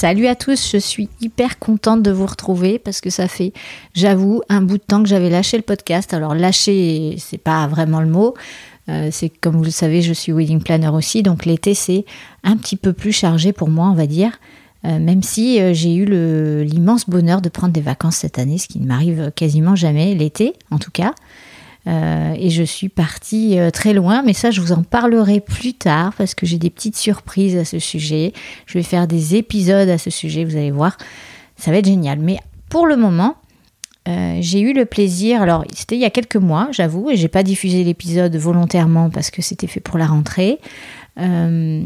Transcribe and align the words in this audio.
Salut 0.00 0.28
à 0.28 0.34
tous, 0.34 0.72
je 0.72 0.78
suis 0.78 1.10
hyper 1.20 1.58
contente 1.58 2.02
de 2.02 2.10
vous 2.10 2.24
retrouver 2.24 2.78
parce 2.78 3.02
que 3.02 3.10
ça 3.10 3.28
fait, 3.28 3.52
j'avoue, 3.92 4.40
un 4.48 4.62
bout 4.62 4.78
de 4.78 4.82
temps 4.82 5.02
que 5.02 5.08
j'avais 5.10 5.28
lâché 5.28 5.58
le 5.58 5.62
podcast. 5.62 6.14
Alors 6.14 6.34
lâcher, 6.34 7.16
c'est 7.18 7.36
pas 7.36 7.66
vraiment 7.66 8.00
le 8.00 8.08
mot. 8.08 8.34
Euh, 8.88 9.10
c'est 9.12 9.28
comme 9.28 9.58
vous 9.58 9.64
le 9.64 9.70
savez, 9.70 10.00
je 10.00 10.14
suis 10.14 10.32
wedding 10.32 10.62
planner 10.62 10.88
aussi, 10.88 11.22
donc 11.22 11.44
l'été 11.44 11.74
c'est 11.74 12.06
un 12.44 12.56
petit 12.56 12.76
peu 12.76 12.94
plus 12.94 13.12
chargé 13.12 13.52
pour 13.52 13.68
moi, 13.68 13.88
on 13.90 13.94
va 13.94 14.06
dire. 14.06 14.40
Euh, 14.86 14.98
même 14.98 15.22
si 15.22 15.60
euh, 15.60 15.74
j'ai 15.74 15.94
eu 15.94 16.06
l'immense 16.64 17.06
bonheur 17.06 17.42
de 17.42 17.50
prendre 17.50 17.74
des 17.74 17.82
vacances 17.82 18.16
cette 18.16 18.38
année, 18.38 18.56
ce 18.56 18.68
qui 18.68 18.80
ne 18.80 18.86
m'arrive 18.86 19.30
quasiment 19.36 19.76
jamais, 19.76 20.14
l'été 20.14 20.54
en 20.70 20.78
tout 20.78 20.90
cas. 20.90 21.14
Euh, 21.86 22.34
et 22.36 22.50
je 22.50 22.62
suis 22.62 22.88
partie 22.88 23.58
très 23.72 23.94
loin, 23.94 24.22
mais 24.22 24.34
ça 24.34 24.50
je 24.50 24.60
vous 24.60 24.72
en 24.72 24.82
parlerai 24.82 25.40
plus 25.40 25.72
tard 25.72 26.12
parce 26.16 26.34
que 26.34 26.44
j'ai 26.44 26.58
des 26.58 26.70
petites 26.70 26.96
surprises 26.96 27.56
à 27.56 27.64
ce 27.64 27.78
sujet. 27.78 28.32
Je 28.66 28.74
vais 28.74 28.82
faire 28.82 29.06
des 29.06 29.36
épisodes 29.36 29.88
à 29.88 29.98
ce 29.98 30.10
sujet, 30.10 30.44
vous 30.44 30.56
allez 30.56 30.70
voir, 30.70 30.98
ça 31.56 31.70
va 31.70 31.78
être 31.78 31.86
génial. 31.86 32.18
Mais 32.18 32.38
pour 32.68 32.86
le 32.86 32.96
moment, 32.96 33.36
j'ai 34.40 34.60
eu 34.60 34.72
le 34.72 34.86
plaisir, 34.86 35.40
alors 35.40 35.64
c'était 35.72 35.94
il 35.94 36.00
y 36.00 36.04
a 36.04 36.10
quelques 36.10 36.36
mois, 36.36 36.68
j'avoue, 36.72 37.10
et 37.10 37.16
j'ai 37.16 37.28
pas 37.28 37.44
diffusé 37.44 37.84
l'épisode 37.84 38.34
volontairement 38.34 39.08
parce 39.08 39.30
que 39.30 39.40
c'était 39.40 39.68
fait 39.68 39.80
pour 39.80 39.98
la 39.98 40.06
rentrée. 40.06 40.58
Euh, 41.18 41.82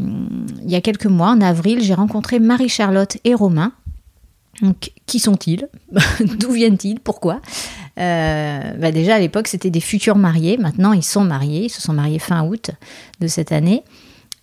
il 0.63 0.69
y 0.69 0.75
a 0.75 0.81
quelques 0.81 1.05
mois, 1.07 1.29
en 1.29 1.41
avril, 1.41 1.81
j'ai 1.81 1.93
rencontré 1.93 2.39
Marie-Charlotte 2.39 3.17
et 3.23 3.33
Romain. 3.33 3.71
Donc, 4.61 4.91
qui 5.05 5.19
sont-ils? 5.19 5.67
D'où 6.39 6.51
viennent-ils? 6.51 6.99
Pourquoi? 6.99 7.41
Euh, 7.99 8.73
bah 8.77 8.91
Déjà, 8.91 9.15
à 9.15 9.19
l'époque, 9.19 9.47
c'était 9.47 9.69
des 9.69 9.79
futurs 9.79 10.17
mariés. 10.17 10.57
Maintenant, 10.57 10.93
ils 10.93 11.03
sont 11.03 11.23
mariés. 11.23 11.65
Ils 11.65 11.69
se 11.69 11.81
sont 11.81 11.93
mariés 11.93 12.19
fin 12.19 12.45
août 12.45 12.71
de 13.19 13.27
cette 13.27 13.51
année. 13.51 13.83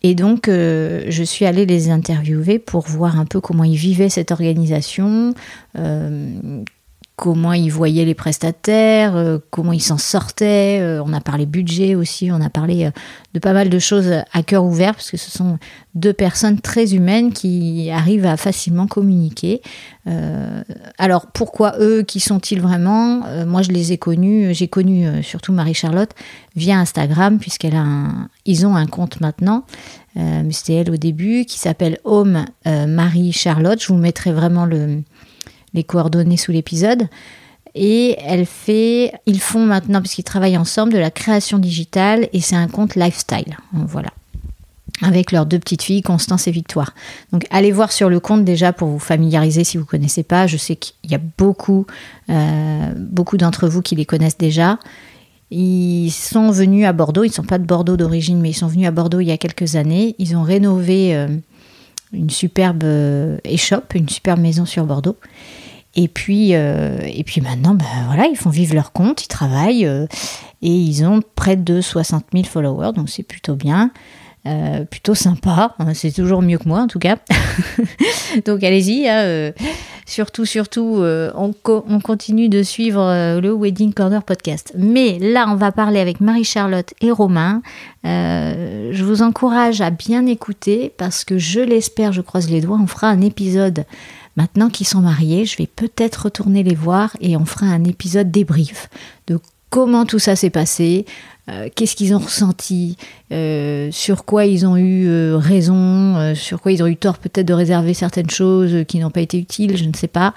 Et 0.03 0.15
donc, 0.15 0.49
euh, 0.49 1.05
je 1.09 1.23
suis 1.23 1.45
allée 1.45 1.65
les 1.65 1.91
interviewer 1.91 2.59
pour 2.59 2.87
voir 2.89 3.19
un 3.19 3.25
peu 3.25 3.41
comment 3.41 3.65
ils 3.65 3.77
vivaient 3.77 4.09
cette 4.09 4.33
organisation, 4.33 5.35
comment 7.23 7.53
ils 7.53 7.71
voyaient 7.71 8.05
les 8.05 8.17
prestataires, 8.17 9.15
euh, 9.15 9.39
comment 9.51 9.73
ils 9.73 9.81
s'en 9.81 9.97
sortaient. 9.97 10.81
Euh, 10.81 11.01
on 11.07 11.13
a 11.13 11.21
parlé 11.21 11.47
budget 11.47 11.95
aussi, 11.95 12.33
on 12.33 12.41
a 12.41 12.51
parlé 12.51 12.87
euh, 12.87 12.91
de 13.33 13.39
pas 13.39 13.53
mal 13.53 13.71
de 13.71 13.79
choses 13.79 14.11
à 14.33 14.43
cœur 14.43 14.65
ouvert, 14.65 14.97
parce 14.97 15.09
que 15.09 15.17
ce 15.17 15.31
sont 15.31 15.61
deux 15.95 16.13
personnes 16.13 16.61
très 16.61 16.97
humaines 16.97 17.33
qui 17.33 17.91
arrivent 17.93 18.27
à 18.27 18.37
facilement 18.37 18.89
communiquer. 18.89 19.63
alors 20.99 21.27
pourquoi 21.29 21.75
eux 21.79 22.03
Qui 22.03 22.19
sont-ils 22.19 22.61
vraiment? 22.61 23.23
Moi 23.47 23.63
je 23.63 23.71
les 23.71 23.93
ai 23.93 23.99
connus, 23.99 24.53
j'ai 24.53 24.67
connu 24.67 25.23
surtout 25.23 25.53
Marie-Charlotte 25.53 26.11
via 26.57 26.79
Instagram, 26.79 27.39
puisqu'elle 27.39 27.77
a 27.77 27.83
un, 27.83 28.29
ils 28.47 28.67
ont 28.67 28.75
un 28.75 28.87
compte 28.87 29.21
maintenant. 29.21 29.65
mais 30.17 30.53
c'était 30.53 30.75
elle 30.75 30.91
au 30.91 30.97
début, 30.97 31.45
qui 31.45 31.59
s'appelle 31.59 31.99
Home 32.05 32.45
Marie-Charlotte. 32.67 33.81
Je 33.81 33.89
vous 33.89 33.99
mettrai 33.99 34.33
vraiment 34.33 34.65
le, 34.67 35.03
les 35.75 35.85
coordonnées 35.85 36.37
sous 36.37 36.53
l'épisode. 36.53 37.09
Et 37.75 38.17
elle 38.25 38.45
fait, 38.45 39.13
ils 39.27 39.41
font 39.41 39.65
maintenant, 39.65 40.01
puisqu'ils 40.01 40.25
travaillent 40.25 40.59
ensemble, 40.59 40.93
de 40.93 40.99
la 40.99 41.11
création 41.11 41.59
digitale 41.59 42.29
et 42.33 42.41
c'est 42.41 42.57
un 42.57 42.69
compte 42.69 42.97
lifestyle. 42.97 43.57
Voilà. 43.73 44.11
Avec 45.01 45.33
leurs 45.33 45.47
deux 45.47 45.59
petites 45.59 45.83
filles, 45.83 46.03
Constance 46.03 46.47
et 46.47 46.51
Victoire. 46.51 46.95
Donc 47.33 47.47
allez 47.51 47.73
voir 47.73 47.91
sur 47.91 48.11
le 48.11 48.21
compte 48.21 48.45
déjà 48.45 48.73
pour 48.73 48.89
vous 48.89 48.99
familiariser 48.99 49.65
si 49.65 49.79
vous 49.79 49.85
ne 49.85 49.89
connaissez 49.89 50.23
pas. 50.23 50.47
Je 50.47 50.59
sais 50.59 50.77
qu'il 50.77 51.11
y 51.11 51.15
a 51.15 51.21
beaucoup, 51.39 51.87
euh, 52.29 52.93
beaucoup 52.97 53.39
d'entre 53.39 53.69
vous 53.69 53.81
qui 53.81 53.97
les 53.97 54.05
connaissent 54.05 54.39
déjà. 54.39 54.79
Ils 55.51 56.11
sont 56.11 56.51
venus 56.51 56.87
à 56.87 56.93
Bordeaux, 56.93 57.25
ils 57.25 57.29
ne 57.29 57.35
sont 57.35 57.43
pas 57.43 57.59
de 57.59 57.65
Bordeaux 57.65 57.97
d'origine, 57.97 58.41
mais 58.41 58.51
ils 58.51 58.55
sont 58.55 58.69
venus 58.69 58.87
à 58.87 58.91
Bordeaux 58.91 59.21
il 59.21 59.27
y 59.27 59.33
a 59.33 59.39
quelques 59.39 59.77
années. 59.77 60.15
Ils 60.19 60.37
ont 60.37 60.43
rénové 60.43 61.17
euh, 61.17 61.29
une 62.13 62.31
superbe 62.31 62.85
euh, 62.85 63.39
échoppe, 63.45 63.95
une 63.95 64.09
superbe 64.09 64.41
maison 64.41 64.65
sur 64.65 64.85
Bordeaux. 64.85 65.17
Et 65.95 66.09
puis, 66.09 66.55
euh, 66.55 66.99
et 67.03 67.23
puis 67.23 67.41
maintenant, 67.41 67.75
ben 67.75 67.85
voilà, 68.07 68.27
ils 68.27 68.37
font 68.37 68.51
vivre 68.51 68.75
leur 68.75 68.93
compte, 68.93 69.25
ils 69.25 69.29
travaillent 69.29 69.87
euh, 69.87 70.07
et 70.63 70.75
ils 70.75 71.05
ont 71.05 71.21
près 71.35 71.57
de 71.57 71.81
60 71.81 72.25
000 72.33 72.45
followers, 72.45 72.93
donc 72.95 73.11
c'est 73.11 73.23
plutôt 73.23 73.55
bien. 73.55 73.91
Euh, 74.45 74.85
plutôt 74.85 75.15
sympa, 75.15 75.77
hein, 75.79 75.95
c'est 75.95 76.11
toujours 76.11 76.43
mieux 76.43 76.59
que 76.59 76.69
moi 76.69 76.81
en 76.81 76.89
tout 76.89 76.99
cas. 76.99 77.17
donc 78.45 78.65
allez-y, 78.65 79.09
hein, 79.09 79.53
surtout, 80.05 80.45
surtout, 80.45 81.01
on, 81.01 81.55
on, 81.65 82.01
continue 82.01 82.49
de 82.49 82.63
suivre 82.65 83.39
le 83.41 83.55
Wedding 83.55 83.93
Corner 83.93 84.23
podcast. 84.23 84.73
Mais 84.77 85.19
là, 85.21 85.47
on 85.49 85.55
va 85.55 85.71
parler 85.71 86.01
avec 86.01 86.21
Marie-Charlotte 86.21 86.93
et 87.01 87.13
Romain. 87.13 87.63
je 88.05 89.05
vous 89.05 89.23
encourage 89.23 89.81
à 89.81 89.91
bien 89.91 90.27
écouter 90.27 90.93
parce 90.97 91.25
que 91.25 91.39
je 91.39 91.61
l'espère, 91.61 92.13
je 92.13 92.21
croise 92.21 92.51
les 92.51 92.61
doigts, 92.61 92.79
on 92.83 92.89
fera 92.89 93.09
un 93.09 93.21
épisode 93.21 93.85
Maintenant 94.37 94.71
qu'ils 94.71 94.87
sont 94.87 95.01
mariés, 95.01 95.45
je 95.45 95.59
vais 95.59 95.67
peut-être 95.67 96.25
retourner 96.25 96.63
les 96.63 96.75
voir 96.75 97.17
et 97.21 97.37
on 97.37 97.45
fera 97.45 97.67
un 97.67 97.85
épisode 97.85 98.31
débrief 98.31 98.89
comment 99.73 100.05
tout 100.05 100.19
ça 100.19 100.37
s'est 100.37 100.51
passé, 100.51 101.07
euh, 101.49 101.69
qu'est-ce 101.75 101.97
qu'ils 101.97 102.15
ont 102.15 102.19
ressenti, 102.19 102.99
euh, 103.33 103.89
sur 103.91 104.27
quoi 104.27 104.45
ils 104.45 104.67
ont 104.67 104.77
eu 104.77 105.09
euh, 105.09 105.39
raison, 105.39 106.35
sur 106.35 106.61
quoi 106.61 106.73
ils 106.73 106.83
ont 106.83 106.87
eu 106.87 106.97
tort 106.97 107.17
peut-être 107.17 107.47
de 107.47 107.55
réserver 107.55 107.95
certaines 107.95 108.29
choses 108.29 108.85
qui 108.87 108.99
n'ont 108.99 109.11
pas 109.11 109.23
été 109.23 109.39
utiles, 109.39 109.79
je 109.79 109.85
ne 109.85 109.95
sais 109.95 110.09
pas. 110.09 110.35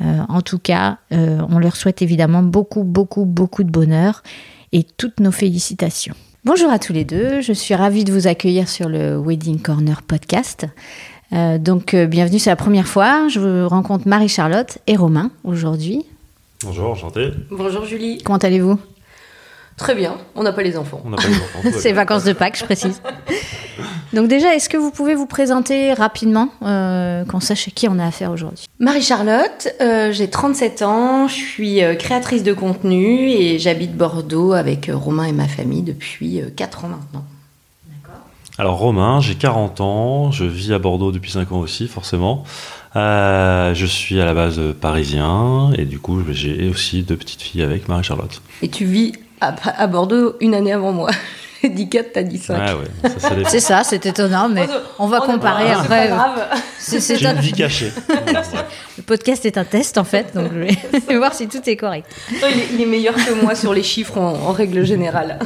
en 0.00 0.42
tout 0.42 0.58
cas, 0.58 0.98
on 1.12 1.60
leur 1.60 1.76
souhaite 1.76 2.02
évidemment 2.02 2.42
beaucoup, 2.42 2.82
beaucoup, 2.82 3.24
beaucoup 3.24 3.62
de 3.62 3.70
bonheur 3.70 4.24
et 4.72 4.82
toutes 4.82 5.20
nos 5.20 5.30
félicitations. 5.30 6.16
Bonjour 6.44 6.68
à 6.68 6.80
tous 6.80 6.92
les 6.92 7.04
deux, 7.04 7.40
je 7.40 7.52
suis 7.52 7.76
ravie 7.76 8.02
de 8.02 8.12
vous 8.12 8.26
accueillir 8.26 8.68
sur 8.68 8.88
le 8.88 9.16
Wedding 9.24 9.60
Corner 9.60 10.02
podcast. 10.02 10.66
Donc, 11.30 11.94
bienvenue, 11.94 12.40
c'est 12.40 12.50
la 12.50 12.56
première 12.56 12.88
fois. 12.88 13.28
Je 13.28 13.38
vous 13.38 13.68
rencontre 13.68 14.08
Marie-Charlotte 14.08 14.78
et 14.88 14.96
Romain 14.96 15.30
aujourd'hui. 15.44 16.04
Bonjour, 16.62 16.90
enchanté. 16.90 17.30
Bonjour 17.50 17.84
Julie. 17.84 18.22
Comment 18.22 18.38
allez-vous? 18.38 18.78
Très 19.76 19.94
bien, 19.94 20.18
on 20.36 20.44
n'a 20.44 20.52
pas 20.52 20.62
les 20.62 20.76
enfants. 20.76 21.02
On 21.04 21.10
n'a 21.10 21.16
pas 21.16 21.26
les 21.26 21.34
enfants. 21.34 21.60
c'est 21.78 21.92
vacances 21.92 22.24
de 22.24 22.32
Pâques, 22.32 22.58
je 22.58 22.64
précise. 22.64 23.02
Donc 24.12 24.28
déjà, 24.28 24.54
est-ce 24.54 24.68
que 24.68 24.76
vous 24.76 24.92
pouvez 24.92 25.16
vous 25.16 25.26
présenter 25.26 25.92
rapidement, 25.92 26.48
euh, 26.62 27.24
qu'on 27.24 27.40
sache 27.40 27.70
qui 27.74 27.88
on 27.88 27.98
a 27.98 28.06
affaire 28.06 28.30
aujourd'hui? 28.30 28.66
Marie-Charlotte, 28.78 29.68
j'ai 30.12 30.30
37 30.30 30.82
ans, 30.82 31.26
je 31.26 31.34
suis 31.34 31.80
créatrice 31.98 32.44
de 32.44 32.52
contenu 32.52 33.28
et 33.30 33.58
j'habite 33.58 33.96
Bordeaux 33.96 34.52
avec 34.52 34.88
Romain 34.92 35.24
et 35.24 35.32
ma 35.32 35.48
famille 35.48 35.82
depuis 35.82 36.40
4 36.54 36.84
ans 36.84 36.88
maintenant. 36.88 37.24
Alors 38.56 38.78
Romain, 38.78 39.20
j'ai 39.20 39.34
40 39.34 39.80
ans, 39.80 40.30
je 40.30 40.44
vis 40.44 40.72
à 40.72 40.78
Bordeaux 40.78 41.10
depuis 41.10 41.32
5 41.32 41.50
ans 41.50 41.58
aussi 41.58 41.88
forcément. 41.88 42.44
Euh, 42.96 43.74
je 43.74 43.86
suis 43.86 44.20
à 44.20 44.24
la 44.24 44.34
base 44.34 44.60
parisien 44.80 45.72
et 45.76 45.84
du 45.84 45.98
coup 45.98 46.22
j'ai 46.30 46.68
aussi 46.68 47.02
deux 47.02 47.16
petites 47.16 47.42
filles 47.42 47.62
avec 47.62 47.88
Marie-Charlotte. 47.88 48.40
Et 48.62 48.68
tu 48.68 48.84
vis 48.84 49.12
à, 49.40 49.86
Bordeaux 49.86 50.36
une 50.40 50.54
année 50.54 50.72
avant 50.72 50.92
moi. 50.92 51.10
dit 51.64 51.88
4, 51.88 52.12
t'as 52.12 52.22
dit 52.22 52.38
5. 52.38 52.76
c'est 53.48 53.60
ça, 53.60 53.84
c'est 53.84 54.04
étonnant, 54.06 54.48
mais 54.48 54.66
on 54.98 55.06
va 55.06 55.20
comparer 55.20 55.70
après. 55.70 56.10
C'est 56.78 57.20
une 57.20 57.40
vie 57.40 57.52
cachée. 57.52 57.90
Le 58.96 59.02
podcast 59.02 59.44
est 59.44 59.58
un 59.58 59.64
test 59.64 59.98
en 59.98 60.04
fait, 60.04 60.34
donc 60.34 60.50
je 60.52 60.58
vais 61.08 61.16
voir 61.16 61.34
si 61.34 61.48
tout 61.48 61.62
est 61.66 61.76
correct. 61.76 62.06
il, 62.72 62.80
est, 62.80 62.86
meilleur 62.86 63.14
que 63.14 63.42
moi 63.42 63.54
sur 63.54 63.74
les 63.74 63.82
chiffres 63.82 64.18
en, 64.18 64.52
règle 64.52 64.84
générale. 64.84 65.38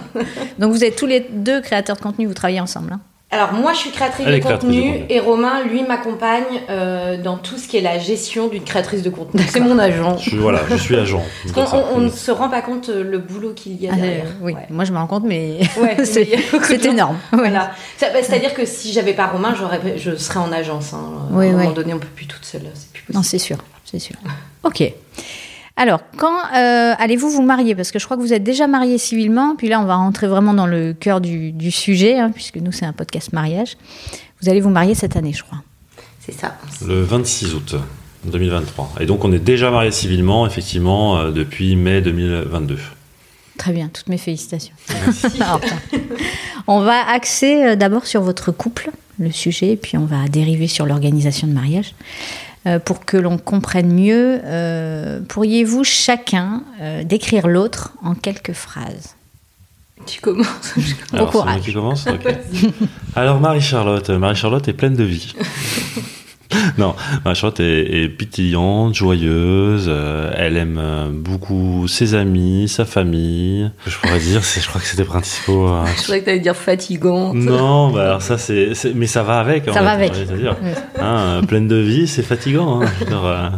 donc 0.58 0.72
vous 0.72 0.84
êtes 0.84 0.96
tous 0.96 1.06
les 1.06 1.20
deux 1.20 1.60
créateurs 1.60 1.96
de 1.96 2.02
contenu, 2.02 2.26
vous 2.26 2.34
travaillez 2.34 2.60
ensemble 2.60 2.92
hein 2.92 3.00
Alors 3.30 3.52
moi 3.52 3.74
je 3.74 3.78
suis 3.80 3.90
créatrice 3.90 4.26
de 4.26 4.38
contenu 4.38 5.04
et 5.10 5.20
Romain 5.20 5.62
lui 5.64 5.82
m'accompagne 5.82 6.44
euh, 6.70 7.18
dans 7.22 7.36
tout 7.36 7.58
ce 7.58 7.68
qui 7.68 7.76
est 7.76 7.82
la 7.82 7.98
gestion 7.98 8.48
d'une 8.48 8.64
créatrice 8.64 9.02
de 9.02 9.10
contenu. 9.10 9.42
C'est 9.50 9.60
mon 9.60 9.78
agent. 9.78 10.16
Je 10.16 10.30
suis, 10.30 10.38
voilà, 10.38 10.60
je 10.70 10.76
suis 10.76 10.96
agent. 10.96 11.22
Parce 11.54 11.74
on, 11.74 11.84
on 11.96 11.98
ne 11.98 12.08
se 12.08 12.30
rend 12.30 12.48
pas 12.48 12.62
compte 12.62 12.88
euh, 12.88 13.04
le 13.04 13.18
boulot 13.18 13.52
qu'il 13.54 13.74
y 13.82 13.86
a 13.86 13.90
Ah, 13.92 13.96
derrière. 13.96 14.24
oui, 14.40 14.54
Ouais. 14.54 14.66
moi 14.70 14.84
je 14.86 14.92
me 14.92 14.96
rends 14.96 15.06
compte, 15.06 15.24
mais 15.26 15.58
Ouais, 15.78 15.96
c'est 16.06 16.86
énorme. 16.86 17.18
Ouais. 17.34 17.38
Voilà. 17.40 17.72
Ça- 17.98 18.08
bah, 18.14 18.20
C'est-à-dire 18.22 18.54
que 18.54 18.64
si 18.64 18.94
j'avais 18.94 19.12
pas 19.12 19.26
Romain, 19.26 19.54
j'aurais, 19.58 19.98
je 19.98 20.16
serais 20.16 20.38
en 20.40 20.50
agence. 20.50 20.94
hein. 20.94 21.28
Oui, 21.30 21.48
à 21.48 21.50
un 21.50 21.52
moment 21.52 21.72
donné, 21.72 21.92
on 21.92 21.98
peut 21.98 22.08
plus 22.08 22.26
toute 22.26 22.46
seule. 22.46 22.62
C'est 22.72 22.90
plus 22.92 23.02
Non, 23.12 23.20
possible. 23.20 23.24
c'est 23.26 23.38
sûr, 23.46 23.56
c'est 23.84 23.98
sûr. 23.98 24.16
Ok. 24.64 24.90
Alors, 25.78 26.00
quand 26.16 26.36
euh, 26.56 26.94
allez-vous 26.98 27.30
vous 27.30 27.42
marier? 27.42 27.74
Parce 27.74 27.92
que 27.92 28.00
je 28.00 28.04
crois 28.04 28.16
que 28.16 28.22
vous 28.22 28.32
êtes 28.32 28.42
déjà 28.42 28.66
marié 28.66 28.98
civilement, 28.98 29.54
puis 29.56 29.68
là, 29.68 29.80
on 29.80 29.84
va 29.84 29.94
rentrer 29.94 30.26
vraiment 30.26 30.52
dans 30.52 30.66
le 30.66 30.92
cœur 30.92 31.20
du, 31.20 31.52
du 31.52 31.70
sujet, 31.70 32.18
hein, 32.18 32.32
puisque 32.34 32.56
nous, 32.56 32.72
c'est 32.72 32.84
un 32.84 32.92
podcast 32.92 33.32
mariage. 33.32 33.76
Vous 34.42 34.48
allez 34.48 34.60
vous 34.60 34.70
marier 34.70 34.96
cette 34.96 35.16
année, 35.16 35.32
je 35.32 35.44
crois. 35.44 35.62
C'est 36.18 36.32
ça. 36.32 36.56
Le 36.84 37.00
26 37.00 37.54
août 37.54 37.76
2023. 38.24 38.94
Et 39.00 39.06
donc 39.06 39.24
on 39.24 39.32
est 39.32 39.38
déjà 39.38 39.70
marié 39.70 39.90
civilement, 39.90 40.46
effectivement, 40.46 41.18
euh, 41.18 41.30
depuis 41.30 41.76
mai 41.76 42.00
2022. 42.00 42.76
Très 43.56 43.72
bien, 43.72 43.88
toutes 43.88 44.08
mes 44.08 44.18
félicitations. 44.18 44.74
On 46.66 46.80
va 46.80 47.08
axer 47.08 47.64
euh, 47.64 47.76
d'abord 47.76 48.06
sur 48.06 48.22
votre 48.22 48.52
couple, 48.52 48.90
le 49.18 49.32
sujet, 49.32 49.76
puis 49.76 49.96
on 49.96 50.04
va 50.04 50.28
dériver 50.28 50.68
sur 50.68 50.86
l'organisation 50.86 51.48
de 51.48 51.52
mariage. 51.52 51.94
Euh, 52.66 52.78
pour 52.78 53.04
que 53.04 53.16
l'on 53.16 53.38
comprenne 53.38 53.92
mieux, 53.92 54.40
euh, 54.44 55.20
pourriez-vous 55.28 55.84
chacun 55.84 56.62
euh, 56.80 57.04
décrire 57.04 57.46
l'autre 57.46 57.92
en 58.02 58.14
quelques 58.14 58.52
phrases? 58.52 59.14
Tu 60.06 60.20
commences. 60.20 60.46
Alors, 60.76 60.92
c'est 61.12 61.16
moi 61.16 61.26
courage. 61.30 61.60
qui 61.62 61.72
commence. 61.72 62.06
Alors 63.16 63.40
Marie-Charlotte, 63.40 64.10
Marie-Charlotte 64.10 64.66
est 64.66 64.72
pleine 64.72 64.94
de 64.94 65.04
vie. 65.04 65.34
non, 66.78 66.94
Marie-Charlotte 67.24 67.60
est, 67.60 68.02
est 68.04 68.08
pétillante, 68.08 68.94
joyeuse, 68.94 69.84
euh, 69.88 70.32
elle 70.34 70.56
aime 70.56 70.78
euh, 70.80 71.08
beaucoup 71.12 71.86
ses 71.88 72.14
amis, 72.14 72.68
sa 72.68 72.84
famille. 72.86 73.70
Je 73.86 73.96
pourrais 73.98 74.18
dire, 74.18 74.42
c'est, 74.42 74.60
je 74.60 74.68
crois 74.68 74.80
que 74.80 74.86
c'était 74.86 75.04
principaux. 75.04 75.68
euh, 75.68 75.84
Je 75.98 76.02
croyais 76.04 76.20
que 76.22 76.26
t'allais 76.26 76.40
dire 76.40 76.56
fatigante. 76.56 77.34
non, 77.34 77.90
bah 77.90 78.02
alors 78.04 78.22
ça 78.22 78.38
c'est, 78.38 78.74
c'est- 78.74 78.94
mais 78.94 79.06
ça 79.06 79.22
va 79.22 79.40
avec. 79.40 79.68
en 79.68 79.72
Ça 79.74 79.80
fait, 79.80 79.84
va 79.84 79.90
avec. 79.92 80.12
dire. 80.12 80.56
Hein, 80.98 81.16
euh, 81.18 81.42
pleine 81.42 81.68
de 81.68 81.76
vie, 81.76 82.08
c'est 82.08 82.22
fatigant. 82.22 82.80
hein. 82.82 82.86
Dire, 83.06 83.24
euh, 83.24 83.48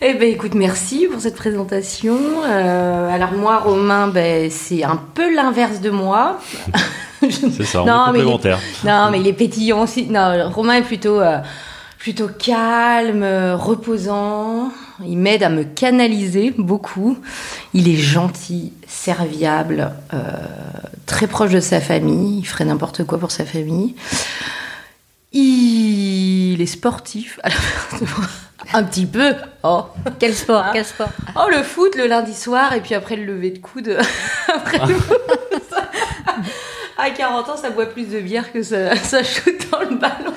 Eh 0.00 0.14
ben 0.14 0.28
écoute, 0.32 0.54
merci 0.54 1.06
pour 1.10 1.20
cette 1.20 1.34
présentation. 1.36 2.16
Euh, 2.48 3.14
alors 3.14 3.32
moi, 3.32 3.58
Romain, 3.58 4.08
ben, 4.08 4.48
c'est 4.50 4.84
un 4.84 4.98
peu 5.14 5.34
l'inverse 5.34 5.80
de 5.80 5.90
moi. 5.90 6.38
C'est 7.30 7.64
ça, 7.64 7.82
on 7.82 7.86
Non, 7.86 8.06
est 8.08 8.12
mais 8.12 8.18
il 8.18 8.22
est- 8.22 8.24
complémentaires. 8.32 8.60
Non, 8.84 9.10
mais 9.10 9.20
il 9.20 9.26
est 9.26 9.32
pétillant 9.32 9.82
aussi. 9.82 10.06
Non, 10.06 10.50
Romain 10.50 10.74
est 10.74 10.82
plutôt, 10.82 11.20
euh, 11.20 11.38
plutôt 11.98 12.28
calme, 12.28 13.22
euh, 13.22 13.56
reposant. 13.56 14.70
Il 15.06 15.18
m'aide 15.18 15.42
à 15.42 15.48
me 15.48 15.62
canaliser 15.64 16.52
beaucoup. 16.56 17.18
Il 17.74 17.88
est 17.88 17.96
gentil, 17.96 18.72
serviable, 18.86 19.92
euh, 20.12 20.18
très 21.06 21.26
proche 21.26 21.50
de 21.52 21.60
sa 21.60 21.80
famille. 21.80 22.38
Il 22.40 22.44
ferait 22.44 22.64
n'importe 22.64 23.04
quoi 23.04 23.18
pour 23.18 23.30
sa 23.30 23.44
famille. 23.44 23.94
Il 25.32 26.60
est 26.60 26.66
sportif. 26.66 27.38
à 27.42 27.48
l'inverse 27.50 28.00
de 28.00 28.06
moi. 28.16 28.26
Un 28.74 28.82
petit 28.82 29.06
peu. 29.06 29.34
Oh. 29.62 29.84
Quel 30.18 30.34
sport 30.34 30.62
Ah. 30.66 30.70
Quel 30.72 30.84
sport? 30.84 31.08
Oh, 31.36 31.48
le 31.50 31.62
foot 31.62 31.94
le 31.96 32.06
lundi 32.06 32.34
soir 32.34 32.72
et 32.74 32.80
puis 32.80 32.94
après 32.94 33.16
le 33.16 33.24
lever 33.24 33.50
de 33.50 33.58
coude. 33.58 33.96
après 34.54 34.78
le 34.86 34.94
À 36.98 37.10
40 37.10 37.48
ans, 37.48 37.56
ça 37.56 37.70
boit 37.70 37.86
plus 37.86 38.08
de 38.08 38.20
bière 38.20 38.52
que 38.52 38.62
ça, 38.62 38.96
ça 39.02 39.22
shoot 39.22 39.54
dans 39.70 39.80
le 39.80 39.96
ballon. 39.96 40.34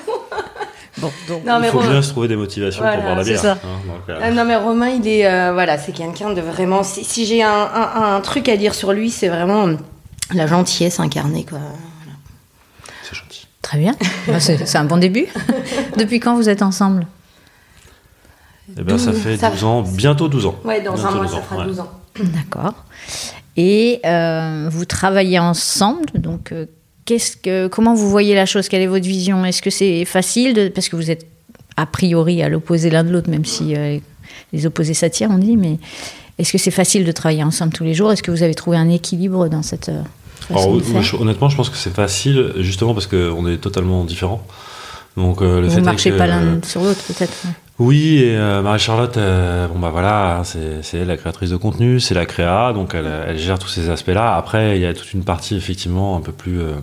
Bon, 0.98 1.10
donc. 1.28 1.44
Non, 1.44 1.58
mais 1.58 1.66
Il 1.66 1.70
faut 1.72 1.78
Romain- 1.78 1.90
bien 1.90 2.02
se 2.02 2.10
trouver 2.10 2.28
des 2.28 2.36
motivations 2.36 2.80
Voilà, 2.82 2.96
pour 2.98 3.04
boire 3.06 3.16
la 3.16 3.24
c'est 3.24 3.30
bière. 3.30 3.40
ça. 3.42 3.52
hein, 3.52 3.80
donc, 3.86 4.08
euh, 4.08 4.20
Ah 4.22 4.30
non 4.30 4.44
mais 4.44 4.54
Romain 4.54 4.88
il 4.90 5.08
est 5.08 5.26
euh, 5.26 5.52
voilà 5.52 5.76
c'est 5.76 5.90
quelqu'un 5.92 6.32
de 6.32 6.40
vraiment 6.40 6.84
si, 6.84 7.02
si 7.04 7.26
j'ai 7.26 7.42
un, 7.42 7.50
un- 7.50 8.14
un 8.14 8.20
truc 8.20 8.48
à 8.48 8.56
dire 8.56 8.72
sur 8.74 8.92
lui 8.92 9.10
c'est 9.10 9.28
vraiment 9.28 9.66
euh, 9.66 9.74
la 10.32 10.46
gentillesse 10.46 11.00
incarnée 11.00 11.44
quoi. 11.44 11.58
c'est 13.02 13.16
gentil. 13.16 13.48
Très 13.62 13.78
bien. 13.78 13.96
Bah, 14.28 14.38
c'est 14.38 14.76
un 14.76 14.84
bon 14.84 14.98
début. 14.98 15.26
Depuis 15.96 16.20
quand 16.20 16.36
vous 16.36 16.48
êtes 16.48 16.62
ensemble? 16.62 17.06
Eh 18.78 18.82
ben, 18.82 18.96
ça 18.96 19.10
Douze- 19.10 19.20
fait 19.20 19.36
ça- 19.36 19.50
12 19.50 19.64
ans, 19.64 19.82
bientôt 19.82 20.28
12 20.28 20.46
ans. 20.46 20.54
Ouais 20.64 20.80
dans 20.82 20.94
un 21.04 21.10
mois 21.10 21.22
12 21.24 21.30
ça 21.32 21.36
ans, 21.38 21.42
fera 21.42 21.56
ouais. 21.62 21.66
12 21.66 21.80
ans. 21.80 21.90
D'accord. 22.20 22.74
Et 23.56 24.00
euh, 24.06 24.68
vous 24.70 24.84
travaillez 24.84 25.38
ensemble, 25.38 26.06
donc 26.14 26.52
euh, 26.52 26.66
qu'est-ce 27.04 27.36
que, 27.36 27.68
comment 27.68 27.94
vous 27.94 28.08
voyez 28.08 28.34
la 28.34 28.46
chose? 28.46 28.68
Quelle 28.68 28.82
est 28.82 28.86
votre 28.86 29.06
vision? 29.06 29.44
Est-ce 29.44 29.60
que 29.60 29.70
c'est 29.70 30.04
facile 30.04 30.54
de, 30.54 30.68
parce 30.68 30.88
que 30.88 30.96
vous 30.96 31.10
êtes 31.10 31.26
a 31.76 31.86
priori 31.86 32.42
à 32.42 32.48
l'opposé 32.48 32.90
l'un 32.90 33.04
de 33.04 33.10
l'autre, 33.10 33.30
même 33.30 33.44
si 33.44 33.76
euh, 33.76 33.98
les 34.52 34.66
opposés 34.66 34.94
s'attirent, 34.94 35.30
on 35.30 35.38
dit, 35.38 35.56
mais 35.56 35.78
est-ce 36.38 36.52
que 36.52 36.58
c'est 36.58 36.70
facile 36.70 37.04
de 37.04 37.12
travailler 37.12 37.44
ensemble 37.44 37.72
tous 37.72 37.84
les 37.84 37.94
jours? 37.94 38.10
Est-ce 38.12 38.22
que 38.22 38.30
vous 38.30 38.42
avez 38.42 38.54
trouvé 38.54 38.76
un 38.76 38.88
équilibre 38.88 39.48
dans 39.48 39.62
cette 39.62 39.90
euh, 39.90 40.02
Alors, 40.50 40.68
honnêtement, 41.20 41.48
je 41.48 41.56
pense 41.56 41.68
que 41.68 41.76
c'est 41.76 41.94
facile, 41.94 42.52
justement 42.58 42.94
parce 42.94 43.06
qu'on 43.06 43.46
est 43.46 43.58
totalement 43.58 44.04
différents. 44.04 44.44
Donc, 45.16 45.42
euh, 45.42 45.60
le 45.60 45.66
Vous 45.66 45.74
fait 45.74 45.80
ne 45.80 45.84
marchez 45.84 46.10
que- 46.10 46.16
pas 46.18 46.26
l'un 46.26 46.60
sur 46.64 46.82
l'autre, 46.82 47.00
peut-être. 47.06 47.32
Oui, 47.78 48.18
et 48.18 48.36
euh, 48.36 48.62
Marie-Charlotte, 48.62 49.16
euh, 49.16 49.66
bon 49.66 49.78
bah 49.78 49.88
voilà, 49.90 50.36
hein, 50.38 50.42
c'est 50.44 51.04
la 51.04 51.16
créatrice 51.16 51.50
de 51.50 51.56
contenu, 51.56 52.00
c'est 52.00 52.14
la 52.14 52.26
créa, 52.26 52.72
donc 52.72 52.94
elle, 52.94 53.10
elle 53.26 53.38
gère 53.38 53.58
tous 53.58 53.68
ces 53.68 53.90
aspects-là. 53.90 54.36
Après, 54.36 54.76
il 54.76 54.82
y 54.82 54.86
a 54.86 54.94
toute 54.94 55.12
une 55.14 55.24
partie 55.24 55.56
effectivement 55.56 56.16
un 56.16 56.20
peu 56.20 56.32
plus 56.32 56.60
euh, 56.60 56.74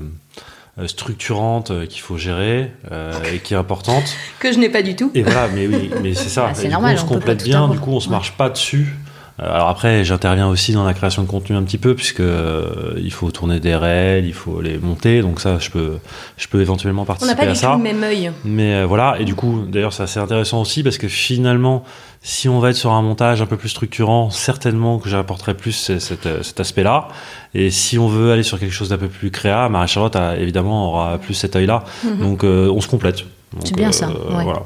euh, 0.80 0.88
structurante 0.88 1.72
euh, 1.72 1.86
qu'il 1.86 2.02
faut 2.02 2.18
gérer 2.18 2.72
euh, 2.92 3.14
et 3.34 3.40
qui 3.40 3.54
est 3.54 3.58
importante. 3.58 4.04
Que 4.40 4.52
je 4.52 4.58
n'ai 4.60 4.70
pas 4.70 4.82
du 4.82 4.96
tout. 4.96 5.12
Et 5.16 5.22
voilà, 5.24 5.48
mais 5.54 5.68
oui, 5.68 5.90
mais 6.02 6.14
c'est 6.16 6.30
ça. 6.30 6.48
Ah, 6.50 6.54
c'est 6.54 6.68
normal, 6.70 6.96
coup, 6.96 7.02
on 7.02 7.06
on 7.06 7.08
se 7.08 7.14
complète 7.14 7.44
bien, 7.44 7.68
du 7.70 7.80
coup, 7.80 7.92
on 7.92 8.00
se 8.00 8.08
Ouais. 8.08 8.12
marche 8.16 8.34
pas 8.34 8.50
dessus. 8.50 8.96
Euh, 9.42 9.54
Alors 9.56 9.70
après, 9.70 10.04
j'interviens 10.04 10.48
aussi 10.48 10.74
dans 10.74 10.84
la 10.84 10.94
création 10.94 11.24
de 11.24 11.28
contenu 11.28 11.56
un 11.56 11.64
petit 11.64 11.78
peu, 11.78 11.96
puisque 11.96 12.20
euh, 12.20 12.94
il 12.98 13.12
faut 13.12 13.32
tourner 13.32 13.60
des 13.60 13.76
réels, 13.76 14.26
il 14.26 14.34
faut 14.34 14.62
les 14.62 14.78
monter, 14.78 15.22
donc 15.22 15.40
ça, 15.40 15.58
je 15.60 15.70
peux, 15.70 15.98
je 16.38 16.48
peux 16.48 16.62
éventuellement 16.62 17.04
On 17.04 17.06
participer 17.06 17.36
n'a 17.36 17.44
pas 17.46 17.50
à 17.50 17.54
du 17.54 17.60
ça. 17.60 17.72
tout 17.72 17.78
le 17.78 17.84
même 17.84 18.04
œil. 18.04 18.32
Mais 18.46 18.76
euh, 18.76 18.86
voilà, 18.86 19.16
et 19.20 19.26
du 19.26 19.36
coup, 19.36 19.64
d'ailleurs, 19.68 19.94
c'est 19.94 20.04
assez 20.04 20.20
intéressant 20.20 20.62
aussi 20.62 20.84
parce 20.84 20.98
que 20.98 21.08
finalement, 21.08 21.84
si 22.22 22.50
on 22.50 22.60
va 22.60 22.72
être 22.72 22.76
sur 22.76 22.92
un 22.92 23.02
montage 23.02 23.42
un 23.42 23.46
peu 23.46 23.56
plus 23.56 23.70
structurant, 23.70 24.30
certainement 24.30 25.00
que 25.00 25.08
j'apporterai 25.08 25.54
plus 25.54 25.72
ce- 25.72 26.00
cet, 26.00 26.44
cet 26.44 26.60
aspect-là. 26.60 27.08
Et 27.54 27.72
si 27.72 27.98
on 27.98 28.08
veut 28.10 28.32
aller 28.34 28.44
sur 28.44 28.60
quelque 28.60 28.74
chose 28.74 28.90
d'un 28.90 28.98
peu 28.98 29.08
plus 29.08 29.32
créa, 29.32 29.70
Marie-Charlotte, 29.70 30.16
a- 30.18 30.36
évidemment, 30.38 30.90
aura 30.90 31.18
plus 31.18 31.34
cet 31.34 31.56
œil-là. 31.56 31.86
Mhm. 32.04 32.20
Donc, 32.20 32.44
euh, 32.44 32.70
on 32.70 32.82
se 32.82 32.88
complète. 32.90 33.20
C'est 33.64 33.76
bien 33.76 33.92
ça, 33.92 34.10
ouais. 34.10 34.44
Voilà. 34.44 34.64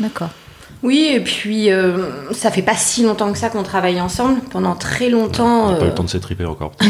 D'accord. 0.00 0.30
Oui 0.82 1.10
et 1.12 1.20
puis 1.20 1.70
euh, 1.70 2.32
ça 2.32 2.50
fait 2.50 2.62
pas 2.62 2.74
si 2.74 3.04
longtemps 3.04 3.32
que 3.32 3.38
ça 3.38 3.50
qu'on 3.50 3.62
travaille 3.62 4.00
ensemble. 4.00 4.40
Pendant 4.50 4.74
très 4.74 5.08
longtemps. 5.08 5.68
On 5.68 5.72
n'a 5.72 5.76
pas 5.76 5.82
eu 5.82 5.84
euh, 5.84 5.88
le 5.90 5.94
temps 5.94 6.04
de 6.04 6.08
s'étriper 6.10 6.44
encore. 6.44 6.72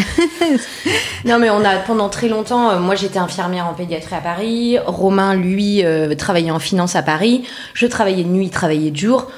Non, 1.24 1.38
mais 1.38 1.50
on 1.50 1.64
a 1.64 1.76
pendant 1.76 2.08
très 2.08 2.28
longtemps. 2.28 2.70
euh, 2.70 2.78
moi, 2.80 2.96
j'étais 2.96 3.18
infirmière 3.20 3.66
en 3.66 3.74
pédiatrie 3.74 4.16
à 4.16 4.20
Paris. 4.20 4.76
Romain, 4.84 5.34
lui, 5.34 5.84
travaillait 6.18 6.50
en 6.50 6.58
finance 6.58 6.96
à 6.96 7.02
Paris. 7.02 7.44
Je 7.74 7.86
travaillais 7.86 8.24
de 8.24 8.28
nuit, 8.28 8.46
il 8.46 8.50
travaillait 8.50 8.90
de 8.90 8.96
jour. 8.96 9.30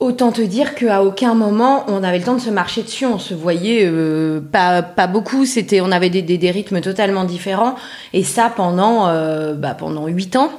Autant 0.00 0.32
te 0.32 0.42
dire 0.42 0.74
qu'à 0.74 1.02
aucun 1.02 1.34
moment 1.34 1.84
on 1.88 2.02
avait 2.02 2.18
le 2.18 2.24
temps 2.24 2.34
de 2.34 2.40
se 2.40 2.50
marcher 2.50 2.82
dessus. 2.82 3.06
On 3.06 3.18
se 3.18 3.32
voyait 3.32 3.86
euh, 3.86 4.40
pas, 4.40 4.82
pas 4.82 5.06
beaucoup. 5.06 5.46
C'était, 5.46 5.80
on 5.80 5.90
avait 5.92 6.10
des, 6.10 6.20
des, 6.22 6.36
des 6.36 6.50
rythmes 6.50 6.80
totalement 6.80 7.24
différents. 7.24 7.76
Et 8.12 8.22
ça 8.22 8.52
pendant, 8.54 9.08
euh, 9.08 9.54
bah, 9.54 9.74
pendant 9.74 10.06
8 10.06 10.36
ans. 10.36 10.50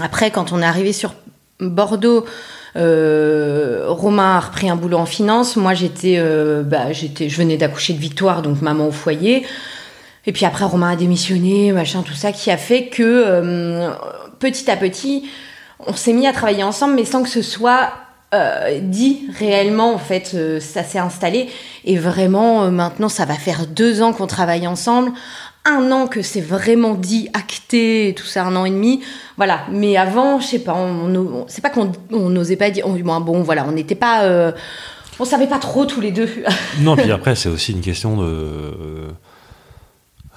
Après, 0.00 0.30
quand 0.30 0.52
on 0.52 0.62
est 0.62 0.66
arrivé 0.66 0.92
sur 0.92 1.12
Bordeaux, 1.70 2.24
euh, 2.76 3.84
Romain 3.88 4.36
a 4.36 4.40
repris 4.40 4.70
un 4.70 4.76
boulot 4.76 4.98
en 4.98 5.06
finance. 5.06 5.56
Moi, 5.56 5.74
j'étais, 5.74 6.16
euh, 6.18 6.62
bah, 6.62 6.92
j'étais, 6.92 7.28
je 7.28 7.36
venais 7.36 7.56
d'accoucher 7.56 7.92
de 7.92 7.98
Victoire, 7.98 8.42
donc 8.42 8.62
maman 8.62 8.88
au 8.88 8.92
foyer. 8.92 9.46
Et 10.26 10.32
puis 10.32 10.44
après, 10.46 10.64
Romain 10.64 10.92
a 10.92 10.96
démissionné, 10.96 11.72
machin, 11.72 12.02
tout 12.02 12.14
ça, 12.14 12.32
qui 12.32 12.50
a 12.50 12.56
fait 12.56 12.86
que 12.86 13.02
euh, 13.02 13.90
petit 14.38 14.70
à 14.70 14.76
petit, 14.76 15.28
on 15.86 15.94
s'est 15.94 16.12
mis 16.12 16.26
à 16.26 16.32
travailler 16.32 16.62
ensemble, 16.62 16.94
mais 16.94 17.04
sans 17.04 17.22
que 17.22 17.28
ce 17.28 17.42
soit 17.42 17.92
dit 18.80 19.28
réellement. 19.38 19.92
En 19.92 19.98
fait, 19.98 20.34
ça 20.58 20.82
s'est 20.84 20.98
installé. 20.98 21.50
Et 21.84 21.98
vraiment, 21.98 22.70
maintenant, 22.70 23.10
ça 23.10 23.26
va 23.26 23.34
faire 23.34 23.66
deux 23.66 24.00
ans 24.00 24.14
qu'on 24.14 24.26
travaille 24.26 24.66
ensemble. 24.66 25.12
Un 25.64 25.92
an 25.92 26.08
que 26.08 26.22
c'est 26.22 26.40
vraiment 26.40 26.94
dit, 26.94 27.28
acté, 27.34 28.14
tout 28.16 28.24
ça, 28.26 28.44
un 28.44 28.56
an 28.56 28.64
et 28.64 28.70
demi. 28.70 29.00
Voilà. 29.36 29.60
Mais 29.70 29.96
avant, 29.96 30.40
je 30.40 30.46
sais 30.46 30.58
pas, 30.58 30.74
on, 30.74 31.44
c'est 31.48 31.62
pas 31.62 31.70
qu'on 31.70 31.92
on 32.10 32.28
n'osait 32.30 32.56
pas 32.56 32.70
dire. 32.70 32.86
on- 32.86 32.94
bon, 32.94 33.20
bon, 33.20 33.42
voilà, 33.42 33.64
on 33.68 33.72
n'était 33.72 33.94
pas. 33.94 34.24
euh, 34.24 34.50
on 35.20 35.24
savait 35.24 35.46
pas 35.46 35.58
trop 35.58 35.84
tous 35.86 36.00
les 36.00 36.10
deux. 36.10 36.28
non, 36.80 36.96
puis 36.96 37.12
après, 37.12 37.36
c'est 37.36 37.48
aussi 37.48 37.72
une 37.72 37.80
question 37.80 38.16
de. 38.16 38.72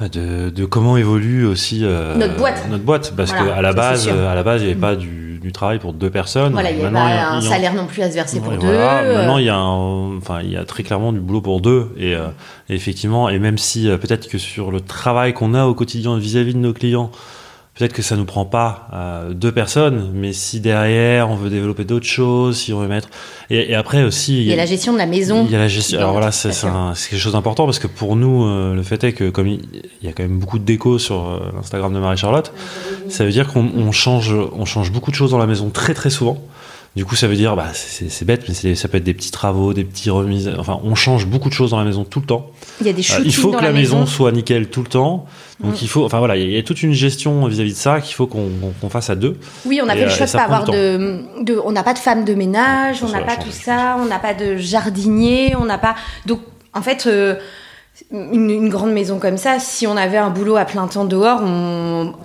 De, 0.02 0.50
de 0.50 0.66
comment 0.66 0.98
évolue 0.98 1.46
aussi 1.46 1.80
euh, 1.84 2.16
Notre 2.18 2.36
boîte. 2.36 2.66
notre 2.70 2.84
boîte 2.84 3.14
parce 3.16 3.32
Voilà, 3.32 3.46
que 3.54 3.58
à 3.58 3.62
la 3.62 3.72
base 3.72 4.10
à 4.10 4.36
la 4.36 4.44
base 4.44 4.62
il 4.62 4.66
n'y 4.66 4.72
avait 4.72 4.80
pas 4.82 4.96
du 4.98 5.40
du 5.42 5.52
travail 5.54 5.78
pour 5.80 5.94
deux 5.94 6.10
personnes. 6.10 6.54
Voilà, 6.54 6.72
il 6.72 6.78
n'y 6.78 6.82
a 6.84 6.90
Maintenant, 6.90 7.08
pas 7.08 7.14
a- 7.14 7.34
un 7.36 7.42
salaire 7.42 7.76
non 7.76 7.86
plus 7.86 8.02
à 8.02 8.10
se 8.10 8.16
verser 8.16 8.40
pour 8.42 8.52
deux. 8.54 8.58
voilà. 8.66 9.04
euh, 9.04 9.18
Maintenant, 9.20 9.38
il 9.38 9.46
y 9.46 9.50
a, 9.50 9.56
un- 9.56 10.18
enfin, 10.18 10.40
il 10.42 10.50
y 10.50 10.58
a 10.58 10.66
très 10.66 10.82
clairement 10.82 11.14
du 11.14 11.20
boulot 11.20 11.40
pour 11.42 11.62
deux. 11.62 11.92
Et, 11.98 12.16
euh, 12.16 12.30
et 12.68 12.74
effectivement, 12.74 13.30
et 13.30 13.38
même 13.38 13.60
si 13.60 13.88
euh, 13.88 13.98
peut-être 13.98 14.28
que 14.28 14.40
sur 14.40 14.72
le 14.72 14.82
travail 14.82 15.34
qu'on 15.34 15.54
a 15.54 15.66
au 15.66 15.76
quotidien 15.76 16.18
vis-à-vis 16.18 16.56
de 16.56 16.60
nos 16.60 16.74
clients, 16.74 17.12
peut-être 17.76 17.94
que 17.94 18.02
ça 18.02 18.16
nous 18.16 18.26
prend 18.26 18.46
pas 18.46 18.88
euh, 18.94 19.34
deux 19.34 19.52
personnes, 19.52 20.12
mais 20.14 20.32
si 20.32 20.62
derrière 20.62 21.30
on 21.30 21.36
veut 21.36 21.50
développer 21.50 21.84
d'autres 21.84 22.06
choses, 22.06 22.58
si 22.58 22.72
on 22.74 22.80
veut 22.80 22.88
mettre. 22.88 23.10
Et, 23.50 23.72
et 23.72 23.76
après 23.76 24.04
aussi, 24.04 24.42
il 24.42 24.48
y 24.48 24.54
a 24.54 24.56
la 24.56 24.66
gestion 24.66 24.94
de 24.94 24.98
la 24.98 25.06
maison. 25.06 25.46
il 25.46 25.52
y 25.52 25.56
a 25.56 25.60
la 25.60 25.68
gestion. 25.68 26.00
Alors 26.00 26.14
voilà, 26.14 26.32
c'est 26.32 26.52
quelque 26.52 27.18
chose 27.18 27.34
d'important 27.34 27.66
parce 27.66 27.80
que 27.80 27.88
pour 27.88 28.16
nous, 28.16 28.46
euh, 28.46 28.74
le 28.74 28.84
fait 28.84 29.04
est 29.04 29.14
que 29.14 29.30
comme 29.30 29.48
il 29.48 29.62
il 30.02 30.08
y 30.08 30.10
a 30.10 30.14
quand 30.14 30.24
même 30.24 30.40
beaucoup 30.40 30.60
de 30.60 30.64
déco 30.64 31.00
sur 31.00 31.28
euh, 31.28 31.52
l'Instagram 31.56 31.94
de 31.94 32.00
Marie-Charlotte, 32.00 32.54
ça 33.10 33.26
veut 33.26 33.32
dire 33.32 33.52
qu'on 33.52 33.70
on 33.76 33.92
change, 33.92 34.34
on 34.54 34.66
change 34.66 34.92
beaucoup 34.92 35.12
de 35.12 35.16
choses 35.16 35.32
dans 35.32 35.38
la 35.38 35.48
maison 35.48 35.70
très 35.70 35.94
très 35.94 36.10
souvent. 36.10 36.42
Du 36.96 37.04
coup, 37.04 37.16
ça 37.18 37.28
veut 37.28 37.36
dire, 37.36 37.58
bah, 37.58 37.68
c'est 37.74 38.24
bête, 38.24 38.46
mais 38.48 38.76
ça 38.76 38.88
peut 38.88 38.96
être 38.98 39.04
des 39.04 39.14
petits 39.14 39.32
travaux, 39.32 39.74
des 39.74 39.84
petits 39.84 40.10
remises. 40.10 40.50
Enfin, 40.58 40.80
on 40.84 40.96
change 40.96 41.26
beaucoup 41.26 41.50
de 41.50 41.54
choses 41.54 41.72
dans 41.72 41.78
la 41.78 41.84
maison 41.84 42.06
tout 42.06 42.22
le 42.22 42.26
temps. 42.26 42.52
Il 42.80 42.88
y 42.88 42.90
a 42.90 42.94
des 42.94 43.02
Euh, 43.02 43.22
il 43.26 43.36
faut 43.36 43.52
dans 43.52 43.58
que 43.60 43.64
la, 43.66 43.74
maison, 43.74 44.00
maison. 44.00 44.06
soit 44.10 44.32
nickel 44.32 44.70
tout 44.70 44.82
le 44.82 44.88
temps. 44.88 45.26
Donc 45.62 45.74
Mm. 45.74 45.78
il 45.82 45.88
faut, 45.90 46.06
enfin 46.06 46.20
voilà, 46.20 46.38
il 46.38 46.50
y, 46.50 46.58
a- 46.58 46.64
toute 46.64 46.84
une 46.84 46.94
gestion 46.94 47.46
vis-à-vis 47.48 47.74
de 47.74 47.78
ça 47.78 48.00
qu'il 48.00 48.16
faut 48.16 48.28
qu'on 48.28 48.90
fasse 48.90 49.10
à 49.10 49.16
deux. 49.16 49.38
Oui, 49.66 49.82
on 49.84 49.90
a 49.90 49.96
Et, 49.96 50.00
fait 50.00 50.04
le 50.06 50.10
choix 50.10 50.20
et 50.22 50.26
de 50.26 50.30
ça 50.30 50.38
pas 50.40 50.46
prend 50.46 50.54
avoir 50.56 50.72
de, 50.72 51.20
de- 51.44 51.62
on 51.66 51.74
n'a 51.74 51.84
pas 51.84 51.94
de 51.94 52.00
femme 52.00 52.24
de 52.24 52.34
ménage, 52.34 53.04
on 53.04 53.10
n'a 53.10 53.22
pas 53.22 53.36
tout 53.36 53.52
ça, 53.52 53.98
on 54.00 54.06
n'a 54.06 54.20
pas 54.20 54.34
de 54.34 54.56
jardinier, 54.56 55.54
on 55.60 55.66
n'a 55.66 55.78
pas. 55.78 55.96
Donc, 56.26 56.40
en 56.74 56.82
fait, 56.82 57.08
euh, 57.08 57.36
une, 58.12 58.70
grande 58.70 58.92
maison 58.92 59.20
comme 59.20 59.38
ça, 59.38 59.60
si 59.60 59.88
on 59.88 59.96
avait 59.96 60.18
un 60.18 60.30
boulot 60.30 60.58
à 60.58 60.66
plein 60.66 60.86
temps 60.88 61.06
dehors, 61.06 61.40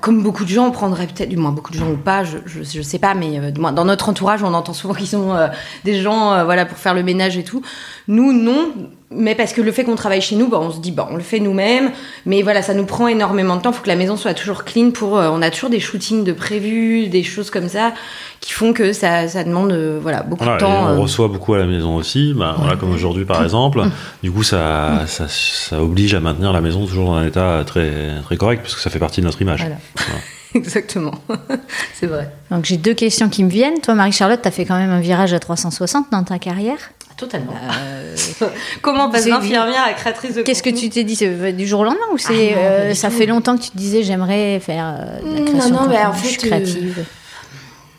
comme 0.00 0.23
beaucoup 0.23 0.45
de 0.45 0.49
gens, 0.49 0.67
on 0.67 0.71
prendrait 0.73 1.07
peut-être, 1.07 1.29
du 1.29 1.37
moins 1.37 1.53
beaucoup 1.53 1.71
de 1.71 1.79
gens 1.79 1.91
ou 1.91 1.97
pas, 1.97 2.25
je, 2.25 2.39
je, 2.47 2.83
sais 2.83 2.99
pas, 2.99 3.15
mais 3.15 3.39
euh, 3.39 3.50
dans 3.53 3.85
notre 3.85 4.09
entourage, 4.09 4.43
on 4.43 4.53
entend 4.53 4.73
souvent 4.73 4.95
qu'ils 4.95 5.07
sont 5.07 5.33
euh, 5.33 5.47
des 5.85 6.00
gens, 6.00 6.33
euh, 6.33 6.45
voilà, 6.45 6.67
pour 6.67 6.77
faire 6.77 6.95
le 6.95 7.03
ménage 7.03 7.37
et 7.37 7.45
tout. 7.45 7.62
Nous, 8.11 8.33
non. 8.33 8.73
Mais 9.12 9.35
parce 9.37 9.52
que 9.52 9.61
le 9.61 9.71
fait 9.73 9.85
qu'on 9.85 9.95
travaille 9.95 10.21
chez 10.21 10.35
nous, 10.37 10.49
bah, 10.49 10.59
on 10.61 10.71
se 10.71 10.81
dit, 10.81 10.90
bah, 10.90 11.09
on 11.11 11.17
le 11.17 11.23
fait 11.23 11.38
nous-mêmes. 11.38 11.90
Mais 12.26 12.43
voilà, 12.43 12.61
ça 12.61 12.75
nous 12.75 12.85
prend 12.85 13.07
énormément 13.07 13.57
de 13.57 13.62
temps. 13.62 13.71
Il 13.71 13.75
faut 13.76 13.83
que 13.83 13.88
la 13.88 13.95
maison 13.97 14.17
soit 14.17 14.35
toujours 14.35 14.64
clean 14.64 14.90
pour. 14.90 15.17
euh, 15.17 15.31
on 15.33 15.43
a 15.43 15.50
toujours 15.50 15.71
des 15.71 15.79
shootings 15.79 16.25
de 16.25 16.33
prévus, 16.33 17.07
des 17.07 17.23
choses 17.23 17.50
comme 17.50 17.69
ça, 17.69 17.93
qui 18.40 18.52
font 18.52 18.73
que 18.73 18.93
ça, 18.93 19.29
ça 19.29 19.45
demande 19.45 19.71
euh, 19.73 19.99
voilà, 20.02 20.23
beaucoup 20.25 20.43
Voilà, 20.43 20.59
de 20.59 20.64
temps. 20.64 20.87
on 20.90 20.97
euh. 20.97 20.99
reçoit 20.99 21.29
beaucoup 21.29 21.55
à 21.55 21.59
la 21.59 21.67
maison 21.67 21.95
aussi, 21.97 22.35
bah, 22.37 22.57
voilà, 22.59 22.76
comme 22.76 22.93
aujourd'hui 22.93 23.25
par 23.25 23.43
exemple. 23.45 23.83
Du 24.25 24.33
coup, 24.33 24.43
ça, 24.43 25.05
ça, 25.07 25.26
ça 25.29 25.81
oblige 25.81 26.14
à 26.14 26.21
maintenir 26.21 26.52
la 26.52 26.61
maison 26.61 26.85
toujours 26.87 27.07
dans 27.07 27.14
un 27.14 27.26
état 27.26 27.62
très, 27.64 28.21
très 28.25 28.37
correct, 28.37 28.62
parce 28.62 28.75
que 28.75 28.81
ça 28.81 28.90
fait 28.90 28.99
partie 28.99 29.21
de 29.21 29.26
notre 29.26 29.40
image. 29.40 29.61
Voilà. 29.61 29.76
Voilà. 29.97 30.21
Exactement. 30.55 31.14
c'est 31.95 32.07
vrai. 32.07 32.29
Donc 32.50 32.64
j'ai 32.64 32.76
deux 32.76 32.95
questions 32.95 33.29
qui 33.29 33.45
me 33.45 33.50
viennent. 33.50 33.81
Toi, 33.81 33.95
Marie-Charlotte, 33.95 34.40
tu 34.43 34.49
as 34.49 34.50
fait 34.50 34.64
quand 34.64 34.76
même 34.76 34.90
un 34.90 35.00
virage 35.00 35.33
à 35.33 35.38
360 35.38 36.07
dans 36.11 36.25
ta 36.25 36.40
carrière. 36.40 36.79
Totalement. 37.21 37.53
Euh, 37.79 38.17
Comment 38.83 39.07
on 39.07 39.11
passe 39.11 39.27
d'infirmière 39.27 39.85
à 39.87 39.93
créatrice 39.93 40.35
de 40.37 40.43
Qu'est-ce 40.43 40.62
que 40.62 40.71
tu 40.71 40.89
t'es 40.89 41.05
dit 41.05 41.15
c'est 41.15 41.53
du 41.53 41.67
jour 41.67 41.81
au 41.81 41.85
lendemain 41.85 42.00
ou 42.12 42.17
c'est 42.19 42.55
Ah 42.55 42.57
non, 42.57 42.62
euh, 42.62 42.95
ça 42.95 43.11
fait 43.11 43.27
longtemps 43.27 43.59
que 43.59 43.62
tu 43.65 43.71
te 43.71 43.77
disais 43.77 44.03
j'aimerais 44.03 44.59
faire 44.61 44.97
euh, 44.99 45.21
de 45.21 45.35
la 45.35 45.41
Non, 45.41 45.47
création 45.53 45.75
non, 45.77 45.83
de 45.85 45.89
mais 45.91 45.99
en 45.99 46.12
contenu, 46.12 46.23
je 46.23 46.29
suis 46.29 46.39
fait, 46.41 46.47
euh, 46.47 46.49
créative. 46.49 47.05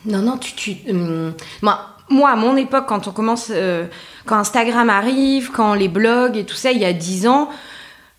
Non, 0.06 0.18
non, 0.22 0.36
tu. 0.38 0.54
tu 0.54 0.76
hum, 0.90 1.32
moi, 1.62 1.80
moi, 2.10 2.30
à 2.30 2.36
mon 2.36 2.56
époque, 2.56 2.86
quand 2.88 3.06
on 3.06 3.12
commence. 3.12 3.48
euh, 3.50 3.86
quand 4.26 4.36
Instagram 4.36 4.90
arrive, 4.90 5.50
quand 5.52 5.74
les 5.74 5.88
blogs 5.88 6.36
et 6.36 6.44
tout 6.44 6.54
ça, 6.56 6.72
il 6.72 6.78
y 6.78 6.84
a 6.84 6.92
10 6.92 7.26
ans, 7.28 7.48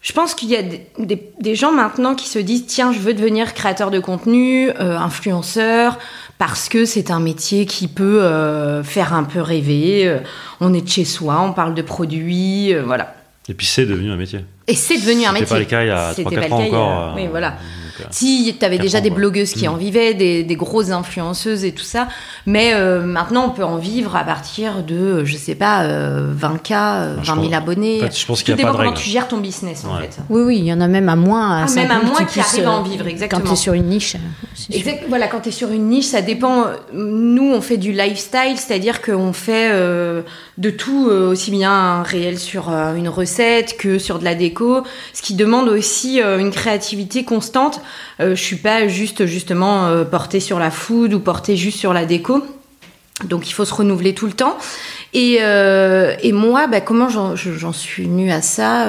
je 0.04 0.12
pense 0.14 0.36
qu'il 0.36 0.50
y 0.50 0.56
a 0.56 0.62
des, 0.62 0.86
des- 1.00 1.32
des 1.40 1.56
gens 1.56 1.72
maintenant 1.72 2.14
qui 2.14 2.28
se 2.30 2.38
disent 2.38 2.66
tiens, 2.68 2.92
je 2.92 3.00
veux 3.00 3.14
devenir 3.16 3.54
créateur 3.56 3.90
de 3.90 4.00
contenu, 4.00 4.70
euh, 4.80 4.98
influenceur, 4.98 5.98
parce 6.38 6.68
que 6.70 6.84
c'est 6.86 7.10
un 7.10 7.20
métier 7.20 7.66
qui 7.66 7.88
peut 7.88 8.22
euh, 8.22 8.84
faire 8.84 9.14
un 9.14 9.24
peu 9.24 9.42
rêver. 9.42 10.08
euh, 10.08 10.20
on 10.60 10.74
est 10.74 10.82
de 10.82 10.90
chez 10.90 11.06
soi, 11.06 11.42
on 11.42 11.54
parle 11.54 11.74
de 11.74 11.82
produits, 11.82 12.74
euh, 12.74 12.84
voilà. 12.86 13.16
Et 13.50 13.54
puis 13.54 13.66
c'est 13.66 13.86
devenu 13.86 14.12
un 14.12 14.16
métier. 14.18 14.40
Et 14.68 14.76
c'est 14.76 14.98
devenu 14.98 15.26
un 15.26 15.32
métier. 15.34 15.46
C'était 15.48 15.56
pas 15.56 15.60
le 15.60 15.66
cas 15.66 15.84
il 15.84 15.88
y 15.88 15.92
a 15.92 16.14
C'était 16.14 16.30
3-4 16.36 16.40
pas 16.40 16.48
le 16.48 16.54
ans 16.54 16.60
a- 16.60 16.66
encore. 16.68 17.14
Oui, 17.16 17.28
voilà. 17.30 17.56
Donc, 18.00 18.08
Si, 18.12 18.56
tu 18.60 18.66
avais 18.66 18.78
déjà 18.78 19.02
des 19.02 19.10
blogueuses 19.10 19.54
qui 19.54 19.68
Mm. 19.68 19.72
en 19.72 19.76
vivaient, 19.76 20.14
des, 20.14 20.44
des 20.44 20.56
grosses 20.56 20.92
influenceuses 20.92 21.64
et 21.64 21.72
tout 21.72 21.84
ça. 21.84 22.08
Mais 22.46 22.74
euh, 22.74 23.02
maintenant, 23.02 23.46
on 23.48 23.50
peut 23.52 23.64
en 23.64 23.78
vivre 23.78 24.16
à 24.16 24.24
partir 24.24 24.84
de, 24.84 25.24
je 25.26 25.38
sais 25.38 25.56
pas, 25.56 25.84
euh, 25.84 26.34
20K, 26.36 26.72
euh, 26.74 27.16
je 27.22 27.28
20 27.28 27.36
000 27.36 27.48
pense- 27.50 27.54
abonnés. 27.58 28.00
en 28.02 28.06
fait, 28.08 28.18
je 28.20 28.26
pense 28.26 28.44
qu'il 28.44 28.52
y 28.52 28.54
a 28.54 28.58
dépend 28.58 28.70
pas 28.70 28.72
de 28.74 28.78
comment 28.78 28.90
règle. 28.92 29.02
tu 29.04 29.10
gères 29.10 29.28
ton 29.28 29.38
business, 29.38 29.84
en 29.88 29.96
Ouais. 29.96 30.02
fait. 30.04 30.18
Oui, 30.30 30.42
oui, 30.42 30.58
il 30.60 30.66
y 30.66 30.74
en 30.74 30.82
a 30.82 30.88
même 30.88 31.10
à 31.10 31.16
moins. 31.16 31.52
À 31.52 31.66
Ah, 31.68 31.76
même 31.76 31.92
à 31.92 31.94
50 31.96 32.04
moins 32.06 32.26
qui 32.26 32.40
arrivent 32.40 32.68
à 32.68 32.72
en 32.72 32.80
euh, 32.82 32.84
vivre, 32.84 33.04
Quand 33.04 33.10
exactement. 33.10 33.44
tu 33.46 33.52
es 33.54 33.56
sur 33.56 33.74
une 33.74 33.86
niche. 33.88 34.16
euh, 34.16 34.20
sûr. 34.56 34.76
Exact, 34.76 35.04
voilà, 35.10 35.28
quand 35.28 35.42
tu 35.42 35.50
es 35.50 35.52
sur 35.52 35.72
une 35.72 35.88
niche, 35.90 36.06
ça 36.06 36.22
dépend. 36.22 36.66
Nous, 36.94 37.52
on 37.54 37.62
fait 37.62 37.78
du 37.78 37.92
lifestyle, 37.92 38.56
c'est-à-dire 38.58 39.02
qu'on 39.02 39.34
fait 39.34 39.70
euh, 39.72 40.22
de 40.58 40.70
tout, 40.70 41.08
euh, 41.10 41.30
aussi 41.32 41.52
bien 41.52 41.72
un 41.72 42.04
réel 42.04 42.38
sur 42.40 42.70
euh, 42.70 42.96
une 42.96 43.10
recette 43.10 43.78
que 43.78 43.98
sur 44.00 44.20
de 44.20 44.24
la 44.24 44.36
déco, 44.36 44.84
ce 45.14 45.22
qui 45.22 45.34
demande 45.36 45.70
aussi 45.70 46.22
euh, 46.22 46.38
une 46.40 46.52
créativité 46.52 47.24
constante. 47.24 47.82
Euh, 48.20 48.36
je 48.36 48.42
suis 48.42 48.56
pas 48.58 48.88
juste 48.88 49.26
justement 49.26 49.86
euh, 49.88 50.04
portée 50.04 50.40
sur 50.40 50.60
la 50.60 50.72
food 50.72 51.14
ou 51.14 51.20
portée 51.20 51.56
juste 51.58 51.80
sur 51.80 51.94
la 51.94 52.06
déco. 52.06 52.44
Donc 53.26 53.50
il 53.50 53.54
faut 53.54 53.66
se 53.66 53.74
renouveler 53.74 54.14
tout 54.14 54.26
le 54.26 54.34
temps. 54.34 54.58
Et, 55.14 55.38
euh, 55.42 56.16
moi, 56.32 56.68
bah, 56.68 56.82
comment 56.82 57.10
j'en 57.10 57.36
je- 57.36 57.54
j'en 57.54 57.72
suis 57.74 58.04
venue 58.04 58.32
à 58.32 58.42
ça 58.42 58.88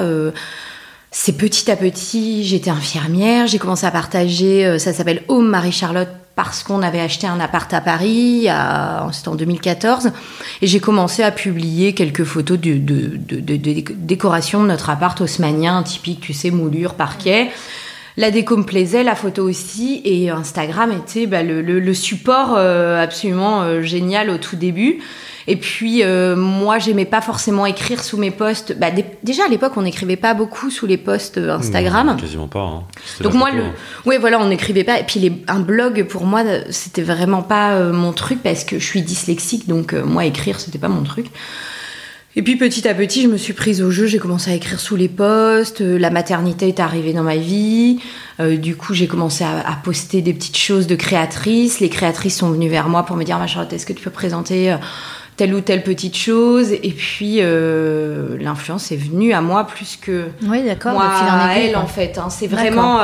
c'est 1.17 1.37
petit 1.37 1.71
à 1.71 1.77
petit, 1.77 2.43
j'étais 2.43 2.69
infirmière, 2.69 3.47
j'ai 3.47 3.57
commencé 3.57 3.85
à 3.85 3.91
partager, 3.91 4.77
ça 4.79 4.91
s'appelle 4.91 5.23
Home 5.29 5.47
Marie-Charlotte 5.47 6.09
parce 6.35 6.61
qu'on 6.61 6.81
avait 6.81 6.99
acheté 6.99 7.25
un 7.25 7.39
appart 7.39 7.73
à 7.73 7.79
Paris, 7.79 8.49
c'était 9.13 9.29
en 9.29 9.35
2014, 9.35 10.11
et 10.61 10.67
j'ai 10.67 10.81
commencé 10.81 11.23
à 11.23 11.31
publier 11.31 11.93
quelques 11.93 12.25
photos 12.25 12.59
de- 12.59 12.77
de 12.77 13.15
décoration 13.95 14.61
de 14.61 14.67
notre 14.67 14.89
appart 14.89 15.21
haussmanien, 15.21 15.83
typique, 15.83 16.19
tu 16.19 16.33
sais, 16.33 16.51
moulure, 16.51 16.95
parquet. 16.95 17.49
La 18.17 18.31
déco 18.31 18.55
me 18.55 18.63
plaisait, 18.63 19.03
la 19.03 19.15
photo 19.15 19.43
aussi, 19.43 20.01
et 20.05 20.29
Instagram 20.29 20.91
était 20.93 21.27
bah, 21.27 21.43
le, 21.43 21.61
le- 21.61 21.79
le 21.81 21.93
support 21.93 22.53
euh, 22.55 23.03
absolument 23.03 23.63
euh, 23.63 23.81
génial 23.81 24.29
au 24.29 24.37
tout 24.37 24.55
début. 24.55 24.99
Et 25.47 25.57
puis 25.57 26.01
euh, 26.01 26.35
moi, 26.35 26.79
j'aimais 26.79 27.05
pas 27.05 27.19
forcément 27.21 27.65
écrire 27.65 28.03
sous 28.03 28.17
mes 28.17 28.31
posts. 28.31 28.77
Bah, 28.79 28.89
dé- 28.89 29.05
déjà 29.23 29.43
à 29.45 29.47
l'époque, 29.49 29.73
on 29.75 29.81
n'écrivait 29.81 30.15
pas 30.15 30.33
beaucoup 30.33 30.69
sous 30.71 30.85
les 30.87 30.97
posts 30.97 31.37
Instagram. 31.37 32.07
non, 32.07 32.15
Quasiment 32.15 32.47
pas. 32.47 32.61
hein. 32.61 32.83
Donc 33.21 33.33
moi, 33.33 33.49
photo, 33.49 33.61
le, 33.61 33.67
hein. 33.69 33.73
ouais, 34.05 34.17
voilà, 34.17 34.39
on 34.39 34.47
n'écrivait 34.47 34.85
pas. 34.85 34.99
Et 34.99 35.03
puis 35.03 35.19
les, 35.19 35.33
un 35.47 35.59
blog 35.59 36.05
pour 36.07 36.25
moi, 36.25 36.41
c'était 36.69 37.03
vraiment 37.03 37.41
pas 37.43 37.79
mon 37.91 38.13
truc 38.13 38.41
parce 38.41 38.63
que 38.63 38.79
je 38.79 38.85
suis 38.85 39.01
dyslexique, 39.01 39.67
donc 39.67 39.91
moi 39.93 40.23
écrire, 40.25 40.59
c'était 40.61 40.79
pas 40.79 40.87
mon 40.87 41.03
truc. 41.03 41.27
Et 42.37 42.41
puis 42.41 42.57
petit 42.57 42.85
à 42.87 42.93
petit, 42.93 43.21
je 43.21 43.27
me 43.29 43.37
suis 43.37 43.53
prise 43.53 43.81
au 43.81 43.91
jeu. 43.91 44.07
J'ai 44.07 44.17
commencé 44.17 44.51
à 44.51 44.55
écrire 44.55 44.79
sous 44.79 44.97
les 44.97 45.07
posts. 45.07 45.79
euh, 45.81 45.97
La 45.97 46.09
maternité 46.09 46.67
est 46.67 46.81
arrivée 46.81 47.13
dans 47.13 47.23
ma 47.23 47.37
vie. 47.37 47.99
Euh, 48.41 48.57
du 48.57 48.75
coup, 48.75 48.93
j'ai 48.93 49.07
commencé 49.07 49.45
à, 49.45 49.59
à 49.65 49.75
poster 49.81 50.21
des 50.21 50.33
petites 50.33 50.57
choses 50.57 50.85
de 50.85 50.95
créatrices. 50.95 51.79
Les 51.79 51.87
créatrices 51.89 52.37
sont 52.37 52.49
venues 52.51 52.67
vers 52.69 52.89
moi 52.89 53.03
pour 53.03 53.15
me 53.15 53.23
dire, 53.23 53.39
ma 53.39 53.47
Charlotte, 53.47 53.71
est-ce 53.71 53.85
que 53.85 53.93
tu 53.93 54.03
peux 54.03 54.09
présenter 54.11 54.73
euh, 54.73 54.77
telle 55.37 55.53
ou 55.53 55.61
telle 55.61 55.81
petite 55.83 56.17
chose? 56.17 56.73
Et 56.73 56.91
puis 56.91 57.37
euh, 57.39 58.35
l'influence 58.37 58.91
est 58.91 58.97
venue 58.97 59.31
à 59.31 59.39
moi 59.39 59.65
plus 59.65 59.97
que 60.01 60.25
Oui, 60.41 60.47
moi 60.49 60.59
de 60.59 60.65
fil 60.65 60.91
en 60.91 61.39
à 61.39 61.53
aiguille, 61.53 61.67
elle 61.67 61.73
quoi. 61.73 61.81
en 61.83 61.87
fait. 61.87 62.17
hein. 62.17 62.29
C'est 62.29 62.47
vraiment. 62.47 62.99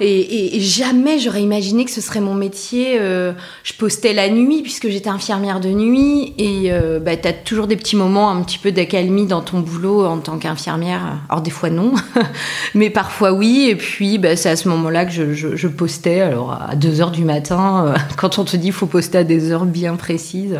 Et, 0.00 0.60
jamais 0.60 1.18
j'aurais 1.18 1.42
imaginé 1.42 1.84
que 1.84 1.90
ce 1.90 2.00
serait 2.00 2.20
mon 2.20 2.34
métier. 2.34 2.98
euh, 3.00 3.32
je 3.62 3.72
postais 3.74 4.12
la 4.12 4.28
nuit 4.28 4.62
puisque 4.62 4.88
j'étais 4.88 5.08
infirmière 5.08 5.60
de 5.60 5.68
nuit 5.68 6.34
et 6.38 6.72
euh, 6.72 6.98
bah, 6.98 7.16
t'as 7.16 7.32
toujours 7.32 7.66
des 7.66 7.76
petits 7.76 7.96
moments 7.96 8.30
un 8.30 8.42
petit 8.42 8.58
peu 8.58 8.72
d'accalmie 8.72 9.26
dans 9.26 9.42
ton 9.42 9.60
boulot 9.60 10.04
en 10.04 10.18
tant 10.18 10.38
qu'infirmière. 10.38 11.20
Alors 11.28 11.42
des 11.42 11.50
fois 11.50 11.70
non, 11.70 11.92
mais 12.74 12.90
parfois 12.90 13.32
oui. 13.32 13.68
Et 13.68 13.76
puis 13.76 14.18
bah, 14.18 14.36
c'est 14.36 14.50
à 14.50 14.56
ce 14.56 14.68
moment-là 14.68 15.04
que 15.04 15.34
je, 15.34 15.68
postais. 15.68 16.20
Alors 16.20 16.52
à 16.52 16.74
2 16.74 17.00
heures 17.00 17.10
du 17.10 17.24
matin, 17.24 17.86
euh, 17.86 17.98
quand 18.16 18.38
on 18.38 18.44
te 18.44 18.56
dit 18.56 18.72
faut 18.72 18.86
poster 18.86 19.18
à 19.18 19.24
des 19.24 19.52
heures 19.52 19.66
bien 19.66 19.96
précises. 19.96 20.58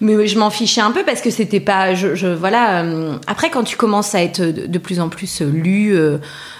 Mais 0.00 0.26
je 0.26 0.36
m'en 0.36 0.50
fichais 0.50 0.80
un 0.80 0.90
peu 0.90 1.04
parce 1.04 1.20
que 1.20 1.30
c'était 1.30 1.60
pas. 1.60 1.94
Je, 1.94 2.26
voilà. 2.26 2.82
euh, 2.82 3.16
après, 3.28 3.50
quand 3.50 3.62
tu 3.62 3.76
commences 3.76 4.16
à 4.16 4.22
être 4.22 4.42
de, 4.42 4.78
plus 4.78 4.98
en 4.98 5.08
plus 5.08 5.42
lu, 5.42 5.96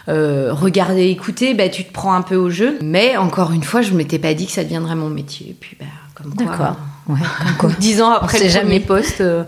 euh, 0.09 0.49
euh, 0.51 0.53
regardé, 0.53 1.07
écouté, 1.09 1.55
bah, 1.55 1.69
tu 1.69 1.85
te 1.85 1.93
prends 1.93 2.13
un 2.15 2.23
peu 2.23 2.37
au 2.37 2.51
jeu. 2.51 2.79
Mais 2.83 3.17
encore 3.17 3.53
une 3.53 3.63
fois, 3.63 3.83
je 3.83 3.93
m'étais 3.95 4.19
pas 4.19 4.35
dit 4.35 4.47
que 4.47 4.53
ça 4.53 4.65
deviendrait 4.65 4.95
mon 4.97 5.09
métier. 5.11 5.51
Et 5.51 5.57
puis, 5.59 5.77
bah, 5.79 5.87
comme 6.15 6.35
quoi. 6.35 6.45
D'accord. 6.47 6.77
Ouais, 7.09 7.19
comme 7.59 7.71
quoi. 7.71 7.71
Dix 7.81 8.01
ans 8.03 8.11
après 8.13 8.39
On 8.41 8.45
le 8.45 8.49
jamais. 8.49 8.81
poste, 8.81 9.21
euh, 9.21 9.45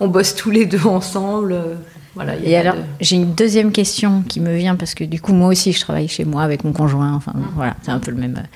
on 0.00 0.08
bosse 0.08 0.34
tous 0.34 0.50
les 0.50 0.66
deux 0.66 0.86
ensemble. 0.86 1.52
euh, 1.52 1.74
voilà. 2.14 2.36
il 2.36 2.42
y 2.44 2.46
a 2.46 2.50
Et 2.50 2.56
alors, 2.60 2.74
de- 2.76 2.80
j'ai 3.00 3.16
une 3.16 3.34
deuxième 3.34 3.72
question 3.72 4.22
qui 4.28 4.40
me 4.40 4.54
vient 4.54 4.76
parce 4.76 4.94
que 4.94 5.04
du 5.04 5.20
coup, 5.20 5.32
moi 5.32 5.48
aussi, 5.48 5.72
je 5.72 5.80
travaille 5.80 6.08
chez 6.08 6.24
moi 6.24 6.42
avec 6.42 6.64
mon 6.64 6.72
conjoint. 6.72 7.12
Enfin, 7.14 7.32
Mm. 7.34 7.44
voilà, 7.56 7.74
c'est 7.82 7.90
un 7.90 7.98
peu 7.98 8.10
le 8.10 8.16
même. 8.18 8.36
euh, 8.38 8.46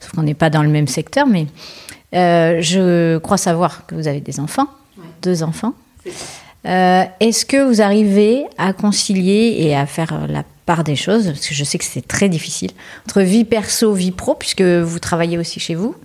Sauf 0.00 0.12
qu'on 0.12 0.22
n'est 0.22 0.34
pas 0.34 0.50
dans 0.50 0.62
le 0.62 0.68
même 0.68 0.86
secteur, 0.88 1.26
mais 1.26 1.46
euh, 2.14 2.58
je 2.60 3.18
crois 3.18 3.36
savoir 3.38 3.86
que 3.86 3.94
vous 3.94 4.08
avez 4.08 4.20
des 4.20 4.40
enfants, 4.40 4.66
Ouais. 4.98 5.04
deux 5.22 5.42
enfants. 5.42 5.74
Euh, 6.66 7.04
Est-ce 7.20 7.44
que 7.46 7.66
vous 7.68 7.80
arrivez 7.82 8.44
à 8.58 8.72
concilier 8.72 9.56
et 9.58 9.76
à 9.76 9.86
faire 9.86 10.26
la 10.28 10.42
part 10.68 10.84
des 10.84 10.96
choses 10.96 11.24
Parce 11.28 11.48
que 11.48 11.54
je 11.54 11.64
sais 11.64 11.78
que 11.78 11.84
c'est 11.84 12.06
très 12.06 12.28
difficile 12.28 12.70
entre 13.06 13.22
vie 13.22 13.44
perso, 13.44 13.94
vie 13.94 14.12
pro, 14.12 14.34
puisque 14.34 14.60
vous 14.62 14.98
travaillez 14.98 15.38
aussi 15.38 15.58
chez 15.58 15.74
vous. 15.74 15.96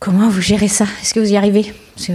Comment 0.00 0.28
vous 0.28 0.42
gérez 0.42 0.68
ça? 0.68 0.84
Est-ce 1.00 1.14
que 1.14 1.20
vous 1.20 1.32
y 1.32 1.36
arrivez? 1.36 1.72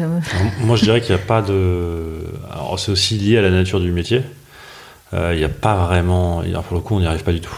Moi, 0.62 0.76
je 0.76 0.84
dirais 0.84 1.02
qu'il 1.02 1.16
n'y 1.16 1.22
a 1.22 1.26
pas 1.26 1.42
de. 1.42 2.24
Alors, 2.52 2.80
c'est 2.80 2.92
aussi 2.92 3.18
lié 3.18 3.40
à 3.40 3.42
la 3.42 3.50
nature 3.50 3.80
du 3.80 3.92
métier. 3.92 4.22
Il 5.12 5.38
n'y 5.38 5.44
a 5.44 5.50
pas 5.50 5.88
vraiment. 5.88 6.44
pour 6.68 6.76
le 6.78 6.82
coup, 6.82 6.96
on 6.96 7.00
n'y 7.00 7.08
arrive 7.08 7.24
pas 7.24 7.32
du 7.32 7.42
tout. 7.42 7.56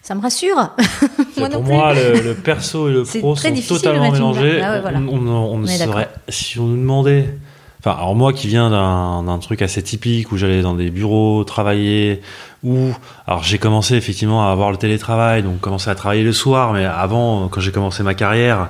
Ça 0.00 0.14
me 0.14 0.20
rassure. 0.20 0.54
moi 1.36 1.48
pour 1.50 1.64
moi, 1.64 1.92
le, 1.92 2.34
perso 2.34 2.88
et 2.88 2.92
le 2.92 3.02
pro 3.02 3.34
sont 3.34 3.52
totalement 3.66 4.12
mélangés. 4.12 4.60
Ah 4.62 4.80
on, 4.96 5.66
serait, 5.66 6.08
si 6.28 6.60
on 6.60 6.66
nous 6.66 6.76
demandait. 6.76 7.28
Enfin, 7.80 7.96
alors 7.96 8.16
moi 8.16 8.32
qui 8.32 8.48
viens 8.48 8.70
d'un 8.70 9.38
truc 9.38 9.62
assez 9.62 9.82
typique 9.82 10.32
où 10.32 10.36
j'allais 10.36 10.62
dans 10.62 10.74
des 10.74 10.90
bureaux 10.90 11.44
travailler, 11.44 12.20
où 12.64 12.90
alors 13.26 13.44
j'ai 13.44 13.58
commencé 13.58 13.94
effectivement 13.94 14.48
à 14.48 14.50
avoir 14.50 14.72
le 14.72 14.76
télétravail, 14.76 15.44
donc 15.44 15.60
commencer 15.60 15.88
à 15.88 15.94
travailler 15.94 16.24
le 16.24 16.32
soir, 16.32 16.72
mais 16.72 16.84
avant, 16.84 17.48
quand 17.48 17.60
j'ai 17.60 17.70
commencé 17.70 18.02
ma 18.02 18.14
carrière, 18.14 18.68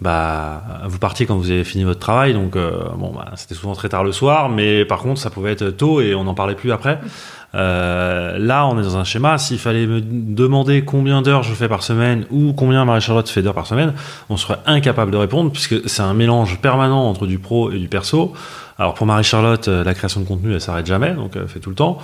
bah 0.00 0.62
vous 0.86 0.98
partiez 0.98 1.26
quand 1.26 1.36
vous 1.36 1.50
avez 1.50 1.64
fini 1.64 1.84
votre 1.84 2.00
travail, 2.00 2.32
donc 2.32 2.54
euh, 2.56 2.84
bon, 2.96 3.12
bah, 3.14 3.32
c'était 3.34 3.54
souvent 3.54 3.74
très 3.74 3.88
tard 3.88 4.04
le 4.04 4.12
soir, 4.12 4.48
mais 4.48 4.84
par 4.84 5.00
contre 5.00 5.20
ça 5.20 5.30
pouvait 5.30 5.52
être 5.52 5.70
tôt 5.70 6.00
et 6.00 6.14
on 6.14 6.24
n'en 6.24 6.34
parlait 6.34 6.54
plus 6.54 6.72
après. 6.72 7.00
Euh, 7.54 8.36
là, 8.38 8.66
on 8.66 8.78
est 8.78 8.82
dans 8.82 8.98
un 8.98 9.04
schéma. 9.04 9.38
S'il 9.38 9.58
fallait 9.58 9.86
me 9.86 10.00
demander 10.02 10.84
combien 10.84 11.22
d'heures 11.22 11.42
je 11.42 11.54
fais 11.54 11.68
par 11.68 11.82
semaine 11.82 12.26
ou 12.30 12.52
combien 12.52 12.84
Marie-Charlotte 12.84 13.28
fait 13.28 13.42
d'heures 13.42 13.54
par 13.54 13.66
semaine, 13.66 13.94
on 14.28 14.36
serait 14.36 14.58
incapable 14.66 15.10
de 15.10 15.16
répondre 15.16 15.50
puisque 15.50 15.88
c'est 15.88 16.02
un 16.02 16.14
mélange 16.14 16.60
permanent 16.60 17.08
entre 17.08 17.26
du 17.26 17.38
pro 17.38 17.70
et 17.70 17.78
du 17.78 17.88
perso. 17.88 18.34
Alors 18.78 18.94
pour 18.94 19.06
Marie-Charlotte, 19.06 19.66
euh, 19.68 19.82
la 19.82 19.94
création 19.94 20.20
de 20.20 20.26
contenu, 20.26 20.52
elle 20.52 20.60
s'arrête 20.60 20.86
jamais, 20.86 21.12
donc 21.12 21.32
elle 21.36 21.48
fait 21.48 21.58
tout 21.58 21.70
le 21.70 21.76
temps. 21.76 21.98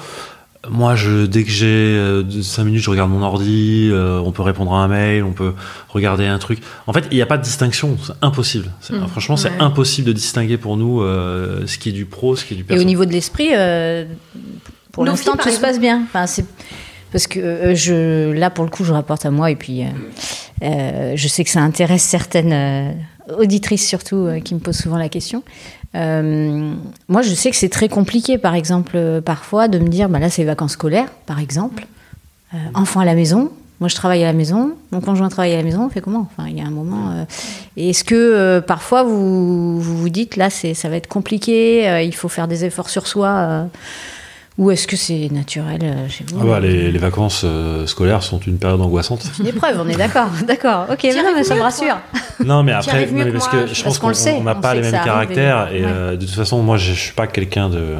Moi, 0.70 0.94
je, 0.96 1.26
dès 1.26 1.44
que 1.44 1.50
j'ai 1.50 1.96
5 2.42 2.62
euh, 2.62 2.64
minutes, 2.64 2.82
je 2.82 2.90
regarde 2.90 3.10
mon 3.10 3.22
ordi, 3.22 3.90
on 3.92 4.32
peut 4.32 4.42
répondre 4.42 4.74
à 4.74 4.78
un 4.78 4.88
mail, 4.88 5.24
on 5.24 5.32
peut 5.32 5.54
regarder 5.88 6.26
un 6.26 6.38
truc. 6.38 6.60
En 6.86 6.92
fait, 6.92 7.06
il 7.10 7.16
n'y 7.16 7.22
a 7.22 7.26
pas 7.26 7.38
de 7.38 7.42
distinction, 7.42 7.96
c'est 8.02 8.12
impossible. 8.22 8.70
Mmh. 8.90 9.06
franchement, 9.08 9.36
c'est 9.36 9.52
impossible 9.60 10.08
de 10.08 10.12
distinguer 10.12 10.56
pour 10.56 10.76
nous 10.76 11.00
ce 11.00 11.78
qui 11.78 11.90
est 11.90 11.92
du 11.92 12.06
pro, 12.06 12.36
ce 12.36 12.44
qui 12.44 12.54
est 12.54 12.56
du 12.56 12.64
perso. 12.64 12.80
Et 12.80 12.84
au 12.84 12.86
niveau 12.86 13.04
de 13.04 13.12
l'esprit, 13.12 13.50
pour 14.92 15.04
l'instant, 15.04 15.36
tout 15.36 15.50
se 15.50 15.60
passe 15.60 15.80
bien. 15.80 16.02
Enfin, 16.02 16.26
c'est 16.26 16.46
parce 17.14 17.28
que 17.28 17.38
euh, 17.38 17.74
je, 17.76 18.32
là, 18.32 18.50
pour 18.50 18.64
le 18.64 18.70
coup, 18.70 18.82
je 18.82 18.92
rapporte 18.92 19.24
à 19.24 19.30
moi 19.30 19.48
et 19.52 19.54
puis 19.54 19.84
euh, 19.84 19.86
euh, 20.64 21.12
je 21.14 21.28
sais 21.28 21.44
que 21.44 21.50
ça 21.50 21.60
intéresse 21.60 22.02
certaines 22.02 22.96
auditrices 23.38 23.86
surtout 23.86 24.28
qui 24.44 24.52
me 24.52 24.58
posent 24.58 24.78
souvent 24.78 24.98
la 24.98 25.08
question. 25.08 25.44
Moi, 25.94 27.22
je 27.22 27.34
sais 27.34 27.50
que 27.50 27.56
c'est 27.56 27.68
très 27.68 27.88
compliqué, 27.88 28.38
par 28.38 28.54
exemple, 28.54 29.20
parfois, 29.24 29.68
de 29.68 29.78
me 29.78 29.88
dire, 29.88 30.08
bah 30.08 30.18
là, 30.18 30.30
c'est 30.30 30.44
vacances 30.44 30.72
scolaires, 30.72 31.10
par 31.26 31.38
exemple, 31.38 31.86
enfant 32.74 33.00
à 33.00 33.04
la 33.04 33.14
maison. 33.14 33.50
Moi, 33.80 33.88
je 33.88 33.96
travaille 33.96 34.22
à 34.22 34.26
la 34.28 34.32
maison. 34.32 34.72
Mon 34.92 35.00
conjoint 35.00 35.28
travaille 35.28 35.52
à 35.52 35.56
la 35.56 35.62
maison. 35.62 35.84
On 35.84 35.88
fait 35.88 36.00
comment? 36.00 36.28
Enfin, 36.30 36.48
il 36.48 36.56
y 36.56 36.60
a 36.60 36.64
un 36.64 36.70
moment. 36.70 37.26
Est-ce 37.76 38.04
que 38.04 38.60
parfois 38.60 39.02
vous, 39.02 39.80
vous, 39.80 39.96
vous 39.98 40.08
dites 40.08 40.36
là, 40.36 40.48
ça 40.50 40.88
va 40.88 40.96
être 40.96 41.08
compliqué. 41.08 42.02
il 42.04 42.14
faut 42.14 42.28
faire 42.28 42.48
des 42.48 42.64
efforts 42.64 42.88
sur 42.88 43.06
soi. 43.06 43.66
Ou 44.56 44.70
est-ce 44.70 44.86
que 44.86 44.96
c'est 44.96 45.28
naturel 45.32 45.80
euh, 45.82 46.08
chez 46.08 46.24
vous 46.28 46.38
ah 46.40 46.44
bah, 46.44 46.60
les, 46.60 46.92
les, 46.92 46.98
vacances 46.98 47.42
euh, 47.44 47.88
scolaires 47.88 48.22
sont 48.22 48.38
une 48.38 48.58
période 48.58 48.80
angoissante. 48.80 49.22
C'est 49.22 49.42
une 49.42 49.48
épreuve, 49.48 49.80
on 49.80 49.88
est 49.88 49.96
d'accord. 49.96 50.28
D'accord, 50.46 50.86
ok, 50.92 51.04
non, 51.12 51.32
mais 51.34 51.42
ça 51.42 51.56
me 51.56 51.60
rassure. 51.60 51.98
Non, 52.44 52.62
mais 52.62 52.70
après, 52.70 53.06
parce 53.32 53.48
que 53.48 53.66
je 53.66 53.82
pense 53.82 53.98
qu'on 53.98 54.42
n'a 54.42 54.54
pas 54.54 54.74
les 54.74 54.82
mêmes 54.82 54.92
caractères. 54.92 55.72
Et 55.72 55.84
euh, 55.84 56.16
de 56.16 56.24
toute 56.24 56.34
façon, 56.34 56.62
moi, 56.62 56.76
je 56.76 56.92
ne 56.92 56.96
suis 56.96 57.14
pas 57.14 57.26
quelqu'un 57.26 57.68
de. 57.68 57.96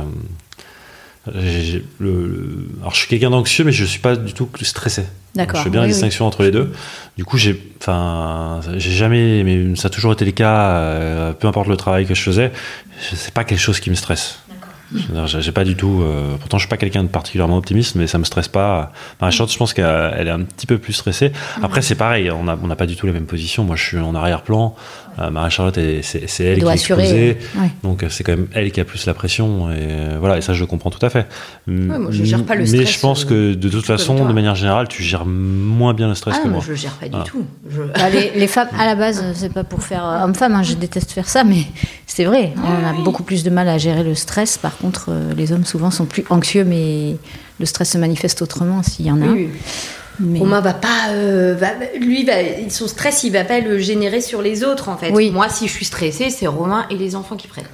le, 1.99 2.69
alors, 2.81 2.95
je 2.95 2.99
suis 2.99 3.09
quelqu'un 3.09 3.31
d'anxieux, 3.31 3.65
mais 3.65 3.73
je 3.73 3.83
ne 3.83 3.89
suis 3.89 4.01
pas 4.01 4.15
du 4.15 4.33
tout 4.33 4.49
stressé. 4.63 5.03
D'accord. 5.35 5.59
Je 5.59 5.65
fais 5.65 5.71
bien 5.71 5.81
la 5.81 5.89
distinction 5.89 6.25
entre 6.25 6.45
les 6.45 6.53
deux. 6.53 6.73
Du 7.17 7.25
coup, 7.25 7.37
j'ai, 7.37 7.61
enfin, 7.81 8.61
j'ai 8.77 8.93
jamais, 8.93 9.43
mais 9.43 9.75
ça 9.75 9.89
a 9.89 9.91
toujours 9.91 10.13
été 10.13 10.25
le 10.25 10.31
cas, 10.31 11.33
peu 11.33 11.49
importe 11.49 11.67
le 11.67 11.77
travail 11.77 12.07
que 12.07 12.15
je 12.15 12.23
faisais, 12.23 12.53
c'est 13.01 13.35
pas 13.35 13.43
quelque 13.43 13.59
chose 13.59 13.81
qui 13.81 13.91
me 13.91 13.97
stresse. 13.97 14.39
J'ai 14.93 15.53
pas 15.53 15.65
du 15.65 15.77
tout. 15.77 16.03
Euh, 16.03 16.37
pourtant, 16.39 16.59
je 16.59 16.63
suis 16.63 16.69
pas 16.69 16.77
quelqu'un 16.77 17.03
de 17.03 17.09
particulièrement 17.09 17.57
optimiste, 17.57 17.95
mais 17.95 18.07
ça 18.07 18.19
me 18.19 18.25
stresse 18.25 18.49
pas. 18.49 18.93
Marie 19.21 19.33
Charlotte, 19.33 19.53
je 19.53 19.59
pense 19.59 19.73
qu'elle 19.73 20.29
est 20.29 20.31
un 20.31 20.43
petit 20.43 20.67
peu 20.67 20.79
plus 20.79 20.93
stressée. 20.93 21.33
Après, 21.63 21.83
c'est 21.83 21.95
pareil, 21.95 22.31
on 22.31 22.45
n'a 22.45 22.59
on 22.63 22.71
a 22.71 22.77
pas 22.77 22.87
du 22.87 22.97
tout 22.97 23.07
les 23.07 23.13
mêmes 23.13 23.27
positions. 23.27 23.65
Moi, 23.65 23.77
je 23.77 23.85
suis 23.85 23.99
en 23.99 24.15
arrière-plan. 24.15 24.75
Euh, 25.19 25.31
Marie-Charlotte, 25.31 25.79
c'est 26.03 26.45
elle 26.45 26.59
qui 26.59 26.65
est 26.65 26.73
exposée. 26.73 27.39
Donc, 27.83 28.05
c'est 28.09 28.25
quand 28.25 28.33
même 28.33 28.49
elle 28.53 28.71
qui 28.73 28.81
a 28.81 28.85
plus 28.85 29.07
la 29.07 29.15
pression. 29.15 29.71
Et 29.71 29.77
euh, 29.79 30.17
voilà, 30.19 30.39
et 30.39 30.41
ça, 30.41 30.55
je 30.55 30.61
le 30.61 30.67
comprends 30.67 30.91
tout 30.91 31.05
à 31.05 31.11
fait. 31.11 31.27
moi, 31.67 32.11
je 32.11 32.25
gère 32.25 32.45
pas 32.45 32.55
le 32.55 32.67
stress. 32.67 32.81
Mais 32.81 32.87
je 32.87 33.01
pense 33.01 33.25
que 33.25 33.55
de 33.55 33.69
toute 33.69 33.87
façon, 33.87 34.27
de 34.27 34.33
manière 34.33 34.55
générale, 34.55 34.89
tu 34.89 35.03
gères 35.03 35.27
moins 35.27 35.95
bien 35.95 36.09
le 36.09 36.15
stress 36.15 36.37
ah, 36.39 36.43
que 36.43 36.49
moi. 36.49 36.57
moi. 36.57 36.65
Je 36.65 36.71
le 36.71 36.77
gère 36.77 36.95
pas 36.95 37.09
du 37.09 37.23
tout. 37.25 37.45
Bah, 37.95 38.09
les, 38.11 38.47
femmes, 38.47 38.69
à 38.79 38.87
la 38.87 38.95
base, 38.95 39.25
c'est 39.35 39.53
pas 39.53 39.65
pour 39.65 39.83
faire 39.83 40.05
homme-femme, 40.25 40.55
hein, 40.55 40.63
je 40.63 40.75
déteste 40.75 41.13
faire 41.13 41.29
ça, 41.29 41.45
mais 41.45 41.65
c'est 42.07 42.25
vrai. 42.25 42.53
on 42.57 42.87
a 42.87 42.93
beaucoup 43.03 43.23
plus 43.23 43.43
de 43.43 43.51
mal 43.51 43.69
à 43.69 43.79
gérer 43.79 44.03
le 44.03 44.15
stress. 44.15 44.59
Par 44.59 44.77
contre, 44.77 45.11
les 45.37 45.53
hommes, 45.53 45.65
souvent, 45.65 45.91
sont 45.91 46.07
plus 46.07 46.25
anxieux, 46.31 46.65
mais 46.65 47.17
le 47.59 47.67
stress 47.67 47.91
se 47.91 47.99
manifeste 47.99 48.43
autrement 48.43 48.83
s'il 48.83 49.07
y 49.07 49.11
en 49.11 49.21
a. 49.23 49.27
Oui. 49.27 49.49
Mais... 50.21 50.39
Romain 50.39 50.61
va 50.61 50.75
pas, 50.75 51.09
euh, 51.11 51.57
lui, 51.99 52.25
va, 52.25 52.35
son 52.69 52.87
stress, 52.87 53.25
il 53.25 53.33
va 53.33 53.45
pas 53.45 53.61
le 53.61 53.79
générer 53.79 54.21
sur 54.21 54.43
les 54.43 54.63
autres 54.63 54.89
en 54.89 54.97
fait. 54.97 55.11
Oui. 55.11 55.31
Moi, 55.31 55.49
si 55.49 55.67
je 55.67 55.73
suis 55.73 55.85
stressée, 55.85 56.31
c'est 56.31 56.47
Romain 56.47 56.87
et 56.91 56.95
les 56.95 57.17
enfants 57.17 57.37
qui 57.37 57.49
prennent. 57.49 57.65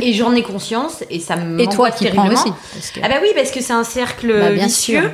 et 0.00 0.12
j'en 0.12 0.34
ai 0.34 0.42
conscience 0.42 1.02
et 1.10 1.20
ça 1.20 1.36
me. 1.36 1.60
Et 1.64 1.68
toi 1.68 1.90
qui 1.90 2.06
prends 2.06 2.30
aussi. 2.30 2.52
Ah 3.02 3.08
bah 3.08 3.16
oui, 3.22 3.28
parce 3.34 3.50
que 3.50 3.60
c'est 3.60 3.72
un 3.72 3.84
cercle 3.84 4.32
bah, 4.32 4.50
vicieux. 4.50 5.10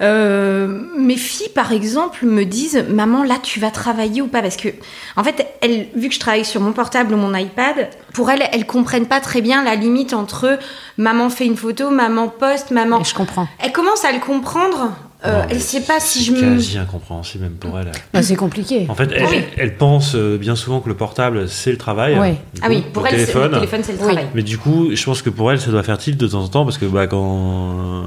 Euh, 0.00 0.82
mes 0.98 1.16
filles, 1.16 1.50
par 1.54 1.72
exemple, 1.72 2.26
me 2.26 2.44
disent 2.44 2.84
Maman, 2.88 3.22
là, 3.22 3.36
tu 3.42 3.60
vas 3.60 3.70
travailler 3.70 4.22
ou 4.22 4.26
pas? 4.26 4.42
Parce 4.42 4.56
que, 4.56 4.68
en 5.16 5.24
fait, 5.24 5.46
elles, 5.60 5.88
vu 5.94 6.08
que 6.08 6.14
je 6.14 6.20
travaille 6.20 6.44
sur 6.44 6.60
mon 6.60 6.72
portable 6.72 7.14
ou 7.14 7.16
mon 7.16 7.34
iPad, 7.34 7.88
pour 8.12 8.30
elles, 8.30 8.44
elles 8.52 8.66
comprennent 8.66 9.06
pas 9.06 9.20
très 9.20 9.40
bien 9.40 9.62
la 9.62 9.76
limite 9.76 10.12
entre 10.12 10.58
maman 10.98 11.30
fait 11.30 11.46
une 11.46 11.56
photo, 11.56 11.90
maman 11.90 12.28
poste, 12.28 12.70
maman. 12.70 13.02
je 13.04 13.14
comprends. 13.14 13.48
Elles 13.58 13.72
commencent 13.72 14.04
à 14.04 14.12
le 14.12 14.20
comprendre 14.20 14.92
euh, 15.26 15.42
elle 15.48 15.60
sait 15.60 15.80
pas 15.80 16.00
si 16.00 16.22
je 16.22 16.32
me. 16.32 16.38
C'est 16.38 16.44
quasi 16.44 16.78
incompréhensible 16.78 17.44
même 17.44 17.54
pour 17.54 17.78
elle. 17.78 17.90
Bah, 18.12 18.22
c'est 18.22 18.36
compliqué. 18.36 18.86
En 18.88 18.94
fait, 18.94 19.10
elle, 19.56 19.76
pense 19.76 20.14
euh, 20.14 20.36
bien 20.36 20.54
souvent 20.54 20.80
que 20.80 20.88
le 20.88 20.96
portable 20.96 21.48
c'est 21.48 21.70
le 21.70 21.78
travail. 21.78 22.18
Oui. 22.18 22.36
ah 22.62 22.66
oui, 22.68 22.84
pour 22.92 23.06
elle, 23.06 23.14
téléphone, 23.14 23.52
le 23.52 23.58
téléphone 23.58 23.80
c'est 23.82 23.92
le 23.92 23.98
travail. 23.98 24.26
Mais 24.34 24.42
du 24.42 24.58
coup, 24.58 24.94
je 24.94 25.04
pense 25.04 25.22
que 25.22 25.30
pour 25.30 25.50
elle, 25.50 25.60
ça 25.60 25.70
doit 25.70 25.82
faire 25.82 25.98
tilt 25.98 26.18
de 26.18 26.26
temps 26.26 26.42
en 26.42 26.48
temps 26.48 26.64
parce 26.64 26.78
que 26.78 26.86
bah, 26.86 27.06
quand 27.06 28.04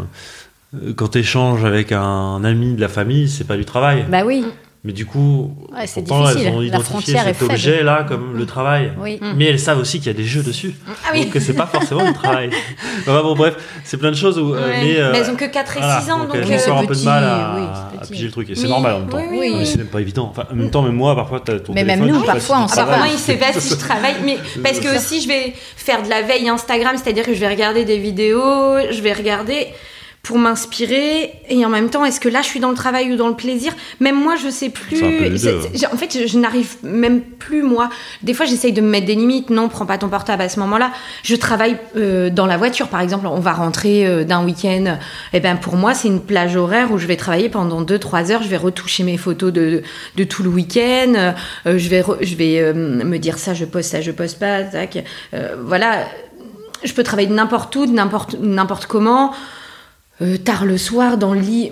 euh, 0.74 0.94
quand 0.96 1.10
tu 1.10 1.20
échanges 1.20 1.66
avec 1.66 1.92
un 1.92 2.44
ami 2.44 2.76
de 2.76 2.82
la 2.82 2.90
famille, 2.90 3.28
c'est 3.28 3.48
pas 3.48 3.58
du 3.58 3.66
travail. 3.66 4.06
Bah 4.10 4.24
oui. 4.26 4.46
Mais 4.88 4.94
du 4.94 5.06
coup, 5.06 5.54
c'est 5.86 6.02
pourtant, 6.08 6.30
elles 6.30 6.48
ont 6.48 6.62
identifié 6.62 7.18
cet 7.18 7.42
objet-là 7.42 8.06
comme 8.08 8.38
le 8.38 8.46
travail. 8.46 8.94
Oui. 8.98 9.20
Mais 9.36 9.44
elles 9.44 9.60
savent 9.60 9.80
aussi 9.80 9.98
qu'il 9.98 10.08
y 10.08 10.12
a 10.12 10.14
des 10.14 10.24
jeux 10.24 10.44
dessus. 10.44 10.76
Ah 10.88 11.10
oui. 11.12 11.26
Donc 11.26 11.34
que 11.34 11.42
c'est 11.42 11.56
pas 11.56 11.66
forcément 11.66 12.06
du 12.06 12.14
travail. 12.14 12.52
bon, 13.06 13.36
bref, 13.36 13.56
c'est 13.84 13.98
plein 13.98 14.12
de 14.12 14.16
choses 14.16 14.40
où. 14.40 14.56
Euh, 14.56 14.66
mais, 14.82 14.98
euh, 14.98 15.12
mais, 15.12 15.18
elles 15.18 15.30
ont 15.30 15.36
que 15.36 15.44
4 15.44 15.76
et 15.76 15.82
6 16.04 16.12
ans. 16.12 16.20
Donc, 16.20 16.36
elles 16.36 16.46
ont 16.46 16.72
encore 16.72 16.78
un 16.78 16.86
peu 16.86 16.96
de 16.96 17.04
mal 17.04 17.22
à, 17.22 17.90
à 18.02 18.06
piger 18.10 18.28
le 18.28 18.32
truc. 18.32 18.50
Et 18.50 18.56
c'est 18.56 18.70
normal 18.70 18.94
en 18.94 19.00
même 19.00 19.10
temps. 19.10 19.18
Oui, 19.30 19.56
mais 19.58 19.66
c'est 19.66 19.78
même 19.78 19.88
pas 19.88 20.00
évident. 20.00 20.30
Enfin, 20.32 20.46
en 20.50 20.56
même 20.56 20.72
temps, 20.72 20.84
même 20.84 20.96
moi, 20.96 21.18
parfois, 21.18 21.42
tu 21.46 21.52
as 21.52 21.60
ton 21.60 21.74
Mais 21.74 21.84
même 21.84 22.06
nous, 22.06 22.22
parfois, 22.22 22.60
on 22.62 22.68
sait 22.70 22.86
pas. 22.86 23.08
il 23.12 23.20
sait 23.20 23.36
pas 23.36 23.52
si 23.52 23.72
je 23.72 23.76
travaille. 23.76 24.16
Mais 24.24 24.38
parce 24.64 24.80
que 24.80 24.96
aussi, 24.96 25.20
je 25.20 25.28
vais 25.28 25.54
faire 25.76 26.02
de 26.02 26.10
la 26.10 26.22
veille 26.22 26.48
Instagram, 26.48 26.96
c'est-à-dire 26.96 27.26
que 27.26 27.34
je 27.34 27.40
vais 27.42 27.50
regarder 27.50 27.84
des 27.84 27.98
vidéos, 27.98 28.78
je 28.90 29.02
vais 29.02 29.12
regarder 29.12 29.68
pour 30.28 30.40
m'inspirer 30.40 31.32
et 31.50 31.66
en 31.66 31.70
même 31.70 31.90
temps 31.90 32.04
est-ce 32.04 32.20
que 32.20 32.28
là 32.28 32.42
je 32.42 32.48
suis 32.48 32.60
dans 32.60 32.70
le 32.70 32.76
travail 32.76 33.14
ou 33.14 33.16
dans 33.16 33.30
le 33.30 33.34
plaisir? 33.34 33.74
Même 34.02 34.22
moi 34.22 34.36
je 34.36 34.50
sais 34.50 34.70
plus. 34.70 34.98
En 35.02 35.96
fait 35.96 36.28
je, 36.28 36.38
n'arrive 36.38 36.76
même 36.84 37.22
plus 37.22 37.64
moi. 37.64 37.90
Des 38.24 38.34
fois 38.34 38.46
j'essaye 38.46 38.74
de 38.74 38.82
me 38.82 38.90
mettre 38.90 39.06
des 39.06 39.16
limites. 39.16 39.50
Non 39.50 39.70
prends 39.70 39.86
pas 39.86 39.98
ton 39.98 40.10
portable 40.10 40.42
à 40.42 40.50
ce 40.50 40.60
moment-là. 40.60 40.92
Je 41.24 41.34
travaille 41.38 41.78
euh, 41.96 42.30
dans 42.30 42.46
la 42.46 42.58
voiture 42.58 42.90
par 42.90 43.00
exemple. 43.00 43.26
On 43.26 43.40
va 43.40 43.54
rentrer 43.54 44.06
euh, 44.06 44.26
d'un 44.26 44.44
week-end. 44.44 44.98
Et 45.32 45.38
eh 45.38 45.40
ben 45.40 45.56
pour 45.56 45.78
moi 45.78 45.94
c'est 45.94 46.10
une 46.10 46.20
plage 46.20 46.58
horaire 46.58 46.92
où 46.92 46.98
je 46.98 47.08
vais 47.08 47.16
travailler 47.16 47.48
pendant 47.48 47.82
2-3 47.82 48.34
heures. 48.34 48.44
Je 48.44 48.50
vais 48.50 48.58
retoucher 48.58 49.04
mes 49.04 49.16
photos 49.16 49.54
de, 49.54 49.82
de 50.18 50.24
tout 50.26 50.44
le 50.44 50.50
week-end. 50.50 51.14
Euh, 51.66 51.78
je 51.78 51.88
vais 51.88 52.04
je 52.20 52.36
vais 52.36 52.74
me 52.74 53.18
dire 53.18 53.38
ça 53.38 53.54
je 53.54 53.64
poste 53.64 53.92
ça 53.92 54.02
je 54.02 54.12
poste 54.12 54.40
pas. 54.40 54.64
Tac. 54.64 55.06
Voilà. 55.64 56.00
Je 56.84 56.92
peux 56.92 57.04
travailler 57.04 57.30
de 57.30 57.34
n'importe 57.34 57.74
où 57.78 57.86
de 57.86 57.94
n'importe 57.94 58.36
n'importe 58.42 58.88
comment 58.88 59.32
euh, 60.20 60.38
tard 60.38 60.66
le 60.66 60.80
soir 60.80 61.20
dans 61.20 61.36
le 61.36 61.40
lit. 61.40 61.72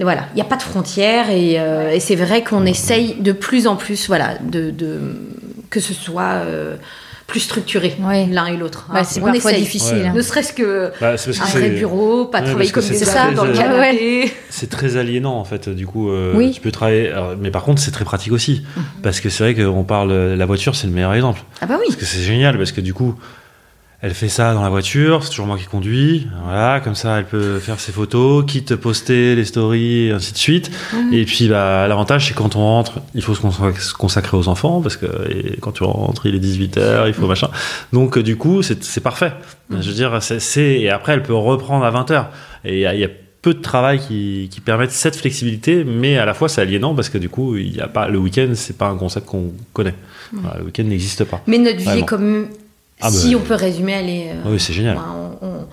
voilà, 0.00 0.26
il 0.32 0.36
n'y 0.36 0.40
a 0.40 0.44
pas 0.44 0.56
de 0.56 0.62
frontières 0.62 1.26
euh, 1.30 1.90
et, 1.90 1.98
c'est 1.98 2.14
vrai 2.14 2.44
qu'on 2.44 2.64
essaye 2.64 3.14
de 3.14 3.32
plus 3.32 3.66
en 3.66 3.74
plus, 3.74 4.06
voilà, 4.06 4.38
de, 4.40 4.72
que 5.68 5.80
ce 5.80 5.92
soit 5.92 6.44
euh, 6.44 6.76
plus 7.26 7.40
structuré 7.40 7.96
l'un 8.30 8.46
et 8.46 8.56
l'autre. 8.56 8.86
Bah, 8.92 9.02
c'est 9.02 9.20
parfois 9.20 9.52
difficile. 9.52 10.06
Hein. 10.06 10.12
Ne 10.14 10.22
serait-ce 10.22 10.52
que 10.52 10.92
bah, 11.00 11.16
un 11.16 11.58
vrai 11.58 11.70
bureau, 11.70 12.26
pas 12.26 12.42
travailler 12.42 12.70
comme 12.70 12.86
des 12.86 12.94
ça 12.94 13.32
dans 13.32 13.46
le 13.46 13.52
canapé. 13.52 14.32
C'est 14.48 14.70
très 14.70 14.96
aliénant 14.96 15.36
en 15.36 15.44
fait. 15.44 15.68
Du 15.68 15.86
coup, 15.88 16.08
tu 16.54 16.60
peux 16.60 16.70
travailler. 16.70 17.12
mais 17.40 17.50
par 17.50 17.64
contre, 17.64 17.82
c'est 17.82 17.90
très 17.90 18.04
pratique 18.04 18.32
aussi 18.32 18.62
mhm. 18.76 18.82
parce 19.02 19.18
que 19.18 19.28
c'est 19.28 19.42
vrai 19.42 19.54
qu'on 19.60 19.82
parle 19.82 20.12
la 20.12 20.46
voiture, 20.46 20.76
c'est 20.76 20.86
le 20.86 20.92
meilleur 20.92 21.14
exemple. 21.14 21.42
Ah 21.60 21.66
bah 21.66 21.78
oui. 21.80 21.86
Parce 21.88 21.96
que 21.96 22.04
c'est 22.04 22.22
génial 22.22 22.56
parce 22.58 22.70
que 22.70 22.80
du 22.80 22.94
coup 22.94 23.16
elle 24.02 24.14
fait 24.14 24.28
ça 24.28 24.52
dans 24.52 24.62
la 24.62 24.68
voiture, 24.68 25.22
c'est 25.22 25.30
toujours 25.30 25.46
moi 25.46 25.56
qui 25.56 25.66
conduis. 25.66 26.26
Voilà, 26.44 26.80
comme 26.80 26.96
ça, 26.96 27.18
elle 27.20 27.24
peut 27.24 27.60
faire 27.60 27.78
ses 27.78 27.92
photos, 27.92 28.44
quitte 28.46 28.74
poster 28.74 29.36
les 29.36 29.44
stories, 29.44 30.08
et 30.08 30.10
ainsi 30.10 30.32
de 30.32 30.38
suite. 30.38 30.70
Mhm. 30.92 31.12
Et 31.14 31.24
puis, 31.24 31.48
bah, 31.48 31.86
l'avantage, 31.86 32.26
c'est 32.26 32.34
quand 32.34 32.56
on 32.56 32.60
rentre, 32.60 33.00
il 33.14 33.22
faut 33.22 33.34
se 33.36 33.40
consac- 33.40 33.78
se 33.78 33.94
consacrer 33.94 34.36
aux 34.36 34.48
enfants, 34.48 34.80
parce 34.82 34.96
que 34.96 35.06
et 35.30 35.56
quand 35.60 35.70
tu 35.72 35.84
rentres, 35.84 36.26
il 36.26 36.34
est 36.34 36.40
18h, 36.40 37.06
il 37.06 37.14
faut 37.14 37.28
machin. 37.28 37.48
Donc, 37.92 38.18
euh, 38.18 38.22
du 38.24 38.36
coup, 38.36 38.62
c'est 38.62 39.00
parfait. 39.00 39.32
Je 39.70 39.76
veux 39.88 39.94
dire, 39.94 40.18
c'est-. 40.20 40.80
Et 40.80 40.90
après, 40.90 41.12
elle 41.14 41.22
peut 41.22 41.32
reprendre 41.34 41.84
à 41.84 41.90
20h. 41.92 42.26
Et 42.64 42.74
il 42.74 42.80
y, 42.80 42.86
a- 42.86 42.94
il 42.94 43.00
y 43.00 43.04
a 43.04 43.08
peu 43.40 43.54
de 43.54 43.60
travail 43.60 43.98
qui, 44.00 44.48
qui 44.52 44.60
permettent 44.60 44.90
cette 44.92 45.16
flexibilité, 45.16 45.82
mais 45.84 46.16
à 46.18 46.24
la 46.24 46.34
fois, 46.34 46.48
c'est 46.48 46.60
aliénant, 46.60 46.94
parce 46.94 47.08
que 47.08 47.18
du 47.18 47.28
coup, 47.28 47.56
il 47.56 47.74
y 47.76 47.80
a 47.80 47.88
pas, 47.88 48.08
le 48.08 48.18
week-end, 48.18 48.48
c'est 48.54 48.76
pas 48.76 48.88
un 48.88 48.96
concept 48.96 49.26
qu'on 49.26 49.52
connaît. 49.72 49.94
Voilà, 50.32 50.58
le 50.58 50.64
week-end 50.66 50.84
n'existe 50.84 51.24
pas. 51.24 51.40
Mais 51.46 51.58
notre 51.58 51.78
vie 51.78 51.84
Vraiment. 51.84 52.02
est 52.02 52.06
comme. 52.06 52.46
Ah 53.02 53.10
si 53.10 53.34
bah, 53.34 53.40
on 53.42 53.44
peut 53.46 53.54
résumer, 53.54 53.92
elle 53.92 54.08
est. 54.08 54.30
euh, 54.30 54.42
Oui, 54.52 54.60
c'est 54.60 54.72
génial. 54.72 54.96
enfin, 54.96 55.14
on- 55.42 55.46
on- 55.46 55.66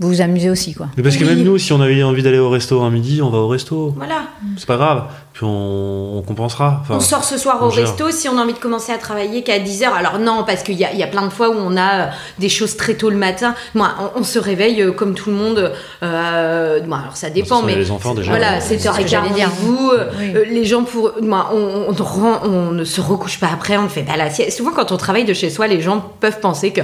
Vous 0.00 0.08
vous 0.08 0.20
amusez 0.22 0.48
aussi, 0.48 0.72
quoi. 0.74 0.86
Mais 0.96 1.02
parce 1.02 1.16
que 1.18 1.24
Oui. 1.24 1.30
même 1.34 1.42
nous, 1.44 1.58
si 1.58 1.72
on 1.74 1.80
avait 1.80 2.02
envie 2.02 2.22
d'aller 2.22 2.38
au 2.38 2.48
resto 2.48 2.80
un 2.80 2.88
midi, 2.90 3.20
on 3.22 3.28
va 3.28 3.36
au 3.38 3.48
resto. 3.48 3.92
Voilà. 3.96 4.22
C'est 4.56 4.66
pas 4.66 4.76
grave. 4.78 5.04
Puis 5.34 5.44
on, 5.44 6.16
on 6.18 6.22
compensera. 6.22 6.78
Enfin, 6.80 6.94
on 6.96 7.00
sort 7.00 7.22
ce 7.22 7.36
soir 7.36 7.62
au 7.62 7.70
gère. 7.70 7.84
resto 7.86 8.10
si 8.10 8.26
on 8.28 8.38
a 8.38 8.42
envie 8.42 8.54
de 8.54 8.58
commencer 8.58 8.92
à 8.92 8.98
travailler 8.98 9.42
qu'à 9.42 9.58
10h. 9.58 9.84
Alors 9.92 10.18
non, 10.18 10.44
parce 10.46 10.62
qu'il 10.62 10.76
y 10.76 10.84
a, 10.86 10.92
il 10.92 10.98
y 10.98 11.02
a 11.02 11.06
plein 11.06 11.26
de 11.26 11.30
fois 11.30 11.50
où 11.50 11.54
on 11.54 11.76
a 11.76 11.94
euh, 12.00 12.06
des 12.38 12.48
choses 12.48 12.76
très 12.78 12.94
tôt 12.94 13.10
le 13.10 13.16
matin. 13.18 13.54
Moi, 13.74 13.90
on, 14.16 14.20
on 14.20 14.24
se 14.24 14.38
réveille 14.38 14.80
euh, 14.82 14.90
comme 14.92 15.14
tout 15.14 15.28
le 15.30 15.36
monde. 15.36 15.70
Euh, 16.02 16.80
bon, 16.80 16.96
alors 16.96 17.16
ça 17.16 17.28
dépend, 17.30 17.56
ce 17.56 17.60
sont 17.60 17.66
mais 17.66 17.76
les 17.76 17.90
enfants, 17.90 18.14
déjà. 18.14 18.30
voilà, 18.30 18.60
C'est 18.60 18.78
ce 18.78 18.88
que 18.88 18.94
7h15 18.94 19.06
j'allais 19.06 19.30
dire. 19.30 19.50
vous 19.50 19.90
Oui. 20.18 20.32
euh, 20.34 20.44
les 20.46 20.64
gens 20.64 20.82
pour 20.84 21.12
moi, 21.20 21.50
on, 21.52 21.86
on, 21.90 22.02
rend- 22.02 22.40
on 22.44 22.70
ne 22.70 22.84
se 22.84 23.00
recouche 23.02 23.38
pas 23.38 23.48
après, 23.52 23.76
on 23.76 23.82
ne 23.84 23.88
fait 23.88 24.02
pas 24.02 24.16
la 24.16 24.30
sieste. 24.30 24.56
Souvent, 24.56 24.72
quand 24.72 24.92
on 24.92 24.96
travaille 24.96 25.24
de 25.26 25.34
chez 25.34 25.50
soi, 25.50 25.66
les 25.66 25.80
gens 25.82 26.02
peuvent 26.20 26.40
penser 26.40 26.72
que 26.72 26.80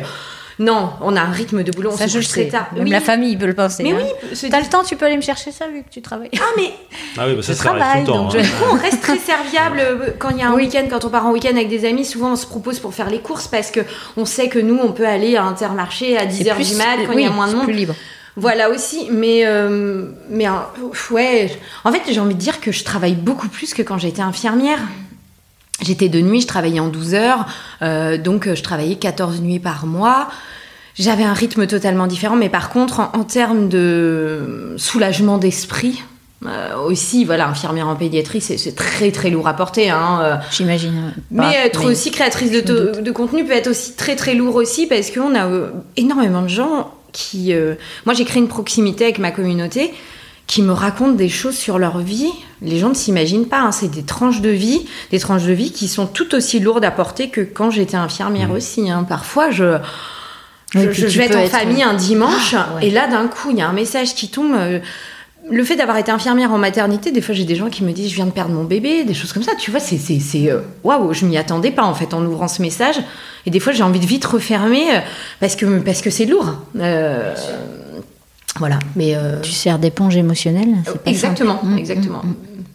non, 0.58 0.90
on 1.02 1.14
a 1.16 1.20
un 1.20 1.30
rythme 1.30 1.62
de 1.62 1.70
boulot, 1.72 1.90
on 1.92 1.96
Ça, 1.96 2.08
se 2.08 2.16
couche 2.16 2.28
très 2.28 2.44
sais. 2.44 2.48
tard. 2.48 2.68
Même 2.72 2.84
Oui. 2.84 2.90
la 2.90 3.00
famille 3.00 3.36
peut 3.36 3.46
le 3.46 3.54
penser. 3.54 3.82
Mais 3.82 3.92
hein. 3.92 3.98
oui, 4.32 4.48
T'as 4.50 4.60
le 4.60 4.66
temps, 4.66 4.82
tu 4.84 4.96
peux 4.96 5.04
aller 5.04 5.16
me 5.16 5.22
chercher 5.22 5.52
ça 5.52 5.66
vu 5.68 5.82
que 5.82 5.90
tu 5.90 6.00
travailles. 6.00 6.30
Ah 6.38 6.44
mais 6.56 6.70
Ah 7.18 7.26
oui, 7.28 7.34
bah 7.34 7.42
ça, 7.42 7.52
Je 7.52 7.58
ça 7.58 7.64
travaille, 7.64 8.04
tout 8.04 8.12
le 8.12 8.16
temps. 8.16 8.24
donc 8.24 8.34
hein. 8.36 8.42
je- 8.42 8.64
on 8.70 8.74
reste 8.74 9.02
très 9.02 9.18
serviable 9.18 9.78
euh, 9.80 10.10
quand 10.18 10.30
il 10.30 10.38
y 10.38 10.42
a 10.42 10.48
un 10.48 10.54
Oui. 10.54 10.64
week-end, 10.64 10.86
quand 10.88 11.04
on 11.04 11.10
part 11.10 11.26
en 11.26 11.32
week-end 11.32 11.50
avec 11.54 11.68
des 11.68 11.84
amis. 11.86 12.04
Souvent, 12.04 12.32
on 12.32 12.36
se 12.36 12.46
propose 12.46 12.78
pour 12.78 12.94
faire 12.94 13.10
les 13.10 13.18
courses 13.20 13.48
parce 13.48 13.70
que 13.70 13.80
on 14.16 14.24
sait 14.24 14.48
que 14.48 14.58
nous, 14.58 14.78
on 14.82 14.92
peut 14.92 15.06
aller 15.06 15.36
à 15.36 15.44
Intermarché 15.44 16.16
à 16.16 16.24
10h 16.26 16.54
plus- 16.54 16.70
du 16.70 16.76
mat 16.76 16.84
quand 17.06 17.14
oui, 17.14 17.22
il 17.22 17.24
y 17.24 17.26
a 17.26 17.30
moins 17.30 17.48
de 17.48 17.54
monde. 17.54 17.64
plus 17.64 17.72
libre. 17.74 17.94
Voilà 18.38 18.68
aussi, 18.70 19.08
mais 19.10 19.46
euh, 19.46 20.06
mais 20.28 20.46
euh, 20.46 20.52
ouais. 21.10 21.50
En 21.84 21.92
fait, 21.92 22.02
j'ai 22.08 22.20
envie 22.20 22.34
de 22.34 22.38
dire 22.40 22.60
que 22.60 22.70
je 22.72 22.84
travaille 22.84 23.14
beaucoup 23.14 23.48
plus 23.48 23.72
que 23.72 23.80
quand 23.82 23.96
j'étais 23.98 24.20
infirmière. 24.22 24.78
J'étais 25.82 26.08
de 26.08 26.20
nuit, 26.20 26.40
je 26.40 26.46
travaillais 26.46 26.80
en 26.80 26.88
12 26.88 27.14
heures, 27.14 27.46
euh, 27.82 28.16
donc 28.16 28.46
euh, 28.46 28.54
je 28.54 28.62
travaillais 28.62 28.96
14 28.96 29.40
nuits 29.42 29.58
par 29.58 29.86
mois. 29.86 30.28
J'avais 30.98 31.24
un 31.24 31.34
rythme 31.34 31.66
totalement 31.66 32.06
différent, 32.06 32.36
mais 32.36 32.48
par 32.48 32.70
contre, 32.70 33.00
en, 33.00 33.10
en 33.14 33.24
termes 33.24 33.68
de 33.68 34.74
soulagement 34.78 35.36
d'esprit, 35.36 36.02
euh, 36.46 36.76
aussi, 36.86 37.24
voilà, 37.26 37.48
infirmière 37.48 37.88
en 37.88 37.96
pédiatrie, 37.96 38.40
c'est 38.40 38.74
très 38.74 39.10
très 39.10 39.28
lourd 39.28 39.48
à 39.48 39.54
porter. 39.54 39.90
Hein, 39.90 40.20
euh, 40.22 40.36
J'imagine. 40.50 40.96
euh, 40.96 41.20
mais 41.30 41.42
pas, 41.42 41.52
être 41.66 41.80
mais- 41.80 41.86
aussi 41.92 42.10
créatrice 42.10 42.50
de, 42.52 43.00
de 43.00 43.10
contenu 43.10 43.44
peut 43.44 43.52
être 43.52 43.68
aussi 43.68 43.92
très 43.96 44.16
très 44.16 44.34
lourd 44.34 44.54
aussi 44.54 44.86
parce 44.86 45.10
qu'on 45.10 45.34
a 45.34 45.46
euh, 45.46 45.68
énormément 45.98 46.40
de 46.42 46.48
gens 46.48 46.90
qui... 47.12 47.52
euh, 47.54 47.74
moi 48.06 48.14
j'ai 48.14 48.24
créé 48.24 48.40
une 48.42 48.48
proximité 48.48 49.04
avec 49.04 49.18
ma 49.18 49.30
communauté 49.30 49.92
qui 50.46 50.62
me 50.62 50.72
racontent 50.72 51.12
des 51.12 51.28
choses 51.28 51.56
sur 51.56 51.78
leur 51.78 51.98
vie. 51.98 52.30
Les 52.62 52.78
gens 52.78 52.88
ne 52.90 52.94
s'imaginent 52.94 53.46
pas, 53.48 53.60
hein, 53.60 53.72
c'est 53.72 53.90
des 53.90 54.04
tranches 54.04 54.40
de 54.40 54.50
vie, 54.50 54.86
des 55.10 55.18
tranches 55.18 55.42
de 55.44 55.52
vie 55.52 55.72
qui 55.72 55.88
sont 55.88 56.06
tout 56.06 56.34
aussi 56.34 56.60
lourdes 56.60 56.84
à 56.84 56.90
porter 56.90 57.28
que 57.30 57.40
quand 57.40 57.70
j'étais 57.70 57.96
infirmière 57.96 58.50
aussi. 58.52 58.90
hein. 58.90 59.04
Parfois 59.08 59.50
je... 59.50 59.78
Je, 60.74 60.80
vais 61.18 61.26
être 61.26 61.36
en 61.36 61.40
être- 61.40 61.50
famille 61.50 61.82
un 61.82 61.94
dimanche 61.94 62.54
Ah, 62.54 62.68
ouais. 62.76 62.88
et 62.88 62.90
là 62.90 63.06
d'un 63.06 63.28
coup 63.28 63.50
il 63.50 63.56
y 63.58 63.62
a 63.62 63.68
un 63.68 63.72
message 63.72 64.14
qui 64.14 64.28
tombe. 64.28 64.52
euh, 64.54 64.80
le 65.48 65.62
fait 65.64 65.76
d'avoir 65.76 65.96
été 65.96 66.10
infirmière 66.10 66.50
en 66.52 66.58
maternité, 66.58 67.12
des 67.12 67.20
fois 67.20 67.32
j'ai 67.34 67.44
des 67.44 67.54
gens 67.54 67.70
qui 67.70 67.84
me 67.84 67.92
disent 67.92 68.10
je 68.10 68.16
viens 68.16 68.26
de 68.26 68.32
perdre 68.32 68.52
mon 68.52 68.64
bébé, 68.64 69.04
des 69.04 69.14
choses 69.14 69.32
comme 69.32 69.44
ça. 69.44 69.52
Tu 69.56 69.70
vois, 69.70 69.78
c'est 69.78 69.96
euh, 70.50 70.58
waouh, 70.82 71.12
je 71.14 71.24
m'y 71.24 71.38
attendais 71.38 71.70
pas 71.70 71.84
en 71.84 71.94
fait 71.94 72.12
en 72.14 72.24
ouvrant 72.26 72.48
ce 72.48 72.60
message. 72.62 72.96
Et 73.46 73.50
des 73.50 73.60
fois 73.60 73.72
j'ai 73.72 73.84
envie 73.84 74.00
de 74.00 74.06
vite 74.06 74.24
refermer 74.24 74.96
euh, 74.96 75.00
parce 75.38 75.54
que 75.54 75.64
parce 75.78 76.02
que 76.02 76.10
c'est 76.10 76.24
lourd. 76.26 76.52
Euh, 76.80 77.32
voilà, 78.58 78.78
mais 78.96 79.14
euh, 79.16 79.40
Tu 79.40 79.52
sers 79.52 79.78
d'éponge 79.78 80.16
émotionnelle. 80.16 80.74
pas 80.84 81.10
exactement, 81.10 81.60
simple. 81.60 81.66
Mm, 81.74 81.78
exactement. 81.78 82.22
mm, 82.24 82.28
mm. 82.30 82.34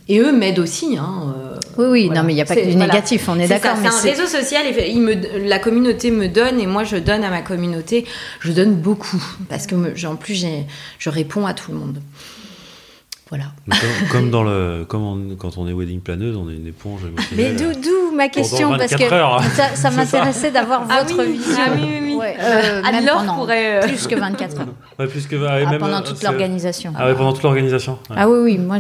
Et 0.09 0.19
eux 0.19 0.31
m'aident 0.37 0.59
aussi. 0.59 0.97
Hein, 0.97 1.33
euh, 1.37 1.57
Oui, 1.77 1.85
oui, 1.89 2.05
voilà. 2.07 2.21
non, 2.21 2.27
mais 2.27 2.33
il 2.33 2.35
n'y 2.35 2.41
a 2.41 2.45
pas 2.45 2.55
que 2.55 2.59
du 2.65 2.71
voilà. 2.71 2.87
négatif, 2.87 3.29
on 3.29 3.39
est, 3.39 3.47
d'accord. 3.47 3.77
C'est 3.81 3.87
un 4.09 4.11
réseau 4.11 4.27
social 4.27 4.63
et 4.67 4.89
il 4.89 5.01
me, 5.01 5.47
la 5.47 5.59
communauté 5.59 6.11
me 6.11 6.27
donne 6.27 6.59
et 6.59 6.67
moi 6.67 6.83
je 6.83 6.97
donne 6.97 7.23
à 7.23 7.29
ma 7.29 7.41
communauté. 7.41 8.05
Je 8.41 8.51
donne 8.51 8.75
beaucoup 8.75 9.23
parce 9.49 9.67
que 9.67 9.75
en 10.05 10.15
plus 10.15 10.33
j'ai- 10.35 10.65
je 10.99 11.09
réponds 11.09 11.45
à 11.45 11.53
tout 11.53 11.71
le 11.71 11.77
monde. 11.77 11.99
Voilà. 13.31 13.45
Comme, 13.69 14.09
comme 14.11 14.29
dans 14.29 14.43
le, 14.43 14.83
comme 14.85 15.03
on- 15.03 15.35
quand 15.37 15.57
on 15.57 15.65
est 15.65 15.71
wedding 15.71 16.01
planeuse, 16.01 16.35
on 16.35 16.49
est 16.49 16.55
une 16.55 16.67
éponge 16.67 16.99
Mais 17.03 17.43
émotionnelle. 17.53 17.55
d'où 17.55 17.81
d'où 17.81 18.13
ma 18.15 18.27
question 18.27 18.69
parce 18.71 18.91
24 18.91 19.09
que 19.09 19.13
heures. 19.15 19.41
ça, 19.73 19.89
m'intéressait 19.89 20.51
d'avoir 20.51 20.85
Ah 20.89 21.01
votre 21.03 21.17
oui, 21.25 21.37
vision. 21.37 21.55
ah 21.57 21.69
oui, 21.73 21.79
oui, 21.81 21.99
oui. 22.01 22.15
Ouais, 22.15 22.35
euh, 22.39 22.81
même 22.83 23.05
pendant 23.05 23.35
pourrait, 23.35 23.77
euh, 23.77 23.87
plus 23.87 24.05
que 24.05 24.15
24 24.15 24.59
heures. 24.59 24.67
Ouais, 24.99 25.07
plus 25.07 25.25
que 25.27 25.35
ah, 25.47 25.59
Ah, 25.65 25.69
même, 25.71 25.79
pendant 25.79 25.99
euh, 25.99 26.01
toute 26.01 26.21
l'organisation. 26.23 26.91
Ah 26.97 27.07
ouais, 27.07 27.15
pendant 27.15 27.31
toute 27.33 27.43
l'organisation. 27.43 27.93
ouais. 28.09 28.15
Ah 28.19 28.29
oui, 28.29 28.39
oui, 28.43 28.57
moi, 28.57 28.77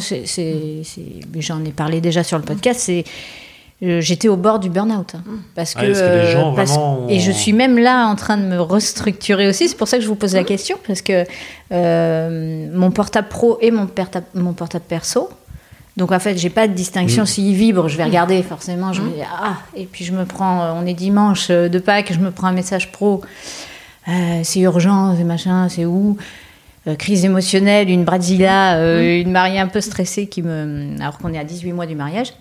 j'en 1.39 1.63
ai 1.65 1.71
parlé 1.71 2.01
déjà 2.01 2.23
sur 2.23 2.37
le 2.37 2.43
podcast, 2.43 2.81
c'est, 2.81 2.99
euh, 2.99 3.01
j'étais 3.81 4.27
au 4.27 4.37
bord 4.37 4.59
du 4.59 4.69
burn-out. 4.69 5.15
hein, 5.15 5.21
parce, 5.55 5.73
que, 5.73 5.79
Ah, 5.79 5.83
que 5.83 6.25
les 6.25 6.31
gens, 6.31 6.51
euh, 6.51 6.55
parce- 6.55 6.71
vraiment, 6.71 7.07
Et 7.09 7.19
je 7.19 7.31
suis 7.31 7.51
même 7.53 7.77
là 7.79 8.05
en 8.07 8.15
train 8.15 8.37
de 8.37 8.43
me 8.43 8.59
restructurer 8.61 9.47
aussi, 9.47 9.67
c'est 9.67 9.75
pour 9.77 9.87
ça 9.87 9.97
que 9.97 10.03
je 10.03 10.07
vous 10.07 10.15
pose 10.15 10.35
la 10.35 10.43
question, 10.43 10.77
parce 10.85 11.01
que 11.01 11.25
euh, 11.71 12.67
mon 12.73 12.91
portable 12.91 13.27
pro 13.27 13.57
et 13.61 13.71
mon, 13.71 13.87
perta- 13.87 14.21
mon 14.35 14.53
portable 14.53 14.85
perso, 14.87 15.29
donc 15.97 16.11
en 16.11 16.19
fait, 16.19 16.37
j'ai 16.37 16.49
pas 16.49 16.67
de 16.67 16.73
distinction. 16.73 17.23
Mm. 17.23 17.27
S'il 17.27 17.55
vibre, 17.55 17.87
je 17.89 17.97
vais 17.97 18.03
regarder 18.05 18.41
forcément. 18.43 18.93
Je 18.93 19.01
me 19.01 19.09
dis, 19.09 19.21
ah, 19.23 19.55
et 19.75 19.85
puis 19.85 20.05
je 20.05 20.13
me 20.13 20.25
prends, 20.25 20.61
euh, 20.61 20.73
on 20.75 20.85
est 20.85 20.93
dimanche 20.93 21.47
euh, 21.49 21.67
de 21.67 21.79
Pâques, 21.79 22.13
je 22.13 22.19
me 22.19 22.31
prends 22.31 22.47
un 22.47 22.53
message 22.53 22.91
pro. 22.91 23.21
Euh, 24.07 24.11
c'est 24.43 24.61
urgent, 24.61 25.15
c'est 25.17 25.23
machin, 25.23 25.67
c'est 25.69 25.85
où 25.85 26.17
Euh, 26.87 26.95
Crise 26.95 27.25
émotionnelle, 27.25 27.91
une 27.91 28.05
Bradzilla, 28.05 28.77
euh, 28.77 29.21
une 29.21 29.31
mariée 29.31 29.59
un 29.59 29.67
peu 29.67 29.81
stressée 29.81 30.25
qui 30.25 30.41
me. 30.41 30.99
Alors 30.99 31.19
qu'on 31.19 31.31
est 31.31 31.37
à 31.37 31.43
18 31.43 31.73
mois 31.73 31.85
du 31.85 31.93
mariage. 31.95 32.33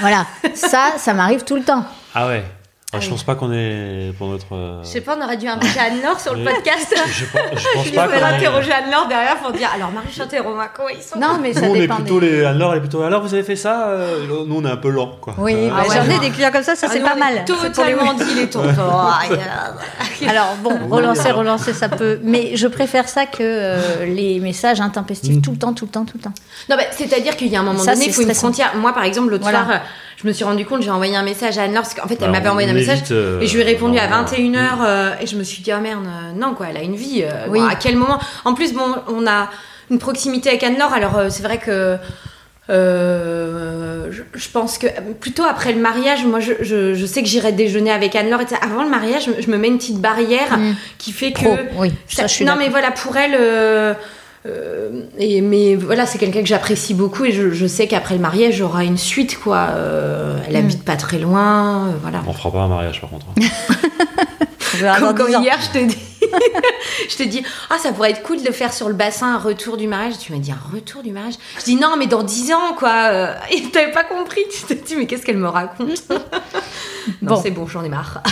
Voilà, 0.00 0.26
ça, 0.54 0.92
ça 0.96 1.14
m'arrive 1.14 1.44
tout 1.44 1.56
le 1.56 1.62
temps. 1.62 1.84
Ah 2.14 2.26
ouais. 2.26 2.44
Ah, 2.92 2.98
je 2.98 3.08
pense 3.08 3.22
pas 3.22 3.36
qu'on 3.36 3.52
est 3.52 4.12
pour 4.18 4.26
notre. 4.26 4.52
euh, 4.52 4.82
Je 4.82 4.88
sais 4.88 5.00
pas, 5.00 5.16
on 5.16 5.24
aurait 5.24 5.36
dû 5.36 5.46
inviter 5.46 5.78
Anne-Laure 5.78 6.18
sur 6.18 6.34
le 6.34 6.42
podcast. 6.42 6.92
Je, 6.92 7.24
pense- 7.24 7.40
je 7.60 7.64
pense 7.74 7.86
Il 7.86 7.92
pas 7.92 8.08
faut 8.08 8.10
qu'on 8.10 8.18
est. 8.18 8.22
interroger 8.34 8.72
Anne-Laure 8.72 9.06
derrière 9.06 9.36
pour 9.36 9.52
dire 9.52 9.68
alors 9.72 9.92
Marie-Chantal 9.92 10.40
et 10.40 10.42
Romain, 10.42 10.66
comment 10.74 10.88
ils 10.88 11.00
sont 11.00 11.16
Non, 11.16 11.38
mais 11.40 11.52
ça 11.52 11.60
Nous, 11.60 11.70
on 11.70 11.74
est 11.76 11.80
dépend. 11.82 11.94
plutôt 11.96 12.18
des- 12.18 12.30
les. 12.40 12.44
Alors, 12.44 12.72
elle 12.72 12.78
est 12.78 12.80
plutôt. 12.80 13.02
Alors, 13.02 13.22
vous 13.22 13.32
avez 13.32 13.44
fait 13.44 13.54
ça 13.54 13.90
euh, 13.90 14.26
Nous, 14.26 14.56
on 14.56 14.64
est 14.64 14.70
un 14.70 14.76
peu 14.76 14.90
lent, 14.90 15.18
quoi. 15.20 15.34
Oui, 15.38 15.54
Euh, 15.54 15.70
bah, 15.70 15.82
ouais, 15.88 15.94
j'en 15.94 16.10
ai 16.16 16.18
des 16.18 16.30
clients 16.30 16.50
comme 16.50 16.64
ça, 16.64 16.74
ça 16.74 16.88
Ah, 16.90 16.92
c'est 16.92 16.98
pas 17.00 17.14
mal. 17.14 17.44
Totalement 17.44 18.12
dilettante. 18.14 18.64
Oh, 18.76 19.34
yeah. 19.34 20.30
Alors 20.30 20.56
bon, 20.60 20.76
relancer, 20.90 21.30
relancer, 21.30 21.72
ça 21.72 21.88
peut. 21.88 22.18
Mais 22.24 22.56
je 22.56 22.66
préfère 22.66 23.08
ça 23.08 23.24
que 23.26 23.36
euh, 23.40 24.04
les 24.06 24.40
messages 24.40 24.80
intempestifs 24.80 25.36
Mm. 25.36 25.42
tout 25.42 25.52
le 25.52 25.58
temps, 25.58 25.72
tout 25.74 25.84
le 25.84 25.90
temps, 25.92 26.04
tout 26.04 26.16
le 26.18 26.22
temps. 26.24 26.32
Non, 26.68 26.76
bah, 26.76 26.82
c'est-à-dire 26.90 27.36
qu'il 27.36 27.46
y 27.48 27.56
a 27.56 27.60
un 27.60 27.62
moment 27.62 27.84
donné, 27.84 28.06
il 28.06 28.12
faut 28.12 28.22
une 28.22 28.34
frontière. 28.34 28.72
Moi, 28.74 28.92
par 28.92 29.04
exemple, 29.04 29.30
l'autre 29.30 29.48
soir, 29.48 29.66
je 30.22 30.26
me 30.28 30.32
suis 30.32 30.44
rendu 30.44 30.66
compte, 30.66 30.82
j'ai 30.82 30.90
envoyé 30.90 31.16
un 31.16 31.22
message 31.22 31.56
à 31.58 31.62
Anne-Laure, 31.62 31.82
parce 31.82 31.94
qu'en 31.94 32.06
fait, 32.08 32.14
elle 32.20 32.26
bah, 32.26 32.32
m'avait 32.32 32.48
envoyé 32.50 32.68
un 32.68 32.74
message. 32.74 32.98
euh, 33.10 33.40
Et 33.40 33.46
je 33.46 33.54
lui 33.54 33.62
ai 33.62 33.64
répondu 33.64 33.98
à 33.98 34.06
normalement. 34.08 34.28
21h, 34.28 35.22
et 35.22 35.26
je 35.26 35.36
me 35.36 35.42
suis 35.42 35.62
dit, 35.62 35.72
ah 35.72 35.80
merde, 35.80 36.04
euh, 36.06 36.38
non, 36.38 36.54
quoi, 36.54 36.66
elle 36.70 36.76
a 36.76 36.82
une 36.82 36.96
vie. 36.96 37.22
euh, 37.24 37.46
Oui. 37.48 37.60
bon, 37.60 37.66
à 37.66 37.74
quel 37.74 37.96
moment? 37.96 38.18
En 38.44 38.54
plus, 38.54 38.72
bon, 38.74 38.94
on 39.08 39.26
a 39.26 39.48
une 39.90 39.98
proximité 39.98 40.50
avec 40.50 40.62
Anne-Laure, 40.62 40.92
alors 40.92 41.16
euh, 41.18 41.26
c'est 41.30 41.42
vrai 41.42 41.58
que. 41.58 41.96
euh, 42.68 44.10
je, 44.10 44.22
je 44.34 44.48
pense 44.50 44.78
que 44.78 44.86
plutôt 45.20 45.42
après 45.44 45.72
le 45.72 45.80
mariage, 45.80 46.24
moi 46.24 46.40
je, 46.40 46.52
je- 46.60 46.94
je 46.94 47.06
sais 47.06 47.22
que 47.22 47.28
j'irai 47.28 47.52
déjeuner 47.52 47.90
avec 47.90 48.14
Anne-Laure. 48.16 48.40
Avant 48.62 48.82
le 48.82 48.88
mariage, 48.90 49.24
je, 49.26 49.42
je 49.42 49.50
me 49.50 49.56
mets 49.56 49.68
une 49.68 49.78
petite 49.78 50.00
barrière 50.00 50.56
Mm. 50.58 50.74
qui 50.98 51.12
fait 51.12 51.30
Pro, 51.30 51.56
que 51.56 51.60
oui, 51.76 51.92
ça, 52.08 52.26
je 52.26 52.32
suis 52.32 52.44
non 52.44 52.54
mais 52.58 52.68
voilà 52.68 52.90
pour 52.90 53.16
elle 53.16 53.36
euh, 53.38 53.94
euh, 54.46 55.02
et 55.18 55.40
mais 55.42 55.74
voilà 55.76 56.06
c'est 56.06 56.16
quelqu'un 56.18 56.40
que 56.40 56.46
j'apprécie 56.46 56.94
beaucoup 56.94 57.24
et 57.26 57.32
je, 57.32 57.50
je 57.50 57.66
sais 57.66 57.86
qu'après 57.86 58.14
le 58.14 58.20
mariage 58.22 58.54
j'aurai 58.56 58.86
une 58.86 58.96
suite 58.96 59.38
quoi 59.38 59.68
Euh, 59.74 60.38
elle 60.48 60.54
Mm. 60.54 60.64
habite 60.64 60.84
pas 60.84 60.96
très 60.96 61.18
loin 61.18 61.88
euh, 61.88 61.92
voilà 62.00 62.22
On 62.26 62.32
fera 62.32 62.50
pas 62.50 62.60
un 62.62 62.68
mariage, 62.68 63.00
par 63.00 63.10
contre. 63.10 63.26
hein. 63.28 63.42
Comme 64.98 65.08
dans 65.08 65.14
quand 65.14 65.26
10 65.26 65.36
ans. 65.36 65.42
hier 65.42 65.58
je 65.60 65.78
te 65.78 65.84
dis 65.84 65.96
je 67.08 67.16
te 67.16 67.22
dis 67.22 67.42
ah 67.70 67.78
ça 67.78 67.92
pourrait 67.92 68.10
être 68.10 68.22
cool 68.22 68.40
de 68.40 68.46
le 68.46 68.52
faire 68.52 68.72
sur 68.72 68.88
le 68.88 68.94
bassin 68.94 69.34
un 69.34 69.38
retour 69.38 69.76
du 69.76 69.86
mariage 69.86 70.18
tu 70.18 70.32
m'as 70.32 70.38
dit 70.38 70.52
un 70.52 70.72
retour 70.74 71.02
du 71.02 71.10
mariage? 71.12 71.34
Je 71.58 71.64
dis 71.64 71.76
non 71.76 71.96
mais 71.98 72.06
dans 72.06 72.22
10 72.22 72.52
ans 72.52 72.74
quoi 72.78 72.92
Euh, 73.10 73.34
et 73.50 73.62
t'avais 73.70 73.92
pas 73.92 74.04
compris 74.04 74.40
tu 74.50 74.62
te 74.62 74.72
dis 74.86 74.96
mais 74.96 75.06
qu'est-ce 75.06 75.24
qu'elle 75.24 75.38
me 75.38 75.48
raconte? 75.48 75.90
Non 77.22 77.34
Bon. 77.34 77.40
c'est 77.42 77.50
bon 77.50 77.66
j'en 77.66 77.82
ai 77.82 77.88
marre 77.88 78.22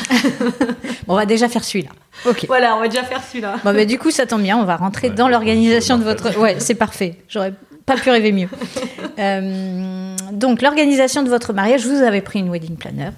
On 1.08 1.16
va 1.16 1.24
déjà 1.26 1.48
faire 1.48 1.64
celui-là. 1.64 1.90
Ok. 2.26 2.44
voilà 2.48 2.76
on 2.76 2.80
va 2.80 2.88
déjà 2.88 3.02
faire 3.02 3.22
celui-là 3.24 3.56
Bon, 3.64 3.72
bah, 3.72 3.84
du 3.86 3.98
coup, 3.98 4.10
ça 4.10 4.26
tombe 4.26 4.42
bien. 4.42 4.58
On 4.58 4.64
va 4.64 4.76
rentrer 4.76 5.08
Ouais, 5.08 5.14
dans 5.14 5.28
l'organisation 5.28 5.96
de 5.98 6.04
votre. 6.04 6.36
Ouais, 6.38 6.56
c'est 6.60 6.74
parfait. 6.74 7.16
J'aurais 7.28 7.54
pas 7.88 7.96
pu 7.96 8.10
rêver 8.10 8.32
mieux. 8.32 8.48
Euh, 9.20 10.14
donc, 10.30 10.62
l'organisation 10.62 11.24
de 11.24 11.28
votre 11.28 11.52
mariage, 11.52 11.84
vous 11.84 12.02
avez 12.04 12.20
pris 12.20 12.38
une 12.38 12.50
wedding 12.50 12.76
planner. 12.76 13.10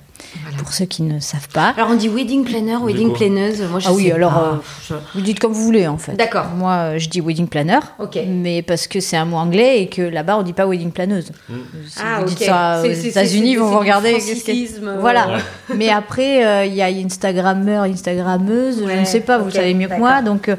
Pour 0.56 0.72
ceux 0.72 0.86
qui 0.86 1.02
ne 1.02 1.20
savent 1.20 1.48
pas. 1.48 1.74
Alors 1.76 1.90
on 1.90 1.94
dit 1.94 2.08
wedding 2.08 2.42
planner, 2.44 2.76
wedding 2.82 3.12
planeuse. 3.12 3.60
Moi, 3.70 3.80
je 3.80 3.88
ah 3.88 3.92
oui, 3.92 4.04
sais 4.06 4.12
alors 4.12 4.32
pas. 4.32 4.60
euh, 4.94 4.98
vous 5.14 5.20
dites 5.20 5.38
comme 5.38 5.52
vous 5.52 5.62
voulez 5.62 5.86
en 5.86 5.98
fait. 5.98 6.12
D'accord. 6.12 6.46
Moi, 6.56 6.96
je 6.96 7.08
dis 7.10 7.20
wedding 7.20 7.48
planner. 7.48 7.80
Ok. 7.98 8.18
Mais 8.26 8.62
parce 8.62 8.86
que 8.86 8.98
c'est 9.00 9.18
un 9.18 9.26
mot 9.26 9.36
anglais 9.36 9.82
et 9.82 9.88
que 9.88 10.00
là-bas 10.00 10.38
on 10.38 10.42
dit 10.42 10.54
pas 10.54 10.66
wedding 10.66 10.90
planeuse. 10.92 11.32
Mm. 11.50 11.54
Si 11.86 11.98
Ah, 12.02 12.20
vous 12.20 12.26
dites 12.26 12.40
ok. 12.40 12.46
ça 12.46 12.80
aux 12.82 12.90
États-Unis, 12.90 13.56
vont 13.56 13.66
vous 13.66 13.78
regarder. 13.78 14.14
euh, 14.16 14.96
Voilà. 15.00 15.28
Ouais. 15.28 15.38
Mais 15.76 15.90
après, 15.90 16.46
euh, 16.46 16.64
il 16.64 16.74
y 16.74 16.80
a 16.82 16.86
Instagrammeur, 16.86 17.82
Instagrammeuse, 17.84 18.84
je 18.86 18.98
ne 19.00 19.04
sais 19.04 19.20
pas, 19.20 19.36
vous 19.36 19.50
savez 19.50 19.74
mieux 19.74 19.88
que 19.88 19.98
moi. 19.98 20.22
Donc, 20.22 20.48
euh, 20.48 20.56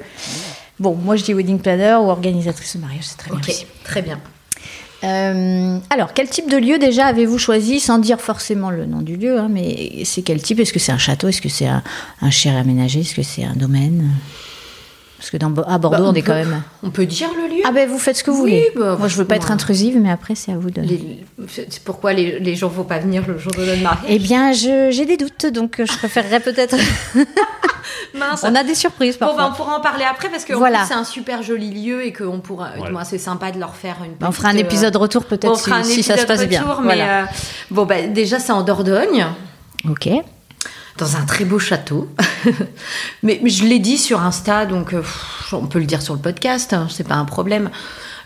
bon, 0.81 0.95
moi 0.95 1.15
je 1.15 1.23
dis 1.23 1.33
wedding 1.33 1.59
planner 1.59 1.95
ou 2.01 2.09
organisatrice 2.09 2.75
de 2.75 2.81
mariage, 2.81 3.03
c'est 3.03 3.17
très 3.17 3.29
bien 3.29 3.39
Ok, 3.39 3.49
aussi. 3.49 3.65
très 3.83 4.01
bien. 4.01 4.19
Euh, 5.03 5.79
alors, 5.89 6.13
quel 6.13 6.29
type 6.29 6.49
de 6.49 6.57
lieu 6.57 6.77
déjà 6.77 7.07
avez-vous 7.07 7.39
choisi, 7.39 7.79
sans 7.79 7.97
dire 7.97 8.21
forcément 8.21 8.69
le 8.69 8.85
nom 8.85 9.01
du 9.01 9.15
lieu, 9.15 9.39
hein, 9.39 9.47
mais 9.49 10.03
c'est 10.05 10.21
quel 10.21 10.41
type? 10.41 10.59
Est-ce 10.59 10.73
que 10.73 10.79
c'est 10.79 10.91
un 10.91 10.99
château? 10.99 11.27
Est-ce 11.27 11.41
que 11.41 11.49
c'est 11.49 11.65
un, 11.67 11.81
un 12.21 12.55
aménagé? 12.55 12.99
Est-ce 12.99 13.15
que 13.15 13.23
c'est 13.23 13.43
un 13.43 13.55
domaine? 13.55 14.11
Parce 15.21 15.29
que 15.29 15.37
dans, 15.37 15.53
à 15.53 15.77
Bordeaux, 15.77 15.97
Bah, 15.97 16.03
on, 16.03 16.09
on 16.09 16.13
est 16.15 16.23
quand 16.23 16.31
peut- 16.33 16.39
même. 16.49 16.63
On 16.81 16.89
peut 16.89 17.05
dire 17.05 17.29
le 17.37 17.47
lieu 17.55 17.61
Ah 17.63 17.71
ben, 17.71 17.87
vous 17.87 17.99
faites 17.99 18.17
ce 18.17 18.23
que 18.23 18.31
vous 18.31 18.41
Oui, 18.43 18.49
voulez. 18.49 18.71
bah, 18.75 18.95
Moi, 18.97 19.07
je 19.07 19.15
veux 19.17 19.25
pas 19.25 19.35
être 19.35 19.51
intrusive, 19.51 19.99
mais 20.01 20.09
après, 20.09 20.33
c'est 20.33 20.51
à 20.51 20.57
vous 20.57 20.71
de. 20.71 20.81
Les- 20.81 21.23
C'est 21.47 21.77
pourquoi 21.83 22.11
les, 22.13 22.39
les 22.39 22.55
gens 22.55 22.69
ne 22.69 22.73
vont 22.73 22.85
pas 22.85 22.97
venir 22.97 23.23
le 23.27 23.37
jour 23.37 23.51
de 23.51 23.63
notre 23.63 23.83
mariage 23.83 24.03
Eh 24.09 24.17
bien, 24.17 24.51
j'ai 24.51 25.05
des 25.05 25.17
doutes, 25.17 25.45
donc 25.45 25.79
euh, 25.79 25.85
je 25.85 25.95
préférerais 25.95 26.39
peut-être. 26.39 26.75
Mince. 28.15 28.43
on 28.43 28.55
a 28.55 28.63
des 28.63 28.73
surprises 28.75 29.17
Bon, 29.19 29.27
bah, 29.27 29.33
parfois. 29.37 29.51
on 29.53 29.55
pourra 29.55 29.77
en 29.77 29.81
parler 29.81 30.05
après 30.09 30.29
parce 30.29 30.43
que 30.43 30.53
Voilà. 30.53 30.85
c'est 30.87 30.93
un 30.95 31.03
super 31.03 31.43
joli 31.43 31.69
lieu 31.69 32.03
et 32.05 32.11
que 32.11 32.23
on 32.23 32.39
pourra. 32.39 32.69
Voilà. 32.75 32.91
moi, 32.91 33.03
c'est 33.05 33.17
sympa 33.17 33.51
de 33.51 33.59
leur 33.59 33.75
faire 33.75 33.97
une. 34.03 34.13
Bah, 34.19 34.27
on 34.29 34.31
fera 34.31 34.49
un 34.49 34.55
euh, 34.55 34.59
épisode 34.59 34.95
retour 34.95 35.25
peut-être 35.25 35.55
si, 35.57 35.65
fera 35.65 35.77
un 35.77 35.83
si 35.83 36.03
ça 36.03 36.15
se 36.17 36.21
épisode 36.23 36.27
passe 36.39 36.47
bien. 36.47 36.61
retour, 36.63 36.81
mais 36.81 36.95
Voilà. 36.95 37.21
euh, 37.21 37.25
bon, 37.69 37.85
bah, 37.85 38.01
déjà, 38.07 38.39
c'est 38.39 38.51
en 38.51 38.63
Dordogne, 38.63 39.25
Ok. 39.89 40.09
Dans 40.97 41.15
un 41.15 41.25
très 41.25 41.45
beau 41.45 41.59
château. 41.59 42.09
mais, 43.23 43.41
je 43.45 43.65
l'ai 43.65 43.79
dit 43.79 43.97
sur 43.97 44.21
Insta, 44.21 44.65
donc 44.65 44.93
euh, 44.93 45.03
on 45.51 45.67
peut 45.67 45.79
le 45.79 45.85
dire 45.85 46.01
sur 46.01 46.13
le 46.13 46.19
podcast, 46.19 46.73
hein, 46.73 46.87
c'est 46.89 47.07
pas 47.07 47.15
un 47.15 47.25
problème. 47.25 47.69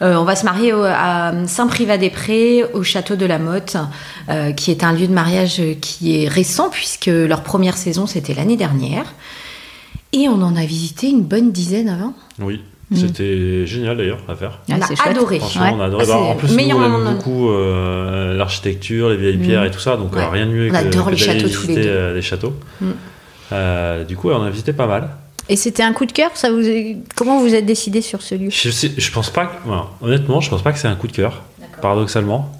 Euh, 0.01 0.15
on 0.15 0.25
va 0.25 0.35
se 0.35 0.43
marier 0.43 0.73
à 0.73 1.33
Saint-Privat-des-Prés, 1.47 2.65
au 2.73 2.83
château 2.83 3.15
de 3.15 3.25
la 3.25 3.39
Motte, 3.39 3.77
euh, 4.29 4.51
qui 4.51 4.71
est 4.71 4.83
un 4.83 4.91
lieu 4.91 5.07
de 5.07 5.13
mariage 5.13 5.61
qui 5.81 6.23
est 6.23 6.27
récent, 6.27 6.69
puisque 6.69 7.07
leur 7.07 7.43
première 7.43 7.77
saison, 7.77 8.05
c'était 8.05 8.33
l'année 8.33 8.57
dernière. 8.57 9.05
Et 10.11 10.27
on 10.27 10.41
en 10.41 10.55
a 10.55 10.65
visité 10.65 11.09
une 11.09 11.23
bonne 11.23 11.51
dizaine 11.51 11.89
avant. 11.89 12.13
Oui. 12.39 12.61
C'était 12.93 13.65
génial 13.65 13.97
d'ailleurs 13.97 14.19
à 14.27 14.35
faire. 14.35 14.59
Ah, 14.69 14.75
on 14.77 14.81
a 14.81 15.09
adoré. 15.09 15.39
Franchement, 15.39 15.63
Ouais. 15.63 15.71
on 15.75 15.81
a 15.81 15.85
adoré. 15.85 16.03
Ah, 16.07 16.11
Bah, 16.11 16.17
en 16.19 16.35
plus, 16.35 16.55
nous, 16.55 16.75
on 16.75 16.83
aime 17.07 17.15
beaucoup 17.15 17.49
euh, 17.49 18.35
l'architecture, 18.37 19.09
les 19.09 19.17
vieilles 19.17 19.37
pierres 19.37 19.63
et 19.63 19.71
tout 19.71 19.79
ça, 19.79 19.97
donc 19.97 20.13
Ouais. 20.15 20.21
euh, 20.21 20.29
rien 20.29 20.45
de 20.45 20.51
mieux 20.51 20.67
On 20.69 20.71
que, 20.71 20.77
adore 20.77 21.05
que 21.07 21.11
les 21.15 21.25
d'aller 21.25 21.39
châteaux 21.39 21.53
tous 21.53 21.61
les 21.61 21.67
visiter, 21.73 21.83
deux. 21.83 21.89
euh, 21.89 22.13
les 22.13 22.21
châteaux. 22.21 22.53
Mm. 22.81 22.85
Euh, 23.53 24.03
du 24.03 24.15
coup, 24.15 24.29
on 24.29 24.41
a 24.43 24.49
visité 24.49 24.73
pas 24.73 24.87
mal. 24.87 25.09
Et 25.47 25.55
c'était 25.55 25.83
un 25.83 25.93
coup 25.93 26.05
de 26.07 26.11
cœur 26.11 26.31
ça 26.33 26.49
vous... 26.51 26.61
Comment 27.15 27.39
vous 27.39 27.53
êtes 27.53 27.65
décidé 27.67 28.01
sur 28.01 28.21
ce 28.23 28.33
lieu? 28.35 28.49
Je, 28.49 28.69
sais- 28.71 28.91
je 28.97 29.11
pense 29.11 29.29
pas, 29.29 29.45
que- 29.45 29.51
voilà, 29.65 29.85
honnêtement, 30.01 30.41
je 30.41 30.49
pense 30.49 30.63
pas 30.63 30.71
que 30.71 30.79
c'est 30.79 30.87
un 30.87 30.95
coup 30.95 31.07
de 31.07 31.11
cœur, 31.11 31.43
paradoxalement, 31.81 32.51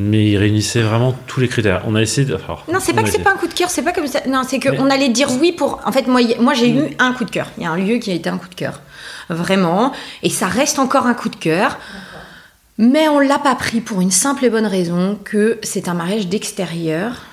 mais 0.00 0.30
il 0.30 0.38
réunissait 0.38 0.80
vraiment 0.80 1.14
tous 1.26 1.40
les 1.40 1.48
critères. 1.48 1.82
On 1.86 1.94
a 1.94 2.00
essayé 2.00 2.26
de. 2.26 2.34
alors, 2.34 2.64
Non, 2.72 2.78
c'est 2.80 2.94
pas 2.94 3.02
que 3.02 3.10
c'est 3.10 3.18
pas 3.22 3.32
un 3.32 3.36
coup 3.36 3.46
de 3.46 3.52
cœur, 3.52 3.68
c'est 3.68 3.82
pas 3.82 3.92
comme 3.92 4.06
ça. 4.06 4.20
Non, 4.26 4.42
c'est 4.48 4.64
Mais- 4.64 4.76
qu'on 4.76 4.88
allait 4.88 5.10
dire 5.10 5.28
oui 5.40 5.52
pour. 5.52 5.80
En 5.84 5.92
fait, 5.92 6.06
moi, 6.06 6.20
moi 6.38 6.54
j'ai 6.54 6.70
eu 6.70 6.96
un 6.98 7.12
coup 7.12 7.24
de 7.24 7.30
cœur. 7.30 7.48
Il 7.58 7.64
y 7.64 7.66
a 7.66 7.70
un 7.70 7.76
lieu 7.76 7.98
qui 7.98 8.10
a 8.10 8.14
été 8.14 8.30
un 8.30 8.38
coup 8.38 8.48
de 8.48 8.54
cœur. 8.54 8.80
Vraiment. 9.28 9.92
Et 10.22 10.30
ça 10.30 10.46
reste 10.46 10.78
encore 10.78 11.06
un 11.06 11.14
coup 11.14 11.28
de 11.28 11.36
cœur. 11.36 11.78
Mais 12.78 13.08
on 13.08 13.20
l'a 13.20 13.38
pas 13.38 13.54
pris 13.54 13.82
pour 13.82 14.00
une 14.00 14.10
simple 14.10 14.46
et 14.46 14.50
bonne 14.50 14.66
raison 14.66 15.18
que 15.22 15.58
c'est 15.62 15.86
un 15.86 15.94
mariage 15.94 16.28
d'extérieur. 16.28 17.26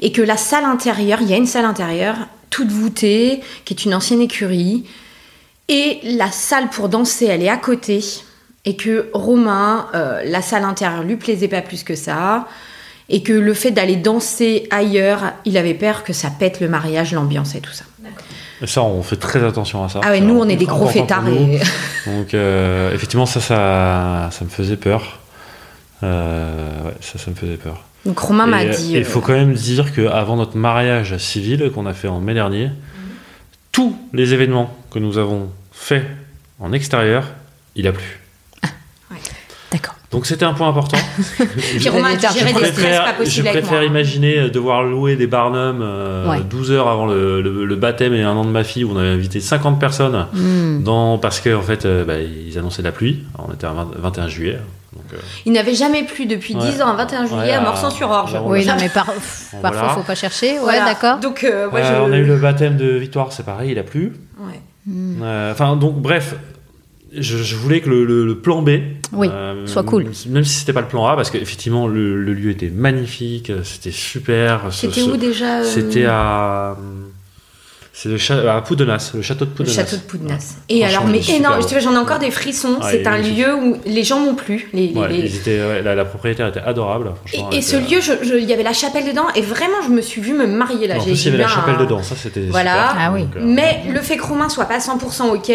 Et 0.00 0.10
que 0.10 0.22
la 0.22 0.38
salle 0.38 0.64
intérieure, 0.64 1.18
il 1.20 1.28
y 1.28 1.34
a 1.34 1.36
une 1.36 1.46
salle 1.46 1.66
intérieure, 1.66 2.16
toute 2.48 2.68
voûtée, 2.70 3.42
qui 3.66 3.74
est 3.74 3.84
une 3.84 3.94
ancienne 3.94 4.22
écurie. 4.22 4.86
Et 5.68 6.00
la 6.04 6.30
salle 6.30 6.70
pour 6.70 6.88
danser, 6.88 7.26
elle 7.26 7.42
est 7.42 7.48
à 7.50 7.58
côté. 7.58 8.02
Et 8.64 8.76
que 8.76 9.10
Romain, 9.12 9.88
euh, 9.94 10.22
la 10.24 10.42
salle 10.42 10.64
intérieure 10.64 11.02
lui 11.02 11.16
plaisait 11.16 11.48
pas 11.48 11.60
plus 11.60 11.82
que 11.84 11.94
ça. 11.94 12.46
Et 13.10 13.22
que 13.22 13.34
le 13.34 13.52
fait 13.52 13.70
d'aller 13.70 13.96
danser 13.96 14.66
ailleurs, 14.70 15.32
il 15.44 15.58
avait 15.58 15.74
peur 15.74 16.04
que 16.04 16.14
ça 16.14 16.30
pète 16.30 16.60
le 16.60 16.68
mariage, 16.68 17.12
l'ambiance 17.12 17.54
et 17.54 17.60
tout 17.60 17.72
ça. 17.72 17.84
Et 18.62 18.66
ça, 18.66 18.82
on 18.82 19.02
fait 19.02 19.16
très 19.16 19.44
attention 19.44 19.84
à 19.84 19.90
ça. 19.90 20.00
Ah 20.02 20.10
ouais, 20.10 20.20
nous 20.20 20.38
on 20.38 20.48
est 20.48 20.56
des 20.56 20.64
gros 20.64 20.86
fêtards. 20.86 21.28
Et... 21.28 21.60
Donc, 22.06 22.32
euh, 22.32 22.94
effectivement, 22.94 23.26
ça, 23.26 23.40
ça, 23.40 24.30
ça 24.32 24.44
me 24.44 24.48
faisait 24.48 24.76
peur. 24.76 25.20
Euh, 26.02 26.82
ouais, 26.84 26.94
ça, 27.00 27.18
ça 27.18 27.30
me 27.30 27.36
faisait 27.36 27.56
peur. 27.56 27.84
Donc 28.04 28.18
Romain 28.18 28.46
m'a 28.46 28.64
dit. 28.64 28.92
Il 28.92 29.04
faut 29.04 29.20
quand 29.20 29.32
même 29.32 29.54
dire 29.54 29.94
qu'avant 29.94 30.36
notre 30.36 30.56
mariage 30.56 31.16
civil 31.18 31.70
qu'on 31.74 31.86
a 31.86 31.94
fait 31.94 32.08
en 32.08 32.20
mai 32.20 32.34
dernier, 32.34 32.70
tous 33.72 33.96
les 34.12 34.34
événements 34.34 34.74
que 34.90 34.98
nous 34.98 35.18
avons 35.18 35.50
faits 35.72 36.04
en 36.60 36.72
extérieur, 36.72 37.26
il 37.76 37.86
a 37.86 37.92
plu. 37.92 38.20
Donc 40.14 40.26
c'était 40.26 40.44
un 40.44 40.54
point 40.54 40.68
important. 40.68 40.96
Puis 41.76 41.88
Romain 41.88 42.10
Je 42.16 42.20
gérer 42.20 42.38
je 42.38 42.44
des 42.44 42.50
stress 42.52 42.72
préfère, 42.72 43.04
pas 43.16 43.24
je 43.24 43.42
préfère 43.42 43.70
moi. 43.72 43.84
imaginer 43.84 44.48
devoir 44.48 44.82
louer 44.84 45.16
des 45.16 45.26
barnums 45.26 45.80
euh, 45.82 46.30
Ouais. 46.30 46.38
12 46.48 46.70
heures 46.70 46.88
avant 46.88 47.06
le, 47.06 47.42
le- 47.42 47.64
le 47.64 47.76
baptême 47.76 48.14
et 48.14 48.22
un 48.22 48.32
an 48.36 48.44
de 48.44 48.50
ma 48.50 48.62
fille 48.64 48.84
où 48.84 48.92
on 48.92 48.96
avait 48.96 49.08
invité 49.08 49.40
50 49.40 49.78
personnes 49.80 50.26
Hmm. 50.32 50.82
dans, 50.84 51.18
parce 51.18 51.40
qu'en 51.40 51.62
fait 51.62 51.84
euh, 51.84 52.04
bah, 52.04 52.14
ils 52.20 52.56
annonçaient 52.58 52.82
de 52.82 52.86
la 52.86 52.92
pluie. 52.92 53.24
Alors, 53.34 53.48
on 53.50 53.54
était 53.54 53.66
à 53.66 53.72
20 53.72 53.88
21 53.98 54.28
juillet. 54.28 54.58
Donc, 54.92 55.02
euh, 55.12 55.16
Il 55.44 55.52
n'avait 55.52 55.74
jamais 55.74 56.04
plu 56.04 56.26
depuis 56.26 56.54
Ouais. 56.54 56.70
10 56.70 56.80
ans, 56.82 56.94
21 56.94 57.26
juillet, 57.26 57.40
Ouais, 57.42 57.50
à 57.50 57.58
à- 57.58 57.64
Morsan-sur-Orge. 57.64 58.38
Oui, 58.44 58.64
non, 58.64 58.74
mais 58.80 58.88
par- 58.88 59.06
Bon, 59.06 59.12
parfois, 59.60 59.80
voilà. 59.80 59.94
faut 59.94 60.02
pas 60.02 60.14
chercher. 60.14 60.52
Ouais, 60.52 60.58
Voilà. 60.60 60.84
d'accord. 60.84 61.18
Donc, 61.18 61.42
euh, 61.42 61.68
moi, 61.68 61.80
euh, 61.80 62.04
je... 62.06 62.10
On 62.10 62.12
a 62.12 62.16
eu 62.18 62.24
le 62.24 62.36
baptême 62.36 62.76
de 62.76 62.86
Victoire, 62.90 63.32
c'est 63.32 63.44
pareil, 63.44 63.72
il 63.72 63.78
a 63.80 63.82
plu. 63.82 64.12
Ouais. 64.38 64.60
Euh, 65.22 65.50
Enfin, 65.50 65.74
donc, 65.74 65.96
bref, 66.00 66.36
je, 67.18 67.38
je 67.38 67.56
voulais 67.56 67.80
que 67.80 67.88
le, 67.90 68.04
le- 68.04 68.24
le 68.26 68.38
plan 68.38 68.62
B 68.62 68.70
Oui, 69.12 69.28
euh, 69.32 69.66
soit 69.66 69.82
cool. 69.84 70.06
Même 70.28 70.44
si 70.44 70.58
c'était 70.60 70.72
pas 70.72 70.80
le 70.82 70.88
plan 70.88 71.06
A, 71.06 71.16
parce 71.16 71.30
qu'effectivement, 71.30 71.86
le, 71.88 72.16
le 72.22 72.32
lieu 72.34 72.50
était 72.50 72.70
magnifique, 72.70 73.50
c'était 73.62 73.90
super. 73.92 74.66
C'était 74.70 75.02
où 75.02 75.16
déjà 75.16 75.60
euh, 75.60 75.64
C'était 75.64 76.06
à. 76.06 76.76
C'est 77.96 78.08
le 78.08 78.48
à 78.48 78.60
Poudenas, 78.60 79.12
le 79.14 79.22
château 79.22 79.44
de 79.44 79.50
Le 79.50 79.54
Poudenas. 79.56 79.72
château 79.76 79.94
de 79.96 80.00
Poudnas. 80.02 80.56
Et 80.68 80.84
alors, 80.84 81.06
mais 81.06 81.20
énorme, 81.30 81.60
beau. 81.60 81.64
tu 81.64 81.74
vois, 81.74 81.78
j'en 81.78 81.94
ai 81.94 81.96
encore 81.96 82.18
des 82.18 82.32
frissons. 82.32 82.78
Ah, 82.80 82.88
c'est 82.90 83.02
est 83.02 83.06
un 83.06 83.10
magnifique. 83.12 83.38
lieu 83.46 83.54
où 83.54 83.76
les 83.86 84.02
gens 84.02 84.18
m'ont 84.18 84.34
plu. 84.34 84.68
Les, 84.72 84.88
les- 84.88 84.94
Ouais, 84.98 85.08
les- 85.10 85.18
ils 85.20 85.36
étaient- 85.36 85.60
ouais, 85.64 85.80
la, 85.80 85.94
la 85.94 86.04
propriétaire 86.04 86.48
était 86.48 86.58
adorable. 86.58 87.12
Et, 87.26 87.28
franchement, 87.36 87.50
et 87.52 87.56
elle 87.58 87.62
ce 87.62 87.76
lieu, 87.76 88.00
je- 88.00 88.34
il 88.36 88.44
y 88.46 88.52
avait 88.52 88.64
la 88.64 88.72
chapelle 88.72 89.06
dedans, 89.06 89.26
et 89.36 89.42
vraiment, 89.42 89.80
je 89.86 89.90
me 89.90 90.00
suis 90.00 90.20
vue 90.20 90.32
me 90.34 90.48
marier 90.48 90.88
là. 90.88 90.96
En 90.96 91.00
J'ai- 91.00 91.12
plus, 91.12 91.22
il 91.22 91.26
y 91.26 91.28
avait 91.28 91.38
la 91.38 91.44
un- 91.44 91.48
chapelle 91.48 91.76
dedans, 91.76 92.02
ça 92.02 92.16
c'était 92.16 92.40
Voilà. 92.40 92.88
super. 92.88 92.96
Ah 92.98 93.12
oui. 93.14 93.20
Donc, 93.22 93.36
euh, 93.36 93.40
Mais 93.44 93.82
le 93.88 94.00
fait 94.00 94.16
que 94.16 94.24
Romain 94.24 94.48
soit 94.48 94.64
pas 94.64 94.80
100% 94.80 95.28
ok, 95.32 95.52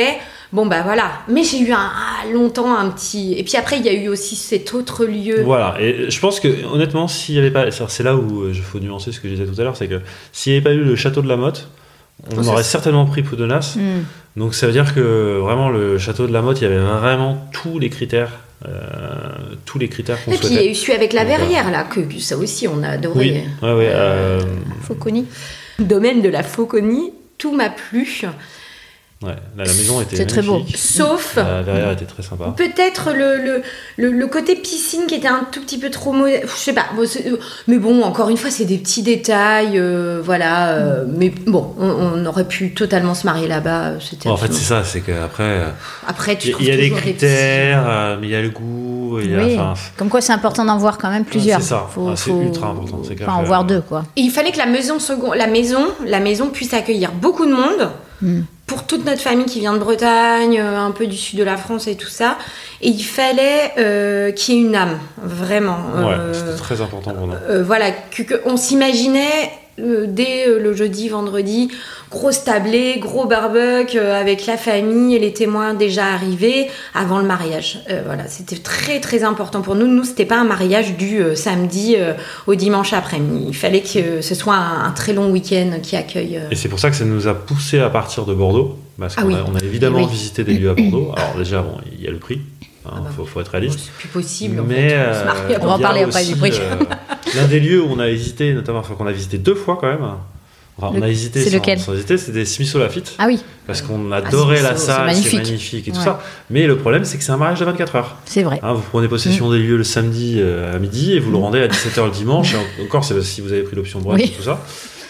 bon 0.54 0.66
bah 0.66 0.82
voilà. 0.84 1.12
Mais 1.28 1.44
j'ai 1.44 1.60
eu 1.60 1.72
un, 1.72 1.78
ah, 1.92 2.26
longtemps 2.32 2.76
un 2.76 2.90
petit. 2.90 3.34
Et 3.38 3.44
puis 3.44 3.58
après, 3.58 3.78
il 3.78 3.86
y 3.86 3.90
a 3.90 3.94
eu 3.94 4.08
aussi 4.08 4.36
cet 4.36 4.74
autre 4.74 5.06
lieu. 5.06 5.42
Voilà, 5.44 5.76
et 5.80 6.10
je 6.10 6.20
pense 6.20 6.40
que 6.40 6.66
honnêtement, 6.66 7.08
s'il 7.08 7.36
y 7.36 7.40
avait 7.40 7.52
pas, 7.52 7.72
c'est 7.72 8.04
là 8.04 8.16
où 8.16 8.48
il 8.50 8.62
faut 8.62 8.80
nuancer 8.80 9.12
ce 9.12 9.20
que 9.20 9.28
je 9.28 9.34
disais 9.36 9.46
tout 9.46 9.60
à 9.60 9.64
l'heure, 9.64 9.78
c'est 9.78 9.88
que 9.88 10.02
s'il 10.32 10.54
n'y 10.54 10.58
avait 10.58 10.64
pas 10.64 10.74
eu 10.74 10.84
le 10.84 10.96
château 10.96 11.22
de 11.22 11.28
la 11.28 11.38
Motte, 11.38 11.70
on 12.36 12.44
Oh, 12.44 12.48
aurait 12.50 12.64
certainement 12.64 13.06
pris 13.06 13.24
Poudenas. 13.24 13.76
Hmm. 13.78 14.04
Donc 14.36 14.54
ça 14.54 14.68
veut 14.68 14.74
dire 14.74 14.94
que 14.94 15.40
vraiment 15.42 15.70
le 15.70 15.98
château 15.98 16.28
de 16.28 16.34
la 16.34 16.42
Motte, 16.42 16.60
il 16.62 16.64
y 16.64 16.68
avait 16.68 16.80
vraiment 16.80 17.50
tous 17.52 17.80
les 17.80 17.90
critères, 17.90 18.40
euh, 18.68 18.70
tous 19.66 19.80
les 19.80 19.88
critères 19.88 20.24
qu'on 20.24 20.32
Et 20.32 20.38
puis 20.38 20.48
il 20.48 20.54
y 20.54 20.60
a 20.60 20.66
eu 20.66 20.76
celui 20.76 20.94
avec 20.94 21.14
la 21.14 21.24
verrière 21.24 21.72
là, 21.72 21.84
que 21.84 22.00
ça 22.20 22.38
aussi 22.38 22.68
on 22.68 22.84
a 22.84 22.90
adoré. 22.90 23.44
Oui, 23.62 23.68
ouais, 23.68 23.74
ouais. 23.74 23.90
euh. 23.92 24.42
Domaine 25.80 26.22
de 26.22 26.30
la 26.30 26.44
Fauconie, 26.44 27.14
tout 27.38 27.56
m'a 27.56 27.70
plu. 27.70 28.26
Ouais, 29.24 29.36
la, 29.58 29.64
la 29.66 29.74
maison 29.74 30.02
était 30.02 30.26
très 30.26 30.42
beau. 30.42 30.62
Sauf 30.76 31.36
La 31.36 31.62
verrière 31.62 31.92
était 31.92 32.06
très 32.06 32.24
sympa. 32.24 32.54
peut-être 32.56 33.12
le, 33.14 33.38
le, 33.38 33.62
le, 33.98 34.12
le 34.12 34.28
côté 34.28 34.56
piscine 34.56 35.02
qui 35.08 35.16
était 35.16 35.28
un 35.28 35.46
tout 35.52 35.62
petit 35.62 35.78
peu 35.78 35.90
trop 35.90 36.12
mauvais. 36.14 36.42
Je 36.46 36.52
sais 36.52 36.74
pas. 36.74 36.86
Bon, 36.96 37.06
c'est- 37.08 37.26
mais 37.68 37.78
bon, 37.78 38.02
encore 38.04 38.30
une 38.30 38.38
fois, 38.38 38.50
c'est 38.50 38.66
des 38.66 38.78
petits 38.78 39.04
détails. 39.04 39.78
euh, 39.80 40.22
voilà. 40.24 40.70
euh, 40.70 41.06
mais 41.08 41.30
bon, 41.48 41.74
on, 41.78 41.90
on 41.90 42.26
aurait 42.26 42.48
pu 42.48 42.74
totalement 42.74 43.14
se 43.14 43.26
marier 43.26 43.48
là-bas. 43.48 43.94
Bon, 44.26 44.32
en 44.32 44.38
fait, 44.38 44.54
c'est 44.54 44.64
ça, 44.66 44.84
c'est 44.84 45.02
qu'après, 45.02 45.64
Après, 46.08 46.38
tu 46.38 46.48
il 46.48 46.50
y, 46.50 46.54
trouves 46.54 46.66
il 46.66 46.70
y 46.70 46.72
a 46.72 46.76
petits- 46.78 46.92
critères, 46.92 47.86
euh, 47.88 48.18
mais 48.20 48.28
il 48.28 48.32
y 48.32 48.36
a 48.36 48.42
le 48.42 48.50
goût, 48.50 49.20
il 49.22 49.32
y 49.32 49.36
a, 49.36 49.40
Oui. 49.44 49.58
Comme 49.98 50.10
quoi, 50.10 50.22
c'est 50.22 50.34
important 50.34 50.64
d'en 50.66 50.78
voir 50.78 50.98
quand 50.98 51.10
même 51.10 51.26
plusieurs. 51.26 51.62
c'est 51.62 51.68
ça. 51.70 51.90
Ah, 51.98 52.14
c'est 52.16 52.32
ultra 52.32 52.68
important, 52.70 53.02
Enfin, 53.22 53.34
en 53.34 53.42
que- 53.42 53.48
voir 53.48 53.64
deux, 53.66 53.82
quoi. 53.82 54.06
Et 54.16 54.22
il 54.22 54.32
fallait 54.32 54.52
que 54.52 54.58
la 54.58 54.66
maison, 54.66 55.00
second, 55.00 55.34
la 55.34 55.48
maison, 55.48 55.86
la 56.06 56.20
maison 56.20 56.50
puisse 56.50 56.74
accueillir 56.74 57.12
beaucoup 57.12 57.46
de 57.46 57.52
monde 57.54 57.90
Hmm. 58.22 58.42
Pour 58.70 58.84
toute 58.86 59.04
notre 59.04 59.22
famille 59.22 59.48
qui 59.48 59.60
vient 59.60 59.74
de 59.74 59.80
Bretagne, 59.80 60.60
euh, 60.60 60.78
un 60.80 60.92
peu 60.92 61.08
du 61.08 61.18
sud 61.18 61.40
de 61.40 61.44
la 61.44 61.58
France 61.58 61.88
et 61.88 61.96
tout 61.96 62.08
ça. 62.08 62.38
Et 62.82 62.90
il 62.90 63.04
fallait 63.04 63.74
euh, 63.80 64.32
qu'il 64.32 64.56
y 64.56 64.58
ait 64.60 64.62
une 64.62 64.76
âme, 64.76 65.00
vraiment. 65.22 65.78
Ouais, 65.98 66.14
Euh, 66.14 66.34
c'était 66.34 66.56
très 66.58 66.80
important 66.80 67.12
pour 67.14 67.26
nous. 67.28 67.34
euh, 67.50 67.64
voilà, 67.64 67.90
que, 67.92 68.22
que- 68.22 68.42
on 68.46 68.56
s'imaginait 68.58 69.52
le- 69.80 70.08
dès 70.08 70.48
euh, 70.48 70.60
le 70.60 70.74
jeudi, 70.74 71.10
vendredi, 71.10 71.70
grosse 72.12 72.44
tablée, 72.44 72.98
gros 73.00 73.26
barbecue 73.26 73.98
euh, 73.98 74.20
avec 74.20 74.46
la 74.46 74.58
famille 74.58 75.16
et 75.16 75.20
les 75.20 75.34
témoins 75.34 75.74
déjà 75.74 76.06
arrivés 76.06 76.68
avant 76.94 77.20
le 77.20 77.26
mariage. 77.26 77.80
Euh, 77.90 78.02
voilà, 78.06 78.28
c'était 78.28 78.58
très 78.58 79.00
très 79.00 79.24
important 79.24 79.62
pour 79.62 79.76
nous. 79.76 79.88
Nous, 79.88 80.04
c'était 80.04 80.26
pas 80.26 80.38
un 80.40 80.44
mariage 80.44 80.98
du 80.98 81.22
euh, 81.22 81.36
samedi 81.36 81.96
euh, 81.98 82.14
au 82.48 82.56
dimanche 82.56 82.94
après-midi. 82.94 83.46
Il 83.50 83.56
fallait 83.56 83.82
que 83.82 84.22
ce 84.22 84.36
soit 84.36 84.56
un, 84.56 84.86
un 84.86 84.92
très 84.92 85.14
long 85.14 85.30
week-end 85.32 85.72
qui 85.82 85.96
accueille. 85.96 86.38
euh, 86.38 86.50
Et 86.52 86.56
c'est 86.56 86.70
pour 86.70 86.80
ça 86.80 86.90
que 86.90 86.96
ça 86.96 87.06
nous 87.06 87.28
a 87.28 87.34
poussé 87.34 87.80
à 87.80 87.90
partir 87.90 88.26
de 88.26 88.34
Bordeaux, 88.34 88.78
parce 89.00 89.16
Ah 89.18 89.22
qu'on 89.22 89.28
oui. 89.30 89.36
a, 89.36 89.38
a 89.60 89.64
évidemment 89.64 90.00
Oui. 90.00 90.08
visité 90.12 90.44
des 90.44 90.54
lieux 90.54 90.70
à 90.72 90.74
Bordeaux. 90.74 91.12
Alors 91.16 91.36
déjà, 91.38 91.62
bon, 91.62 91.78
il 91.98 92.04
y 92.04 92.08
a 92.08 92.12
le 92.12 92.18
prix, 92.18 92.40
il 92.86 92.92
Ah 92.92 93.00
bah 93.04 93.10
faut, 93.16 93.26
faut 93.26 93.42
être 93.42 93.50
réaliste. 93.52 93.80
c'est 93.80 93.92
plus 93.94 94.08
possible. 94.08 94.60
en 94.60 94.64
Mais 94.64 94.90
fait, 94.90 94.96
on 94.98 95.14
se 95.14 95.54
euh, 95.54 95.58
On 95.62 95.66
va 95.68 95.72
en 95.74 95.78
il 95.78 95.82
parler 95.82 96.02
après 96.04 96.26
du 96.26 96.36
prix. 96.36 96.52
L'un 97.36 97.48
des 97.48 97.60
lieux 97.60 97.82
où 97.84 97.88
on 97.92 98.00
a 98.00 98.08
hésité, 98.10 98.54
notamment, 98.54 98.80
enfin, 98.80 98.96
qu'on 98.96 99.06
a 99.08 99.12
visité 99.12 99.38
deux 99.38 99.56
fois 99.56 99.78
quand 99.80 99.88
même. 99.88 100.06
Enfin, 100.82 100.96
on 100.98 101.02
a 101.02 101.10
hésité 101.10 101.42
c'est 101.44 101.50
sans, 101.50 101.58
lequel 101.58 101.78
sans 101.80 101.94
hésiter, 101.94 102.18
c'était 102.18 102.46
Smith 102.46 102.74
Lafitte. 102.76 103.14
Ah 103.20 103.26
oui, 103.28 103.44
Parce 103.68 103.82
qu'on 103.82 104.14
adorait 104.14 104.62
la 104.62 104.78
salle, 104.78 104.96
c'est 105.14 105.14
magnifique. 105.14 105.34
magnifique. 105.44 105.88
et 105.90 105.92
tout 105.92 105.98
Ouais. 105.98 106.04
ça. 106.06 106.22
Mais 106.50 106.68
le 106.68 106.78
problème, 106.78 107.04
c'est 107.04 107.18
que 107.18 107.24
c'est 107.26 107.34
un 107.34 107.38
mariage 107.38 107.60
de 107.60 107.66
24 107.66 107.96
heures. 107.98 108.16
c'est 108.24 108.44
vrai. 108.44 108.60
Hein, 108.64 108.74
vous 108.74 108.84
prenez 108.90 109.10
possession 109.10 109.52
des 109.52 109.60
lieux 109.60 109.76
le 109.76 109.84
samedi 109.84 110.38
euh, 110.40 110.74
à 110.74 110.80
midi 110.80 111.12
et 111.14 111.20
vous 111.20 111.32
le 111.32 111.38
rendez 111.38 111.60
à 111.60 111.68
17h 111.68 112.06
le 112.06 112.12
dimanche. 112.12 112.54
Et 112.54 112.58
en- 112.82 112.86
encore, 112.86 113.04
c'est 113.04 113.22
si 113.24 113.42
vous 113.42 113.52
avez 113.52 113.64
pris 113.64 113.76
l'option 113.76 114.00
brunch 114.00 114.22
Oui. 114.22 114.32
et 114.34 114.38
tout 114.38 114.44
ça. 114.44 114.64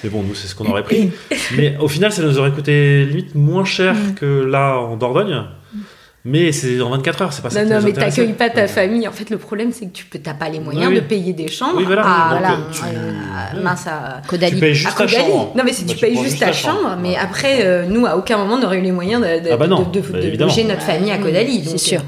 Mais 0.04 0.10
bon, 0.10 0.24
nous, 0.24 0.34
c'est 0.34 0.48
ce 0.48 0.56
qu'on 0.56 0.66
aurait 0.72 0.82
pris. 0.84 1.12
Mais 1.56 1.78
au 1.80 1.88
final, 1.88 2.12
ça 2.12 2.24
nous 2.24 2.40
aurait 2.40 2.52
coûté 2.52 3.06
limite 3.06 3.36
moins 3.36 3.64
cher 3.66 3.96
que 4.16 4.26
là 4.26 4.78
en 4.80 4.96
Dordogne. 4.98 5.44
Mais 6.30 6.52
c'est 6.52 6.80
en 6.82 6.90
24 6.92 7.22
heures, 7.24 7.34
c'est 7.34 7.42
pas 7.42 7.50
ça 7.50 7.62
Non, 7.64 7.68
qui 7.68 7.74
non, 7.74 7.82
mais 7.84 7.94
t'accueilles 7.94 8.34
pas 8.34 8.50
ta 8.50 8.68
famille. 8.68 9.08
En 9.08 9.12
fait, 9.12 9.30
le 9.32 9.38
problème, 9.38 9.72
c'est 9.74 9.88
que 9.88 9.92
tu 9.94 10.06
peux, 10.06 10.20
t'as 10.20 10.34
pas 10.36 10.48
les 10.50 10.60
moyens 10.60 10.88
Oui, 10.88 10.94
oui. 10.96 11.02
de 11.02 11.06
payer 11.08 11.34
des 11.34 11.48
chambres. 11.48 11.78
Oui, 11.78 11.86
voilà. 11.86 12.04
Ah, 12.06 12.30
Donc, 12.32 12.40
voilà. 12.40 12.54
euh, 12.54 12.58
tu- 12.72 12.82
Euh, 13.58 13.64
mince, 13.64 13.88
à- 13.88 14.22
Tu 14.22 14.28
Caudalie. 14.30 14.60
payes 14.60 14.74
juste 14.76 14.94
Caudalie. 14.96 15.16
chambre. 15.16 15.54
Non, 15.56 15.64
mais 15.66 15.74
si 15.74 15.86
Bah, 15.86 15.94
tu 15.94 16.00
payes 16.00 16.18
juste 16.24 16.40
ta 16.40 16.52
chambre, 16.54 16.98
mais 17.02 17.16
après, 17.16 17.60
euh, 17.66 17.86
nous, 17.88 18.06
à 18.06 18.16
aucun 18.16 18.38
moment, 18.38 18.56
on 18.56 18.60
n'aurait 18.60 18.78
eu 18.78 18.82
les 18.82 18.92
moyens 18.92 19.22
de, 19.22 19.44
de, 19.46 19.50
Ah 19.52 19.58
bah 19.58 19.68
non, 19.68 19.82
de- 19.84 20.00
de- 20.00 20.06
bah 20.06 20.20
de 20.20 20.68
notre 20.68 20.82
famille 20.84 21.12
à 21.12 21.18
Caudalie. 21.18 21.64
c'est 21.66 21.78
sûr. 21.78 22.00
euh, 22.02 22.04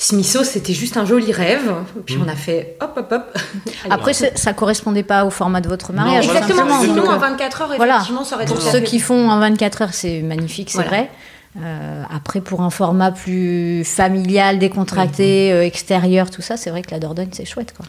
Smiso, 0.00 0.44
c'était 0.44 0.74
juste 0.74 0.96
un 0.96 1.04
joli 1.04 1.32
rêve. 1.32 1.72
Puis 2.06 2.14
Mm. 2.16 2.22
on 2.24 2.28
a 2.28 2.36
fait 2.36 2.76
hop, 2.80 2.92
hop, 2.96 3.08
hop. 3.12 3.22
Allez. 3.34 3.42
Après, 3.90 4.12
ça 4.14 4.52
correspondait 4.52 5.02
pas 5.02 5.24
au 5.24 5.30
format 5.30 5.60
de 5.60 5.68
votre 5.68 5.92
mariage. 5.92 6.24
Exactement. 6.26 6.80
Sinon, 6.80 7.04
en 7.08 7.14
euh, 7.14 7.18
24 7.18 7.62
heures, 7.62 7.72
Voilà. 7.76 7.94
effectivement, 7.96 8.22
ça 8.24 8.36
aurait 8.36 8.44
été 8.44 8.54
Pour 8.54 8.62
ceux 8.62 8.78
qui 8.80 9.00
font 9.00 9.28
en 9.28 9.40
24 9.40 9.82
heures, 9.82 9.92
c'est 9.94 10.22
magnifique, 10.22 10.68
c'est 10.70 10.74
Voilà. 10.76 10.88
vrai. 10.90 11.10
Euh, 11.60 12.02
après, 12.14 12.40
pour 12.40 12.60
un 12.62 12.70
format 12.70 13.10
plus 13.10 13.82
familial, 13.84 14.58
décontracté, 14.58 15.52
euh, 15.52 15.64
extérieur, 15.64 16.30
tout 16.30 16.42
ça, 16.42 16.56
c'est 16.56 16.70
vrai 16.70 16.82
que 16.82 16.90
la 16.92 16.98
Dordogne, 17.00 17.28
c'est 17.32 17.44
chouette. 17.44 17.74
Quoi. 17.76 17.86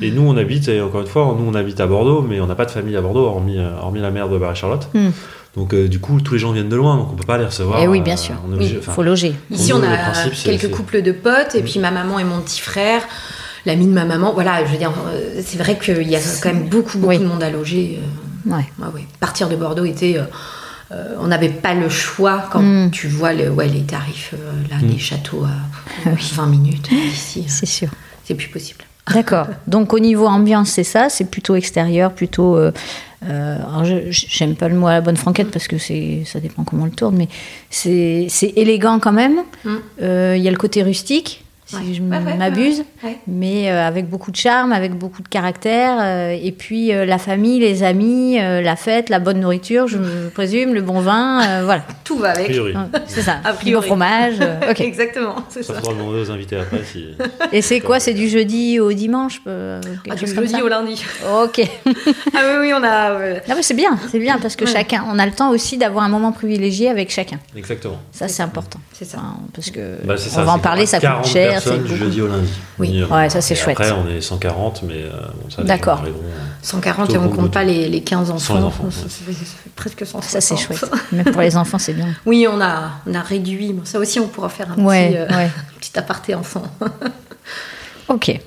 Et 0.00 0.10
nous, 0.10 0.22
on 0.22 0.36
habite, 0.36 0.68
et 0.68 0.80
encore 0.82 1.00
une 1.00 1.06
fois, 1.06 1.34
nous, 1.38 1.46
on 1.50 1.54
habite 1.54 1.80
à 1.80 1.86
Bordeaux, 1.86 2.20
mais 2.20 2.40
on 2.40 2.46
n'a 2.46 2.54
pas 2.54 2.66
de 2.66 2.70
famille 2.70 2.96
à 2.96 3.00
Bordeaux, 3.00 3.24
hormis, 3.24 3.58
euh, 3.58 3.70
hormis 3.80 4.00
la 4.00 4.10
mère 4.10 4.28
de 4.28 4.36
Marie-Charlotte. 4.36 4.88
Hmm. 4.92 5.10
Donc, 5.56 5.72
euh, 5.72 5.88
du 5.88 5.98
coup, 6.00 6.20
tous 6.20 6.34
les 6.34 6.40
gens 6.40 6.52
viennent 6.52 6.68
de 6.68 6.76
loin, 6.76 6.96
donc 6.98 7.08
on 7.12 7.16
peut 7.16 7.24
pas 7.26 7.38
les 7.38 7.46
recevoir. 7.46 7.80
Eh 7.82 7.88
oui, 7.88 8.02
bien 8.02 8.16
sûr. 8.18 8.34
Oui, 8.46 8.76
enfin, 8.78 8.92
faut 8.92 9.02
loger. 9.02 9.34
Ici, 9.50 9.72
on 9.72 9.82
a 9.82 9.96
principe, 9.96 10.34
quelques 10.44 10.70
couples 10.70 11.00
de 11.00 11.12
potes, 11.12 11.54
et 11.54 11.62
Mm. 11.62 11.64
puis 11.64 11.78
ma 11.80 11.90
maman 11.90 12.18
et 12.18 12.24
mon 12.24 12.40
petit 12.42 12.60
frère, 12.60 13.00
l'ami 13.64 13.86
de 13.86 13.92
ma 13.92 14.04
maman. 14.04 14.32
Voilà, 14.34 14.62
je 14.66 14.70
veux 14.70 14.76
dire, 14.76 14.92
euh, 15.08 15.40
c'est 15.42 15.56
vrai 15.56 15.78
qu'il 15.78 16.02
y 16.10 16.14
a 16.16 16.20
quand 16.42 16.52
même 16.52 16.68
beaucoup, 16.68 16.98
beaucoup 16.98 17.08
Oui. 17.08 17.18
de 17.18 17.24
monde 17.24 17.42
à 17.42 17.48
loger. 17.50 17.98
euh, 17.98 18.50
Ouais. 18.54 18.64
ouais, 18.78 18.86
ouais. 18.94 19.06
Partir 19.18 19.48
de 19.48 19.56
Bordeaux 19.56 19.86
était. 19.86 20.18
euh, 20.18 20.24
euh, 20.92 21.14
on 21.20 21.26
n'avait 21.28 21.48
pas 21.48 21.74
le 21.74 21.88
choix 21.88 22.48
quand 22.50 22.60
Mm. 22.62 22.90
tu 22.92 23.08
vois 23.08 23.32
le, 23.32 23.50
ouais, 23.50 23.68
les 23.68 23.82
tarifs, 23.82 24.34
euh, 24.34 24.52
là, 24.70 24.76
Mm. 24.80 24.86
des 24.92 24.98
châteaux 24.98 25.44
à 25.44 25.50
Ah 26.06 26.10
oui. 26.14 26.30
20 26.34 26.46
minutes 26.46 26.88
d'ici. 26.88 27.40
euh, 27.40 27.48
C'est 27.48 27.66
sûr. 27.66 27.88
C'est 28.24 28.34
plus 28.34 28.48
possible. 28.48 28.84
D'accord. 29.14 29.46
Donc 29.66 29.92
au 29.92 29.98
niveau 30.00 30.26
ambiance, 30.26 30.70
c'est 30.70 30.84
ça, 30.84 31.08
c'est 31.08 31.30
plutôt 31.30 31.54
extérieur, 31.54 32.12
plutôt. 32.12 32.56
euh, 32.56 32.72
euh, 33.24 33.56
alors 33.58 33.84
je- 33.84 34.10
j'aime 34.10 34.54
pas 34.56 34.68
le 34.68 34.74
mot 34.76 34.86
à 34.88 34.92
la 34.92 35.00
bonne 35.00 35.16
franquette 35.16 35.50
parce 35.50 35.68
que 35.68 35.78
c'est, 35.78 36.22
ça 36.26 36.38
dépend 36.40 36.64
comment 36.64 36.82
on 36.82 36.86
le 36.86 36.90
tourne, 36.92 37.16
mais 37.16 37.28
c'est, 37.70 38.26
c'est 38.28 38.52
élégant 38.56 38.98
quand 38.98 39.12
même. 39.12 39.38
Mm. 39.64 39.70
Euh, 40.02 40.34
Il 40.36 40.42
y 40.42 40.48
a 40.48 40.50
le 40.50 40.56
côté 40.56 40.82
rustique, 40.82 41.44
si 41.66 41.74
Ouais. 41.76 41.82
je 41.94 42.00
Ouais, 42.02 42.16
ouais, 42.18 42.34
m'abuse, 42.36 42.78
ouais, 43.02 43.10
ouais. 43.10 43.18
mais 43.26 43.70
euh, 43.70 43.86
avec 43.86 44.08
beaucoup 44.08 44.30
de 44.30 44.36
charme, 44.36 44.70
avec 44.72 44.92
beaucoup 44.94 45.20
de 45.22 45.28
caractère. 45.28 45.96
euh, 46.00 46.36
et 46.40 46.52
puis 46.52 46.92
euh, 46.94 47.04
la 47.04 47.18
famille, 47.18 47.58
les 47.58 47.82
amis, 47.82 48.38
euh, 48.40 48.62
la 48.62 48.76
fête, 48.76 49.08
la 49.08 49.18
bonne 49.18 49.40
nourriture, 49.40 49.88
je, 49.88 49.98
je 49.98 50.28
présume, 50.28 50.74
le 50.74 50.80
bon 50.82 51.00
vin, 51.00 51.42
euh, 51.44 51.62
voilà. 51.64 51.82
Tout 52.04 52.18
va 52.18 52.28
A 52.28 52.30
avec. 52.32 52.56
C'est 53.08 53.22
ça. 53.22 53.40
A 53.44 53.50
Du 53.52 53.58
priori. 53.58 53.82
bon 53.82 53.86
fromage. 53.88 54.34
euh, 54.40 54.70
ok. 54.70 54.80
Exactement, 54.86 55.34
c'est 55.48 55.64
Ça 55.64 55.74
ça. 55.74 55.80
faudra 55.80 55.94
demander 55.94 56.20
aux 56.20 56.30
invités 56.30 56.56
après 56.56 56.82
si. 56.84 57.04
Et 57.52 57.62
c'est 57.62 57.80
quoi 57.80 57.98
C'est 57.98 58.14
du 58.14 58.28
jeudi 58.28 58.78
au 58.78 58.92
dimanche 58.92 59.40
euh, 59.48 59.80
Ah, 60.08 60.14
du 60.14 60.26
jeudi 60.26 60.48
ça 60.52 60.62
au 60.64 60.68
lundi. 60.68 61.04
Ok. 61.42 61.60
ah 61.86 62.38
oui, 62.48 62.56
oui, 62.60 62.72
on 62.74 62.84
a. 62.84 63.10
Non, 63.48 63.54
mais 63.56 63.62
c'est 63.62 63.74
bien, 63.74 63.98
c'est 64.10 64.20
bien 64.20 64.38
parce 64.38 64.54
que 64.54 64.64
Ouais. 64.66 64.70
chacun, 64.72 65.04
on 65.12 65.18
a 65.18 65.26
le 65.26 65.32
temps 65.32 65.50
aussi 65.50 65.76
d'avoir 65.78 66.04
un 66.04 66.08
moment 66.08 66.30
privilégié 66.32 66.88
avec 66.90 67.10
chacun. 67.10 67.38
Exactement. 67.56 67.98
Ça, 68.12 68.28
c'est 68.28 68.42
important. 68.42 68.78
c'est 68.92 69.04
ça. 69.04 69.18
Parce 69.54 69.70
que 69.70 69.96
Bah, 70.04 70.14
on 70.14 70.18
ça, 70.18 70.42
va 70.44 70.52
en 70.52 70.58
parler, 70.58 70.86
ça 70.86 70.98
40 71.00 71.22
coûte 71.22 71.32
cher, 71.32 71.55
personnes 71.64 71.82
du 71.82 71.88
beaucoup. 71.88 71.98
jeudi 71.98 72.20
au 72.22 72.28
lundi. 72.28 72.50
Oui. 72.78 73.04
Ouais, 73.10 73.28
ça, 73.30 73.40
c'est 73.40 73.54
et 73.54 73.56
chouette. 73.56 73.78
Après, 73.80 73.92
on 73.92 74.08
est 74.08 74.20
140, 74.20 74.82
mais 74.86 74.94
euh, 75.02 75.10
bon, 75.42 75.50
ça, 75.50 75.62
D'accord. 75.62 75.96
gens 75.98 76.02
arriveront. 76.02 76.20
140 76.62 77.10
et 77.10 77.12
Tout 77.14 77.20
on 77.20 77.28
compte 77.28 77.50
pas 77.52 77.64
les, 77.64 77.88
les 77.88 78.00
15 78.00 78.30
enfants. 78.30 78.38
Sans 78.38 78.56
les 78.56 78.62
enfants, 78.64 78.90
ça, 78.90 79.02
ouais. 79.02 79.08
ça 79.08 79.24
fait, 79.26 79.32
ça 79.32 79.44
fait 79.64 79.70
presque 79.74 80.06
160. 80.06 80.24
Ça, 80.24 80.40
c'est 80.40 80.56
chouette. 80.56 80.84
Mais 81.12 81.24
pour 81.24 81.40
les 81.42 81.56
enfants, 81.56 81.78
c'est 81.78 81.92
bien. 81.94 82.08
Oui, 82.26 82.46
on 82.50 82.60
a, 82.60 82.90
on 83.06 83.14
a 83.14 83.20
réduit. 83.20 83.72
Bon, 83.72 83.84
ça 83.84 83.98
aussi, 83.98 84.18
on 84.20 84.28
pourra 84.28 84.48
faire 84.48 84.68
un 84.76 84.82
Ouais, 84.84 85.08
petit, 85.10 85.16
euh, 85.34 85.36
ouais. 85.38 85.50
petit 85.80 85.98
aparté 85.98 86.34
enfant. 86.34 86.62
Ok. 88.08 88.38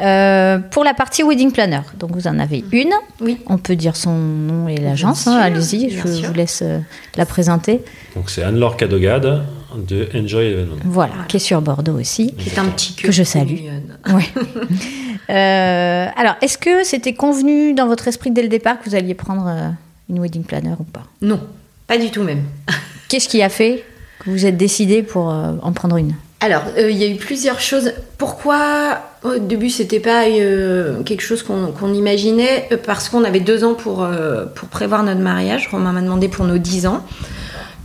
Euh, 0.00 0.58
pour 0.58 0.84
la 0.84 0.92
partie 0.92 1.22
wedding 1.22 1.50
planner, 1.50 1.80
donc 1.98 2.10
vous 2.14 2.26
en 2.26 2.38
avez 2.38 2.62
une. 2.72 2.92
Oui. 3.22 3.38
On 3.46 3.56
peut 3.56 3.74
dire 3.74 3.96
son 3.96 4.12
nom 4.12 4.68
et 4.68 4.76
l'agence. 4.76 5.26
hein, 5.26 5.38
Allez-y, 5.40 5.88
je 5.88 6.06
sûr. 6.06 6.28
vous 6.28 6.34
laisse 6.34 6.60
euh, 6.62 6.78
la 7.16 7.24
présenter. 7.24 7.82
Donc, 8.14 8.28
c'est 8.28 8.42
Anne-Laure 8.42 8.76
Cadogade 8.76 9.44
de 9.76 10.08
Enjoy 10.14 10.46
Evenement. 10.46 10.76
Voilà, 10.84 11.14
qui 11.28 11.36
est 11.36 11.40
sur 11.40 11.60
Bordeaux 11.60 11.98
aussi. 11.98 12.34
C'est 12.38 12.58
un 12.58 12.66
petit 12.66 12.94
Que 12.94 13.12
je 13.12 13.22
salue. 13.22 13.56
Ouais. 14.08 14.24
Euh, 15.30 16.06
alors, 16.16 16.36
est-ce 16.40 16.56
que 16.56 16.84
c'était 16.84 17.12
convenu 17.12 17.74
dans 17.74 17.86
votre 17.86 18.08
esprit 18.08 18.30
dès 18.30 18.42
le 18.42 18.48
départ 18.48 18.78
que 18.80 18.88
vous 18.88 18.94
alliez 18.94 19.14
prendre 19.14 19.46
euh, 19.46 19.68
une 20.08 20.20
wedding 20.20 20.44
planner 20.44 20.74
ou 20.78 20.84
pas? 20.84 21.02
Non, 21.20 21.40
pas 21.86 21.98
du 21.98 22.10
tout 22.10 22.22
même. 22.22 22.44
Qu'est-ce 23.08 23.28
qui 23.28 23.42
a 23.42 23.48
fait 23.50 23.84
que 24.20 24.30
vous 24.30 24.46
êtes 24.46 24.56
décidé 24.56 25.02
pour 25.02 25.30
euh, 25.30 25.52
en 25.62 25.72
prendre 25.72 25.96
une? 25.96 26.14
Alors, 26.40 26.62
euh, 26.78 26.90
il 26.90 26.96
y 26.96 27.04
a 27.04 27.08
eu 27.08 27.16
plusieurs 27.16 27.60
choses. 27.60 27.92
Pourquoi 28.16 29.00
au 29.24 29.38
début 29.38 29.70
c'était 29.70 29.98
pas 29.98 30.26
euh, 30.28 31.02
quelque 31.02 31.22
chose 31.22 31.42
qu'on 31.42 31.92
imaginait? 31.92 32.68
Parce 32.86 33.08
qu'on 33.08 33.24
avait 33.24 33.40
deux 33.40 33.64
ans 33.64 33.74
pour, 33.74 34.04
euh, 34.04 34.46
pour 34.46 34.68
prévoir 34.68 35.02
notre 35.02 35.20
mariage. 35.20 35.68
Romain 35.68 35.92
m'a 35.92 36.00
demandé 36.00 36.28
pour 36.28 36.44
nos 36.44 36.58
dix 36.58 36.86
ans. 36.86 37.04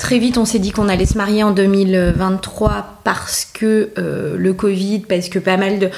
Très 0.04 0.20
vite, 0.20 0.38
on 0.38 0.44
s'est 0.44 0.60
dit 0.60 0.72
qu'on 0.72 0.90
allait 0.90 1.06
se 1.06 1.18
marier 1.18 1.44
en 1.44 1.52
2023 1.52 3.00
parce 3.06 3.46
que 3.46 3.92
euh, 3.98 4.36
le 4.38 4.54
Covid, 4.54 5.00
parce 5.00 5.30
que 5.30 5.40
pas 5.40 5.56
mal 5.56 5.80
de 5.80 5.90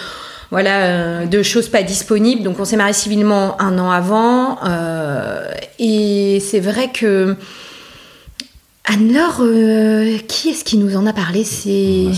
voilà 0.52 0.84
euh, 0.84 1.26
de 1.26 1.42
choses 1.42 1.70
pas 1.70 1.82
disponibles. 1.82 2.44
Donc, 2.44 2.60
on 2.60 2.66
s'est 2.66 2.78
marié 2.78 2.94
civilement 2.94 3.60
un 3.60 3.80
an 3.80 3.90
avant. 3.90 4.60
euh, 4.64 5.50
et 5.80 6.40
c'est 6.40 6.60
vrai 6.60 6.92
que 6.94 7.36
Anne-Laure, 8.86 9.42
qui 10.28 10.50
est-ce 10.50 10.64
qui 10.64 10.78
nous 10.78 10.96
en 10.96 11.08
a 11.08 11.12
parlé? 11.12 11.44
C'est 11.44 12.06
Bah, 12.06 12.12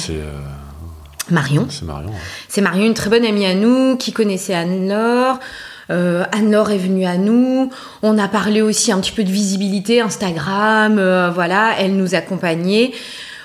Marion. 1.32 1.68
c'est 1.70 1.86
Marion. 1.86 2.10
ouais. 2.10 2.16
C'est 2.50 2.60
Marion, 2.60 2.86
une 2.86 2.96
très 2.96 3.10
bonne 3.10 3.24
amie 3.24 3.46
à 3.46 3.56
nous, 3.56 3.96
qui 3.96 4.12
connaissait 4.12 4.54
Anne-Laure. 4.54 5.40
Euh, 5.90 6.24
Anne-Laure 6.32 6.72
est 6.72 6.78
venue 6.78 7.06
à 7.06 7.18
nous. 7.18 7.70
On 8.04 8.18
a 8.18 8.28
parlé 8.28 8.62
aussi 8.62 8.92
un 8.92 9.00
petit 9.00 9.12
peu 9.12 9.24
de 9.24 9.32
visibilité, 9.32 10.02
Instagram, 10.02 10.98
euh, 11.00 11.30
voilà, 11.30 11.76
elle 11.80 11.96
nous 11.96 12.16
accompagnait. 12.16 12.92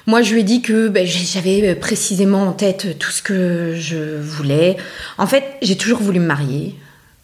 Moi, 0.06 0.22
je 0.22 0.34
lui 0.34 0.40
ai 0.40 0.44
dit 0.44 0.62
que 0.62 0.88
ben, 0.88 1.06
j'avais 1.06 1.74
précisément 1.76 2.42
en 2.42 2.52
tête 2.52 2.98
tout 2.98 3.10
ce 3.10 3.22
que 3.22 3.74
je 3.76 4.20
voulais. 4.20 4.76
En 5.16 5.26
fait, 5.26 5.44
j'ai 5.62 5.76
toujours 5.76 6.00
voulu 6.00 6.18
me 6.18 6.26
marier. 6.26 6.74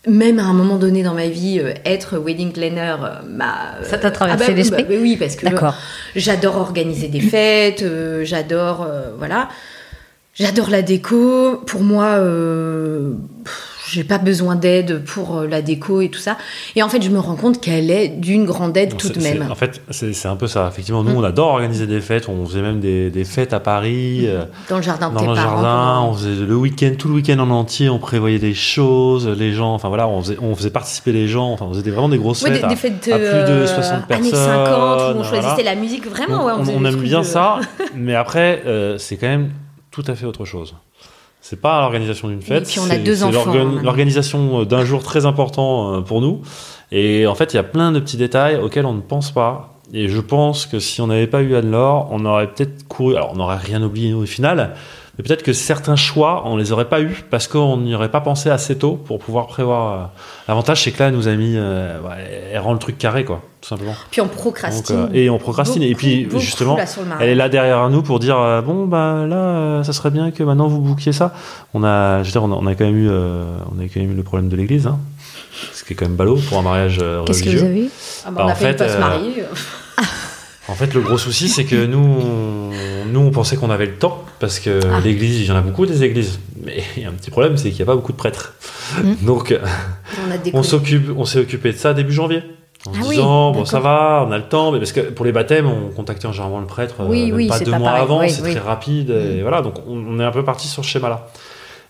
Même 0.07 0.39
à 0.39 0.45
un 0.45 0.53
moment 0.53 0.77
donné 0.77 1.03
dans 1.03 1.13
ma 1.13 1.27
vie, 1.27 1.59
euh, 1.59 1.75
être 1.85 2.19
wedding 2.19 2.53
planner 2.53 2.95
euh, 3.03 3.21
m'a. 3.29 3.83
Ça 3.83 3.99
t'a 3.99 4.13
traversé 4.13 4.45
Ah 4.45 4.51
bah, 4.51 4.55
l'esprit 4.55 4.85
bah, 4.85 4.91
bah 4.91 4.97
oui, 5.01 5.17
parce 5.17 5.35
que. 5.35 5.47
J'adore 6.15 6.57
organiser 6.57 7.09
des 7.09 7.21
fêtes, 7.21 7.83
euh, 7.83 8.25
j'adore, 8.25 8.87
euh, 8.89 9.11
voilà. 9.19 9.49
J'adore 10.35 10.71
la 10.71 10.83
déco. 10.83 11.57
Pour 11.67 11.83
moi, 11.83 12.15
euh, 12.19 13.15
pff, 13.45 13.78
j'ai 13.91 14.05
pas 14.05 14.19
besoin 14.19 14.55
d'aide 14.57 15.03
pour 15.05 15.39
euh, 15.39 15.47
la 15.47 15.63
déco 15.63 16.01
et 16.01 16.09
tout 16.09 16.19
ça. 16.19 16.37
Et 16.77 16.83
en 16.83 16.89
fait, 16.89 17.03
je 17.03 17.11
me 17.11 17.19
rends 17.19 17.37
compte 17.37 17.61
qu'elle 17.61 17.91
est 17.91 18.09
d'une 18.09 18.45
grande 18.45 18.77
aide 18.77 18.91
Donc, 18.91 19.01
tout 19.01 19.09
de 19.09 19.21
même. 19.21 19.47
En 19.51 19.55
fait, 19.55 19.81
c'est 19.91 20.27
un 20.27 20.37
peu 20.37 20.47
ça. 20.47 20.69
Effectivement, 20.71 21.03
nous, 21.03 21.13
Mm. 21.13 21.17
on 21.19 21.25
adore 21.25 21.49
organiser 21.53 21.87
des 21.87 22.01
fêtes. 22.01 22.29
On 22.29 22.45
faisait 22.47 22.63
même 22.63 22.81
des, 22.81 23.11
des 23.11 23.25
fêtes 23.25 23.53
à 23.53 23.61
Paris, 23.61 24.23
euh, 24.27 24.45
Dans 24.69 24.77
le 24.77 24.83
jardin 24.83 25.09
de 25.11 25.15
dans 25.15 25.21
tes 25.21 25.27
le 25.27 25.35
parents. 25.35 25.63
jardin. 25.63 26.01
On 26.09 26.13
faisait 26.15 26.35
le 26.47 26.57
week-end, 26.57 26.93
tout 26.99 27.09
le 27.09 27.15
week-end 27.15 27.39
en 27.39 27.51
entier. 27.51 27.89
On 27.89 27.99
prévoyait 27.99 28.39
des 28.39 28.55
choses. 28.55 29.27
Les 29.29 29.53
gens, 29.53 29.73
enfin 29.75 29.89
voilà, 29.89 30.07
on 30.09 30.21
faisait, 30.23 30.37
on 30.41 30.55
faisait 30.55 30.71
participer 30.71 31.13
les 31.13 31.29
gens. 31.29 31.53
Enfin, 31.53 31.67
on 31.69 31.73
faisait 31.75 31.91
vraiment 31.91 32.09
des 32.09 32.19
grosses 32.19 32.43
Ouais, 32.43 32.51
fêtes. 32.51 32.61
des, 32.61 32.67
à- 32.67 32.69
des 32.69 32.77
fêtes 32.77 33.09
à 33.13 33.19
plus 33.19 33.25
de 33.25 33.31
euh, 33.31 33.67
60 33.67 33.93
années 33.93 34.31
personnes, 34.31 34.33
50 34.35 34.69
où 34.69 35.19
on 35.19 35.23
voilà. 35.23 35.25
choisissait 35.25 35.63
la 35.65 35.75
musique. 35.75 36.07
Vraiment, 36.09 36.39
Donc, 36.39 36.67
ouais, 36.67 36.73
on, 36.77 36.83
on, 36.83 36.85
aime 36.85 36.97
bien 36.97 37.21
de- 37.21 37.25
ça, 37.25 37.59
mais 37.97 38.15
après, 38.15 38.63
euh, 38.67 38.99
c'est 38.99 39.17
quand 39.17 39.27
même 39.29 39.51
tout 39.91 40.05
à 40.07 40.15
fait 40.15 40.27
autre 40.27 40.45
chose. 40.45 40.75
C'est 41.51 41.63
pas 41.63 41.81
l'organisation 41.81 42.29
d'une 42.29 42.43
fête. 42.43 42.65
Et 42.69 42.71
puis 42.73 42.79
on 42.79 42.85
a 42.85 42.89
c'est- 42.91 42.99
deux 42.99 43.25
enfants, 43.25 43.55
hein, 43.55 43.81
L'organisation 43.83 44.65
d'un 44.65 44.85
jour 44.85 45.03
très 45.03 45.25
important 45.25 45.95
euh, 45.95 46.01
pour 46.03 46.21
nous. 46.21 46.43
Et 46.93 47.27
en 47.27 47.35
fait, 47.35 47.55
il 47.55 47.57
y 47.57 47.59
a 47.59 47.63
plein 47.63 47.91
de 47.91 48.01
petits 48.01 48.19
détails 48.19 48.57
auxquels 48.57 48.85
on 48.85 48.93
ne 48.93 49.01
pense 49.01 49.31
pas. 49.31 49.79
Et 49.95 50.09
je 50.09 50.21
pense 50.21 50.67
que 50.67 50.79
si 50.79 51.01
on 51.01 51.07
n'avait 51.07 51.27
pas 51.27 51.41
eu 51.41 51.57
Anne-Laure, 51.57 52.09
on 52.11 52.27
aurait 52.27 52.49
peut-être 52.49 52.87
couru. 52.87 53.17
Alors, 53.17 53.31
on 53.33 53.37
n'aurait 53.37 53.57
rien 53.57 53.83
oublié 53.83 54.13
au 54.13 54.27
final. 54.27 54.75
Mais 55.19 55.25
peut-être 55.25 55.43
que 55.43 55.53
certains 55.53 55.97
choix, 55.97 56.45
on 56.47 56.57
les 56.57 56.71
aurait 56.71 56.89
pas 56.89 57.01
eu 57.01 57.25
parce 57.29 57.49
qu'on 57.49 57.77
n'y 57.79 57.93
aurait 57.93 58.09
pas 58.11 58.21
pensé 58.21 58.51
assez 58.51 58.79
tôt 58.79 58.93
pour 58.93 59.19
pouvoir 59.19 59.49
prévoir. 59.49 59.93
euh, 59.93 60.05
L'avantage, 60.47 60.85
c'est 60.85 60.93
que 60.93 61.01
là, 61.01 61.09
elle 61.09 61.15
nous 61.17 61.27
a 61.27 61.35
mis. 61.35 61.55
euh, 61.57 62.01
ouais, 62.03 62.51
elle 62.53 62.61
rend 62.61 62.73
le 62.73 62.79
truc 62.79 62.99
carré, 62.99 63.25
quoi, 63.25 63.43
tout 63.61 63.69
simplement. 63.69 63.95
Puis 64.13 64.21
on 64.21 64.27
Donc, 64.27 64.35
procrastine. 64.35 64.97
euh, 64.97 65.09
et 65.15 65.29
on 65.29 65.39
procrastine. 65.39 65.83
et 65.83 65.95
puis, 65.97 66.25
beaucoup, 66.27 66.39
justement, 66.39 66.77
là, 66.77 66.85
elle 67.21 67.31
est 67.31 67.35
là 67.35 67.49
derrière 67.49 67.91
nous 67.91 68.03
pour 68.03 68.21
dire 68.21 68.39
euh, 68.39 68.61
bon 68.63 68.87
bah 68.87 69.27
là 69.27 69.37
euh, 69.37 69.83
ça 69.83 69.93
serait 69.93 70.11
bien 70.11 70.31
que 70.31 70.45
maintenant 70.45 70.69
vous 70.69 70.81
bouquiez 70.81 71.13
ça. 71.13 71.35
On 71.75 71.83
a 71.83 72.23
je 72.23 72.29
veux 72.29 72.33
dire 72.33 72.45
on 72.45 72.53
a, 72.53 72.55
on 72.55 72.67
a 72.69 72.75
quand 72.77 72.85
même 72.85 72.97
eu 72.97 73.09
euh, 73.11 73.45
on 73.77 73.81
a 73.81 73.89
quand 73.89 73.99
même 74.01 74.13
eu 74.13 74.15
le 74.15 74.23
problème 74.23 74.49
de 74.49 74.55
l'église 74.57 74.87
hein. 74.87 75.01
Ce 75.73 75.83
qui 75.83 75.95
est 75.95 75.97
quand 75.97 76.07
même 76.07 76.15
ballot 76.15 76.39
pour 76.49 76.59
un 76.59 76.63
mariage 76.63 76.99
euh, 77.03 77.25
Qu'est-ce 77.25 77.43
que 77.43 77.49
religieux. 77.49 77.67
vous 77.67 77.71
avez 77.73 77.89
Ah 78.25 78.31
bah, 78.31 78.35
bah, 78.37 78.43
on 78.45 78.47
en 78.47 78.51
a 78.51 78.55
failli 78.55 78.71
fait, 78.73 78.77
pas 78.85 78.89
se 78.89 78.99
marier. 78.99 79.43
En 80.69 80.75
fait 80.75 80.93
le 80.95 81.01
gros 81.01 81.19
souci 81.19 81.49
c'est 81.49 81.65
que 81.65 81.87
nous 81.87 81.99
on, 81.99 82.71
nous 83.11 83.21
on 83.21 83.31
pensait 83.31 83.57
qu'on 83.57 83.71
avait 83.71 83.87
le 83.87 83.95
temps 83.95 84.23
parce 84.39 84.59
que 84.61 84.81
Ah. 84.85 85.01
l'église 85.03 85.41
il 85.41 85.47
y 85.47 85.51
en 85.51 85.57
a 85.57 85.61
beaucoup 85.63 85.87
des 85.87 86.03
églises 86.05 86.39
mais 86.65 86.83
il 86.97 87.03
y 87.03 87.07
a 87.07 87.09
un 87.09 87.13
petit 87.13 87.31
problème 87.31 87.57
c'est 87.57 87.71
qu'il 87.71 87.77
n'y 87.79 87.83
a 87.83 87.87
pas 87.87 87.95
beaucoup 87.97 88.13
de 88.13 88.17
prêtres. 88.19 88.55
Mhm. 89.03 89.17
Donc 89.23 89.51
euh, 89.53 89.59
On 90.27 90.31
a 90.31 90.35
on 90.35 90.39
découvert. 90.43 90.65
s'occupe 90.65 91.11
on 91.17 91.25
s'est 91.25 91.41
occupé 91.41 91.73
de 91.73 91.79
ça 91.79 91.95
début 91.95 92.13
janvier. 92.13 92.43
En 92.87 92.93
se 92.93 92.99
Ah 93.01 93.03
oui, 93.09 93.17
disant, 93.17 93.51
bon, 93.51 93.65
ça 93.65 93.81
va, 93.81 94.25
on 94.29 94.31
a 94.31 94.39
le 94.39 94.45
temps, 94.45 94.71
mais 94.71 94.79
parce 94.79 94.93
que 94.93 95.01
pour 95.01 95.25
les 95.27 95.33
baptêmes, 95.33 95.67
on 95.67 95.91
contactait 95.91 96.31
généralement 96.31 96.61
le 96.61 96.67
prêtre 96.67 96.95
euh, 97.01 97.07
Oui, 97.09 97.27
même 97.27 97.35
oui, 97.35 97.49
pas 97.49 97.59
deux 97.59 97.73
pas 97.73 97.79
mois 97.81 97.89
pareil, 97.89 98.03
avant, 98.05 98.29
c'est 98.29 98.41
très 98.43 98.61
rapide, 98.61 99.11
et 99.11 99.39
Mm. 99.39 99.43
voilà, 99.43 99.63
donc 99.63 99.75
on, 99.89 99.97
on 99.97 100.21
est 100.21 100.25
un 100.25 100.31
peu 100.31 100.45
parti 100.45 100.69
sur 100.69 100.85
ce 100.85 100.89
schéma-là. 100.91 101.27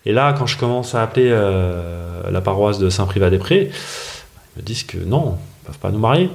Et 0.07 0.13
là, 0.13 0.33
quand 0.37 0.47
je 0.47 0.57
commence 0.57 0.95
à 0.95 1.03
appeler 1.03 1.29
euh, 1.31 2.23
la 2.31 2.41
paroisse 2.41 2.79
de 2.79 2.89
Saint-Privat-des-Prés, 2.89 3.69
ils 4.55 4.59
me 4.61 4.65
disent 4.65 4.81
que 4.83 4.97
non, 4.97 5.37
ils 5.37 5.67
peuvent 5.67 5.77
pas 5.77 5.91
nous 5.91 5.99
marier. 5.99 6.31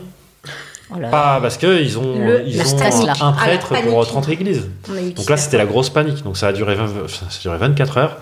Oh 0.95 1.01
là 1.01 1.07
là. 1.07 1.11
Pas 1.11 1.39
parce 1.41 1.57
qu'ils 1.57 1.99
ont, 1.99 2.19
Le- 2.19 2.45
ils 2.47 2.61
ont 2.61 2.79
un 3.21 3.33
prêtre 3.33 3.75
pour 3.83 4.07
30 4.07 4.29
églises. 4.29 4.69
Donc 5.17 5.29
là, 5.31 5.37
c'était 5.37 5.59
la 5.59 5.67
grosse 5.67 5.91
panique. 5.91 6.23
Donc 6.23 6.37
ça 6.37 6.49
a 6.49 6.53
duré, 6.53 6.75
20 6.75 6.85
enfin, 7.05 7.27
ça 7.31 7.37
a 7.39 7.43
duré 7.43 7.59
24 7.59 7.99
heures. 7.99 8.19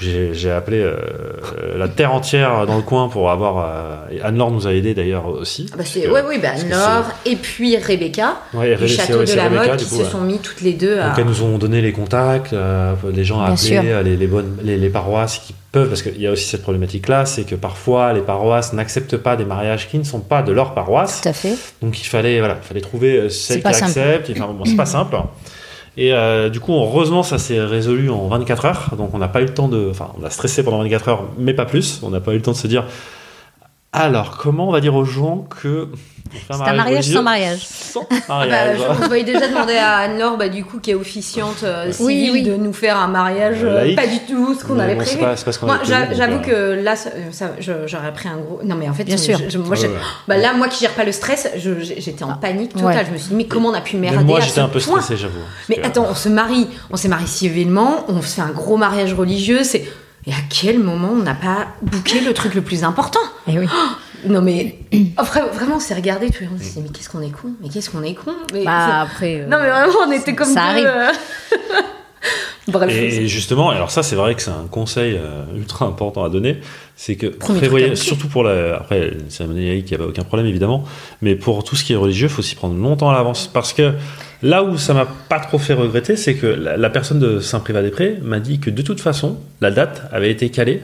J'ai 0.00 0.50
appelé 0.50 0.80
euh, 0.80 0.96
la 1.76 1.86
terre 1.88 2.12
entière 2.12 2.66
dans 2.66 2.76
le 2.76 2.82
coin 2.82 3.08
pour 3.08 3.30
avoir. 3.30 3.58
euh, 4.10 4.18
Anne-Laure 4.24 4.50
nous 4.50 4.66
a 4.66 4.72
aidé 4.72 4.92
d'ailleurs 4.92 5.26
aussi. 5.28 5.66
Ah 5.72 5.76
bah 5.78 5.84
que- 5.84 6.28
oui, 6.28 6.38
bah, 6.42 6.48
Nord 6.68 7.04
et 7.24 7.36
puis 7.36 7.76
Rebecca, 7.76 8.38
Ouais, 8.54 8.72
et 8.72 8.76
du 8.76 8.88
château 8.88 9.22
de 9.24 9.32
la 9.34 9.44
Rebecca, 9.44 9.66
Motte, 9.68 9.76
qui 9.76 9.84
coup, 9.86 9.94
se 9.96 10.02
ouais. 10.02 10.10
sont 10.10 10.20
mis 10.20 10.38
toutes 10.38 10.62
les 10.62 10.72
deux 10.72 10.98
à. 10.98 11.08
Donc 11.10 11.18
elles 11.18 11.24
nous 11.26 11.42
ont 11.44 11.58
donné 11.58 11.80
les 11.80 11.92
contacts, 11.92 12.52
euh, 12.52 12.94
les 13.12 13.22
gens 13.24 13.40
à 13.40 13.52
appeler, 13.52 13.78
euh, 13.92 14.02
les, 14.02 14.16
les 14.16 14.26
bonnes, 14.26 14.56
les, 14.64 14.76
les 14.78 14.88
paroisses 14.90 15.38
qui 15.38 15.54
peuvent, 15.70 15.88
parce 15.88 16.02
qu'il 16.02 16.20
y 16.20 16.26
a 16.26 16.32
aussi 16.32 16.44
cette 16.48 16.62
problématique-là, 16.62 17.24
c'est 17.24 17.44
que 17.44 17.54
parfois 17.54 18.12
les 18.12 18.20
paroisses 18.22 18.72
n'acceptent 18.72 19.16
pas 19.16 19.36
des 19.36 19.44
mariages 19.44 19.88
qui 19.88 19.98
ne 19.98 20.04
sont 20.04 20.20
pas 20.20 20.42
de 20.42 20.50
leur 20.52 20.74
paroisse. 20.74 21.20
Tout 21.22 21.28
à 21.28 21.32
fait. 21.32 21.54
Donc 21.82 22.00
il 22.00 22.06
fallait, 22.06 22.40
voilà, 22.40 22.56
il 22.60 22.66
fallait 22.66 22.80
trouver 22.80 23.16
euh, 23.16 23.28
celle 23.28 23.60
qui 23.62 23.66
accepte. 23.68 24.30
Enfin, 24.32 24.52
bon, 24.52 24.64
c'est 24.64 24.76
pas 24.76 24.86
simple. 24.86 25.16
Et 25.96 26.12
euh, 26.12 26.48
du 26.48 26.60
coup, 26.60 26.72
heureusement, 26.72 27.22
ça 27.22 27.38
s'est 27.38 27.60
résolu 27.60 28.10
en 28.10 28.26
24 28.28 28.64
heures. 28.64 28.90
Donc 28.98 29.10
on 29.14 29.18
n'a 29.18 29.28
pas 29.28 29.40
eu 29.40 29.46
le 29.46 29.54
temps 29.54 29.68
de. 29.68 29.88
Enfin, 29.90 30.10
on 30.20 30.24
a 30.24 30.30
stressé 30.30 30.62
pendant 30.62 30.78
24 30.78 31.08
heures, 31.08 31.24
mais 31.38 31.54
pas 31.54 31.66
plus. 31.66 32.00
On 32.02 32.10
n'a 32.10 32.20
pas 32.20 32.32
eu 32.32 32.36
le 32.36 32.42
temps 32.42 32.52
de 32.52 32.56
se 32.56 32.66
dire. 32.66 32.84
Alors, 33.96 34.36
comment 34.38 34.68
on 34.68 34.72
va 34.72 34.80
dire 34.80 34.94
aux 34.94 35.04
gens 35.04 35.46
que. 35.62 35.88
C'est 36.48 36.52
un 36.54 36.72
mariage 36.74 37.04
sans 37.04 37.22
mariage. 37.22 37.60
Sans 37.64 38.04
Ah 38.10 38.16
bah, 38.28 38.46
mariage. 38.48 38.78
je- 38.78 39.04
on 39.04 39.08
va 39.08 39.22
déjà 39.22 39.46
demander 39.46 39.76
à 39.76 39.98
Anne-Laure, 39.98 40.36
bah, 40.36 40.48
du 40.48 40.64
coup, 40.64 40.80
qui 40.80 40.90
est 40.90 40.94
officiante 40.94 41.62
euh, 41.62 41.92
Oui, 42.00 42.14
civile, 42.24 42.30
oui. 42.32 42.42
de 42.42 42.56
nous 42.56 42.72
faire 42.72 42.96
un 42.98 43.06
mariage 43.06 43.58
Euh, 43.62 43.84
euh, 43.92 43.94
pas 43.94 44.08
du 44.08 44.18
tout 44.28 44.52
ce 44.58 44.64
qu'on 44.64 44.80
avait 44.80 44.96
bon, 44.96 45.04
prévu. 45.04 45.18
pas- 45.18 45.36
c'est 45.36 45.44
pas 45.44 45.52
ce 45.52 45.58
qu'on 45.60 45.66
Moi, 45.66 45.78
j'avoue 45.84 46.40
que 46.40 46.82
là, 46.82 46.94
je- 47.60 47.86
j'aurais 47.86 48.12
pris 48.12 48.28
un 48.28 48.38
gros. 48.38 48.60
Non, 48.64 48.74
mais 48.74 48.88
en 48.88 48.94
fait, 48.94 49.04
Bien 49.04 49.16
je- 49.16 49.22
sûr. 49.22 49.38
je- 49.48 49.58
moi, 49.58 49.76
Ouais, 49.78 49.86
ouais. 49.86 49.90
bah, 50.26 50.36
là, 50.38 50.54
moi 50.54 50.66
qui 50.66 50.80
gère 50.80 50.94
pas 50.94 51.04
le 51.04 51.12
stress, 51.12 51.48
je- 51.56 51.80
j'étais 51.80 52.24
en 52.24 52.32
panique 52.34 52.72
totale. 52.72 52.86
Ouais. 52.96 53.04
Je 53.06 53.12
me 53.12 53.16
suis 53.18 53.28
dit, 53.28 53.34
mais 53.36 53.46
comment 53.46 53.68
on 53.68 53.74
a 53.74 53.80
pu 53.80 53.96
merder 53.96 54.24
moi, 54.24 54.40
j'étais 54.40 54.58
un 54.60 54.68
peu 54.68 54.80
point 54.80 55.00
stressé, 55.02 55.16
j'avoue. 55.20 55.38
Mais 55.68 55.76
que- 55.76 55.86
attends, 55.86 56.06
on 56.10 56.14
se 56.16 56.28
marie, 56.28 56.66
on 56.90 56.96
s'est 56.96 57.08
marié 57.08 57.28
civilement, 57.28 58.04
on 58.08 58.20
se 58.22 58.34
fait 58.34 58.42
un 58.42 58.50
gros 58.50 58.76
mariage 58.76 59.14
religieux, 59.14 59.62
c'est. 59.62 59.84
Et 60.26 60.32
à 60.32 60.36
quel 60.48 60.78
moment 60.78 61.10
on 61.12 61.22
n'a 61.22 61.34
pas 61.34 61.66
bouqué 61.82 62.20
le 62.20 62.32
truc 62.32 62.54
le 62.54 62.62
plus 62.62 62.82
important 62.84 63.20
Et 63.46 63.58
oui. 63.58 63.66
Non 64.26 64.40
mais 64.40 64.78
oh, 65.18 65.22
vra- 65.22 65.50
vraiment, 65.52 65.76
on 65.76 65.80
s'est 65.80 65.94
regardé 65.94 66.30
tout 66.30 66.42
le 66.44 66.48
monde. 66.48 66.58
On 66.60 66.64
s'est 66.64 66.80
dit 66.80 66.82
mais 66.82 66.88
qu'est-ce 66.88 67.10
qu'on 67.10 67.20
est 67.20 67.30
con 67.30 67.48
Mais 67.62 67.68
qu'est-ce 67.68 67.90
qu'on 67.90 68.02
est 68.02 68.14
con 68.14 68.32
mais 68.54 68.64
Bah 68.64 69.02
après. 69.02 69.34
c'est- 69.36 69.40
euh, 69.42 69.46
Non 69.48 69.58
mais 69.60 69.68
vraiment, 69.68 69.92
on 70.08 70.12
était 70.12 70.34
comme 70.34 70.46
ça 70.48 70.72
deux, 70.74 70.86
arrive. 70.86 70.86
euh, 70.86 71.10
Bref. 72.68 72.90
Et 72.90 73.28
justement, 73.28 73.68
alors 73.68 73.90
ça 73.90 74.02
c'est 74.02 74.16
vrai 74.16 74.34
que 74.34 74.40
c'est 74.40 74.50
un 74.50 74.66
conseil 74.70 75.16
euh, 75.18 75.44
ultra 75.54 75.84
important 75.84 76.24
à 76.24 76.30
donner, 76.30 76.60
c'est 76.96 77.16
que 77.16 77.26
Premier 77.26 77.58
prévoyez, 77.58 77.94
surtout 77.94 78.26
pour 78.28 78.42
la, 78.42 78.76
après 78.76 79.12
cérémonie 79.28 79.66
laïque, 79.68 79.90
il 79.90 79.98
n'y 79.98 80.02
a 80.02 80.06
aucun 80.06 80.22
problème 80.22 80.46
évidemment, 80.46 80.84
mais 81.20 81.34
pour 81.34 81.62
tout 81.62 81.76
ce 81.76 81.84
qui 81.84 81.92
est 81.92 81.96
religieux, 81.96 82.28
il 82.28 82.32
faut 82.32 82.40
s'y 82.40 82.54
prendre 82.54 82.74
longtemps 82.74 83.10
à 83.10 83.12
l'avance, 83.12 83.50
parce 83.52 83.74
que 83.74 83.92
là 84.42 84.62
où 84.64 84.76
ça 84.78 84.94
m'a 84.94 85.06
pas 85.28 85.40
trop 85.40 85.58
fait 85.58 85.74
regretter, 85.74 86.16
c'est 86.16 86.34
que 86.34 86.46
la, 86.46 86.76
la 86.76 86.90
personne 86.90 87.18
de 87.18 87.40
Saint-Privat-des-Prés 87.40 88.18
m'a 88.22 88.40
dit 88.40 88.58
que 88.58 88.70
de 88.70 88.82
toute 88.82 89.00
façon, 89.00 89.38
la 89.60 89.70
date 89.70 90.02
avait 90.12 90.30
été 90.30 90.50
calée 90.50 90.82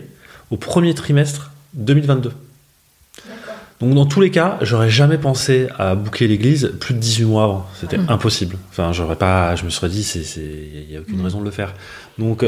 au 0.51 0.57
premier 0.57 0.95
trimestre 0.95 1.51
2022. 1.75 2.33
Donc 3.81 3.95
dans 3.95 4.05
tous 4.05 4.21
les 4.21 4.31
cas, 4.31 4.59
j'aurais 4.61 4.91
jamais 4.91 5.17
pensé 5.17 5.69
à 5.79 5.95
boucler 5.95 6.29
l'église 6.29 6.73
plus 6.81 6.93
de 6.93 6.99
18 6.99 7.25
mois 7.25 7.45
avant. 7.45 7.67
C'était 7.81 7.97
Mm. 7.97 8.07
impossible. 8.11 8.57
Enfin, 8.71 8.93
j'aurais 8.93 9.17
pas. 9.17 9.57
Je 9.57 9.65
me 9.65 9.71
serais 9.71 9.89
dit, 9.89 10.03
il 10.37 10.93
y 10.93 10.97
a 10.97 11.01
aucune 11.01 11.19
Mm. 11.19 11.25
raison 11.25 11.41
de 11.41 11.47
le 11.47 11.51
faire. 11.51 11.73
Donc, 12.19 12.45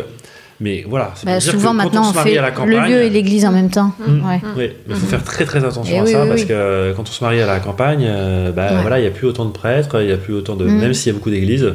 mais 0.62 0.84
voilà. 0.88 1.12
C'est 1.16 1.26
bah, 1.26 1.40
souvent 1.40 1.58
que 1.58 1.64
quand 1.78 1.84
maintenant 1.84 2.02
on 2.04 2.08
on 2.08 2.10
se 2.10 2.14
marie 2.14 2.32
fait 2.32 2.38
à 2.38 2.42
la 2.42 2.50
le 2.50 2.54
campagne, 2.56 2.90
lieu 2.92 3.02
et 3.02 3.10
l'église 3.10 3.44
en 3.44 3.52
même 3.52 3.68
temps. 3.70 3.92
Mm. 4.06 4.26
Ouais. 4.28 4.40
Oui, 4.56 4.70
il 4.88 4.94
faut 4.94 5.06
faire 5.06 5.22
très 5.24 5.44
très 5.44 5.64
attention 5.64 6.00
à 6.00 6.04
oui, 6.04 6.12
ça 6.12 6.22
oui, 6.22 6.28
parce 6.28 6.40
oui. 6.42 6.46
que 6.48 6.92
quand 6.96 7.02
on 7.02 7.12
se 7.12 7.22
marie 7.24 7.40
à 7.42 7.46
la 7.46 7.60
campagne, 7.60 8.04
euh, 8.06 8.52
bah, 8.52 8.68
Ouais. 8.72 8.80
voilà, 8.80 8.98
il 9.00 9.04
y 9.04 9.08
a 9.08 9.10
plus 9.10 9.26
autant 9.26 9.44
de 9.44 9.50
prêtres, 9.52 10.00
il 10.00 10.08
y 10.08 10.12
a 10.12 10.16
plus 10.16 10.32
autant 10.34 10.56
de, 10.56 10.64
Mm. 10.64 10.78
même 10.80 10.94
s'il 10.94 11.12
y 11.12 11.14
a 11.14 11.18
beaucoup 11.18 11.30
d'églises. 11.30 11.74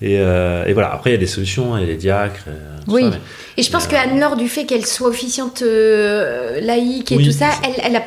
Et, 0.00 0.16
euh, 0.20 0.64
et 0.64 0.74
voilà. 0.74 0.92
Après, 0.92 1.10
il 1.10 1.14
y 1.14 1.16
a 1.16 1.18
des 1.18 1.26
solutions, 1.26 1.76
il 1.76 1.80
y 1.80 1.84
a 1.84 1.86
les 1.88 1.96
diacres. 1.96 2.44
euh, 2.46 2.78
tout 2.86 2.92
Oui. 2.92 3.02
ça, 3.02 3.10
mais- 3.10 3.16
Et 3.56 3.62
je 3.64 3.70
pense 3.72 3.86
Euh, 3.86 3.88
que 3.88 3.96
Anne-Laure, 3.96 4.36
du 4.36 4.48
fait 4.48 4.64
qu'elle 4.64 4.86
soit 4.86 5.08
officiante 5.08 5.62
euh, 5.62 6.60
laïque 6.60 7.10
et 7.10 7.16
Oui. 7.16 7.24
tout 7.26 7.32
ça, 7.32 7.46
elle, 7.64 7.72
elle 7.82 7.96
a, 7.96 8.02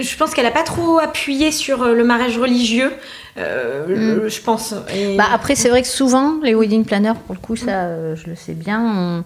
je 0.00 0.16
pense 0.16 0.34
qu'elle 0.34 0.46
a 0.46 0.50
pas 0.50 0.64
trop 0.64 0.98
appuyé 0.98 1.52
sur 1.52 1.82
euh, 1.84 1.94
le 1.94 2.02
mariage 2.02 2.36
religieux. 2.38 2.90
euh, 3.38 4.24
Mm. 4.24 4.28
Je 4.28 4.40
pense. 4.40 4.74
Et- 4.92 5.16
Bah 5.16 5.26
après, 5.32 5.54
c'est 5.54 5.68
vrai 5.68 5.82
que 5.82 5.88
souvent, 5.88 6.34
les 6.42 6.54
wedding 6.54 6.84
planners, 6.84 7.12
pour 7.26 7.34
le 7.36 7.40
coup, 7.40 7.54
ça, 7.54 7.82
euh, 7.84 8.16
je 8.16 8.28
le 8.30 8.34
sais 8.34 8.54
bien, 8.54 8.80
on- 8.82 9.24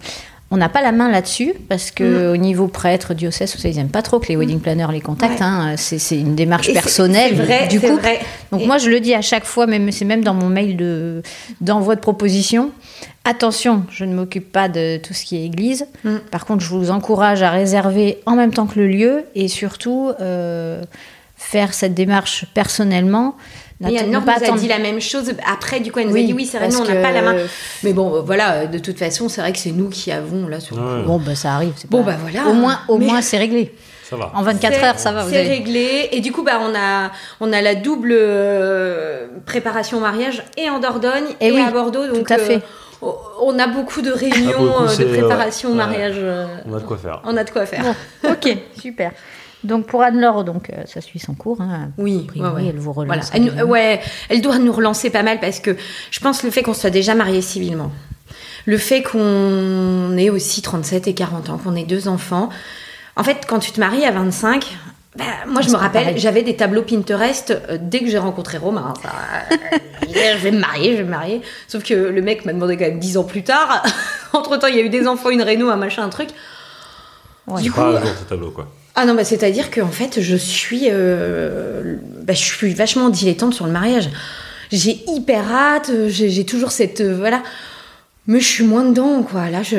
on 0.53 0.57
n'a 0.57 0.68
pas 0.68 0.82
la 0.82 0.90
main 0.90 1.09
là-dessus 1.11 1.55
parce 1.68 1.90
que 1.92 2.32
au 2.32 2.36
niveau 2.36 2.66
prêtre, 2.66 3.14
diocèse, 3.14 3.55
ça, 3.57 3.68
ils 3.68 3.78
aiment 3.78 3.88
pas 3.88 4.03
trop 4.03 4.18
que 4.18 4.26
les 4.28 4.36
wedding 4.36 4.59
planners 4.61 4.88
les 4.90 5.01
contactent. 5.01 5.38
Ouais. 5.40 5.46
hein. 5.46 5.74
C'est 5.76 6.18
une 6.18 6.34
démarche 6.34 6.68
et 6.68 6.72
personnelle 6.72 7.34
vrai, 7.36 7.68
du 7.68 7.78
couple. 7.80 8.01
vrai. 8.01 8.18
Donc 8.51 8.62
Et- 8.62 8.66
moi, 8.66 8.78
je 8.78 8.90
le 8.90 8.98
dis 8.98 9.14
à 9.14 9.22
chaque 9.22 9.44
fois, 9.44 9.66
même 9.66 9.92
c'est 9.92 10.05
même 10.05 10.24
dans 10.24 10.34
mon 10.34 10.48
mail 10.48 10.76
de 10.76 11.22
d'envoi 11.61 11.94
de 11.94 12.01
proposition. 12.01 12.72
Attention, 13.24 13.84
je 13.90 14.05
ne 14.05 14.14
m'occupe 14.14 14.51
pas 14.51 14.68
de 14.68 14.96
tout 14.96 15.14
ce 15.14 15.24
qui 15.24 15.36
est 15.36 15.44
église. 15.44 15.86
Mm. 16.05 16.16
Par 16.30 16.46
contre, 16.46 16.64
je 16.64 16.70
vous 16.70 16.90
encourage 16.90 17.42
à 17.42 17.51
réserver 17.51 18.18
en 18.26 18.34
même 18.34 18.53
temps 18.53 18.66
que 18.66 18.78
le 18.80 18.88
lieu 18.88 19.24
et 19.34 19.46
surtout 19.46 20.11
euh, 20.20 20.82
faire 21.36 21.74
cette 21.74 21.94
démarche 21.94 22.46
personnellement. 22.55 23.36
Et 23.89 23.99
Anne-Laure 23.99 24.22
nous 24.22 24.28
a 24.31 24.33
attendre- 24.35 24.59
dit 24.59 24.68
la 24.68 24.78
même 24.78 25.01
chose. 25.01 25.33
Après, 25.51 25.81
du 25.81 25.91
coup, 25.91 26.01
elle 26.01 26.09
nous 26.09 26.16
a 26.16 26.20
dit 26.20 26.35
oui, 26.35 26.45
c'est 26.45 26.59
vrai, 26.59 26.68
nous, 26.68 26.78
on 26.81 26.85
n'a 26.85 27.01
pas 27.01 27.12
la 27.12 27.22
main. 27.22 27.35
Mais 27.83 27.93
bon, 27.95 28.14
euh, 28.16 28.20
voilà, 28.20 28.66
de 28.66 28.78
toute 28.78 28.99
façon, 28.99 29.28
c'est 29.31 29.41
vrai 29.41 29.53
que 29.53 29.59
c'est 29.59 29.72
nous 29.72 29.89
qui 29.89 30.12
avons 30.12 30.49
là 30.49 30.61
sur 30.61 30.76
le 30.76 30.83
Ouais. 30.83 31.03
coup. 31.03 31.09
Bon, 31.09 31.18
bah 31.18 31.35
ça 31.35 31.55
arrive. 31.55 31.72
c'est 31.76 31.91
Bon, 31.91 32.03
pas- 32.05 32.12
bah 32.12 32.16
voilà. 32.20 32.47
Au 32.49 32.53
moins, 32.53 32.81
au 32.89 32.99
Mais- 32.99 33.07
moins 33.07 33.22
c'est 33.22 33.39
réglé. 33.39 33.74
Ça 34.09 34.16
va. 34.16 34.33
En 34.35 34.43
24 34.43 34.74
C'est- 34.74 34.85
heures, 34.85 34.99
ça 34.99 35.12
va. 35.12 35.24
C'est 35.31 35.37
avez... 35.39 35.49
réglé. 35.49 36.09
Et 36.12 36.20
du 36.20 36.33
coup, 36.33 36.43
bah, 36.43 36.59
on 36.61 36.74
a, 36.74 37.11
on 37.41 37.53
a 37.53 37.62
la 37.62 37.74
double 37.76 38.11
euh, 38.12 39.28
préparation 39.47 39.99
au 39.99 40.01
mariage 40.01 40.43
et 40.59 40.68
en 40.68 40.78
Dordogne 40.81 41.24
et, 41.41 41.47
Et 41.49 41.53
oui, 41.53 41.61
à 41.61 41.70
Bordeaux. 41.70 42.07
Donc, 42.07 42.26
tout 42.26 42.33
à 42.35 42.39
fait. 42.39 42.61
euh, 43.03 43.07
on 43.41 43.59
a 43.59 43.66
beaucoup 43.68 44.03
de 44.03 44.11
réunions 44.11 44.74
Ah, 44.78 44.83
euh, 44.83 44.89
c'est- 44.89 45.05
de 45.05 45.11
préparation 45.16 45.68
au 45.70 45.72
ouais. 45.72 45.78
mariage. 45.78 46.16
euh, 46.18 46.47
On 46.68 46.74
a 46.74 46.81
de 46.81 46.85
quoi 46.85 46.99
faire. 46.99 47.22
on 47.24 47.37
a 47.37 47.45
de 47.45 47.51
quoi 47.51 47.64
faire. 47.66 47.83
Bon, 48.22 48.31
ok, 48.33 48.57
super. 48.78 49.12
Donc 49.62 49.86
pour 49.86 50.02
Anne-Laure, 50.02 50.44
donc 50.44 50.70
euh, 50.70 50.82
ça 50.86 51.00
suit 51.00 51.18
son 51.18 51.34
cours. 51.34 51.61
Hein. 51.61 51.90
Oui, 51.98 52.24
priori, 52.26 52.48
ouais, 52.48 52.62
ouais. 52.62 52.66
elle 52.68 52.78
vous 52.78 52.92
relance. 52.92 53.30
Voilà. 53.30 53.52
Elle, 53.58 53.64
ouais, 53.64 54.00
elle 54.28 54.40
doit 54.40 54.58
nous 54.58 54.72
relancer 54.72 55.11
pas 55.11 55.22
mal 55.22 55.38
parce 55.40 55.61
que 55.61 55.76
je 56.11 56.20
pense 56.20 56.42
le 56.42 56.50
fait 56.50 56.62
qu'on 56.62 56.74
soit 56.74 56.90
déjà 56.90 57.14
mariés 57.14 57.42
civilement, 57.42 57.92
le 58.64 58.78
fait 58.78 59.02
qu'on 59.02 60.16
ait 60.16 60.30
aussi 60.30 60.62
37 60.62 61.08
et 61.08 61.14
40 61.14 61.50
ans, 61.50 61.58
qu'on 61.58 61.76
ait 61.76 61.84
deux 61.84 62.08
enfants. 62.08 62.48
En 63.16 63.22
fait, 63.22 63.44
quand 63.46 63.58
tu 63.58 63.72
te 63.72 63.80
maries 63.80 64.04
à 64.04 64.12
25, 64.12 64.78
bah, 65.16 65.24
moi 65.46 65.61
je 65.61 65.70
me 65.70 65.76
rappelle, 65.76 66.16
j'avais 66.16 66.42
des 66.42 66.56
tableaux 66.56 66.82
Pinterest 66.82 67.50
euh, 67.50 67.78
dès 67.80 68.00
que 68.00 68.06
j'ai 68.06 68.18
rencontré 68.18 68.58
Romain. 68.58 68.94
Ça, 69.02 69.11
euh, 69.52 69.56
je 70.38 70.42
vais 70.42 70.52
me 70.52 70.61
marier, 70.61 70.92
je 70.92 70.98
vais 70.98 71.04
me 71.04 71.11
marier. 71.11 71.42
Sauf 71.68 71.82
que 71.82 71.94
le 71.94 72.22
mec 72.22 72.44
m'a 72.44 72.52
demandé 72.52 72.76
quand 72.76 72.84
même 72.86 73.00
10 73.00 73.18
ans 73.18 73.24
plus 73.24 73.42
tard. 73.42 73.82
Entre 74.32 74.56
temps, 74.56 74.68
il 74.68 74.76
y 74.76 74.78
a 74.78 74.82
eu 74.82 74.88
des 74.88 75.06
enfants, 75.06 75.30
une 75.30 75.42
réno, 75.42 75.68
un 75.68 75.76
machin, 75.76 76.04
un 76.04 76.08
truc. 76.08 76.30
Ouais. 77.46 77.61
Du 77.61 77.70
coup, 77.72 77.80
Pas 77.80 77.98
à 77.98 78.00
jour 78.00 78.14
tes 78.14 78.24
tableaux, 78.24 78.52
quoi. 78.52 78.68
Ah 78.95 79.05
non, 79.07 79.14
bah, 79.14 79.24
c'est-à-dire 79.24 79.70
qu'en 79.70 79.88
fait, 79.91 80.20
je 80.20 80.36
suis, 80.36 80.84
euh, 80.91 81.97
bah, 82.24 82.32
je 82.34 82.43
suis 82.43 82.74
vachement 82.74 83.09
dilettante 83.09 83.55
sur 83.55 83.66
le 83.66 83.72
mariage. 83.72 84.11
J'ai 84.72 85.01
hyper 85.09 85.51
hâte, 85.53 85.91
euh, 85.91 86.09
j'ai 86.09 86.45
toujours 86.45 86.70
cette. 86.70 87.01
euh, 87.01 87.16
voilà. 87.16 87.43
Mais 88.26 88.38
je 88.41 88.47
suis 88.47 88.64
moins 88.64 88.84
dedans, 88.84 89.22
quoi. 89.22 89.49
Là, 89.51 89.62
je. 89.62 89.76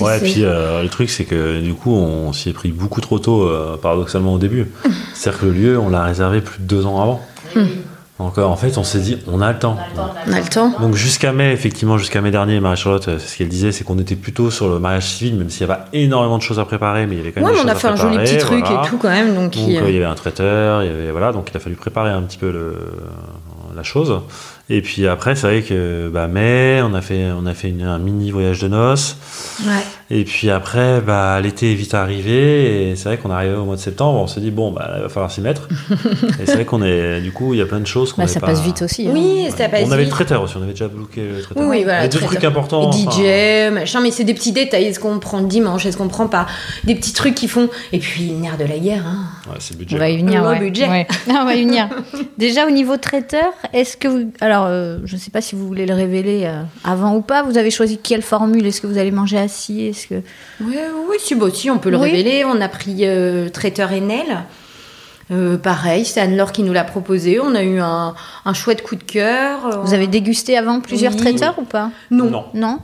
Ouais, 0.00 0.18
c'est- 0.18 0.20
puis 0.20 0.44
euh, 0.44 0.82
le 0.82 0.88
truc, 0.88 1.10
c'est 1.10 1.24
que 1.24 1.60
du 1.60 1.74
coup, 1.74 1.92
on 1.92 2.32
s'y 2.32 2.48
est 2.48 2.52
pris 2.52 2.70
beaucoup 2.72 3.00
trop 3.00 3.18
tôt, 3.18 3.50
paradoxalement, 3.82 4.34
au 4.34 4.38
début. 4.38 4.66
C'est-à-dire 5.14 5.40
que 5.40 5.46
le 5.46 5.52
lieu, 5.52 5.78
on 5.78 5.88
l'a 5.90 6.04
réservé 6.04 6.40
plus 6.40 6.60
de 6.60 6.64
deux 6.64 6.86
ans 6.86 7.02
avant. 7.02 7.20
Donc, 8.20 8.38
en 8.38 8.54
fait, 8.54 8.78
on 8.78 8.84
s'est 8.84 9.00
dit, 9.00 9.18
on 9.26 9.40
a 9.40 9.52
le 9.52 9.58
temps. 9.58 9.76
on 10.28 10.32
a 10.32 10.38
le 10.40 10.46
temps. 10.46 10.72
Donc, 10.80 10.94
jusqu'à 10.94 11.32
mai, 11.32 11.52
effectivement, 11.52 11.98
jusqu'à 11.98 12.20
mai 12.20 12.30
dernier, 12.30 12.60
Marie-Charlotte, 12.60 13.08
euh, 13.08 13.18
c'est 13.18 13.26
ce 13.26 13.36
qu'elle 13.36 13.48
disait, 13.48 13.72
c'est 13.72 13.82
qu'on 13.82 13.98
était 13.98 14.14
plutôt 14.14 14.52
sur 14.52 14.68
le 14.68 14.78
mariage 14.78 15.06
civil, 15.06 15.34
même 15.36 15.50
s'il 15.50 15.66
n'y 15.66 15.72
avait 15.72 15.82
pas 15.82 15.88
énormément 15.92 16.38
de 16.38 16.42
choses 16.42 16.60
à 16.60 16.64
préparer, 16.64 17.06
mais 17.06 17.14
il 17.16 17.18
y 17.18 17.20
avait 17.22 17.32
quand 17.32 17.40
même 17.40 17.50
Ouais, 17.50 17.56
des 17.58 17.64
mais 17.64 17.70
on 17.72 17.74
a 17.74 17.74
fait 17.74 17.88
un 17.88 17.96
joli 17.96 18.16
petit 18.18 18.38
truc 18.38 18.64
voilà. 18.64 18.82
et 18.84 18.88
tout 18.88 18.98
quand 18.98 19.08
même. 19.10 19.34
Donc, 19.34 19.54
Donc 19.54 19.56
il- 19.56 19.76
euh, 19.78 19.88
il 19.88 19.94
y 19.94 19.96
avait 19.96 20.04
un 20.04 20.14
traiteur, 20.14 20.84
il 20.84 20.86
y 20.86 20.94
avait 20.94 21.10
voilà, 21.10 21.32
donc 21.32 21.48
il 21.52 21.56
a 21.56 21.60
fallu 21.60 21.74
préparer 21.74 22.10
un 22.10 22.22
petit 22.22 22.38
peu 22.38 22.52
le, 22.52 22.76
la 23.74 23.82
chose. 23.82 24.20
Et 24.70 24.80
puis 24.80 25.08
après, 25.08 25.34
c'est 25.34 25.46
vrai 25.48 25.62
que 25.62 26.08
bah, 26.08 26.28
mai, 26.28 26.80
on 26.84 26.94
a 26.94 27.00
fait 27.02 27.30
on 27.36 27.46
a 27.46 27.52
fait 27.54 27.68
une- 27.70 27.82
un 27.82 27.98
mini 27.98 28.30
voyage 28.30 28.60
de 28.60 28.68
noces. 28.68 29.16
Ouais. 29.66 29.72
Et 30.10 30.24
puis 30.24 30.50
après, 30.50 31.00
bah, 31.00 31.40
l'été 31.40 31.72
est 31.72 31.74
vite 31.74 31.94
arrivé 31.94 32.90
et 32.90 32.96
c'est 32.96 33.04
vrai 33.08 33.16
qu'on 33.18 33.30
est 33.30 33.34
arrivé 33.34 33.54
au 33.54 33.64
mois 33.64 33.76
de 33.76 33.80
septembre. 33.80 34.20
On 34.20 34.26
s'est 34.26 34.40
dit 34.40 34.50
bon, 34.50 34.70
bah, 34.70 34.92
il 34.96 35.02
va 35.02 35.08
falloir 35.08 35.30
s'y 35.30 35.40
mettre. 35.40 35.68
et 36.40 36.46
c'est 36.46 36.54
vrai 36.54 36.64
qu'on 36.66 36.82
est 36.82 37.20
du 37.22 37.32
coup, 37.32 37.54
il 37.54 37.58
y 37.58 37.62
a 37.62 37.66
plein 37.66 37.80
de 37.80 37.86
choses 37.86 38.12
qu'on 38.12 38.22
Bah, 38.22 38.28
ça 38.28 38.38
pas- 38.40 38.48
passe 38.48 38.60
vite 38.62 38.82
aussi. 38.82 39.08
hein. 39.08 39.12
Oui, 39.14 39.46
ça 39.56 39.68
passe 39.68 39.82
On 39.86 39.92
avait 39.92 40.02
le 40.02 40.04
vite. 40.04 40.10
traiteur 40.10 40.42
aussi, 40.42 40.56
on 40.58 40.62
avait 40.62 40.72
déjà 40.72 40.88
bloqué 40.88 41.22
le 41.22 41.40
traiteur. 41.42 41.62
Oui, 41.64 41.78
oui, 41.78 41.84
voilà. 41.84 42.04
Et 42.04 42.08
deux 42.08 42.18
traiteur. 42.18 42.28
trucs 42.32 42.44
importants. 42.44 42.90
Et 42.92 43.06
enfin, 43.06 43.10
DJ, 43.70 43.72
machin, 43.72 44.00
mais 44.00 44.10
c'est 44.10 44.24
des 44.24 44.34
petits 44.34 44.52
détails. 44.52 44.84
Est-ce 44.84 45.00
qu'on 45.00 45.18
prend 45.18 45.40
le 45.40 45.46
dimanche? 45.46 45.86
Est-ce 45.86 45.96
qu'on 45.96 46.08
prend 46.08 46.28
pas? 46.28 46.46
Des 46.84 46.94
petits 46.94 47.12
trucs 47.14 47.34
qui 47.34 47.48
font. 47.48 47.68
Et 47.92 47.98
puis, 47.98 48.28
le 48.28 48.34
nerf 48.36 48.58
de 48.58 48.64
la 48.64 48.78
guerre. 48.78 49.04
Hein. 49.06 49.24
ouais, 49.48 49.56
c'est 49.58 49.72
le 49.74 49.78
On 49.78 49.80
budget. 49.80 49.98
va 49.98 50.10
y 50.10 50.18
venir. 50.18 50.42
Le 50.44 50.48
ouais. 50.50 50.58
budget. 50.60 50.88
Ouais. 50.88 51.06
on 51.28 51.44
va 51.44 51.54
y 51.54 51.64
venir. 51.64 51.88
Déjà 52.36 52.66
au 52.66 52.70
niveau 52.70 52.96
traiteur, 52.98 53.52
est-ce 53.72 53.96
que 53.96 54.08
vous, 54.08 54.30
alors 54.42 54.66
euh, 54.66 54.98
je 55.06 55.14
ne 55.14 55.20
sais 55.20 55.30
pas 55.30 55.40
si 55.40 55.54
vous 55.54 55.66
voulez 55.66 55.86
le 55.86 55.94
révéler 55.94 56.42
euh, 56.44 56.62
avant 56.84 57.14
ou 57.16 57.22
pas. 57.22 57.42
Vous 57.42 57.56
avez 57.56 57.70
choisi 57.70 57.96
quelle 57.98 58.22
formule? 58.22 58.66
Est-ce 58.66 58.80
que 58.82 58.86
vous 58.86 58.98
allez 58.98 59.10
manger 59.10 59.38
assis 59.38 59.93
Est-ce 59.94 60.06
que 60.08 60.14
Ouais, 60.64 60.84
oui, 61.08 61.16
si, 61.20 61.34
bah, 61.34 61.46
si, 61.52 61.70
on 61.70 61.78
peut 61.78 61.90
le 61.90 61.98
Oui. 61.98 62.10
révéler. 62.10 62.44
On 62.44 62.60
a 62.60 62.68
pris 62.68 62.98
euh, 63.06 63.48
traiteur 63.48 63.90
Enel. 63.92 64.44
Euh, 65.30 65.56
pareil, 65.56 66.04
c'est 66.04 66.20
Anne-Laure 66.20 66.52
qui 66.52 66.62
nous 66.62 66.72
l'a 66.72 66.84
proposé. 66.84 67.40
On 67.40 67.54
a 67.54 67.62
eu 67.62 67.78
un, 67.80 68.14
un 68.44 68.52
chouette 68.54 68.82
coup 68.82 68.96
de 68.96 69.02
cœur. 69.04 69.82
vous 69.84 69.94
avez 69.94 70.06
dégusté 70.06 70.58
avant 70.58 70.80
plusieurs 70.80 71.12
Oui. 71.12 71.18
traiteurs 71.18 71.58
ou 71.58 71.62
pas? 71.64 71.90
Non. 72.10 72.28
Non. 72.30 72.44
Non. 72.54 72.78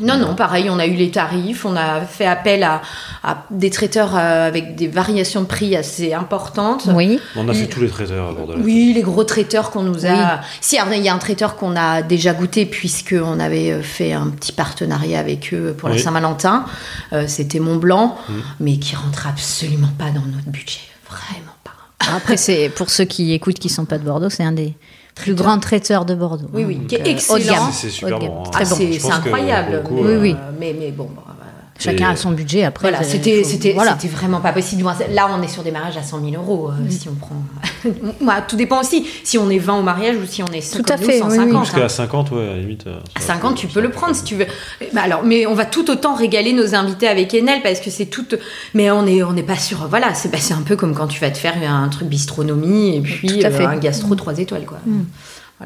Non, 0.00 0.16
non, 0.18 0.34
pareil, 0.34 0.68
on 0.70 0.78
a 0.78 0.86
eu 0.86 0.94
les 0.94 1.10
tarifs, 1.10 1.64
on 1.64 1.76
a 1.76 2.00
fait 2.00 2.26
appel 2.26 2.62
à, 2.64 2.82
à 3.22 3.44
des 3.50 3.70
traiteurs 3.70 4.16
euh, 4.16 4.48
avec 4.48 4.74
des 4.74 4.88
variations 4.88 5.40
de 5.42 5.46
prix 5.46 5.76
assez 5.76 6.12
importantes. 6.12 6.88
Oui. 6.92 7.20
On 7.36 7.48
a 7.48 7.54
fait 7.54 7.66
tous 7.68 7.80
les 7.80 7.88
traiteurs 7.88 8.30
à 8.30 8.32
bord 8.32 8.46
de 8.48 8.54
la 8.54 8.58
Oui, 8.58 8.92
les 8.94 9.02
gros 9.02 9.24
traiteurs 9.24 9.70
qu'on 9.70 9.82
nous 9.84 10.04
a. 10.06 10.40
Si, 10.60 10.78
alors, 10.78 10.94
il 10.94 11.02
y 11.02 11.08
a 11.08 11.14
un 11.14 11.18
traiteur 11.18 11.54
qu'on 11.56 11.76
a 11.76 12.02
déjà 12.02 12.32
goûté 12.34 12.66
puisque 12.66 13.14
on 13.20 13.38
avait 13.38 13.70
euh, 13.72 13.82
fait 13.82 14.12
un 14.12 14.28
petit 14.30 14.52
partenariat 14.52 15.18
avec 15.20 15.54
eux 15.54 15.74
pour 15.78 15.88
la 15.88 15.94
Oui. 15.94 16.00
Saint-Valentin. 16.00 16.64
Euh, 17.12 17.26
C'était 17.28 17.60
Mont 17.60 17.76
Blanc, 17.76 18.16
Mm. 18.28 18.32
mais 18.60 18.76
qui 18.78 18.96
rentre 18.96 19.26
absolument 19.26 19.90
pas 19.98 20.10
dans 20.10 20.22
notre 20.26 20.48
budget, 20.48 20.80
vraiment 21.08 21.52
pas. 21.62 21.72
Après 22.16 22.36
c'est 22.36 22.68
pour 22.68 22.90
ceux 22.90 23.04
qui 23.04 23.32
écoutent 23.32 23.58
qui 23.58 23.68
sont 23.68 23.84
pas 23.84 23.98
de 23.98 24.04
Bordeaux, 24.04 24.30
c'est 24.30 24.42
un 24.44 24.52
des 24.52 24.74
plus 25.14 25.34
grands 25.34 25.58
traiteurs 25.58 26.04
de 26.04 26.14
Bordeaux. 26.14 26.46
Oui, 26.52 26.62
hein. 26.62 26.66
oui, 26.68 26.76
Donc, 26.76 26.86
qui 26.88 26.94
est 26.96 26.98
de 27.02 27.08
excellent. 27.08 27.54
gamme. 27.54 27.72
C'est- 27.72 27.90
super 27.90 28.18
bon, 28.18 28.42
hein. 28.44 28.50
Ah, 28.54 28.58
bon. 28.60 28.64
c'est 28.76 29.10
incroyable. 29.12 29.82
pour 29.84 29.96
le 29.96 30.02
coup, 30.02 30.04
mais, 30.04 30.10
euh, 30.10 30.20
oui, 30.20 30.30
oui. 30.32 30.36
euh, 30.38 30.50
mais, 30.58 30.76
mais 30.78 30.90
bon, 30.90 31.08
bah, 31.14 31.22
Chacun 31.78 32.08
Et- 32.10 32.12
a 32.12 32.16
son 32.16 32.30
budget 32.30 32.62
après. 32.64 32.88
Voilà, 32.88 33.02
c'était 33.04 33.42
voilà. 33.74 33.96
c'était 34.00 34.14
vraiment 34.14 34.40
pas 34.40 34.52
possible. 34.52 34.84
Là, 35.10 35.28
on 35.36 35.42
est 35.42 35.48
sur 35.48 35.62
des 35.64 35.72
mariages 35.72 35.96
à 35.96 36.02
100 36.02 36.20
000 36.30 36.40
euros 36.40 36.70
euh, 36.70 36.88
si 36.88 37.08
on 37.08 37.14
prend. 37.14 37.42
Moi, 38.20 38.34
tout 38.46 38.54
dépend 38.56 38.80
aussi 38.80 39.04
si 39.24 39.38
on 39.38 39.50
est 39.50 39.58
20 39.58 39.78
au 39.80 39.82
mariage 39.82 40.16
ou 40.16 40.24
si 40.24 40.42
on 40.42 40.46
est 40.52 40.60
50 40.60 40.86
Tout 40.86 40.92
à 40.92 40.96
fait, 40.96 41.20
oui, 41.20 41.28
oui. 41.30 41.36
150. 41.36 41.64
Jusqu'à 41.64 41.84
hein. 41.84 41.88
50, 41.88 42.30
ouais, 42.30 42.42
à 42.42 42.46
la 42.52 42.56
limite. 42.58 42.86
euh, 42.86 42.98
À 43.16 43.20
ça- 43.20 43.26
50, 43.34 43.56
tu 43.56 43.66
peux 43.66 43.80
le 43.80 43.90
prendre 43.90 44.14
si 44.14 44.22
tu 44.22 44.36
veux. 44.36 44.46
Bah 44.92 45.00
alors, 45.02 45.24
mais 45.24 45.46
on 45.46 45.54
va 45.54 45.64
tout 45.66 45.90
autant 45.90 46.14
régaler 46.14 46.52
nos 46.52 46.74
invités 46.76 47.08
avec 47.08 47.34
Enel 47.34 47.60
parce 47.62 47.80
que 47.80 47.90
c'est 47.90 48.06
tout. 48.06 48.24
Mais 48.74 48.90
on 48.92 49.04
est 49.06 49.22
on 49.24 49.32
n'est 49.32 49.42
pas 49.42 49.56
sûr. 49.58 49.86
Voilà, 49.90 50.14
c'est 50.14 50.30
bah, 50.30 50.38
c'est 50.40 50.54
un 50.54 50.62
peu 50.62 50.76
comme 50.76 50.94
quand 50.94 51.08
tu 51.08 51.18
vas 51.20 51.30
te 51.30 51.38
faire 51.38 51.54
un 51.68 51.88
truc 51.88 52.08
bistronomie 52.08 52.96
et 52.96 53.00
puis 53.00 53.26
Tout 53.28 53.44
à 53.44 53.48
euh, 53.48 53.50
fait. 53.50 53.64
un 53.64 53.76
gastro 53.78 54.14
3 54.14 54.38
étoiles 54.38 54.64
quoi. 54.64 54.78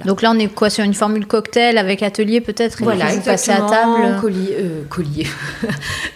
Donc 0.04 0.22
là 0.22 0.30
on 0.34 0.38
est 0.38 0.46
quoi 0.48 0.70
sur 0.70 0.84
une 0.84 0.94
formule 0.94 1.26
cocktail 1.26 1.76
avec 1.78 2.02
atelier 2.02 2.40
peut-être 2.40 2.80
et 2.82 2.84
Voilà, 2.84 3.06
vous 3.06 3.20
passez 3.22 3.50
à 3.50 3.62
table. 3.62 4.20
Collier, 4.20 4.56
euh, 4.60 4.82
collier. 4.88 5.26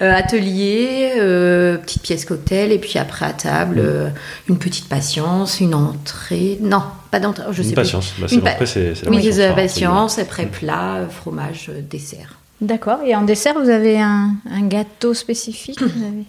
Euh, 0.01 0.13
atelier, 0.15 1.13
euh, 1.19 1.77
petite 1.79 2.03
pièce 2.03 2.25
cocktail, 2.25 2.73
et 2.73 2.79
puis 2.79 2.99
après 2.99 3.25
à 3.25 3.33
table, 3.33 3.77
euh, 3.79 4.09
une 4.49 4.59
petite 4.59 4.89
patience, 4.89 5.61
une 5.61 5.75
entrée. 5.77 6.59
Non, 6.61 6.83
pas 7.13 7.21
d'entrée, 7.21 7.45
je 7.53 7.63
sais 7.63 7.69
Une 7.69 7.75
plus. 7.75 7.83
patience. 7.83 8.13
Bah, 8.19 8.27
c'est 8.29 8.35
Une 8.35 8.41
pa- 8.41 8.67
c'est 8.67 9.05
la 9.05 9.11
Oui, 9.11 9.17
patience, 9.19 9.39
hein, 9.39 9.53
patience, 9.55 10.19
après 10.19 10.47
plat, 10.47 10.95
euh, 10.97 11.09
fromage, 11.09 11.67
euh, 11.69 11.81
dessert. 11.89 12.35
D'accord. 12.61 12.99
Et 13.07 13.15
en 13.15 13.23
dessert 13.23 13.55
vous 13.63 13.69
avez 13.71 14.01
un, 14.01 14.31
un 14.51 14.63
gâteau 14.67 15.15
spécifique 15.15 15.81
vous 15.81 16.03
avez- 16.05 16.25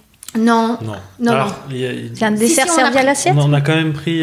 Non. 0.45 0.77
Non, 0.83 0.93
Non. 1.19 1.31
Alors, 1.31 1.55
il 1.71 1.77
y 1.77 1.85
a- 1.87 1.91
il- 1.93 2.11
C'est 2.15 2.25
un 2.25 2.31
dessert 2.31 2.65
si, 2.65 2.71
on 2.71 2.73
a 2.73 2.77
servi 2.77 2.97
à 2.99 3.03
l'assiette 3.03 3.33
on, 3.37 3.49
on 3.49 3.53
a 3.53 3.61
quand 3.61 3.75
même 3.75 3.93
pris. 3.93 4.21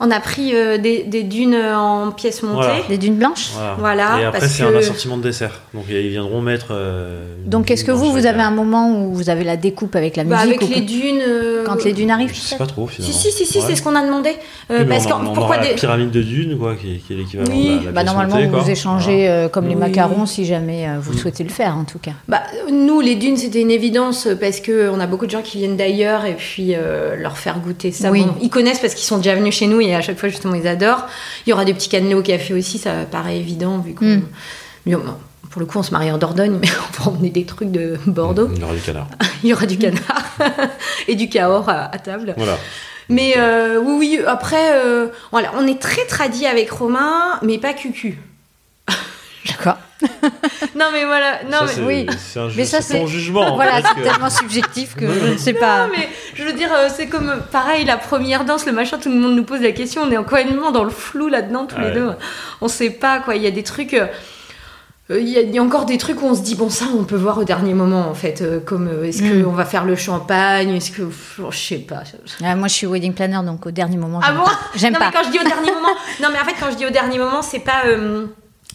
Euh, 0.00 0.06
on 0.06 0.10
a 0.10 0.20
pris 0.20 0.54
euh, 0.54 0.78
des, 0.78 1.02
des 1.04 1.22
dunes 1.22 1.54
en 1.56 2.10
pièces 2.12 2.42
montées. 2.42 2.54
Voilà. 2.66 2.74
Des 2.88 2.98
dunes 2.98 3.16
blanches 3.16 3.50
Voilà. 3.54 3.76
Voilà, 3.78 4.20
Et 4.20 4.24
après, 4.24 4.48
c'est 4.48 4.62
que- 4.64 4.74
un 4.74 4.78
assortiment 4.78 5.16
de 5.16 5.22
dessert. 5.22 5.60
Donc, 5.74 5.84
ils 5.88 6.08
viendront 6.08 6.40
mettre. 6.40 6.68
euh, 6.70 7.24
Donc 7.46 7.70
est-ce 7.70 7.84
que 7.84 7.92
vous, 7.92 8.12
vous 8.12 8.26
avez 8.26 8.40
un 8.42 8.50
moment 8.50 8.90
où 8.90 9.14
vous 9.14 9.30
avez 9.30 9.44
la 9.44 9.56
découpe 9.56 9.96
avec 9.96 10.16
la 10.16 10.24
Bah, 10.24 10.44
musique 10.44 10.62
avec 10.62 10.68
ou 10.70 10.74
les 10.74 10.80
dunes. 10.82 11.20
euh, 11.26 11.64
quand 11.64 11.82
les 11.84 11.92
dunes 11.92 12.10
arrivent 12.10 12.32
Je 12.34 12.40
sais 12.40 12.56
pas 12.56 12.66
trop, 12.66 12.88
Si, 12.88 12.96
finalement. 12.96 13.18
si, 13.18 13.30
si, 13.32 13.46
si, 13.46 13.58
Ouais. 13.58 13.64
c'est 13.68 13.76
ce 13.76 13.82
qu'on 13.82 13.94
a 13.96 14.04
demandé. 14.04 14.30
Euh, 14.70 14.78
Oui, 14.80 14.84
mais 14.86 14.96
parce 14.96 15.06
on, 15.06 15.08
que 15.08 15.14
a- 15.14 15.16
on 15.18 15.24
pourquoi 15.34 15.44
aura 15.56 15.58
des. 15.58 15.68
la 15.68 15.74
pyramide 15.74 16.10
de 16.10 16.22
dunes, 16.22 16.58
quoi, 16.58 16.74
qui, 16.74 16.98
qui 16.98 17.12
est 17.12 17.16
l'équivalent 17.16 17.50
Oui. 17.52 17.70
de 17.70 17.76
la, 17.78 17.84
la 17.86 17.92
Bah, 17.92 18.04
normalement, 18.04 18.36
montée, 18.36 18.48
vous 18.48 18.70
échangez 18.70 19.28
euh, 19.28 19.48
comme 19.48 19.66
les 19.68 19.74
macarons 19.76 20.26
si 20.26 20.44
jamais 20.44 20.88
euh, 20.88 20.96
vous 21.00 21.16
souhaitez 21.16 21.42
le 21.44 21.50
faire, 21.50 21.76
en 21.76 21.84
tout 21.84 21.98
cas. 21.98 22.12
Bah, 22.28 22.42
nous, 22.70 23.00
les 23.00 23.14
dunes, 23.14 23.36
c'était 23.36 23.60
une 23.62 23.70
évidence 23.70 24.26
euh, 24.26 24.34
parce 24.38 24.60
que 24.60 24.90
on 24.90 25.00
a 25.00 25.06
beaucoup 25.06 25.26
de 25.26 25.30
gens 25.30 25.42
qui 25.42 25.58
viennent 25.58 25.76
d'ailleurs 25.76 26.24
et 26.24 26.34
puis 26.34 26.74
euh, 26.74 27.16
leur 27.16 27.38
faire 27.38 27.58
goûter 27.60 27.92
ça. 27.92 28.10
Ils 28.42 28.50
connaissent 28.50 28.78
parce 28.80 28.94
qu'ils 28.94 29.04
sont 29.06 29.16
déjà 29.18 29.34
venus 29.34 29.54
chez 29.54 29.66
nous 29.66 29.80
et 29.86 29.94
à 29.94 30.00
chaque 30.00 30.18
fois, 30.18 30.28
justement, 30.28 30.54
ils 30.54 30.66
adorent. 30.66 31.06
Il 31.46 31.50
y 31.50 31.52
aura 31.52 31.64
des 31.64 31.74
petits 31.74 31.88
cannelés 31.88 32.14
au 32.14 32.22
café 32.22 32.54
aussi, 32.54 32.78
ça 32.78 33.04
paraît 33.10 33.38
évident 33.38 33.78
vu 33.78 33.94
qu'on. 33.94 34.04
Mm. 34.04 34.22
Bon, 34.86 35.02
Pour 35.50 35.60
le 35.60 35.66
coup, 35.66 35.78
on 35.78 35.82
se 35.82 35.92
marie 35.92 36.10
en 36.10 36.18
Dordogne, 36.18 36.58
mais 36.60 36.68
on 37.00 37.02
va 37.02 37.10
emmener 37.10 37.30
des 37.30 37.44
trucs 37.44 37.70
de 37.70 37.98
Bordeaux. 38.06 38.48
Il 38.54 38.60
y 38.60 38.64
aura 38.64 38.74
du 38.74 38.80
canard. 38.80 39.08
Il 39.42 39.48
y 39.50 39.52
aura 39.52 39.66
du 39.66 39.78
canard 39.78 40.38
et 41.08 41.14
du 41.14 41.28
cahors 41.28 41.68
à, 41.68 41.84
à 41.84 41.98
table. 41.98 42.34
Voilà. 42.36 42.58
Mais 43.08 43.34
euh, 43.36 43.78
oui, 43.80 44.18
oui, 44.18 44.20
après, 44.26 44.72
euh, 44.74 45.08
voilà, 45.30 45.52
on 45.56 45.66
est 45.66 45.80
très 45.80 46.04
tradit 46.06 46.46
avec 46.46 46.70
Romain, 46.70 47.38
mais 47.42 47.58
pas 47.58 47.72
cucu. 47.72 48.18
D'accord. 49.46 49.78
Non, 50.74 50.86
mais 50.92 51.04
voilà, 51.04 51.40
non, 51.44 51.50
Ça, 51.60 51.64
mais 51.66 51.72
c'est- 51.72 51.80
oui. 51.82 52.06
Un 52.36 52.48
Mais 52.56 52.64
ça, 52.64 52.80
c'est 52.82 53.06
jugement. 53.06 53.54
voilà, 53.54 53.80
c'est 53.82 53.94
que- 54.02 54.06
tellement 54.08 54.30
subjectif 54.30 54.94
que 54.94 55.06
je 55.06 55.26
ne 55.32 55.36
sais 55.38 55.54
pas. 55.54 55.86
Non, 55.86 55.92
mais 55.96 56.08
je 56.34 56.42
veux 56.44 56.52
dire, 56.52 56.70
euh, 56.72 56.88
c'est 56.94 57.06
comme 57.06 57.28
euh, 57.30 57.36
pareil, 57.50 57.84
la 57.84 57.96
première 57.96 58.44
danse, 58.44 58.66
le 58.66 58.72
machin, 58.72 58.98
tout 58.98 59.08
le 59.10 59.16
monde 59.16 59.34
nous 59.34 59.44
pose 59.44 59.60
la 59.62 59.72
question, 59.72 60.02
on 60.02 60.10
est 60.10 60.16
complètement 60.16 60.70
dans 60.70 60.84
le 60.84 60.90
flou 60.90 61.28
là-dedans, 61.28 61.66
tous 61.66 61.80
les 61.80 61.92
deux. 61.92 62.10
On 62.60 62.68
sait 62.68 62.90
pas, 62.90 63.20
quoi. 63.20 63.36
Il 63.36 63.42
y 63.42 63.46
a 63.46 63.50
des 63.50 63.62
trucs. 63.62 63.94
euh, 63.94 64.06
Il 65.08 65.28
y, 65.28 65.38
a- 65.38 65.42
il 65.42 65.54
y 65.54 65.58
a 65.60 65.62
encore 65.62 65.84
des 65.86 65.98
trucs 65.98 66.20
où 66.20 66.26
on 66.26 66.34
se 66.34 66.42
dit, 66.42 66.56
bon, 66.56 66.68
ça, 66.68 66.86
on 66.98 67.04
peut 67.04 67.14
voir 67.14 67.38
au 67.38 67.44
dernier 67.44 67.74
moment, 67.74 68.08
en 68.10 68.14
fait. 68.14 68.42
euh, 68.42 68.58
comme, 68.58 68.88
euh, 68.88 69.04
est-ce 69.04 69.22
Mm. 69.22 69.44
qu'on 69.44 69.52
va 69.52 69.64
faire 69.64 69.84
le 69.84 69.94
champagne 69.94 70.74
Est-ce 70.74 70.90
que. 70.90 71.02
pff, 71.02 71.40
Je 71.48 71.56
sais 71.56 71.76
pas. 71.78 72.02
Ah, 72.44 72.56
moi, 72.56 72.66
je 72.66 72.74
suis 72.74 72.86
wedding 72.88 73.12
planner, 73.14 73.38
donc 73.46 73.64
au 73.66 73.70
dernier 73.70 73.98
moment, 73.98 74.18
Ah 74.20 74.26
j'aime 74.26 74.36
bon 74.38 74.44
pas. 74.44 74.58
J'aime 74.74 74.92
non, 74.94 74.98
pas. 74.98 75.06
mais 75.06 75.12
quand 75.12 75.22
je 75.24 75.30
dis 75.30 75.38
au 75.38 75.44
dernier 75.48 75.70
moment. 75.72 75.94
Non, 76.20 76.28
mais 76.32 76.40
en 76.40 76.44
fait, 76.44 76.54
quand 76.58 76.72
je 76.72 76.76
dis 76.76 76.86
au 76.86 76.90
dernier 76.90 77.18
moment, 77.20 77.40
c'est 77.40 77.60
pas. 77.60 77.84
euh, 77.86 78.26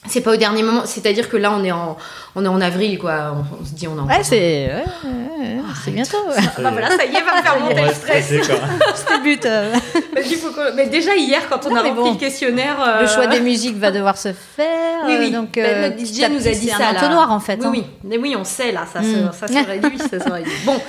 c'est 0.08 0.22
pas 0.22 0.32
au 0.32 0.36
dernier 0.36 0.64
moment, 0.64 0.82
c'est-à-dire 0.86 1.30
que 1.30 1.38
là 1.38 1.52
on 1.56 1.64
est 1.64 1.72
en, 1.72 1.96
on 2.36 2.44
est 2.44 2.48
en 2.48 2.60
avril 2.60 2.98
quoi, 2.98 3.36
on, 3.36 3.62
on 3.62 3.66
se 3.66 3.74
dit 3.74 3.88
on 3.88 3.98
a 4.00 4.04
Ouais, 4.04 4.24
c'est 4.24 4.68
ouais, 4.68 5.58
c'est 5.86 5.92
bientôt. 5.92 6.18
ouais. 6.28 6.36
Ah 6.58 6.62
bah 6.62 6.70
voilà, 6.72 6.90
ça 6.90 7.06
y 7.06 7.10
est, 7.16 7.22
va 7.22 7.38
me 7.38 7.42
faire 7.44 7.60
monter 7.64 7.82
On 7.82 7.86
le 7.86 7.94
stress. 7.94 8.26
C'était 8.96 9.18
le 9.18 9.24
but. 9.24 9.46
euh. 9.46 9.74
Faut 10.42 10.50
mais 10.76 10.88
déjà 10.88 11.16
hier, 11.16 11.42
quand 11.50 11.66
on 11.66 11.70
Non, 11.70 11.76
a 11.78 11.82
rempli 11.84 11.94
bon. 11.96 12.12
le 12.14 12.18
questionnaire. 12.20 12.78
euh, 12.82 13.02
Le 13.02 13.08
choix 13.08 13.28
des 13.28 13.40
musiques 13.42 13.78
va 13.78 13.92
devoir 13.92 14.18
se 14.18 14.34
faire. 14.34 15.02
Oui, 15.06 15.16
oui. 15.20 15.28
euh, 15.34 15.38
Donc, 15.40 15.54
Bah, 15.56 15.62
euh, 15.64 15.90
notre 15.90 16.00
DJ 16.04 16.22
nous 16.32 16.48
a 16.48 16.52
dit 16.52 16.68
c'est 16.70 16.78
ça. 16.78 16.88
un 16.90 16.94
là. 16.94 17.00
entonnoir, 17.00 17.32
en 17.32 17.40
fait. 17.40 17.58
Oui, 17.62 17.66
hein. 17.66 17.72
oui. 17.72 17.86
Mais 18.04 18.18
oui, 18.18 18.36
on 18.38 18.44
sait 18.44 18.72
là, 18.72 18.86
ça, 18.92 19.02
Mm. 19.02 19.32
se, 19.32 19.38
ça 19.38 19.48
se 19.48 19.68
réduit, 19.68 19.98
ça 20.00 20.20
se 20.20 20.30
réduit. 20.32 20.52
Bon, 20.66 20.80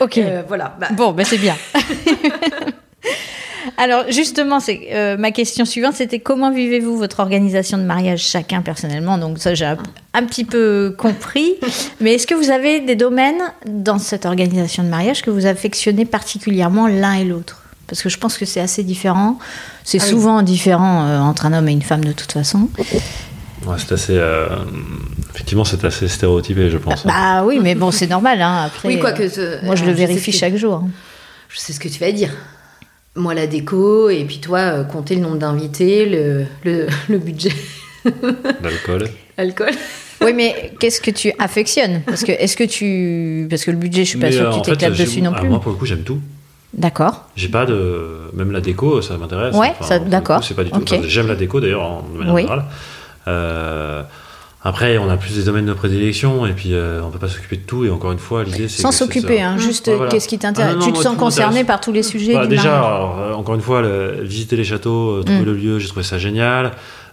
Ok. 0.00 0.18
euh, 0.18 0.42
voilà. 0.48 0.74
Bah, 0.80 0.88
Bon, 0.92 1.12
ben 1.12 1.24
c'est 1.26 1.38
bien. 1.38 1.56
Alors 3.78 4.04
justement, 4.10 4.60
c'est 4.60 4.88
euh, 4.92 5.16
ma 5.16 5.30
question 5.30 5.64
suivante, 5.64 5.94
c'était 5.94 6.18
comment 6.18 6.50
vivez-vous 6.52 6.96
votre 6.96 7.20
organisation 7.20 7.78
de 7.78 7.82
mariage 7.84 8.20
chacun 8.24 8.62
personnellement? 8.62 9.18
Donc 9.18 9.38
ça, 9.38 9.54
j'ai 9.54 9.64
un, 9.66 9.78
un 10.14 10.24
petit 10.24 10.44
peu 10.44 10.94
compris. 10.98 11.54
Mais 12.00 12.14
est-ce 12.14 12.26
que 12.26 12.34
vous 12.34 12.50
avez 12.50 12.80
des 12.80 12.96
domaines 12.96 13.40
dans 13.66 13.98
cette 13.98 14.26
organisation 14.26 14.82
de 14.84 14.88
mariage 14.88 15.22
que 15.22 15.30
vous 15.30 15.46
affectionnez 15.46 16.04
particulièrement 16.04 16.86
l'un 16.88 17.14
et 17.14 17.24
l'autre? 17.24 17.62
Parce 17.86 18.02
que 18.02 18.08
je 18.08 18.16
pense 18.18 18.38
que 18.38 18.46
c'est 18.46 18.60
assez 18.60 18.82
différent. 18.84 19.38
C'est 19.84 20.00
Ah 20.00 20.04
oui. 20.04 20.10
souvent 20.10 20.42
différent 20.42 21.04
euh, 21.06 21.18
entre 21.20 21.46
un 21.46 21.52
homme 21.52 21.68
et 21.68 21.72
une 21.72 21.82
femme 21.82 22.04
de 22.04 22.12
toute 22.12 22.32
façon. 22.32 22.68
Ouais, 23.66 23.76
c'est 23.78 23.92
assez. 23.92 24.16
euh, 24.16 24.48
Effectivement, 25.34 25.64
c'est 25.64 25.84
assez 25.84 26.08
stéréotypé, 26.08 26.68
je 26.70 26.78
pense. 26.78 27.06
Bah 27.06 27.44
oui, 27.44 27.58
mais 27.62 27.74
bon, 27.74 27.90
c'est 27.90 28.06
normal. 28.06 28.40
Hein, 28.42 28.64
après, 28.66 28.88
oui, 28.88 28.98
quoi 28.98 29.10
euh, 29.10 29.12
que. 29.12 29.28
ce- 29.28 29.64
moi, 29.64 29.74
je 29.76 29.84
le 29.84 29.92
vérifie 29.92 30.30
que- 30.30 30.36
chaque 30.36 30.56
jour. 30.56 30.74
hein. 30.84 30.88
Je 31.48 31.58
sais 31.58 31.72
ce 31.72 31.80
que 31.80 31.88
tu 31.88 31.98
vas 32.00 32.12
dire. 32.12 32.30
Moi, 33.14 33.34
la 33.34 33.46
déco, 33.46 34.08
et 34.08 34.24
puis 34.24 34.38
toi, 34.38 34.58
euh, 34.58 34.84
compter 34.84 35.16
le 35.16 35.20
nombre 35.20 35.36
d'invités, 35.36 36.06
le, 36.06 36.46
le, 36.64 36.86
le 37.10 37.18
budget, 37.18 37.52
L'alcool. 38.62 39.08
alcool. 39.36 39.70
Oui, 40.22 40.32
mais 40.34 40.72
qu'est-ce 40.78 41.00
que 41.00 41.10
tu 41.10 41.32
affectionnes? 41.38 42.02
Parce 42.06 42.22
que 42.24 42.32
est-ce 42.32 42.56
que 42.56 42.64
tu 42.64 43.46
parce 43.50 43.64
que 43.64 43.70
le 43.70 43.76
budget, 43.76 44.04
je 44.04 44.10
suis 44.10 44.18
pas 44.18 44.26
Mais, 44.26 44.32
sûre 44.32 44.46
euh, 44.46 44.50
que 44.50 44.54
tu 44.54 44.60
en 44.60 44.64
fait, 44.64 44.70
t'éclates 44.72 44.98
dessus 44.98 45.20
non 45.20 45.32
ah, 45.34 45.40
plus. 45.40 45.48
Moi, 45.48 45.60
pour 45.60 45.72
le 45.72 45.76
coup, 45.78 45.84
j'aime 45.84 46.04
tout. 46.04 46.20
D'accord. 46.72 47.26
J'ai 47.36 47.48
pas 47.48 47.66
de. 47.66 48.30
Même 48.34 48.50
la 48.52 48.60
déco, 48.60 49.02
ça 49.02 49.18
m'intéresse. 49.18 49.54
Ouais, 49.54 49.74
le 49.90 50.08
d'accord. 50.08 50.42
C'est 50.42 50.54
pas 50.54 50.64
du 50.64 50.70
tout. 50.70 50.80
Enfin, 50.82 51.02
J'aime 51.06 51.26
la 51.26 51.34
déco 51.34 51.60
d'ailleurs, 51.60 51.82
en 51.82 52.02
de 52.02 52.18
manière 52.18 52.34
Oui. 52.34 52.42
générale. 52.42 52.64
Euh, 53.28 54.02
après, 54.64 54.96
on 54.98 55.08
a 55.10 55.16
plus 55.16 55.34
des 55.36 55.42
domaines 55.42 55.66
de 55.66 55.72
prédilection 55.72 56.46
et 56.46 56.52
puis 56.52 56.72
euh, 56.72 57.00
on 57.02 57.10
peut 57.10 57.18
pas 57.18 57.28
s'occuper 57.28 57.56
de 57.56 57.62
tout. 57.62 57.84
Et 57.84 57.90
encore 57.90 58.12
une 58.12 58.18
fois, 58.18 58.44
l'idée 58.44 58.68
c'est. 58.68 58.80
Sans 58.82 58.92
s'occuper, 58.92 59.40
hein, 59.42 59.56
juste 59.58 59.88
Ouais, 59.88 59.94
euh, 59.94 59.96
voilà. 59.96 60.10
qu'est-ce 60.12 60.28
qui 60.28 60.38
t'intéresse 60.38 60.74
Ah, 60.78 60.82
Tu 60.84 60.90
te 60.90 60.94
moi, 60.94 61.02
sens 61.02 61.16
concerné 61.16 61.64
par 61.64 61.80
tous 61.80 61.92
les 61.92 62.02
sujets 62.04 62.34
Bah, 62.34 62.42
du 62.46 62.56
déjà, 62.56 62.76
alors, 62.78 63.18
euh, 63.18 63.32
encore 63.32 63.54
une 63.56 63.60
fois, 63.60 63.82
le- 63.82 64.20
visiter 64.22 64.56
les 64.56 64.64
châteaux, 64.64 65.10
euh, 65.18 65.22
trouver 65.24 65.40
Mm. 65.42 65.44
le 65.44 65.54
lieu, 65.54 65.78
j'ai 65.78 65.88
trouvé 65.88 66.04
ça 66.04 66.18
génial. 66.18 66.70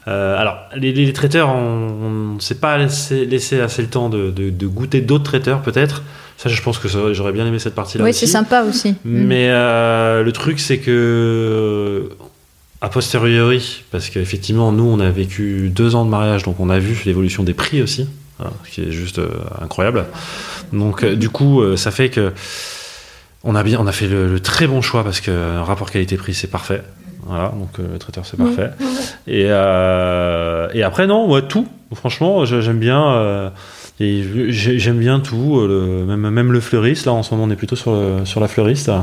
Euh, 0.07 0.37
alors, 0.39 0.57
les, 0.75 0.91
les 0.93 1.11
traiteurs, 1.13 1.49
on 1.49 2.35
ne 2.35 2.39
s'est 2.39 2.55
pas 2.59 2.77
laissé, 2.77 3.25
laissé 3.25 3.59
assez 3.59 3.81
le 3.81 3.89
temps 3.89 4.09
de, 4.09 4.29
de- 4.31 4.49
de 4.49 4.67
goûter 4.67 5.01
d'autres 5.01 5.25
traiteurs, 5.25 5.61
peut-être. 5.61 6.03
Ça, 6.37 6.47
je 6.49 6.61
pense 6.61 6.77
que 6.79 6.87
j'aurais 7.13 7.33
bien 7.33 7.45
aimé 7.45 7.59
cette 7.59 7.75
partie-là 7.75 8.03
Oui, 8.05 8.13
c'est 8.13 8.25
sympa 8.27 8.61
aussi. 8.63 8.91
Mm. 8.91 8.95
Mais 9.03 9.47
euh, 9.49 10.23
le 10.23 10.31
truc, 10.31 10.59
c'est 10.59 10.77
que 10.77 12.09
a 12.81 12.89
posteriori, 12.89 13.83
parce 13.91 14.09
qu'effectivement, 14.09 14.71
nous, 14.71 14.85
on 14.85 14.99
a 14.99 15.09
vécu 15.09 15.69
deux 15.69 15.95
ans 15.95 16.05
de 16.05 16.09
mariage, 16.09 16.43
donc 16.43 16.59
on 16.59 16.69
a 16.69 16.79
vu 16.79 17.01
l'évolution 17.05 17.43
des 17.43 17.53
prix 17.53 17.81
aussi, 17.81 18.07
hein, 18.39 18.49
ce 18.65 18.71
qui 18.71 18.81
est 18.81 18.91
juste 18.91 19.19
euh, 19.19 19.29
incroyable. 19.61 20.05
Donc, 20.71 21.03
euh, 21.03 21.15
du 21.15 21.29
coup, 21.29 21.61
euh, 21.61 21.75
ça 21.75 21.91
fait 21.91 22.09
que 22.09 22.31
on 23.43 23.55
a 23.55 23.63
bien, 23.63 23.79
on 23.81 23.87
a 23.87 23.91
fait 23.91 24.07
le, 24.07 24.27
le 24.31 24.39
très 24.39 24.67
bon 24.67 24.81
choix 24.81 25.03
parce 25.03 25.19
que 25.21 25.59
rapport 25.59 25.91
qualité-prix, 25.91 26.33
c'est 26.33 26.47
parfait. 26.47 26.81
Voilà, 27.25 27.49
donc 27.49 27.77
le 27.77 27.97
traiteur, 27.99 28.25
c'est 28.25 28.37
parfait. 28.37 28.71
Et, 29.27 29.41
et 29.43 30.83
après, 30.83 31.05
non, 31.05 31.27
moi, 31.27 31.41
tout. 31.41 31.67
Franchement, 31.93 32.45
j'aime 32.45 32.79
bien. 32.79 33.51
et 33.99 34.23
j'aime 34.51 34.97
bien 34.99 35.19
tout, 35.19 35.59
le- 35.67 36.05
même, 36.05 36.29
même 36.29 36.51
le 36.51 36.59
fleuriste. 36.59 37.05
Là, 37.05 37.13
en 37.13 37.21
ce 37.23 37.33
moment, 37.33 37.43
on 37.47 37.51
est 37.51 37.55
plutôt 37.55 37.75
sur, 37.75 37.91
le- 37.91 38.25
sur 38.25 38.39
la 38.39 38.47
fleuriste. 38.47 38.89
Euh, 38.89 38.99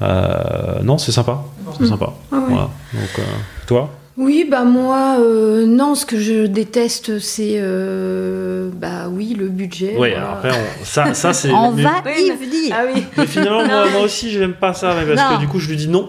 non, 0.00 0.98
c'est 0.98 1.12
sympa. 1.12 1.42
C'est 1.78 1.86
sympa. 1.86 2.12
Ah 2.32 2.36
ouais. 2.36 2.42
Voilà. 2.48 2.68
Donc, 2.94 3.18
euh, 3.18 3.22
toi 3.66 3.90
Oui, 4.16 4.46
bah 4.50 4.64
moi, 4.64 5.16
euh, 5.20 5.66
non, 5.66 5.94
ce 5.94 6.06
que 6.06 6.18
je 6.18 6.46
déteste, 6.46 7.18
c'est, 7.18 7.56
euh, 7.56 8.70
bah 8.72 9.08
oui, 9.10 9.34
le 9.38 9.48
budget. 9.48 9.94
Oui, 9.98 10.10
voilà. 10.10 10.32
après, 10.32 10.50
on- 10.52 10.84
ça, 10.84 11.12
ça 11.14 11.32
c'est. 11.32 11.50
On 11.52 11.72
mais, 11.72 11.82
va 11.82 11.90
y 12.18 12.28
mais- 12.30 12.36
venir. 12.36 12.74
Ah 12.74 12.82
oui. 12.94 13.04
mais 13.16 13.26
finalement, 13.26 13.66
moi, 13.66 13.84
moi 13.90 14.00
aussi, 14.02 14.30
j'aime 14.30 14.54
pas 14.54 14.72
ça, 14.74 14.94
mais 14.98 15.12
parce 15.14 15.30
Non. 15.30 15.36
que 15.36 15.40
du 15.42 15.48
coup, 15.48 15.58
je 15.58 15.68
lui 15.68 15.76
dis 15.76 15.88
non. 15.88 16.08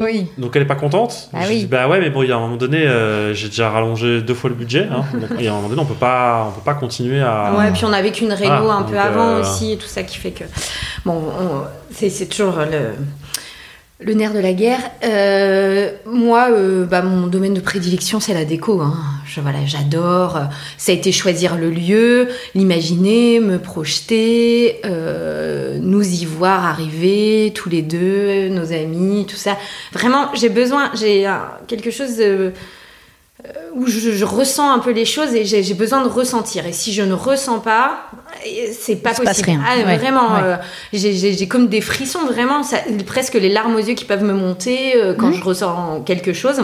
Oui. 0.00 0.26
Donc 0.38 0.56
elle 0.56 0.62
est 0.62 0.66
pas 0.66 0.74
contente. 0.74 1.28
Ah 1.32 1.42
je 1.44 1.48
oui. 1.48 1.58
dis 1.60 1.66
bah 1.66 1.88
ouais 1.88 2.00
mais 2.00 2.10
bon 2.10 2.22
il 2.22 2.28
y 2.28 2.32
a 2.32 2.36
un 2.36 2.40
moment 2.40 2.56
donné 2.56 2.78
euh, 2.86 3.34
j'ai 3.34 3.48
déjà 3.48 3.70
rallongé 3.70 4.20
deux 4.22 4.34
fois 4.34 4.50
le 4.50 4.56
budget. 4.56 4.88
Hein, 4.90 5.04
donc, 5.12 5.40
et 5.40 5.48
à 5.48 5.52
un 5.52 5.56
moment 5.56 5.68
donné 5.68 5.80
on 5.82 5.86
peut 5.86 5.94
pas 5.94 6.46
on 6.48 6.52
peut 6.52 6.64
pas 6.64 6.74
continuer 6.74 7.20
à. 7.20 7.52
Ouais, 7.56 7.70
puis 7.72 7.84
on 7.84 7.92
a 7.92 8.02
vécu 8.02 8.24
une 8.24 8.32
réno 8.32 8.68
Ah, 8.70 8.74
un 8.76 8.82
peu 8.82 8.98
avant 8.98 9.28
euh, 9.36 9.40
aussi, 9.40 9.72
et 9.72 9.76
tout 9.76 9.86
ça 9.86 10.02
qui 10.02 10.18
fait 10.18 10.30
que. 10.32 10.44
Bon, 11.04 11.14
on- 11.40 11.62
c'est 11.90 12.10
c'est 12.10 12.26
toujours 12.26 12.56
le, 12.58 12.94
le 14.04 14.14
nerf 14.14 14.34
de 14.34 14.38
la 14.38 14.52
guerre. 14.52 14.80
Euh, 15.02 15.90
moi, 16.06 16.48
euh, 16.50 16.84
bah, 16.84 17.02
mon 17.02 17.26
domaine 17.26 17.54
de 17.54 17.60
prédilection, 17.60 18.20
c'est 18.20 18.34
la 18.34 18.44
déco. 18.44 18.80
hein. 18.80 18.94
Je, 19.26 19.40
voilà, 19.40 19.64
j'adore. 19.64 20.38
Ça 20.76 20.92
a 20.92 20.94
été 20.94 21.10
choisir 21.10 21.56
le 21.56 21.70
lieu, 21.70 22.28
l'imaginer, 22.54 23.40
me 23.40 23.58
projeter, 23.58 24.80
euh, 24.84 25.78
nous 25.80 26.02
y 26.02 26.24
voir 26.26 26.64
arriver, 26.66 27.52
tous 27.54 27.70
les 27.70 27.82
deux, 27.82 28.48
nos 28.50 28.72
amis, 28.72 29.26
tout 29.26 29.36
ça. 29.36 29.56
Vraiment, 29.92 30.28
j'ai 30.34 30.50
besoin, 30.50 30.90
j'ai 30.94 31.26
euh, 31.26 31.32
quelque 31.66 31.90
chose 31.90 32.20
où 33.74 33.86
je, 33.86 34.12
je 34.12 34.24
ressens 34.24 34.70
un 34.72 34.78
peu 34.78 34.90
les 34.92 35.04
choses 35.04 35.34
et 35.34 35.44
j'ai 35.44 35.74
besoin 35.74 36.02
de 36.02 36.08
ressentir. 36.08 36.64
Et 36.66 36.72
si 36.72 36.92
je 36.94 37.02
ne 37.02 37.12
ressens 37.12 37.58
pas, 37.58 38.06
c'est 38.78 38.96
pas 38.96 39.12
se 39.14 39.22
passe 39.22 39.42
possible. 39.42 39.58
rien. 39.58 39.62
Ah, 39.66 39.76
Ouais, 39.86 39.96
Vraiment, 39.98 40.34
ouais. 40.34 40.40
euh, 40.42 40.56
j'ai- 40.92 41.46
comme 41.48 41.68
des 41.68 41.80
frissons, 41.80 42.24
vraiment, 42.26 42.62
ça, 42.62 42.78
presque 43.06 43.34
les 43.34 43.48
larmes 43.50 43.74
aux 43.74 43.80
yeux 43.80 43.94
qui 43.94 44.04
peuvent 44.06 44.22
me 44.24 44.32
monter 44.32 44.96
euh, 44.96 45.12
quand 45.14 45.26
Mhm. 45.28 45.34
je 45.34 45.44
ressens 45.44 46.00
quelque 46.06 46.32
chose. 46.32 46.62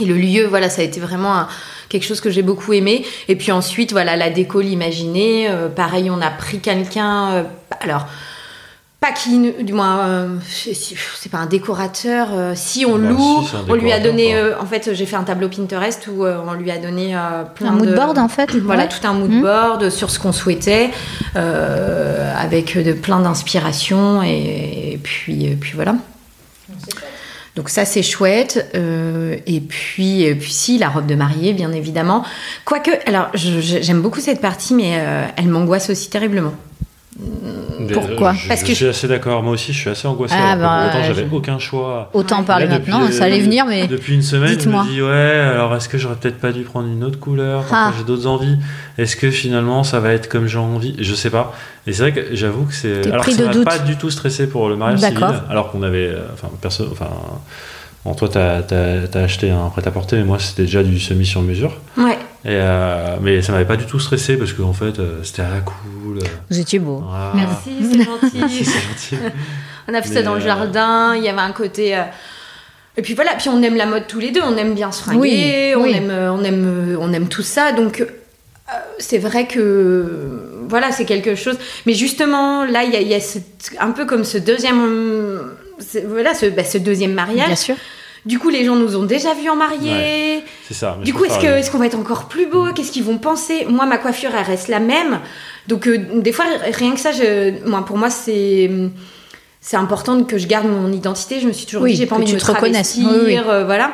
Et 0.00 0.04
le 0.06 0.14
lieu, 0.14 0.46
voilà, 0.46 0.68
ça 0.70 0.80
a 0.80 0.84
été 0.84 0.98
vraiment 1.00 1.34
un- 1.36 1.48
quelque 1.88 2.04
chose 2.06 2.20
que 2.20 2.30
j'ai 2.30 2.42
beaucoup 2.42 2.72
aimé. 2.72 3.04
Et 3.28 3.36
puis 3.36 3.52
ensuite, 3.52 3.92
voilà, 3.92 4.16
la 4.16 4.30
déco, 4.30 4.60
l'imaginer. 4.60 5.48
euh, 5.50 5.68
pareil, 5.68 6.10
on 6.10 6.20
a 6.20 6.30
pris 6.30 6.58
quelqu'un. 6.60 7.30
euh, 7.32 7.42
alors. 7.80 8.06
Pas 9.02 9.10
qui, 9.12 9.52
du 9.64 9.72
moins, 9.72 10.06
euh, 10.06 10.28
c'est 10.48 11.28
pas 11.28 11.38
un 11.38 11.46
décorateur. 11.46 12.28
euh, 12.32 12.52
si 12.54 12.86
on 12.86 12.96
loue, 12.96 13.42
si, 13.44 13.54
on 13.68 13.74
lui 13.74 13.90
a 13.92 13.98
donné. 13.98 14.36
euh, 14.36 14.54
en 14.60 14.64
fait, 14.64 14.90
j'ai 14.94 15.06
fait 15.06 15.16
un 15.16 15.24
tableau 15.24 15.48
Pinterest 15.48 16.06
où 16.06 16.24
euh, 16.24 16.38
on 16.46 16.52
lui 16.54 16.70
a 16.70 16.78
donné 16.78 17.16
euh, 17.16 17.42
plein 17.52 17.70
Un 17.70 17.72
mood 17.72 17.88
de 17.88 17.94
board 17.96 18.16
en 18.18 18.28
fait. 18.28 18.54
voilà 18.58 18.84
Ouais. 18.84 18.88
tout 18.88 19.04
un 19.04 19.12
mood 19.14 19.28
Mhm. 19.30 19.42
board 19.42 19.90
sur 19.90 20.08
ce 20.08 20.20
qu'on 20.20 20.30
souhaitait 20.30 20.90
euh, 21.34 22.32
avec 22.38 22.78
de 22.80 22.92
plein 22.92 23.18
d'inspirations 23.18 24.22
et, 24.22 24.92
et 24.92 25.00
puis 25.02 25.46
et 25.46 25.56
puis 25.56 25.72
voilà 25.74 25.96
donc 27.56 27.68
ça 27.70 27.84
c'est 27.84 28.02
chouette 28.02 28.70
Euh, 28.74 29.36
et 29.46 29.60
puis 29.60 30.22
et 30.22 30.34
puis 30.36 30.52
si 30.52 30.78
la 30.78 30.88
robe 30.88 31.06
de 31.06 31.14
mariée 31.14 31.52
bien 31.54 31.72
évidemment 31.72 32.24
quoique 32.64 32.90
alors 33.06 33.28
j'aime 33.34 34.00
beaucoup 34.00 34.20
cette 34.20 34.40
partie 34.40 34.74
mais 34.74 34.92
euh, 35.00 35.26
elle 35.36 35.48
m'angoisse 35.48 35.90
aussi 35.90 36.08
terriblement 36.08 36.54
Pourquoi 37.92 38.30
euh, 38.30 38.34
je, 38.34 38.48
Parce 38.48 38.60
je 38.60 38.66
que 38.66 38.74
suis 38.74 38.86
assez 38.86 39.08
d'accord. 39.08 39.42
Moi 39.42 39.52
aussi, 39.52 39.72
je 39.72 39.78
suis 39.78 39.90
assez 39.90 40.06
angoissé. 40.08 40.34
Ah, 40.38 40.56
bah, 40.56 40.86
autant, 40.88 41.02
je- 41.02 41.12
j'avais 41.14 41.26
aucun 41.30 41.58
choix. 41.58 42.10
Autant 42.14 42.42
parler 42.42 42.66
Là, 42.66 42.78
maintenant, 42.78 43.02
euh, 43.02 43.10
ça 43.10 43.24
allait 43.24 43.40
venir, 43.40 43.66
mais 43.66 43.86
Depuis 43.86 44.14
une 44.14 44.22
semaine, 44.22 44.58
je 44.58 44.68
me 44.68 44.88
dis 44.90 45.02
ouais, 45.02 45.10
alors 45.10 45.74
est-ce 45.76 45.88
que 45.88 45.98
j'aurais 45.98 46.16
peut-être 46.16 46.38
pas 46.38 46.52
dû 46.52 46.62
prendre 46.62 46.88
une 46.88 47.04
autre 47.04 47.18
couleur 47.18 47.64
Ah. 47.72 47.92
J'ai 47.98 48.04
d'autres 48.04 48.26
envies. 48.26 48.56
Est-ce 48.98 49.16
que 49.16 49.30
finalement 49.30 49.84
ça 49.84 50.00
va 50.00 50.12
être 50.12 50.28
comme 50.28 50.46
j'ai 50.46 50.58
envie 50.58 50.96
Je 50.98 51.14
sais 51.14 51.30
pas. 51.30 51.52
Et 51.86 51.92
c'est 51.92 52.02
vrai 52.02 52.12
que 52.12 52.34
j'avoue 52.34 52.64
que 52.64 52.74
c'est. 52.74 53.06
Alors 53.10 53.24
ça 53.24 53.44
m'a 53.44 53.64
pas 53.64 53.78
du 53.78 53.96
tout 53.96 54.10
stressé 54.10 54.46
pour 54.48 54.68
le 54.68 54.76
mariage 54.76 55.00
civil, 55.00 55.14
D'accord. 55.18 55.34
alors 55.50 55.70
qu'on 55.70 55.82
avait, 55.82 56.08
euh, 56.08 56.20
enfin 56.32 56.48
perso, 56.60 56.88
enfin. 56.90 57.08
Bon, 58.04 58.14
toi, 58.14 58.28
t'as 58.28 58.56
as, 58.58 59.18
acheté 59.22 59.50
un 59.50 59.68
prêt-à-porter, 59.68 60.16
mais 60.16 60.24
moi, 60.24 60.38
c'était 60.40 60.62
déjà 60.64 60.82
du 60.82 60.98
semi 60.98 61.24
sur 61.24 61.40
mesure. 61.40 61.76
ouais 61.96 62.18
Et 62.44 62.48
euh, 62.50 63.16
mais 63.20 63.40
ça 63.40 63.52
m'avait 63.52 63.64
pas 63.64 63.76
du 63.76 63.86
tout 63.86 64.00
stressé 64.00 64.36
parce 64.36 64.52
qu'en 64.52 64.72
fait, 64.72 64.98
euh, 64.98 65.22
c'était 65.22 65.42
à 65.42 65.50
la 65.50 65.60
cool. 65.60 66.18
vous 66.50 66.58
étiez 66.58 66.78
beau. 66.80 67.02
voilà. 67.08 67.32
merci 67.34 67.70
c'est 67.92 68.02
gentil 68.04 68.38
Merci, 68.38 68.64
c'est 68.64 68.80
gentil. 68.80 69.16
On 69.88 69.94
a 69.94 70.02
fait 70.02 70.12
ça 70.14 70.22
dans 70.22 70.34
le 70.34 70.40
euh, 70.40 70.44
jardin, 70.44 71.14
il 71.16 71.22
y 71.22 71.28
avait 71.28 71.40
un 71.40 71.52
côté. 71.52 71.96
euh, 71.96 72.02
Et 72.96 73.02
puis 73.02 73.14
voilà, 73.14 73.32
puis 73.34 73.48
on 73.48 73.62
aime 73.62 73.76
la 73.76 73.86
mode 73.86 74.06
tous 74.08 74.18
les 74.20 74.30
deux, 74.32 74.40
on 74.42 74.56
aime 74.56 74.74
bien 74.74 74.90
se 74.92 75.02
fringuer, 75.02 75.18
Oui, 75.18 75.74
on, 75.76 75.82
oui. 75.82 75.92
Aime, 75.94 76.10
on, 76.10 76.42
aime, 76.44 76.96
on 77.00 77.12
aime 77.12 77.28
tout 77.28 77.42
ça. 77.42 77.72
Donc 77.72 78.00
euh, 78.00 78.06
c'est 78.98 79.18
vrai 79.18 79.46
que 79.46 80.64
voilà, 80.68 80.90
c'est 80.92 81.04
quelque 81.04 81.34
chose. 81.34 81.58
Mais 81.86 81.94
justement, 81.94 82.64
là, 82.64 82.84
il 82.84 82.92
y 82.92 82.96
a, 82.96 83.00
y 83.18 83.22
un 83.80 83.90
peu 83.90 84.04
comme 84.04 84.24
ce 84.24 84.38
deuxième. 84.38 84.80
Voilà, 86.06 86.32
ce, 86.34 86.46
bah, 86.46 86.64
ce 86.64 86.78
deuxième 86.78 87.12
mariage. 87.12 87.46
Bien 87.46 87.56
sûr. 87.56 87.76
Du 88.24 88.38
coup, 88.38 88.50
les 88.50 88.64
gens 88.64 88.76
nous 88.76 88.96
ont 88.96 89.02
déjà 89.02 89.34
vus 89.34 89.48
en 89.50 89.56
mariée. 89.56 90.44
C'est 90.68 90.74
ça. 90.74 90.96
Du 91.04 91.12
coup, 91.12 91.24
est-ce 91.24 91.38
que- 91.40 91.70
qu'on 91.72 91.78
va 91.78 91.86
être 91.86 91.98
encore 91.98 92.28
plus 92.28 92.46
beau? 92.46 92.72
Qu'est-ce 92.72 92.92
qu'ils 92.92 93.02
vont 93.02 93.18
penser? 93.18 93.64
Moi, 93.68 93.84
ma 93.86 93.98
coiffure, 93.98 94.30
elle 94.38 94.44
reste 94.44 94.68
la 94.68 94.78
même. 94.78 95.18
Donc, 95.66 95.88
euh, 95.88 95.98
des 96.16 96.30
fois, 96.32 96.44
rien 96.72 96.92
que 96.94 97.00
ça, 97.00 97.10
je- 97.12 97.64
moi, 97.68 97.84
pour 97.84 97.98
moi, 97.98 98.10
c'est 98.10 98.70
c'est 99.64 99.76
important 99.76 100.24
que 100.24 100.38
je 100.38 100.46
garde 100.48 100.66
mon 100.66 100.92
identité. 100.92 101.38
Je 101.40 101.46
me 101.46 101.52
suis 101.52 101.66
toujours 101.66 101.82
Oui, 101.82 101.92
dit, 101.92 101.96
j'ai 101.98 102.06
pas 102.06 102.16
envie 102.16 102.24
tu 102.24 102.32
de 102.32 102.36
me 102.36 102.40
te 102.40 102.46
reconnaisses. 102.46 102.94
travestir, 102.94 103.08
Oui, 103.26 103.34
oui. 103.36 103.38
euh, 103.38 103.64
voilà. 103.64 103.92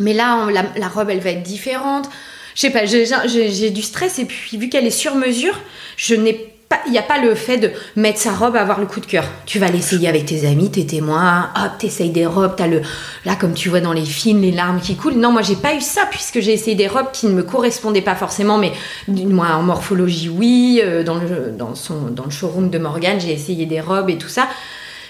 Mais 0.00 0.12
là, 0.12 0.38
on- 0.42 0.46
la, 0.48 0.64
la 0.76 0.88
robe, 0.88 1.10
elle 1.10 1.20
va 1.20 1.30
être 1.30 1.42
différente. 1.44 2.08
Je 2.56 2.60
sais 2.62 2.70
pas, 2.70 2.84
j'ai- 2.84 3.70
du 3.70 3.82
stress 3.82 4.18
et 4.18 4.24
puis 4.24 4.56
vu 4.56 4.68
qu'elle 4.68 4.86
est 4.86 4.90
sur 4.90 5.14
mesure, 5.14 5.54
je 5.96 6.14
n'ai 6.16 6.32
pas, 6.32 6.48
il 6.86 6.92
n'y 6.92 6.98
a 6.98 7.02
pas 7.02 7.18
le 7.18 7.34
fait 7.34 7.56
de 7.58 7.70
mettre 7.96 8.18
sa 8.18 8.32
robe 8.32 8.54
à 8.56 8.60
avoir 8.60 8.78
le 8.80 8.86
coup 8.86 9.00
de 9.00 9.06
cœur. 9.06 9.24
Tu 9.46 9.58
vas 9.58 9.68
l'essayer 9.68 10.06
avec 10.08 10.26
tes 10.26 10.46
amis, 10.46 10.70
tes 10.70 10.84
témoins, 10.86 11.48
hop, 11.56 11.72
t'essayes 11.78 12.10
des 12.10 12.26
robes, 12.26 12.54
t'as 12.56 12.66
le, 12.66 12.82
là 13.24 13.36
comme 13.36 13.54
tu 13.54 13.68
vois 13.70 13.80
dans 13.80 13.92
les 13.94 14.04
films, 14.04 14.42
les 14.42 14.50
larmes 14.52 14.80
qui 14.80 14.94
coulent. 14.96 15.14
Non, 15.14 15.32
moi 15.32 15.42
j'ai 15.42 15.56
pas 15.56 15.74
eu 15.74 15.80
ça 15.80 16.02
puisque 16.10 16.40
j'ai 16.40 16.52
essayé 16.52 16.76
des 16.76 16.86
robes 16.86 17.10
qui 17.12 17.26
ne 17.26 17.32
me 17.32 17.42
correspondaient 17.42 18.02
pas 18.02 18.14
forcément, 18.14 18.58
mais 18.58 18.72
moi 19.08 19.48
en 19.54 19.62
morphologie 19.62 20.28
oui, 20.28 20.80
euh, 20.84 21.02
dans 21.02 21.16
le 21.16 21.52
dans 21.56 21.74
son 21.74 22.08
dans 22.10 22.24
le 22.24 22.30
showroom 22.30 22.68
de 22.70 22.78
Morgane 22.78 23.18
j'ai 23.20 23.32
essayé 23.32 23.64
des 23.66 23.80
robes 23.80 24.10
et 24.10 24.18
tout 24.18 24.28
ça. 24.28 24.46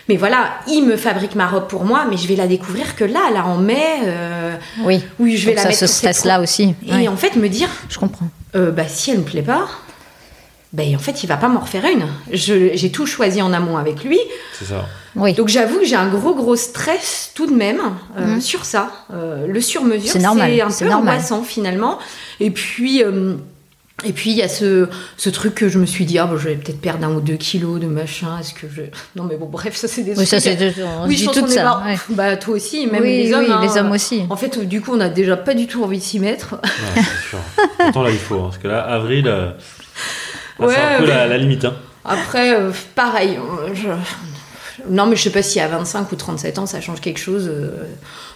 Mais 0.09 0.17
voilà, 0.17 0.61
il 0.69 0.83
me 0.87 0.97
fabrique 0.97 1.35
ma 1.35 1.47
robe 1.49 1.67
pour 1.69 1.85
moi, 1.85 2.07
mais 2.09 2.17
je 2.17 2.27
vais 2.29 2.37
la 2.37 2.47
découvrir 2.47 2.97
que 2.97 3.05
là, 3.05 3.31
là 3.35 3.45
en 3.45 3.59
mai, 3.59 3.85
euh, 4.05 4.55
Oui. 4.85 5.03
oui, 5.19 5.37
je 5.37 5.45
vais 5.45 5.51
Donc 5.53 5.57
la 5.57 5.63
ça, 5.65 5.69
mettre 5.69 5.81
ce 5.81 5.85
pour 5.85 5.95
cette 5.95 6.15
stress-là 6.15 6.41
aussi. 6.41 6.75
et 6.87 6.93
Ouais, 6.93 7.09
en 7.09 7.17
fait 7.17 7.37
me 7.37 7.47
dire 7.49 7.69
Je 7.91 7.99
comprends. 7.99 8.29
euh, 8.57 8.71
bah 8.71 8.85
si 8.89 9.11
elle 9.11 9.19
me 9.19 9.25
plaît 9.25 9.43
pas 9.43 9.69
ben 10.73 10.95
en 10.95 10.99
fait 10.99 11.23
il 11.23 11.27
va 11.27 11.37
pas 11.39 11.49
m'en 11.49 11.61
refaire 11.61 11.85
une 11.87 12.05
Je- 12.33 12.71
j'ai 12.75 12.91
tout 12.91 13.07
choisi 13.07 13.41
en 13.41 13.53
amont 13.55 13.77
avec 13.79 14.05
lui 14.05 14.19
C'est 14.59 14.67
ça. 14.67 14.85
Oui. 15.17 15.33
donc 15.33 15.49
j'avoue 15.49 15.79
que 15.79 15.85
j'ai 15.87 15.97
un 15.97 16.09
gros 16.09 16.35
gros 16.35 16.57
stress 16.57 17.33
tout 17.35 17.47
de 17.47 17.55
même 17.55 17.81
euh, 18.19 18.27
Mhm. 18.35 18.41
sur 18.41 18.65
ça 18.67 18.91
Euh, 19.13 19.47
le 19.47 19.61
sur 19.63 19.83
mesure 19.85 20.11
C'est 20.13 20.19
normal, 20.19 20.51
c'est 20.55 20.61
un 20.63 20.71
c'est 20.71 20.85
peu 20.85 20.91
normal. 20.91 21.15
angoissant 21.15 21.43
finalement 21.43 21.99
et 22.41 22.51
puis 22.51 23.03
euh, 23.03 23.35
Et 24.05 24.13
puis 24.13 24.31
il 24.31 24.37
y 24.37 24.43
a 24.43 24.49
ce, 24.49 24.87
ce 25.17 25.29
truc 25.29 25.57
que 25.57 25.69
je 25.69 25.77
me 25.81 25.85
suis 25.85 26.05
dit, 26.05 26.21
ah, 26.21 26.27
bon, 26.27 26.37
je 26.37 26.49
vais 26.51 26.55
peut-être 26.55 26.81
perdre 26.81 27.05
un 27.05 27.13
ou 27.17 27.21
deux 27.21 27.35
kilos 27.35 27.81
de 27.81 27.87
machin. 27.89 28.39
Est-ce 28.39 28.55
que 28.55 28.69
je. 28.73 28.83
Non, 29.17 29.25
mais 29.25 29.35
bon, 29.35 29.47
bref, 29.47 29.75
ça 29.75 29.89
c'est 29.89 30.03
des 30.05 30.17
Oui, 30.17 30.25
ça, 30.25 30.39
c'est 30.39 30.57
on 31.03 31.09
Oui, 31.09 31.17
je 31.17 31.25
pense 31.25 31.35
tout 31.37 31.49
ça. 31.49 31.63
pas- 31.65 31.83
ouais. 31.85 31.99
Bah, 32.11 32.37
toi 32.37 32.55
aussi, 32.55 32.87
même 32.87 33.03
oui, 33.03 33.25
les 33.25 33.35
hommes. 33.35 33.47
oui, 33.49 33.51
hein. 33.53 33.61
les 33.61 33.77
hommes 33.77 33.91
aussi. 33.91 34.23
En 34.31 34.37
fait, 34.37 34.57
du 34.69 34.81
coup, 34.81 34.93
on 34.95 35.01
a 35.01 35.09
déjà 35.09 35.37
pas 35.37 35.53
du 35.53 35.67
tout 35.67 35.83
envie 35.83 35.99
de 35.99 36.05
s'y 36.05 36.21
mettre. 36.21 36.53
Ouais, 36.63 36.69
c'est 36.95 37.29
sûr. 37.31 37.39
Pourtant, 37.77 38.03
là, 38.05 38.11
il 38.13 38.19
faut. 38.19 38.37
hein, 38.37 38.43
parce 38.51 38.59
que 38.59 38.69
là, 38.69 38.83
avril, 38.85 39.27
c'est 40.59 40.65
un 40.81 40.99
peu 40.99 41.05
mais- 41.07 41.09
la, 41.15 41.27
la 41.27 41.39
limite. 41.39 41.65
Hein. 41.65 41.75
Après, 42.05 42.55
euh, 42.55 42.71
pareil. 42.95 43.37
euh, 43.39 43.69
je- 43.75 43.89
Non, 44.91 45.07
mais 45.07 45.17
je 45.17 45.23
sais 45.23 45.31
pas 45.31 45.43
si 45.43 45.61
à 45.61 45.69
25 45.69 46.11
ou 46.13 46.17
37 46.17 46.59
ans, 46.59 46.67
ça 46.67 46.81
change 46.81 47.01
quelque 47.01 47.19
chose. 47.21 47.49
euh, 47.49 47.71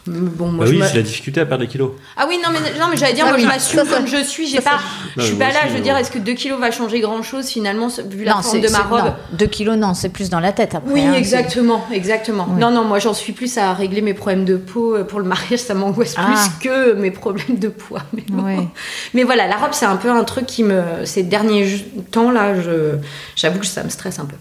Bon, 0.09 0.49
moi, 0.51 0.65
Bah 0.65 0.71
oui, 0.73 0.83
c'est 0.85 0.97
la 0.97 1.03
difficulté 1.03 1.41
à 1.41 1.47
perdre 1.47 1.63
des 1.65 1.71
kilos. 1.71 1.93
Ah 2.17 2.25
oui, 2.29 2.37
non, 2.43 2.51
mais, 2.53 2.59
non, 2.81 2.87
mais 2.91 2.97
j'allais 2.97 3.13
dire, 3.13 3.25
Ah 3.25 3.31
moi, 3.31 3.37
oui, 3.37 3.45
je 3.45 3.49
m'assume 3.49 3.85
comme 3.89 4.07
je 4.09 4.17
suis. 4.25 4.49
J'ai 4.49 4.61
pas, 4.61 4.81
je 5.17 5.23
suis 5.23 5.37
pas 5.37 5.53
là, 5.53 5.61
aussi, 5.61 5.69
je 5.71 5.75
veux 5.77 5.81
dire, 5.81 5.97
est-ce 5.97 6.11
que 6.11 6.19
2 6.19 6.33
kilos 6.33 6.59
va 6.59 6.73
changer 6.73 6.99
grand 6.99 7.23
chose 7.23 7.47
finalement, 7.47 7.87
vu 8.09 8.25
la 8.25 8.35
Non, 8.35 8.43
forme 8.43 8.57
c'est 8.61 8.67
de 8.67 8.73
ma 8.73 8.79
robe 8.81 9.05
non, 9.05 9.15
2 9.39 9.47
kilos, 9.47 9.77
non, 9.77 9.95
c'est 9.95 10.09
plus 10.09 10.29
dans 10.29 10.41
la 10.41 10.51
tête 10.51 10.75
après. 10.75 10.93
Oui, 10.93 11.03
hein, 11.03 11.13
exactement, 11.15 11.87
exactement. 11.93 12.49
Non, 12.59 12.73
non, 12.73 12.83
moi 12.83 12.99
j'en 12.99 13.15
suis 13.15 13.33
plus 13.33 13.57
à 13.59 13.75
régler 13.75 14.03
mes 14.03 14.13
problèmes 14.15 14.45
de 14.45 14.57
peau 14.57 14.97
euh, 14.97 15.05
pour 15.05 15.21
le 15.21 15.25
mariage, 15.27 15.61
ça 15.61 15.75
m'angoisse 15.75 16.15
Ah. 16.17 16.27
plus 16.27 16.69
que 16.69 16.95
mes 16.95 17.13
problèmes 17.13 17.59
de 17.61 17.69
poids. 17.69 18.03
Mais, 18.13 18.25
bon. 18.29 18.69
Mais 19.15 19.23
voilà, 19.23 19.47
la 19.47 19.57
robe 19.57 19.71
c'est 19.73 19.87
un 19.87 19.97
peu 19.97 20.11
un 20.11 20.25
truc 20.25 20.47
qui 20.47 20.65
me, 20.65 20.83
ces 21.05 21.23
derniers 21.23 21.67
temps 22.11 22.33
là, 22.33 22.61
je, 22.61 22.97
j'avoue 23.37 23.61
que 23.61 23.67
ça 23.67 23.85
me 23.85 23.89
stresse 23.89 24.19
un 24.19 24.25
peu. 24.25 24.35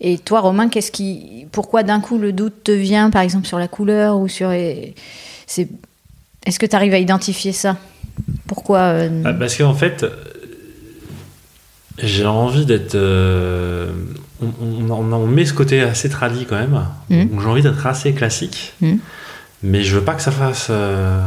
Et 0.00 0.18
toi, 0.18 0.40
Romain, 0.40 0.68
qu'est-ce 0.68 0.90
qui, 0.90 1.46
pourquoi 1.52 1.82
d'un 1.82 2.00
coup 2.00 2.16
le 2.18 2.32
doute 2.32 2.64
te 2.64 2.72
vient, 2.72 3.10
par 3.10 3.22
exemple 3.22 3.46
sur 3.46 3.58
la 3.58 3.68
couleur 3.68 4.18
ou 4.18 4.28
sur, 4.28 4.48
les- 4.50 4.94
c'est, 5.46 5.68
est-ce 6.46 6.58
que 6.58 6.66
tu 6.66 6.74
arrives 6.74 6.94
à 6.94 6.98
identifier 6.98 7.52
ça? 7.52 7.76
Pourquoi 8.46 8.78
euh, 8.78 9.22
Ah, 9.26 9.34
parce 9.34 9.56
qu'en 9.56 9.74
fait, 9.74 10.02
euh, 10.04 10.10
j'ai 11.98 12.26
envie 12.26 12.64
d'être. 12.66 12.94
euh, 12.94 13.90
on, 14.40 14.46
on- 14.62 14.90
on- 14.90 15.12
on 15.12 15.26
met 15.26 15.44
ce 15.44 15.52
côté 15.52 15.82
assez 15.82 16.08
tradi 16.08 16.46
quand 16.46 16.56
même. 16.58 16.80
Donc 17.10 17.40
j'ai 17.42 17.46
envie 17.46 17.62
d'être 17.62 17.86
assez 17.86 18.12
classique. 18.14 18.72
Mhm. 18.80 18.98
Mais 19.62 19.82
je 19.82 19.94
veux 19.96 20.02
pas 20.04 20.14
que 20.14 20.22
ça 20.22 20.30
fasse 20.30 20.68
euh, 20.70 21.20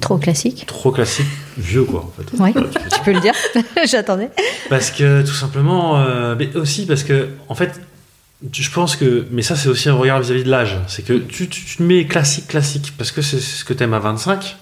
trop 0.00 0.16
classique 0.18 0.64
trop 0.66 0.92
classique, 0.92 1.26
vieux 1.58 1.84
quoi 1.84 2.00
en 2.00 2.12
fait. 2.16 2.28
Oui. 2.38 2.52
Tu 2.52 3.00
peux 3.04 3.12
le 3.12 3.20
dire 3.20 3.34
J'attendais. 3.86 4.30
Parce 4.68 4.90
que 4.90 5.22
tout 5.22 5.34
simplement, 5.34 5.98
euh, 5.98 6.34
mais 6.38 6.54
aussi 6.56 6.86
parce 6.86 7.02
que 7.04 7.28
en 7.48 7.54
fait, 7.54 7.80
je 8.52 8.70
pense 8.70 8.96
que, 8.96 9.26
mais 9.30 9.42
ça 9.42 9.56
c'est 9.56 9.68
aussi 9.68 9.88
un 9.88 9.94
regard 9.94 10.20
vis-à-vis 10.20 10.44
de 10.44 10.50
l'âge, 10.50 10.76
c'est 10.88 11.02
que 11.04 11.14
tu, 11.14 11.48
tu, 11.48 11.64
tu 11.64 11.76
te 11.76 11.82
mets 11.82 12.04
classique 12.06 12.48
classique 12.48 12.92
parce 12.98 13.10
que 13.12 13.22
c'est 13.22 13.40
ce 13.40 13.64
que 13.64 13.72
t'aimes 13.72 13.94
à 13.94 13.98
25. 13.98 14.56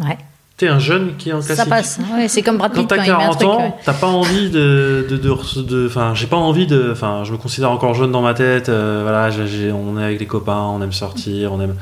Ouais. 0.00 0.16
T'es 0.56 0.66
un 0.66 0.80
jeune 0.80 1.14
qui 1.16 1.30
est 1.30 1.32
en 1.32 1.38
classique. 1.40 1.56
Ça 1.56 1.66
passe. 1.66 2.00
Ouais, 2.12 2.26
c'est 2.26 2.42
comme 2.42 2.58
Brad 2.58 2.72
Pitt 2.72 2.88
t'as 2.88 2.96
quand 2.96 3.02
un 3.02 3.06
40 3.06 3.36
truc. 3.38 3.48
ans, 3.48 3.60
ouais. 3.62 3.74
t'as 3.84 3.92
pas 3.92 4.08
envie 4.08 4.50
de, 4.50 5.06
de, 5.08 5.16
de, 5.16 5.62
de- 5.62 5.86
enfin, 5.86 6.14
j'ai 6.16 6.26
pas 6.26 6.36
envie 6.36 6.66
de, 6.66 6.90
enfin, 6.90 7.22
je 7.24 7.30
me 7.30 7.36
considère 7.36 7.70
encore 7.70 7.94
jeune 7.94 8.10
dans 8.10 8.22
ma 8.22 8.34
tête. 8.34 8.68
euh, 8.68 9.00
voilà, 9.04 9.30
on 9.72 9.98
est 10.00 10.04
avec 10.04 10.18
les 10.18 10.26
copains, 10.26 10.58
on 10.60 10.82
aime 10.82 10.92
sortir, 10.92 11.52
on 11.52 11.60
aime. 11.60 11.76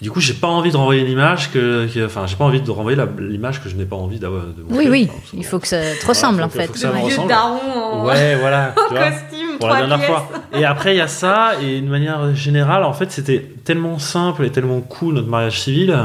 Et 0.00 0.02
du 0.04 0.10
coup, 0.12 0.20
j'ai 0.20 0.34
pas 0.34 0.46
envie 0.46 0.70
de 0.70 0.76
renvoyer 0.76 1.02
une 1.02 1.10
image 1.10 1.50
que, 1.50 1.86
que- 1.92 2.06
enfin, 2.06 2.26
j'ai 2.28 2.36
pas 2.36 2.44
envie 2.44 2.60
de 2.60 2.70
renvoyer 2.70 2.96
l'image 3.18 3.60
que 3.62 3.68
je 3.68 3.74
n'ai 3.74 3.84
pas 3.84 3.96
envie 3.96 4.20
d'avoir. 4.20 4.44
de 4.44 4.62
Oui, 4.70 4.86
oui. 4.88 5.08
Enfin, 5.10 5.36
Il 5.36 5.44
faut 5.44 5.58
que 5.58 5.66
ça 5.66 5.80
te 6.00 6.06
ressemble 6.06 6.34
Voilà, 6.34 6.46
en 6.46 6.50
fait. 6.50 6.66
faut 6.68 6.72
que 6.74 6.78
ça 6.78 6.88
Le 6.92 6.94
vieux 6.98 7.04
ressemble. 7.06 7.28
daron 7.28 7.58
en, 7.92 8.04
Ouais, 8.06 8.36
voilà. 8.36 8.74
en 8.76 8.88
tu 8.88 8.94
vois, 8.94 9.10
costume, 9.10 9.58
pour 9.58 9.68
la 9.68 9.76
dernière 9.78 9.96
pièces. 9.98 10.08
fois. 10.10 10.28
Et 10.54 10.64
après, 10.64 10.94
il 10.94 10.98
y 10.98 11.00
a 11.00 11.08
ça, 11.08 11.52
et 11.60 11.80
de 11.80 11.88
manière 11.88 12.32
générale, 12.34 12.84
en 12.84 12.92
fait, 12.92 13.10
c'était 13.10 13.44
tellement 13.64 13.98
simple 13.98 14.44
et 14.44 14.50
tellement 14.50 14.80
cool 14.80 15.14
notre 15.14 15.26
mariage 15.28 15.60
civil 15.60 15.96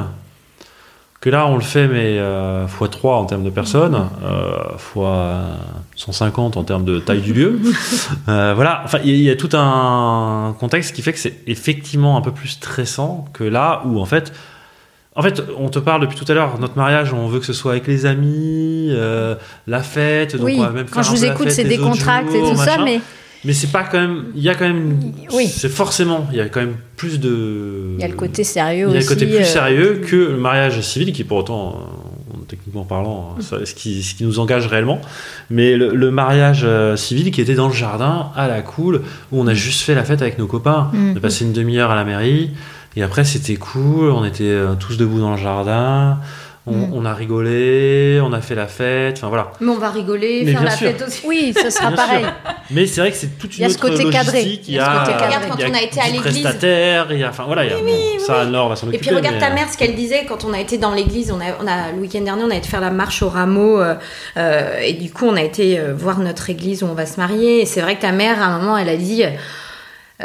que 1.24 1.30
là, 1.30 1.47
on 1.47 1.55
le 1.55 1.61
fait, 1.61 1.88
mais 1.88 2.17
euh, 2.19 2.65
x3 2.67 3.07
en 3.13 3.24
termes 3.24 3.45
de 3.45 3.49
personnes, 3.49 4.09
euh, 4.26 4.57
fois 4.78 5.39
150 5.95 6.57
en 6.57 6.63
termes 6.65 6.84
de 6.84 6.99
taille 6.99 7.21
du 7.21 7.34
lieu. 7.34 7.59
Euh, 8.30 8.53
voilà, 8.55 8.82
enfin, 8.86 8.99
il 9.03 9.09
y, 9.09 9.13
a- 9.13 9.15
il 9.15 9.24
y 9.24 9.30
a 9.30 9.36
tout 9.36 9.49
un 9.53 10.53
contexte 10.59 10.93
qui 10.95 11.01
fait 11.01 11.13
que 11.13 11.19
c'est 11.19 11.38
effectivement 11.47 12.17
un 12.17 12.21
peu 12.21 12.32
plus 12.32 12.49
stressant 12.49 13.26
que 13.34 13.43
là 13.43 13.82
où, 13.86 13.99
en 13.99 14.05
fait, 14.05 14.34
en 15.15 15.21
fait, 15.21 15.41
on 15.59 15.69
te 15.69 15.80
parle 15.80 16.01
depuis 16.01 16.17
tout 16.17 16.30
à 16.30 16.34
l'heure, 16.36 16.57
notre 16.59 16.76
mariage, 16.78 17.13
on 17.13 17.28
veut 17.28 17.39
que 17.39 17.45
ce 17.45 17.53
soit 17.53 17.71
avec 17.74 17.88
les 17.88 18.05
amis, 18.05 18.88
euh, 18.91 19.36
la 19.67 19.82
fête, 19.82 20.36
donc 20.36 20.45
Oui, 20.45 20.55
on 20.59 20.63
va 20.63 20.69
même 20.71 20.86
quand 20.89 21.03
je 21.03 21.09
vous 21.11 21.24
écoute, 21.26 21.51
c'est 21.51 21.63
des 21.63 21.78
contracts 21.78 22.34
et 22.34 22.39
tout 22.39 22.55
ça, 22.57 22.78
mais 22.84 22.99
Mais 23.45 23.53
c'est 23.53 23.71
pas 23.71 23.83
quand 23.83 23.99
même. 23.99 24.25
Il 24.35 24.41
y 24.41 24.49
a 24.49 24.55
quand 24.55 24.65
même. 24.65 25.11
Oui. 25.33 25.47
C'est 25.47 25.69
forcément. 25.69 26.27
Il 26.31 26.37
y 26.37 26.41
a 26.41 26.47
quand 26.47 26.61
même 26.61 26.75
plus 26.95 27.19
de. 27.19 27.95
il 27.97 28.01
y 28.01 28.03
a 28.03 28.07
le 28.07 28.13
côté 28.13 28.43
sérieux 28.43 28.87
Il 28.89 28.93
y 28.93 28.95
a 28.95 28.99
aussi. 28.99 29.09
le 29.09 29.13
côté 29.15 29.25
plus 29.25 29.35
euh, 29.37 29.43
sérieux 29.43 30.01
que 30.07 30.15
le 30.15 30.37
mariage 30.37 30.79
civil, 30.81 31.11
qui 31.11 31.23
pour 31.25 31.37
autant, 31.39 31.75
euh, 32.33 32.35
techniquement 32.47 32.83
parlant, 32.85 33.35
ça- 33.41 33.65
ce, 33.65 33.73
qui, 33.73 34.01
ce 34.01 34.15
qui 34.15 34.23
nous 34.23 34.39
engage 34.39 34.67
réellement. 34.67 35.01
Mais 35.49 35.75
le, 35.75 35.93
le 35.93 36.09
mariage 36.11 36.61
euh, 36.63 36.95
civil 36.95 37.31
qui 37.31 37.41
était 37.41 37.55
dans 37.55 37.67
le 37.67 37.73
jardin, 37.73 38.31
à 38.35 38.47
la 38.47 38.61
cool, 38.61 39.01
où 39.31 39.41
on 39.41 39.47
a 39.47 39.53
juste 39.53 39.81
fait 39.81 39.95
la 39.95 40.05
fête 40.05 40.21
avec 40.21 40.39
nos 40.39 40.47
copains. 40.47 40.89
Mm. 40.93 41.11
On 41.13 41.17
a 41.17 41.19
passé 41.19 41.43
une 41.43 41.51
demi-heure 41.53 41.91
à 41.91 41.95
la 41.95 42.05
mairie. 42.05 42.51
Et 42.95 43.03
après, 43.03 43.25
c'était 43.25 43.55
cool. 43.55 44.09
On 44.11 44.23
était 44.23 44.55
tous 44.79 44.97
debout 44.97 45.19
dans 45.19 45.31
le 45.31 45.41
jardin. 45.41 46.19
On, 46.66 46.72
Mm. 46.72 46.93
on 46.93 47.05
a 47.05 47.14
rigolé. 47.14 48.22
On 48.24 48.32
a 48.32 48.39
fait 48.39 48.55
la 48.55 48.68
fête. 48.68 49.18
Enfin 49.18 49.28
voilà. 49.28 49.51
Mais 49.59 49.70
on 49.70 49.78
va 49.78 49.89
rigoler, 49.89 50.43
Mais 50.45 50.53
faire 50.53 50.64
la 50.64 50.72
sûr. 50.72 50.88
fête 50.88 51.03
aussi. 51.05 51.22
Oui, 51.26 51.53
ce 51.61 51.70
sera 51.70 51.88
Bien 51.89 51.97
pareil. 51.97 52.22
sûr. 52.24 52.34
Mais 52.72 52.88
c'est 52.88 53.01
vrai 53.01 53.11
que 53.11 53.18
c'est 53.18 53.38
toute 53.38 53.57
Il 53.57 53.59
y 53.59 53.64
une 53.64 53.66
a 53.66 53.70
ce 53.70 53.76
autre 53.76 53.89
côté 53.89 54.09
cadré. 54.09 54.38
logistique. 54.43 54.64
Il 54.70 54.76
y 54.76 54.80
a 54.80 54.86
ce 54.86 54.99
côté 54.99 55.11
cadré. 55.11 55.26
Regarde, 55.26 55.43
quand 55.49 55.70
on 55.70 55.74
a 55.74 55.82
été 55.82 55.99
à 55.99 56.05
l'église. 56.07 56.38
il 57.11 57.20
y 57.20 57.24
a, 57.26 57.30
enfin 57.30 57.43
voilà, 57.45 57.66
il 57.66 57.72
y 57.72 57.74
a, 57.74 57.78
bon, 57.78 58.26
ça, 58.26 58.45
Laure 58.45 58.70
va 58.70 58.76
s'en 58.78 58.86
Et 58.88 58.89
occuper. 58.91 59.05
puis 59.07 59.16
regarde 59.16 59.36
mais, 59.36 59.41
ta 59.41 59.51
euh, 59.51 59.55
mère, 59.55 59.70
ce 59.70 59.78
qu'elle 59.78 59.93
disait 59.95 60.24
quand 60.26 60.45
on 60.45 60.53
a 60.53 60.59
été 60.61 60.78
dans 60.78 60.93
l'église. 60.93 61.32
On 61.34 61.41
a, 61.41 61.51
on 61.61 61.68
a 61.68 61.91
le 61.91 61.99
week-end 61.99 62.22
dernier, 62.22 62.43
on 62.45 62.49
a 62.51 62.55
été 62.55 62.70
faire 62.70 62.80
la 62.82 62.91
marche 62.91 63.22
au 63.24 63.30
rameau 63.30 63.82
euh, 63.82 63.95
euh, 64.38 64.80
et 64.82 64.93
du 64.93 65.11
coup 65.11 65.26
on 65.28 65.36
a 65.36 65.41
été 65.41 65.80
voir 65.93 66.20
notre 66.20 66.49
église 66.49 66.82
où 66.82 66.86
on 66.88 66.93
va 66.93 67.05
se 67.05 67.18
marier. 67.20 67.61
Et 67.61 67.66
c'est 67.66 67.82
vrai 67.82 67.97
que 67.97 68.01
ta 68.01 68.14
mère, 68.14 68.41
à 68.41 68.45
un 68.45 68.59
moment, 68.59 68.78
elle 68.78 68.88
a 68.89 68.95
dit. 68.95 69.24
euh, 69.26 69.30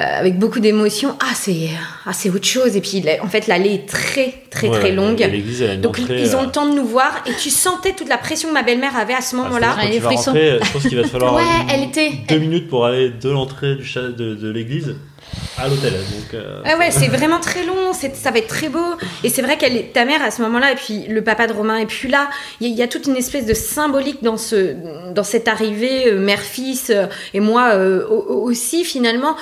avec 0.01 0.39
beaucoup 0.39 0.61
d'émotion, 0.61 1.17
ah 1.21 1.33
c'est 1.35 1.69
ah 2.07 2.13
c'est 2.13 2.31
autre 2.31 2.47
chose. 2.47 2.77
Et 2.77 2.81
puis 2.81 3.03
en 3.23 3.29
fait 3.29 3.47
l'allée 3.47 3.75
est 3.75 3.89
très 3.89 4.35
très 4.51 4.69
ouais, 4.69 4.79
très 4.79 4.93
longue. 4.93 5.21
et 5.21 5.27
L'église, 5.29 5.63
elle 5.63 5.71
a 5.71 5.75
une 5.75 5.81
donc 5.81 5.99
entrée, 5.99 6.21
ils 6.21 6.37
ont 6.37 6.41
euh, 6.43 6.47
le 6.47 6.51
temps 6.51 6.67
de 6.69 6.75
nous 6.75 6.87
voir. 6.87 7.23
Et 7.27 7.33
tu 7.35 7.51
sentais 7.51 7.93
toute 7.95 8.09
la 8.09 8.19
pression 8.19 8.49
que 8.49 8.55
ma 8.55 8.63
belle-mère 8.63 8.97
avait 8.97 9.15
à 9.15 9.21
ce 9.21 9.35
ah, 9.35 9.43
moment-là. 9.43 9.73
rentrer, 9.73 10.59
je 10.63 10.73
pense 10.73 10.83
qu'il 10.87 10.97
va 10.97 11.03
te 11.03 11.09
falloir 11.09 11.35
ouais 11.37 11.43
une- 11.43 11.71
elle 11.71 11.83
était 11.89 12.11
deux 12.29 12.39
minutes 12.39 12.69
pour 12.69 12.87
aller 12.87 13.11
de 13.11 13.31
l'entrée 13.31 13.75
de, 13.77 14.35
de 14.35 14.51
l'église 14.51 14.95
à 15.59 15.69
l'hôtel. 15.69 15.93
Donc, 15.93 16.33
euh, 16.35 16.63
Ah 16.65 16.79
ouais, 16.79 16.91
c'est 16.91 17.09
vraiment 17.09 17.39
très 17.41 17.65
long, 17.67 17.93
ça 17.93 18.31
va 18.31 18.39
être 18.39 18.47
très 18.49 18.69
beau. 18.71 18.85
Et 19.25 19.29
c'est 19.29 19.43
vrai 19.43 19.59
qu'elle 19.59 19.77
est 19.77 19.93
ta 19.93 20.05
mère 20.07 20.23
à 20.23 20.31
ce 20.31 20.41
moment-là, 20.43 20.73
et 20.73 20.75
puis 20.75 21.05
le 21.09 21.23
papa 21.23 21.47
de 21.47 21.53
Romain, 21.53 21.77
et 21.79 21.87
puis 21.87 22.09
là, 22.09 22.31
il 22.61 22.69
y, 22.69 22.71
a- 22.71 22.73
il 22.73 22.79
y 22.79 22.83
a 22.83 22.89
toute 22.89 23.07
une 23.07 23.17
espèce 23.17 23.45
de 23.45 23.53
symbolique 23.55 24.23
dans, 24.23 24.39
ce, 24.39 24.75
dans 25.13 25.25
cette 25.25 25.47
arrivée, 25.49 26.09
euh, 26.09 26.19
mère-fils, 26.19 26.91
euh, 26.91 27.07
et 27.35 27.41
moi 27.41 27.73
euh, 27.75 28.07
au- 28.09 28.15
au- 28.37 28.43
aussi 28.51 28.85
finalement. 28.85 29.37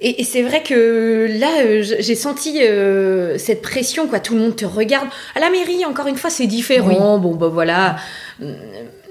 Et, 0.00 0.20
et 0.20 0.24
c'est 0.24 0.42
vrai 0.42 0.62
que 0.62 1.26
là, 1.38 1.62
euh, 1.62 1.82
j'ai 1.82 2.14
senti 2.14 2.62
euh, 2.62 3.36
cette 3.36 3.60
pression, 3.60 4.06
quoi. 4.08 4.18
Tout 4.18 4.34
le 4.34 4.40
monde 4.40 4.56
te 4.56 4.64
regarde. 4.64 5.08
À 5.34 5.40
la 5.40 5.50
mairie, 5.50 5.84
encore 5.84 6.06
une 6.06 6.16
fois, 6.16 6.30
c'est 6.30 6.46
différent. 6.46 7.18
Bon, 7.18 7.34
bah 7.34 7.48
voilà. 7.48 7.96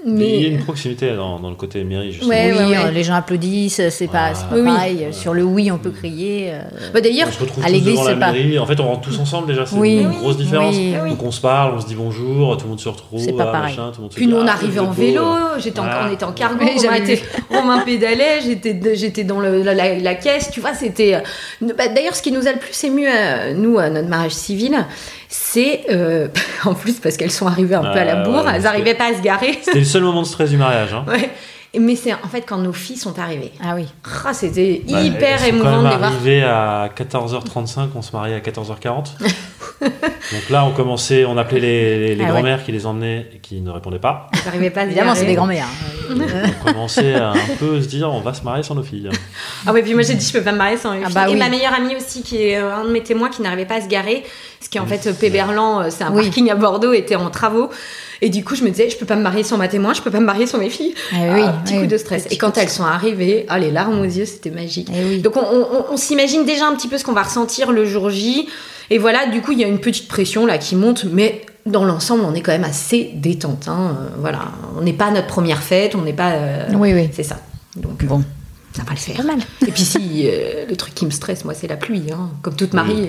Il 0.06 0.12
y 0.12 0.14
a 0.14 0.18
Mais 0.18 0.42
une 0.48 0.64
proximité 0.64 1.14
dans, 1.14 1.38
dans 1.38 1.50
le 1.50 1.56
côté 1.56 1.84
mairie, 1.84 2.12
justement. 2.12 2.30
Ouais, 2.30 2.52
oui, 2.52 2.58
ouais, 2.58 2.66
ouais. 2.70 2.76
euh, 2.86 2.90
les 2.90 3.04
gens 3.04 3.14
applaudissent, 3.14 3.82
c'est 3.90 4.06
pas, 4.06 4.32
oui. 4.52 4.64
pareil. 4.64 5.06
Sur 5.12 5.34
le 5.34 5.42
oui, 5.44 5.70
on 5.70 5.76
peut 5.78 5.90
crier. 5.90 6.50
euh, 6.52 6.60
bah, 6.94 7.00
d'ailleurs, 7.02 7.28
On 7.28 7.32
se 7.32 7.40
retrouve 7.40 7.64
à 7.64 7.68
l'église, 7.68 7.98
c'est 8.04 8.18
pas- 8.18 8.32
mairie. 8.32 8.58
En 8.58 8.64
fait, 8.66 8.80
on 8.80 8.86
rentre 8.86 9.02
tous 9.02 9.18
ensemble 9.18 9.48
déjà. 9.48 9.66
C'est 9.66 9.76
Oui. 9.76 9.98
une 10.00 10.08
Oui. 10.08 10.16
grosse 10.16 10.36
différence. 10.38 10.74
Donc 11.08 11.22
on 11.22 11.30
se 11.30 11.40
parle, 11.40 11.74
on 11.76 11.80
se 11.80 11.86
dit 11.86 11.94
bonjour, 11.94 12.56
tout 12.56 12.64
le 12.64 12.70
monde 12.70 12.80
se 12.80 12.88
retrouve. 12.88 13.20
C'est 13.20 13.32
pas 13.32 13.48
ah, 13.48 13.52
pareil. 13.52 13.76
machin, 13.76 13.90
tout 13.90 13.98
le 13.98 14.02
monde 14.04 14.12
se 14.12 14.16
Puis 14.16 14.26
dit, 14.26 14.32
nous, 14.32 14.38
on 14.38 14.46
ah, 14.46 14.52
arrivait 14.52 14.80
en 14.80 14.90
vélo, 14.90 15.22
j'étais 15.58 15.80
en- 15.80 15.84
on 16.08 16.12
était 16.12 16.24
en 16.24 16.32
cargo, 16.32 16.64
Romain, 17.50 17.80
pédalait, 17.80 18.40
j'étais, 18.94 19.24
dans 19.24 19.40
le- 19.40 19.62
la, 19.62 19.74
la- 19.74 19.98
la 19.98 20.14
caisse, 20.14 20.50
tu 20.50 20.60
vois, 20.60 20.72
c'était... 20.74 21.14
euh, 21.16 21.20
bah, 21.76 21.88
D'ailleurs, 21.88 22.14
ce 22.16 22.22
qui 22.22 22.32
nous 22.32 22.46
a 22.46 22.52
le 22.52 22.58
plus 22.58 22.84
ému, 22.84 23.06
à, 23.06 23.52
nous, 23.52 23.78
à 23.78 23.90
notre 23.90 24.08
mariage 24.08 24.32
civil, 24.32 24.74
c'est, 25.30 25.84
euh, 25.90 26.26
en 26.64 26.74
plus, 26.74 26.94
parce 26.98 27.16
qu'elles 27.16 27.30
sont 27.30 27.46
arrivées 27.46 27.76
un 27.76 27.82
peu 27.82 27.98
à 27.98 28.04
la 28.04 28.18
Ah, 28.18 28.22
bourre, 28.24 28.44
ouais, 28.44 28.52
elles 28.56 28.62
n'arrivaient 28.62 28.94
pas 28.96 29.12
à 29.12 29.14
se 29.14 29.22
garer. 29.22 29.58
C'était 29.62 29.78
le 29.78 29.84
seul 29.84 30.02
moment 30.02 30.22
de 30.22 30.26
stress 30.26 30.50
du 30.50 30.56
mariage. 30.58 30.92
Hein. 30.92 31.04
Ouais. 31.08 31.30
Mais 31.78 31.94
c'est 31.94 32.12
en 32.12 32.28
fait 32.28 32.42
quand 32.42 32.58
nos 32.58 32.72
filles 32.72 32.96
sont 32.96 33.18
arrivées. 33.20 33.52
Ah 33.62 33.74
oui. 33.76 33.86
Ah, 34.24 34.32
c'était 34.34 34.82
Bah, 34.90 35.00
hyper 35.02 35.34
elles 35.34 35.38
sont 35.38 35.46
émouvant 35.46 35.82
de 35.82 35.88
les 35.88 35.96
voir. 35.96 36.02
arrivées 36.12 36.42
à 36.42 36.90
14h35, 36.96 37.88
on 37.94 38.02
se 38.02 38.10
mariait 38.12 38.34
à 38.34 38.40
14h40. 38.40 39.10
Donc 39.80 40.50
là, 40.50 40.64
on 40.64 40.72
commençait, 40.72 41.24
on 41.24 41.36
appelait 41.38 41.60
les, 41.60 41.98
les- 42.08 42.14
les 42.16 42.22
Ah 42.24 42.26
ouais. 42.26 42.32
grand-mères 42.32 42.64
qui 42.64 42.72
les 42.72 42.86
emmenaient 42.86 43.28
et 43.34 43.38
qui 43.38 43.60
ne 43.60 43.70
répondaient 43.70 43.98
pas. 44.00 44.28
Elles 44.32 44.40
n'arrivaient 44.46 44.70
pas 44.70 44.80
à 44.80 44.84
se 44.84 44.88
Évidemment, 44.90 45.14
c'est 45.14 45.24
des 45.26 45.34
grands-mères. 45.34 45.66
hein. 46.10 46.26
On 46.64 46.64
commençait 46.72 47.14
à 47.14 47.30
un 47.30 47.56
peu 47.58 47.80
se 47.80 47.86
dire, 47.86 48.10
on 48.12 48.20
va 48.20 48.34
se 48.34 48.42
marier 48.42 48.62
sans 48.64 48.74
nos 48.74 48.82
filles. 48.82 49.08
Ah 49.66 49.72
ouais, 49.72 49.82
puis 49.82 49.94
moi 49.94 50.02
j'ai 50.02 50.14
dit 50.14 50.26
je 50.26 50.32
peux 50.32 50.42
pas 50.44 50.52
me 50.52 50.58
marier 50.58 50.76
sans 50.76 50.92
une 50.92 51.04
Ah 51.06 51.08
bah 51.14 51.28
Et 51.28 51.32
oui. 51.32 51.38
ma 51.38 51.48
meilleure 51.48 51.72
amie 51.74 51.94
aussi, 51.96 52.22
qui 52.22 52.42
est 52.42 52.58
euh, 52.58 52.74
un 52.74 52.84
de 52.84 52.90
mes 52.90 53.02
témoins, 53.02 53.28
qui 53.30 53.42
n'arrivait 53.42 53.64
pas 53.64 53.76
à 53.76 53.80
se 53.80 53.86
garer, 53.88 54.24
parce 54.58 54.68
qu'en 54.70 54.86
fait 54.86 55.06
euh, 55.08 55.12
Péberlan, 55.12 55.82
euh, 55.82 55.86
c'est 55.90 56.02
un 56.04 56.12
Oui. 56.12 56.24
parking 56.24 56.50
à 56.50 56.56
Bordeaux, 56.56 56.92
était 56.92 57.14
en 57.16 57.30
travaux. 57.30 57.70
Et 58.22 58.28
du 58.28 58.44
coup, 58.44 58.54
je 58.54 58.62
me 58.64 58.70
disais, 58.70 58.90
je 58.90 58.96
peux 58.98 59.06
pas 59.06 59.16
me 59.16 59.22
marier 59.22 59.42
sans 59.42 59.56
ma 59.56 59.68
témoin, 59.68 59.94
je 59.94 60.02
peux 60.02 60.10
pas 60.10 60.20
me 60.20 60.26
marier 60.26 60.46
sans 60.46 60.58
mes 60.58 60.68
filles. 60.70 60.94
Ah 61.12 61.16
oui, 61.34 61.40
Ah, 61.44 61.54
petit 61.64 61.74
oui. 61.74 61.80
coup 61.80 61.86
de 61.86 61.96
stress. 61.96 62.24
Petit 62.24 62.34
Et 62.34 62.38
quand 62.38 62.58
elles 62.58 62.68
sont 62.68 62.84
arrivées, 62.84 63.46
ah, 63.48 63.58
les 63.58 63.70
larmes 63.70 63.98
aux 64.00 64.04
yeux, 64.04 64.26
c'était 64.26 64.50
magique. 64.50 64.88
Eh 64.94 65.04
oui. 65.04 65.18
Donc 65.20 65.36
on, 65.36 65.40
on- 65.40 65.92
on 65.92 65.96
s'imagine 65.96 66.44
déjà 66.44 66.66
un 66.66 66.74
petit 66.74 66.88
peu 66.88 66.98
ce 66.98 67.04
qu'on 67.04 67.12
va 67.14 67.22
ressentir 67.22 67.72
le 67.72 67.84
jour 67.84 68.10
J. 68.10 68.46
Et 68.90 68.98
voilà, 68.98 69.26
du 69.26 69.40
coup, 69.40 69.52
il 69.52 69.60
y 69.60 69.64
a 69.64 69.68
une 69.68 69.78
petite 69.80 70.08
pression 70.08 70.44
là 70.46 70.58
qui 70.58 70.76
monte, 70.76 71.04
mais 71.04 71.42
dans 71.66 71.84
l'ensemble, 71.84 72.24
on 72.24 72.34
est 72.34 72.40
quand 72.40 72.52
même 72.52 72.64
assez 72.64 73.10
détente. 73.14 73.68
Hein. 73.68 73.96
voilà, 74.18 74.40
on 74.76 74.82
n'est 74.82 74.92
pas 74.92 75.10
notre 75.10 75.26
première 75.28 75.62
fête, 75.62 75.94
on 75.94 76.02
n'est 76.02 76.12
pas. 76.12 76.34
oui, 76.74 76.92
oui. 76.92 77.08
C'est 77.12 77.22
ça. 77.22 77.38
Donc 77.76 78.04
bon. 78.04 78.22
Ça 78.76 78.82
va 78.84 78.90
le 78.92 78.96
faire. 78.98 79.24
mal. 79.24 79.38
Et 79.66 79.72
puis 79.72 79.82
si, 79.82 80.28
le 80.68 80.74
truc 80.76 80.94
qui 80.94 81.04
me 81.04 81.10
stresse, 81.10 81.44
moi, 81.44 81.54
c'est 81.54 81.66
la 81.66 81.76
pluie. 81.76 82.04
Hein. 82.12 82.30
Comme 82.42 82.54
toute 82.54 82.72
Marie, 82.72 82.94
oui, 82.94 83.08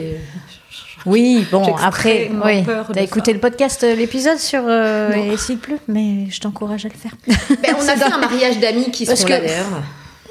bon, 1.06 1.76
après, 1.76 2.32
oui. 2.44 2.64
T'as 2.94 3.02
écouté 3.02 3.34
le 3.34 3.40
podcast, 3.40 3.84
euh, 3.84 3.96
l'épisode 3.96 4.38
sur 4.38 4.64
euh, 4.66 5.12
Et 5.12 5.38
s'il 5.38 5.58
pleut, 5.58 5.80
mais 5.88 6.30
je 6.30 6.40
t'encourage 6.40 6.86
à 6.86 6.90
le 6.90 6.96
faire. 6.96 7.16
Ben, 7.62 7.76
on 7.80 7.88
a 7.88 7.96
fait 7.96 8.12
un 8.12 8.18
mariage 8.18 8.60
d'amis 8.60 8.92
qui 8.92 9.06
sont 9.06 9.28
là 9.28 9.40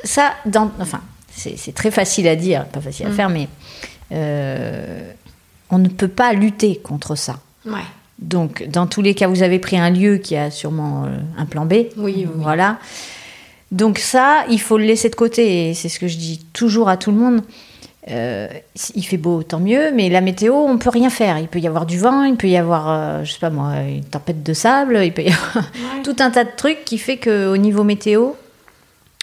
Ça, 0.05 0.33
dans, 0.47 0.71
enfin, 0.81 1.01
c'est 1.31 1.75
très 1.75 1.91
facile 1.91 2.29
à 2.29 2.37
dire, 2.37 2.67
pas 2.67 2.81
facile 2.81 3.07
à 3.07 3.11
mm. 3.11 3.15
faire, 3.15 3.29
mais 3.29 3.49
euh, 4.13 5.13
on 5.71 5.79
ne 5.79 5.89
peut 5.89 6.09
pas 6.09 6.33
lutter 6.33 6.77
contre 6.77 7.15
ça. 7.15 7.41
Ouais. 7.67 7.85
Donc, 8.19 8.67
dans 8.69 8.87
tous 8.87 9.03
les 9.03 9.15
cas, 9.15 9.29
vous 9.29 9.43
avez 9.43 9.59
pris 9.59 9.79
un 9.79 9.91
lieu 9.91 10.19
qui 10.19 10.37
a 10.37 10.51
sûrement 10.51 11.09
un 11.39 11.47
plan 11.47 11.65
B. 11.65 11.73
Oui, 11.73 11.89
oui. 11.97 12.27
Voilà. 12.35 12.79
Donc 13.73 13.99
ça, 13.99 14.45
il 14.51 14.61
faut 14.61 14.79
le 14.79 14.85
laisser 14.85 15.09
de 15.09 15.15
côté. 15.15 15.71
Et 15.71 15.75
c'est 15.75 15.89
ce 15.89 15.99
que 15.99 16.09
je 16.09 16.17
dis 16.17 16.45
toujours 16.53 16.89
à 16.89 16.97
tout 16.97 17.11
le 17.11 17.17
monde. 17.17 17.43
Euh, 18.09 18.49
il 18.95 19.05
fait 19.05 19.19
beau, 19.19 19.43
tant 19.43 19.61
mieux, 19.61 19.93
mais 19.93 20.09
la 20.09 20.21
météo, 20.21 20.55
on 20.55 20.79
peut 20.79 20.89
rien 20.89 21.11
faire. 21.11 21.39
Il 21.39 21.49
peut 21.49 21.59
y 21.59 21.67
avoir 21.67 21.85
du 21.85 21.99
vent, 21.99 22.23
il 22.25 22.37
peut 22.37 22.49
y 22.49 22.57
avoir, 22.57 22.91
euh, 22.91 23.25
je 23.25 23.33
sais 23.33 23.39
pas 23.39 23.51
moi, 23.51 23.75
une 23.81 24.05
tempête 24.05 24.43
de 24.43 24.55
sable, 24.55 25.01
il 25.05 25.13
peut 25.13 25.23
y 25.23 25.33
avoir 25.33 25.71
tout 26.05 26.17
un 26.21 26.31
tas 26.31 26.45
de 26.45 26.51
trucs 26.57 26.85
qui 26.85 26.99
fait 26.99 27.19
qu'au 27.19 27.57
niveau 27.57 27.85
météo, 27.85 28.31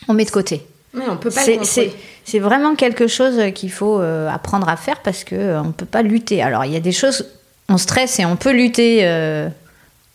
on 0.08 0.14
met 0.14 0.26
de 0.26 0.32
côté. 0.32 0.66
Mais 0.94 1.06
on 1.10 1.18
peut 1.18 1.32
pas 1.32 1.42
C'est 1.42 2.40
vraiment 2.40 2.76
quelque 2.76 3.08
chose 3.08 3.42
qu'il 3.54 3.72
faut 3.72 4.00
euh, 4.00 4.30
apprendre 4.30 4.70
à 4.70 4.78
faire 4.78 5.02
parce 5.02 5.24
qu'on 5.24 5.64
ne 5.64 5.72
peut 5.72 5.86
pas 5.86 6.04
lutter. 6.04 6.42
Alors, 6.42 6.66
il 6.66 6.72
y 6.72 6.78
a 6.78 6.80
des 6.80 6.92
choses, 6.92 7.26
on 7.70 7.78
stresse 7.78 8.20
et 8.20 8.26
on 8.26 8.36
peut 8.36 8.52
lutter 8.52 9.02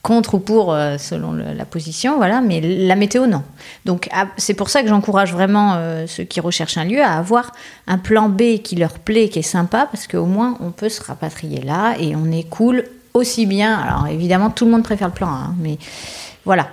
contre 0.03 0.35
ou 0.35 0.39
pour 0.41 0.73
euh, 0.75 0.99
selon 0.99 1.33
la 1.33 1.65
position, 1.65 2.17
voilà, 2.17 2.41
mais 2.41 2.61
la 2.61 2.97
météo 2.97 3.27
non. 3.27 3.43
Donc 3.85 4.09
ah, 4.13 4.27
c'est 4.37 4.55
pour 4.55 4.69
ça 4.69 4.83
que 4.83 4.89
j'encourage 4.89 5.33
vraiment 5.33 5.75
euh, 5.77 6.07
ceux 6.09 6.25
qui 6.25 6.41
recherchent 6.41 6.77
un 6.77 6.85
lieu 6.85 7.01
à 7.01 7.13
avoir 7.17 7.53
un 7.87 7.99
plan 7.99 8.29
B 8.29 8.59
qui 8.63 8.75
leur 8.75 8.99
plaît, 8.99 9.29
qui 9.29 9.39
est 9.39 9.43
sympa, 9.43 9.87
parce 9.91 10.09
qu'au 10.09 10.27
moins 10.27 10.59
on 10.61 10.71
peut 10.71 10.89
se 10.89 11.03
rapatrier 11.03 11.63
là 11.63 11.95
et 12.01 12.17
on 12.17 12.33
est 12.33 12.49
cool 12.49 12.85
aussi 13.15 13.47
bien. 13.47 13.79
Alors 13.79 14.09
évidemment 14.09 14.51
tout 14.51 14.65
le 14.65 14.73
monde 14.73 14.83
préfère 14.83 15.09
le 15.09 15.15
plan 15.15 15.29
A, 15.29 15.31
hein, 15.31 15.55
mais 15.61 15.79
voilà. 16.45 16.67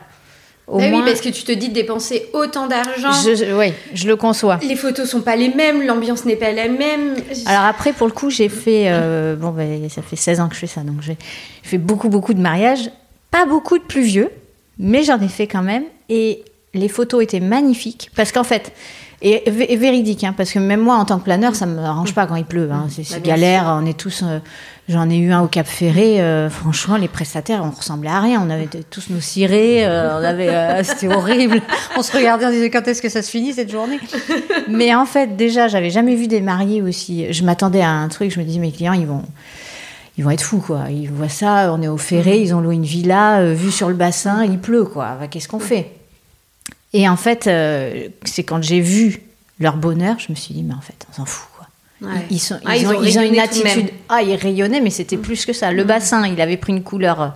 Au 0.65 0.77
bah 0.77 0.85
Oui, 0.91 1.01
parce 1.03 1.21
que 1.21 1.29
tu 1.29 1.43
te 1.43 1.51
dis 1.51 1.69
de 1.69 1.73
dépenser 1.73 2.29
autant 2.33 2.67
d'argent. 2.67 3.09
oui, 3.57 3.73
je 3.93 4.07
le 4.07 4.15
conçois. 4.15 4.59
Les 4.61 4.75
photos 4.75 5.09
sont 5.09 5.21
pas 5.21 5.35
les 5.35 5.49
mêmes, 5.49 5.83
l'ambiance 5.85 6.25
n'est 6.25 6.35
pas 6.35 6.51
la 6.51 6.67
même. 6.67 7.15
Alors 7.47 7.63
après, 7.63 7.91
pour 7.91 8.05
le 8.05 8.13
coup, 8.13 8.29
j'ai 8.29 8.49
fait, 8.49 8.85
euh, 8.87 9.35
bon, 9.35 9.49
ben, 9.49 9.89
ça 9.89 10.03
fait 10.03 10.15
16 10.15 10.39
ans 10.39 10.47
que 10.47 10.53
je 10.53 10.59
fais 10.59 10.67
ça, 10.67 10.81
donc 10.81 11.01
j'ai 11.01 11.17
fait 11.63 11.79
beaucoup, 11.79 12.09
beaucoup 12.09 12.35
de 12.35 12.41
mariages 12.41 12.91
pas 13.31 13.45
beaucoup 13.45 13.77
de 13.77 13.83
pluvieux, 13.83 14.29
mais 14.77 15.03
j'en 15.03 15.19
ai 15.19 15.27
fait 15.27 15.47
quand 15.47 15.63
même. 15.63 15.83
Et 16.09 16.43
les 16.73 16.89
photos 16.89 17.23
étaient 17.23 17.39
magnifiques. 17.39 18.11
Parce 18.15 18.31
qu'en 18.31 18.43
fait, 18.43 18.73
et, 19.21 19.43
véridique, 19.75 20.23
hein, 20.23 20.33
parce 20.35 20.51
que 20.51 20.59
même 20.59 20.79
moi, 20.79 20.95
en 20.95 21.03
tant 21.03 21.19
que 21.19 21.25
planeur, 21.25 21.53
ça 21.53 21.65
me 21.65 21.79
arrange 21.79 22.13
pas 22.13 22.25
quand 22.25 22.35
il 22.35 22.45
pleut. 22.45 22.69
Hein. 22.71 22.87
c'est 22.89 23.09
bah, 23.11 23.19
galère. 23.19 23.77
On 23.81 23.85
est 23.85 23.97
tous. 23.97 24.23
Euh, 24.23 24.39
j'en 24.87 25.09
ai 25.09 25.17
eu 25.17 25.33
un 25.33 25.41
au 25.41 25.47
Cap 25.47 25.67
Ferré. 25.67 26.21
Euh, 26.21 26.49
franchement, 26.49 26.95
les 26.95 27.09
prestataires, 27.09 27.61
on 27.65 27.71
ressemblait 27.71 28.09
à 28.09 28.21
rien. 28.21 28.41
On 28.45 28.49
avait 28.49 28.69
tous 28.89 29.09
nos 29.09 29.19
cirés. 29.19 29.85
Euh, 29.85 30.17
on 30.17 30.23
avait. 30.23 30.83
C'était 30.83 31.13
horrible. 31.13 31.61
On 31.97 32.01
se 32.01 32.15
regardait, 32.15 32.45
on 32.45 32.51
disait 32.51 32.69
quand 32.69 32.87
est-ce 32.87 33.01
que 33.01 33.09
ça 33.09 33.21
se 33.21 33.29
finit 33.29 33.53
cette 33.53 33.69
journée? 33.69 33.99
Mais 34.69 34.95
en 34.95 35.05
fait, 35.05 35.35
déjà, 35.35 35.67
j'avais 35.67 35.89
jamais 35.89 36.15
vu 36.15 36.27
des 36.27 36.39
mariés 36.39 36.81
aussi. 36.81 37.33
Je 37.33 37.43
m'attendais 37.43 37.81
à 37.81 37.89
un 37.89 38.07
truc. 38.07 38.31
Je 38.31 38.39
me 38.39 38.45
disais, 38.45 38.59
mes 38.59 38.71
clients, 38.71 38.93
ils 38.93 39.07
vont 39.07 39.23
ils 40.19 40.21
vont 40.21 40.31
être 40.31 40.43
fous, 40.43 40.59
quoi. 40.59 40.87
Ils 40.89 41.09
voient 41.09 41.29
ça, 41.29 41.71
on 41.71 41.81
est 41.81 41.87
au 41.87 41.95
ferré, 41.95 42.41
ils 42.41 42.53
ont 42.53 42.59
loué 42.59 42.75
une 42.75 42.83
villa, 42.83 43.39
euh, 43.39 43.53
vue 43.53 43.71
sur 43.71 43.87
le 43.87 43.93
bassin, 43.95 44.43
il 44.43 44.59
pleut, 44.59 44.83
quoi. 44.83 45.17
Qu'est-ce 45.31 45.47
qu'on 45.47 45.59
fait? 45.59 45.93
Et 46.91 47.07
en 47.07 47.15
fait, 47.15 47.47
euh, 47.47 48.09
c'est 48.25 48.43
quand 48.43 48.61
j'ai 48.61 48.81
vu 48.81 49.21
leur 49.61 49.77
bonheur, 49.77 50.19
je 50.19 50.29
me 50.29 50.35
suis 50.35 50.53
dit, 50.53 50.61
mais 50.63 50.73
en 50.73 50.81
fait, 50.81 51.05
on 51.09 51.13
s'en 51.13 51.23
fout, 51.23 51.47
quoi. 51.55 51.67
Ils, 52.29 52.37
sont, 52.37 52.59
ah, 52.65 52.75
ils, 52.75 52.85
ont, 52.85 53.21
une 53.21 53.39
attitude. 53.39 53.91
Ah, 54.09 54.21
ils 54.21 54.35
rayonnaient, 54.35 54.81
mais 54.81 54.89
c'était 54.89 55.15
mm. 55.15 55.21
plus 55.21 55.45
que 55.45 55.53
ça. 55.53 55.71
Le 55.71 55.85
mm. 55.85 55.87
bassin, 55.87 56.27
il 56.27 56.41
avait 56.41 56.57
pris 56.57 56.73
une 56.73 56.83
couleur 56.83 57.21
euh, 57.21 57.29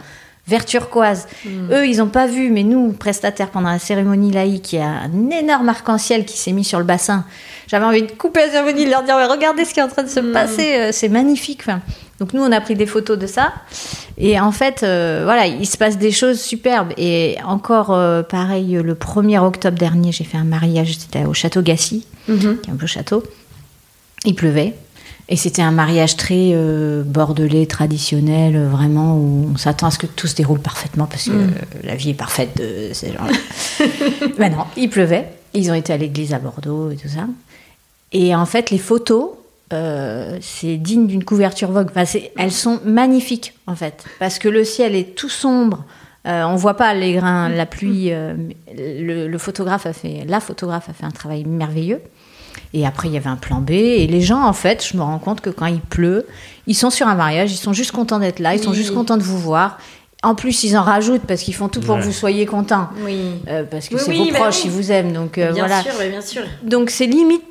vert 0.48 0.66
turquoise. 0.66 1.28
Mm. 1.46 1.72
Eux, 1.72 1.88
ils 1.88 1.98
n'ont 1.98 2.08
pas 2.08 2.28
vu, 2.28 2.50
mais 2.50 2.64
nous, 2.64 2.91
prestataires, 2.91 3.50
pendant 3.50 3.70
la 3.70 3.80
cérémonie 3.80 4.32
laïque, 4.32 4.74
il 4.74 4.80
y 4.80 4.82
a 4.82 4.88
un 4.88 5.30
énorme 5.30 5.70
arc-en-ciel 5.70 6.26
qui 6.26 6.38
s'est 6.38 6.52
mis 6.52 6.64
sur 6.64 6.80
le 6.80 6.86
bassin. 6.86 7.26
J'avais 7.68 7.86
envie 7.86 8.04
de 8.04 8.12
couper 8.12 8.41
la 8.41 8.52
cérémonie, 8.52 8.86
de 8.86 8.89
leur 8.89 9.04
dire 9.04 9.16
regardez 9.30 9.66
ce 9.66 9.74
qui 9.74 9.80
est 9.80 9.84
en 9.84 9.88
train 9.88 10.04
de 10.04 10.10
se 10.10 10.20
passer, 10.20 10.91
c'est 10.91 11.10
magnifique. 11.10 11.62
Enfin, 11.62 11.82
donc 12.20 12.34
nous, 12.34 12.41
on 12.41 12.52
a 12.52 12.62
pris 12.62 12.76
des 12.76 12.86
photos 12.86 13.18
de 13.18 13.28
ça. 13.28 13.54
Et 14.18 14.39
en 14.39 14.52
fait, 14.52 14.84
euh, 14.84 15.22
voilà, 15.24 15.48
il 15.48 15.66
se 15.66 15.78
passe 15.78 15.98
des 15.98 16.12
choses 16.12 16.39
superbes. 16.39 16.94
Et 16.98 17.38
encore 17.44 17.91
euh, 17.91 18.22
pareil, 18.22 18.80
le 18.82 18.94
1er 18.94 19.39
octobre 19.39 19.78
dernier, 19.78 20.12
j'ai 20.12 20.24
fait 20.24 20.38
un 20.38 20.44
mariage, 20.44 20.98
c'était 20.98 21.26
au 21.26 21.34
château 21.34 21.62
Gassy, 21.62 22.06
mhm. 22.28 22.60
qui 22.62 22.70
est 22.70 22.74
un 22.74 22.76
beau 22.76 22.88
château. 22.88 23.24
Il 24.26 24.36
pleuvait. 24.36 24.74
Et 25.30 25.38
c'était 25.38 25.61
un 25.61 25.71
mariage 25.71 26.17
très 26.17 26.51
euh, 26.53 27.03
bordelais, 27.03 27.65
traditionnel, 27.65 28.61
vraiment, 28.67 29.15
où 29.15 29.51
on 29.53 29.57
s'attend 29.57 29.88
à 29.88 29.91
ce 29.91 29.97
que 29.97 30.05
tout 30.05 30.28
se 30.28 30.36
déroule 30.36 30.59
parfaitement, 30.59 31.05
parce 31.05 31.26
que 31.26 31.32
mhm. 31.32 31.53
la 31.84 31.95
vie 31.95 32.09
est 32.09 32.15
parfaite 32.15 32.57
de 32.57 32.93
ces 32.93 33.13
gens-là. 33.13 33.88
ben 34.38 34.51
non, 34.51 34.65
il 34.76 34.89
pleuvait. 34.89 35.30
Ils 35.53 35.71
ont 35.71 35.76
été 35.76 35.93
à 35.93 35.97
l'église 35.97 36.34
à 36.34 36.39
Bordeaux 36.39 36.91
et 36.91 36.97
tout 36.97 37.07
ça. 37.07 37.28
Et 38.11 38.36
en 38.36 38.45
fait, 38.45 38.69
les 38.69 38.78
photos, 38.78 39.32
euh, 39.74 40.38
c'est 40.41 40.78
digne 40.78 41.07
d'une 41.07 41.24
couverture 41.24 41.71
Vogue. 41.71 41.89
elles 42.38 42.51
sont 42.51 42.80
magnifiques 42.86 43.53
en 43.65 43.76
fait, 43.76 44.03
parce 44.19 44.39
que 44.39 44.47
le 44.49 44.63
ciel 44.63 44.95
est 44.95 45.15
tout 45.15 45.30
sombre. 45.30 45.84
Euh, 46.26 46.43
on 46.43 46.55
voit 46.55 46.76
pas 46.76 46.93
les 46.93 47.13
grains, 47.13 47.49
la 47.49 47.65
pluie. 47.65 48.11
Euh, 48.11 48.36
le, 48.78 49.38
photographe 49.38 49.86
a 49.86 49.93
fait, 49.93 50.24
la 50.26 50.39
photographe 50.39 50.89
a 50.89 50.93
fait 50.93 51.05
un 51.05 51.11
travail 51.11 51.43
merveilleux. 51.43 52.01
Et 52.74 52.86
après, 52.86 53.07
il 53.07 53.13
y 53.13 53.17
avait 53.17 53.30
un 53.30 53.36
plan 53.36 53.59
B. 53.59 53.71
Et 53.71 54.07
les 54.07 54.21
gens, 54.21 54.43
en 54.43 54.53
fait, 54.53 54.86
je 54.86 54.97
me 54.97 55.03
rends 55.03 55.19
compte 55.19 55.41
que 55.41 55.49
quand 55.49 55.67
il 55.67 55.80
pleut, 55.80 56.26
ils 56.67 56.76
sont 56.76 56.89
sur 56.89 57.07
un 57.07 57.15
mariage, 57.15 57.51
ils 57.51 57.57
sont 57.57 57.74
juste 57.74 57.91
contents 57.91 58.19
d'être 58.19 58.39
là, 58.39 58.55
ils 58.55 58.63
sont 58.63 58.74
juste 58.74 58.93
contents 58.93 59.17
de 59.17 59.24
vous 59.24 59.38
voir. 59.38 59.78
En 60.24 60.36
plus, 60.36 60.63
ils 60.63 60.78
en 60.78 60.84
rajoutent 60.84 61.24
parce 61.28 61.41
qu'ils 61.41 61.53
font 61.53 61.67
tout 61.67 61.82
pour 61.82 61.97
que 61.97 62.01
vous 62.01 62.13
soyez 62.13 62.45
contents. 62.45 62.89
Oui. 63.05 63.41
parce 63.69 63.89
que 63.89 63.97
c'est 63.97 64.13
vos 64.13 64.26
bah 64.32 64.39
proches, 64.39 64.65
ils 64.65 64.71
vous 64.71 64.91
aiment. 64.91 65.13
Donc 65.13 65.34
bien 65.34 65.51
voilà. 65.51 65.82
Sûr, 65.84 65.93
bien 66.09 66.21
sûr. 66.21 66.43
Donc 66.63 66.89
c'est 66.89 67.07
limite 67.07 67.43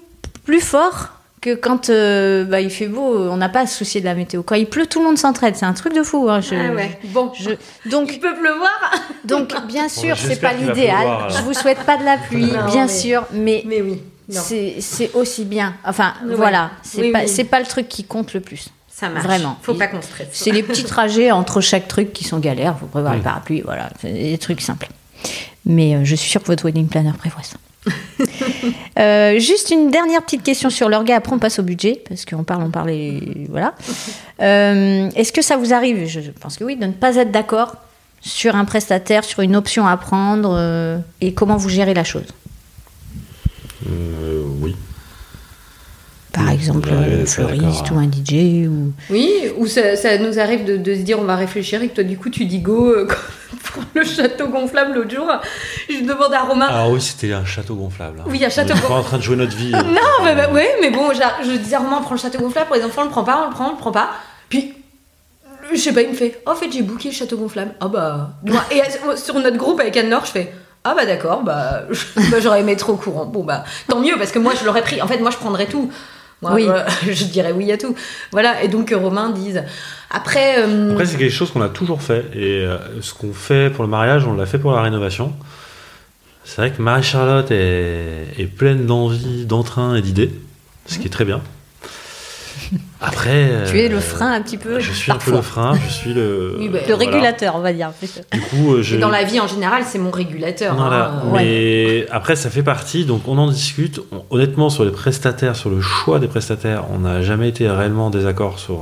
plus 0.45 0.61
fort 0.61 1.11
que 1.43 1.55
quand 1.55 1.91
euh, 1.91 2.45
bah, 2.45 2.61
il 2.61 2.71
fait 2.71 2.87
beau, 2.87 3.19
on 3.29 3.37
n'a 3.37 3.49
pas 3.49 3.61
à 3.61 3.67
se 3.67 3.77
soucier 3.77 4.01
de 4.01 4.07
la 4.07 4.15
météo. 4.15 4.43
Quand 4.43 4.55
il 4.55 4.67
pleut, 4.67 4.87
tout 4.87 5.01
le 5.01 5.07
monde 5.07 5.19
s'entraide. 5.19 5.57
C'est 5.57 5.67
un 5.67 5.73
truc 5.73 5.93
de 5.93 6.03
fou. 6.03 6.29
Hein. 6.31 6.41
ah 6.53 6.73
ouais. 6.73 6.99
Bon, 7.07 7.33
je, 7.35 7.51
donc 7.91 8.13
il 8.13 8.21
peut 8.21 8.35
pleuvoir. 8.35 8.93
Donc 9.25 9.53
bien 9.67 9.89
sûr, 9.89 10.17
c'est 10.17 10.41
pas 10.41 10.55
l'idéal. 10.55 11.07
Je 11.29 11.43
vous 11.43 11.53
souhaite 11.53 11.81
pas 11.81 11.99
de 11.99 12.05
la 12.05 12.17
pluie, 12.17 12.53
bien 12.71 12.89
sûr, 12.89 13.27
mais, 13.33 13.63
mais 13.67 13.83
oui. 13.83 14.01
C'est 14.29 15.11
aussi 15.15 15.45
bien. 15.45 15.75
Enfin, 15.85 16.15
voilà, 16.25 16.71
c'est 16.83 17.11
pas, 17.11 17.25
pas 17.51 17.61
le 17.61 17.67
truc 17.67 17.89
qui 17.89 18.05
compte 18.05 18.35
le 18.35 18.41
plus. 18.41 18.69
Ça 18.89 19.09
marche. 19.09 19.25
Vraiment. 19.25 19.59
Faut 19.63 19.75
pas 19.75 19.89
qu'on 19.89 20.03
stresse. 20.03 20.29
C'est 20.33 20.53
les 20.53 20.63
petits 20.63 20.85
trajets 20.85 21.31
entre 21.31 21.61
chaque 21.61 21.89
truc 21.89 22.13
qui 22.13 22.25
sont 22.25 22.39
galères. 22.39 22.77
Vous 22.81 22.87
prévoir 22.87 23.15
le 23.15 23.21
parapluie, 23.23 23.63
voilà, 23.63 23.91
des 24.03 24.39
trucs 24.39 24.61
simples. 24.61 24.89
Mais 25.65 25.95
euh, 25.95 26.05
je 26.05 26.15
suis 26.15 26.29
sûre 26.31 26.43
que 26.43 26.49
votre 26.49 26.65
wedding 26.65 26.89
planner 26.89 27.13
prévoit 27.19 27.43
ça. 27.43 27.57
Euh, 28.99 29.39
juste 29.39 29.71
une 29.71 29.91
dernière 29.91 30.23
petite 30.23 30.43
question 30.43 30.69
sur 30.69 30.89
l'orga, 30.89 31.17
après 31.17 31.33
on 31.33 31.39
passe 31.39 31.59
au 31.59 31.63
budget, 31.63 32.03
parce 32.07 32.27
qu'on 32.27 32.45
parle, 32.45 32.63
on 32.63 32.71
parle 32.71 32.91
et 32.91 33.47
voilà. 33.49 33.75
Euh, 34.41 35.09
est-ce 35.17 35.33
que 35.33 35.41
ça 35.41 35.57
vous 35.57 35.73
arrive, 35.73 36.07
je 36.07 36.21
pense 36.31 36.59
que 36.59 36.65
oui, 36.65 36.77
de 36.77 36.85
ne 36.85 36.93
pas 36.93 37.17
être 37.17 37.33
d'accord 37.33 37.77
sur 38.21 38.55
un 38.55 38.67
prestataire, 38.67 39.25
sur 39.25 39.41
une 39.41 39.57
option 39.57 39.87
à 39.87 39.97
prendre, 39.97 40.55
euh, 40.57 40.99
et 41.23 41.33
comment 41.33 41.57
vous 41.57 41.71
gérez 41.71 41.95
la 41.95 42.05
chose? 42.05 42.27
Oui. 44.61 44.77
Par 46.33 46.49
exemple, 46.51 46.89
un 46.91 47.27
fleuriste 47.27 47.91
ou 47.91 47.99
un 47.99 48.11
DJ 48.11 48.67
ou... 48.67 48.93
Oui, 49.11 49.53
ou 49.59 49.67
ça, 49.67 50.19
nous 50.19 50.39
arrive 50.39 50.65
de, 50.65 50.95
se 50.95 51.01
dire 51.01 51.19
on 51.19 51.25
va 51.25 51.37
réfléchir 51.37 51.83
et 51.83 51.89
que 51.89 51.95
toi 51.95 52.05
du 52.05 52.17
coup 52.17 52.31
tu 52.31 52.47
dis 52.47 52.61
go 52.61 52.95
pour 53.65 53.83
le 53.95 54.03
château 54.03 54.49
gonflable 54.49 54.95
l'autre 54.95 55.15
jour. 55.15 55.31
Je 55.91 56.01
demande 56.01 56.33
à 56.33 56.41
Romain. 56.41 56.69
Ah 56.71 56.89
oui, 56.89 57.03
c'était 57.03 57.35
un 57.35 57.45
château 57.45 57.75
gonflable. 57.75 58.21
Hein. 58.21 58.29
Oui, 58.29 58.43
un 58.43 58.49
château 58.49 58.73
gonflable. 58.73 58.93
On 58.93 58.97
est 58.97 59.01
en 59.01 59.03
train 59.03 59.19
de 59.19 59.23
jouer 59.23 59.37
notre 59.37 59.57
vie. 59.57 59.71
non, 59.73 60.25
mais, 60.25 60.35
bah, 60.35 60.51
ouais, 60.51 60.77
mais 60.81 60.91
bon, 60.91 61.11
je 61.13 61.57
disais 61.59 61.77
à 61.77 61.81
Romain, 61.81 61.99
on 62.01 62.03
prend 62.03 62.15
le 62.15 62.21
château 62.21 62.39
gonflable 62.39 62.69
pour 62.69 62.77
les 62.77 62.85
enfants, 62.85 63.03
on 63.03 63.07
le 63.07 63.11
prend 63.11 63.25
pas, 63.25 63.43
on 63.45 63.51
le 63.51 63.55
prend, 63.55 63.69
on 63.69 63.73
le 63.73 63.79
prend 63.79 63.93
pas. 63.93 64.11
Puis, 64.49 64.75
je 65.71 65.77
sais 65.77 65.93
pas, 65.93 66.01
il 66.01 66.11
me 66.11 66.15
fait, 66.15 66.41
oh, 66.47 66.51
en 66.51 66.55
fait, 66.55 66.73
j'ai 66.73 66.83
booké 66.83 67.11
le 67.11 67.15
château 67.15 67.37
gonflable. 67.37 67.73
Ah 67.81 67.89
bah. 67.89 68.31
Et 68.71 68.81
euh, 68.81 69.17
sur 69.17 69.35
notre 69.39 69.59
groupe 69.59 69.81
avec 69.81 69.97
Anne-Laure, 69.99 70.25
je 70.25 70.31
fais. 70.31 70.53
Ah 70.85 70.95
bah 70.97 71.07
d'accord, 71.07 71.43
bah, 71.43 71.83
bah, 72.31 72.41
j'aurais 72.41 72.61
aimé 72.61 72.73
être 72.73 72.91
au 72.91 72.97
courant. 72.97 73.27
Bon 73.27 73.45
bah 73.45 73.65
tant 73.89 74.01
mieux 74.01 74.17
parce 74.19 74.33
que 74.33 74.39
moi 74.39 74.53
je 74.59 74.65
l'aurais 74.65 74.83
pris. 74.83 75.01
En 75.01 75.07
fait 75.07 75.19
moi 75.19 75.31
je 75.31 75.37
prendrais 75.37 75.67
tout. 75.67 75.91
Moi, 76.43 76.55
oui. 76.55 76.67
je 77.09 77.25
dirais 77.25 77.53
oui 77.53 77.71
à 77.71 77.79
tout. 77.79 77.95
Voilà, 78.33 78.63
et 78.63 78.69
donc 78.69 78.93
Romain 78.93 79.31
dise. 79.31 79.63
Après. 80.11 80.57
Euh, 80.59 80.93
Après, 80.93 81.07
c'est 81.07 81.17
quelque 81.17 81.33
chose 81.33 81.53
qu'on 81.53 81.63
a 81.63 81.69
toujours 81.69 82.03
fait. 82.03 82.27
Et 82.35 82.65
euh, 82.65 82.79
ce 83.01 83.15
qu'on 83.15 83.33
fait 83.33 83.71
pour 83.71 83.85
le 83.85 83.91
mariage, 83.91 84.27
on 84.27 84.35
l'a 84.35 84.47
fait 84.47 84.59
pour 84.59 84.73
la 84.73 84.83
rénovation. 84.83 85.33
C'est 86.45 86.57
vrai 86.57 86.73
que 86.73 86.83
Marie-Charlotte 86.83 87.51
est, 87.53 88.27
est, 88.37 88.47
pleine 88.47 88.85
d'envie, 88.87 89.47
d'entrain 89.47 89.95
et 89.95 90.03
d'idées, 90.03 90.33
ce 90.87 90.99
qui 90.99 91.07
est 91.07 91.11
très 91.11 91.25
bien. 91.25 91.41
Après. 93.01 93.65
Tu 93.69 93.81
es 93.81 93.89
le 93.89 93.97
euh, 93.97 94.01
frein 94.01 94.33
un 94.33 94.41
petit 94.43 94.57
peu. 94.57 94.79
Je 94.81 94.93
suis 94.93 95.11
un 95.13 95.17
peu 95.17 95.33
le 95.33 95.43
frein, 95.43 95.73
je 95.87 95.93
suis 95.93 96.15
le. 96.15 96.57
Oui, 96.59 96.69
bah, 96.69 96.79
Le 96.87 96.95
voilà. 96.95 97.11
régulateur, 97.11 97.57
on 97.57 97.61
va 97.61 97.73
dire. 97.73 97.91
Du 98.33 98.41
coup, 98.41 98.75
euh, 98.75 98.83
je. 98.83 98.97
Et 98.97 98.99
dans 98.99 99.11
la 99.11 99.25
vie 99.25 99.41
en 99.41 99.47
général, 99.47 99.83
c'est 99.87 99.99
mon 99.99 100.11
régulateur. 100.11 100.75
Voilà. 100.75 101.07
hein. 101.09 101.23
Mais 101.35 102.07
après, 102.11 102.37
ça 102.37 102.49
fait 102.51 102.63
partie, 102.63 103.05
donc 103.05 103.27
on 103.29 103.39
en 103.39 103.49
discute. 103.51 104.01
On- 104.13 104.25
honnêtement, 104.31 104.71
sur 104.71 104.85
les 104.85 104.93
prestataires, 104.93 105.57
sur 105.57 105.71
le 105.71 105.81
choix 105.81 106.19
des 106.19 106.29
prestataires, 106.29 106.85
on 106.95 107.01
n'a 107.01 107.23
jamais 107.23 107.49
été 107.49 107.69
réellement 107.69 108.07
en 108.07 108.11
désaccord 108.11 108.59
sur 108.59 108.75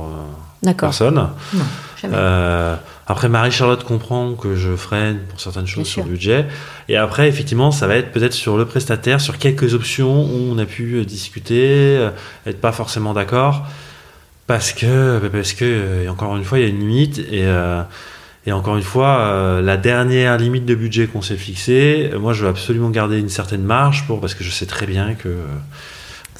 euh, 0.65 0.73
personne. 0.73 1.15
Non, 1.53 1.63
jamais. 2.01 2.13
Euh, 2.17 2.75
après, 3.11 3.29
Marie-Charlotte 3.29 3.83
comprend 3.83 4.33
que 4.33 4.55
je 4.55 4.75
freine 4.75 5.19
pour 5.29 5.39
certaines 5.39 5.67
choses 5.67 5.83
Bien 5.83 5.91
sur 5.91 6.01
sûr. 6.01 6.05
le 6.05 6.11
budget. 6.11 6.45
Et 6.89 6.97
après, 6.97 7.27
effectivement, 7.27 7.71
ça 7.71 7.87
va 7.87 7.95
être 7.95 8.11
peut-être 8.11 8.33
sur 8.33 8.57
le 8.57 8.65
prestataire, 8.65 9.21
sur 9.21 9.37
quelques 9.37 9.73
options 9.73 10.23
où 10.23 10.51
on 10.51 10.57
a 10.57 10.65
pu 10.65 10.95
euh, 10.95 11.05
discuter, 11.05 11.97
euh, 11.97 12.09
être 12.45 12.59
pas 12.59 12.71
forcément 12.71 13.13
d'accord. 13.13 13.67
Parce 14.47 14.73
que, 14.73 15.19
parce 15.31 15.53
que, 15.53 15.65
euh, 15.65 16.09
encore 16.09 16.35
une 16.35 16.43
fois, 16.43 16.59
il 16.59 16.63
y 16.63 16.65
a 16.65 16.69
une 16.69 16.79
limite. 16.79 17.19
Et, 17.19 17.45
euh, 17.45 17.83
et 18.45 18.51
encore 18.51 18.75
une 18.75 18.83
fois, 18.83 19.19
euh, 19.19 19.61
la 19.61 19.77
dernière 19.77 20.37
limite 20.37 20.65
de 20.65 20.73
budget 20.73 21.05
qu'on 21.07 21.21
s'est 21.21 21.37
fixée, 21.37 22.09
moi, 22.19 22.33
je 22.33 22.43
veux 22.43 22.49
absolument 22.49 22.89
garder 22.89 23.19
une 23.19 23.29
certaine 23.29 23.61
marge 23.61 24.05
pour, 24.07 24.19
parce 24.19 24.33
que 24.33 24.43
je 24.43 24.49
sais 24.49 24.65
très 24.65 24.87
bien 24.87 25.13
que 25.13 25.29
euh, 25.29 25.45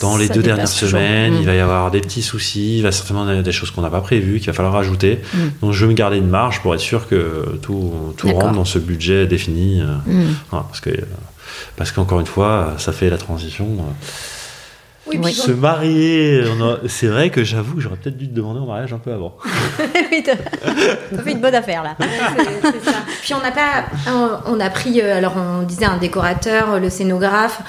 dans 0.02 0.18
les 0.18 0.28
Ça 0.28 0.34
deux 0.34 0.42
dernières 0.44 0.68
semaines, 0.68 1.34
Mm. 1.36 1.38
il 1.42 1.46
va 1.46 1.54
y 1.56 1.60
avoir 1.60 1.90
des 1.92 2.02
petits 2.02 2.22
soucis, 2.22 2.78
il 2.78 2.84
va 2.84 2.92
certainement 2.92 3.26
y 3.26 3.30
avoir 3.30 3.44
des 3.44 3.52
choses 3.52 3.72
qu'on 3.72 3.82
n'a 3.82 3.90
pas 3.90 4.02
prévues, 4.02 4.40
qu'il 4.40 4.48
va 4.48 4.54
falloir 4.54 4.74
rajouter. 4.74 5.22
Mm. 5.34 5.38
Donc, 5.62 5.72
je 5.74 5.86
veux 5.86 5.90
me 5.92 5.96
garder 5.96 6.18
une 6.18 6.28
marge 6.30 6.62
pour 6.62 6.74
être 6.74 6.82
sûr 6.82 7.08
que 7.08 7.58
tout, 7.62 8.14
rentre 8.24 8.52
dans 8.54 8.66
ce 8.66 8.80
budget 8.80 9.28
défini. 9.28 9.82
euh, 9.82 9.86
voilà, 10.50 10.66
parce 10.68 10.82
que, 10.82 10.90
euh, 10.90 11.02
parce 11.78 11.92
qu'encore 11.92 12.20
une 12.20 12.26
fois, 12.26 12.74
ça 12.78 12.92
fait 12.92 13.10
la 13.10 13.18
transition. 13.18 13.66
euh. 13.80 13.92
Oui, 15.08 15.34
Se 15.34 15.52
marier, 15.52 16.44
c'est 16.88 17.08
vrai 17.08 17.32
que 17.32 17.44
j'avoue 17.44 17.76
que 17.76 17.82
j'aurais 17.82 17.96
peut-être 17.98 18.18
dû 18.18 18.30
te 18.30 18.36
demander 18.36 18.60
en 18.60 18.68
mariage 18.68 18.94
un 18.94 19.00
peu 19.00 19.12
avant. 19.12 19.36
Oui, 20.12 20.24
t'as 20.24 20.36
fait 21.24 21.32
une 21.32 21.42
bonne 21.42 21.56
affaire 21.56 21.84
là. 21.84 21.96
Ça. 22.00 22.92
Puis 23.22 23.34
on 23.34 23.42
n'a 23.42 23.52
pas, 23.52 23.86
on, 24.08 24.54
on 24.56 24.60
a 24.60 24.70
pris, 24.70 25.02
euh, 25.02 25.18
alors 25.18 25.34
on 25.36 25.64
disait 25.64 25.86
un 25.86 25.98
décorateur, 25.98 26.80
le 26.80 26.90
scénographe. 26.92 27.62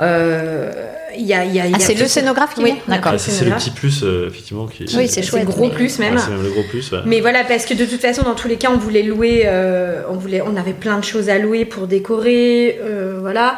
euh, 0.00 0.72
Il 1.16 1.24
y 1.26 1.32
a, 1.32 1.44
il 1.44 1.54
y 1.54 1.60
a, 1.60 1.64
il 1.66 1.70
y 1.70 1.74
Ah, 1.74 1.76
a 1.76 1.80
c'est 1.80 1.94
le 1.94 2.06
scénographe 2.06 2.54
qui 2.54 2.62
Oui, 2.62 2.74
D'accord. 2.86 3.12
Ah, 3.14 3.18
c'est 3.18 3.44
le 3.44 3.52
petit 3.52 3.70
plus, 3.70 4.02
euh, 4.02 4.28
effectivement. 4.28 4.66
Qui, 4.66 4.84
Oui, 4.96 5.08
c'est 5.08 5.22
le 5.32 5.44
gros 5.44 5.68
mais- 5.68 5.70
plus 5.74 5.98
même. 5.98 6.14
Ouais, 6.14 6.20
c'est 6.22 6.30
même 6.30 6.42
le 6.42 6.50
gros 6.50 6.64
plus. 6.68 6.92
ouais. 6.92 6.98
Mais 7.06 7.20
voilà, 7.20 7.44
parce 7.44 7.64
que 7.64 7.72
de 7.74 7.86
toute 7.86 8.00
façon, 8.00 8.22
dans 8.22 8.34
tous 8.34 8.48
les 8.48 8.56
cas, 8.56 8.68
on 8.70 8.76
voulait 8.76 9.02
louer, 9.02 9.42
euh, 9.46 10.02
on 10.10 10.14
voulait, 10.16 10.42
on 10.42 10.54
avait 10.56 10.74
plein 10.74 10.98
de 10.98 11.04
choses 11.04 11.28
à 11.30 11.38
louer 11.38 11.64
pour 11.64 11.86
décorer, 11.86 12.78
euh, 12.82 13.18
voilà. 13.20 13.56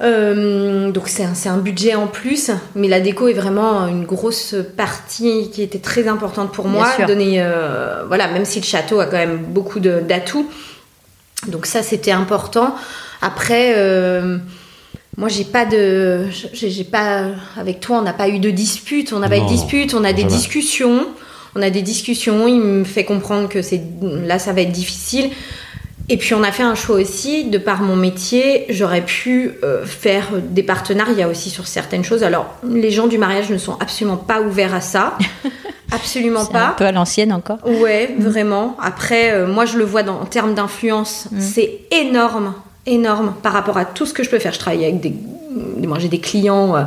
Euh, 0.00 0.92
donc 0.92 1.08
c'est 1.08 1.24
un, 1.24 1.34
c'est 1.34 1.48
un 1.48 1.56
budget 1.56 1.94
en 1.96 2.06
plus, 2.06 2.50
mais 2.76 2.86
la 2.86 3.00
déco 3.00 3.26
est 3.28 3.32
vraiment 3.32 3.86
une 3.88 4.04
grosse 4.04 4.54
partie 4.76 5.50
qui 5.50 5.60
était 5.62 5.80
très 5.80 6.06
importante 6.06 6.52
pour 6.52 6.66
Bien 6.68 6.72
moi. 6.80 6.92
sûr. 6.96 7.06
Donner, 7.06 7.42
euh, 7.42 8.04
voilà, 8.06 8.28
même 8.28 8.44
si 8.44 8.60
le 8.60 8.64
château 8.66 9.00
a 9.00 9.06
quand 9.06 9.16
même 9.16 9.38
beaucoup 9.38 9.80
de- 9.80 10.00
d'atouts, 10.00 10.48
donc 11.48 11.66
ça 11.66 11.82
c'était 11.82 12.12
important. 12.12 12.76
Après, 13.22 13.74
euh, 13.76 14.38
moi 15.18 15.28
j'ai 15.28 15.44
pas 15.44 15.66
de, 15.66 16.24
j'ai 16.54 16.84
pas, 16.84 17.24
avec 17.58 17.80
toi 17.80 17.98
on 17.98 18.02
n'a 18.02 18.14
pas 18.14 18.28
eu 18.30 18.38
de 18.38 18.50
dispute, 18.50 19.12
on 19.12 19.18
n'a 19.18 19.28
pas 19.28 19.36
eu 19.36 19.42
de 19.42 19.48
dispute, 19.48 19.92
on 19.92 20.04
a 20.04 20.14
des 20.14 20.24
discussions. 20.24 21.06
On 21.56 21.62
a 21.62 21.70
des 21.70 21.82
discussions, 21.82 22.46
il 22.46 22.60
me 22.60 22.84
fait 22.84 23.04
comprendre 23.04 23.48
que 23.48 23.62
c'est 23.62 23.80
là 24.02 24.38
ça 24.38 24.52
va 24.52 24.60
être 24.60 24.70
difficile. 24.70 25.30
Et 26.10 26.16
puis 26.16 26.34
on 26.34 26.42
a 26.42 26.52
fait 26.52 26.62
un 26.62 26.74
choix 26.74 26.96
aussi, 26.96 27.44
de 27.46 27.58
par 27.58 27.82
mon 27.82 27.96
métier, 27.96 28.64
j'aurais 28.68 29.04
pu 29.04 29.52
euh, 29.64 29.84
faire 29.84 30.28
des 30.50 30.62
partenariats 30.62 31.26
aussi 31.28 31.50
sur 31.50 31.66
certaines 31.66 32.04
choses. 32.04 32.22
Alors 32.22 32.54
les 32.62 32.90
gens 32.90 33.08
du 33.08 33.18
mariage 33.18 33.50
ne 33.50 33.58
sont 33.58 33.76
absolument 33.80 34.16
pas 34.18 34.40
ouverts 34.40 34.74
à 34.74 34.80
ça, 34.80 35.18
absolument 35.92 36.44
C'est 36.44 36.50
un 36.56 36.68
pas. 36.68 36.74
peu 36.76 36.84
à 36.84 36.92
l'ancienne 36.92 37.32
encore. 37.32 37.58
Ouais, 37.66 38.14
vraiment. 38.18 38.76
Après, 38.80 39.32
euh, 39.32 39.46
moi, 39.46 39.64
je 39.64 39.78
le 39.78 39.84
vois 39.84 40.02
dans, 40.02 40.20
en 40.20 40.26
termes 40.26 40.54
d'influence, 40.54 41.26
Mm. 41.32 41.40
c'est 41.40 41.80
énorme, 41.90 42.54
énorme 42.88 43.34
par 43.42 43.52
rapport 43.52 43.78
à 43.78 43.84
tout 43.84 44.06
ce 44.06 44.12
que 44.12 44.22
je 44.22 44.30
peux 44.30 44.38
faire. 44.38 44.52
Je 44.52 44.58
travaille 44.58 44.84
avec 44.84 45.00
des, 45.00 45.14
moi, 45.86 45.98
j'ai 45.98 46.08
des 46.08 46.20
clients, 46.20 46.76
euh, 46.76 46.82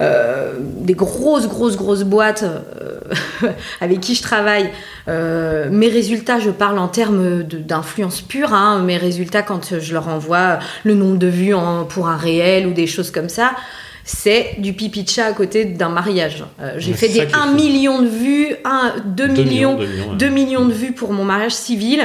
euh, 0.00 0.54
des 0.60 0.94
grosses, 0.94 1.46
grosses, 1.46 1.76
grosses 1.76 2.04
boîtes 2.04 2.42
euh, 2.44 3.48
avec 3.80 4.00
qui 4.00 4.14
je 4.14 4.22
travaille. 4.22 4.70
Euh, 5.08 5.68
mes 5.70 5.88
résultats, 5.88 6.38
je 6.40 6.50
parle 6.50 6.78
en 6.78 6.88
termes 6.88 7.42
d'influence 7.42 8.22
pure. 8.22 8.54
Hein, 8.54 8.82
mes 8.82 8.96
résultats, 8.96 9.42
quand 9.42 9.78
je 9.78 9.92
leur 9.92 10.08
envoie 10.08 10.58
le 10.84 10.94
nombre 10.94 11.18
de 11.18 11.26
vues 11.26 11.54
en- 11.54 11.84
pour 11.84 12.08
un 12.08 12.16
réel 12.16 12.66
ou 12.66 12.72
des 12.72 12.86
choses 12.86 13.10
comme 13.10 13.28
ça. 13.28 13.50
C'est 14.02 14.56
du 14.58 14.72
pipi 14.72 15.04
de 15.04 15.08
chat 15.08 15.26
à 15.26 15.32
côté 15.32 15.66
d'un 15.66 15.90
mariage. 15.90 16.44
J'ai 16.78 16.94
fait 16.94 17.08
des 17.08 17.12
qui 17.12 17.20
est 17.20 17.34
1 17.34 17.48
fou. 17.48 17.54
million 17.54 18.00
de 18.02 18.08
vues, 18.08 18.56
1, 18.64 18.94
2 19.04 19.28
Deux 19.28 19.42
millions, 19.44 19.76
deux 19.76 19.86
millions, 19.86 20.08
ouais. 20.10 20.16
2 20.16 20.28
millions 20.30 20.64
de 20.64 20.72
vues 20.72 20.92
pour 20.92 21.12
mon 21.12 21.22
mariage 21.24 21.52
civil, 21.52 22.00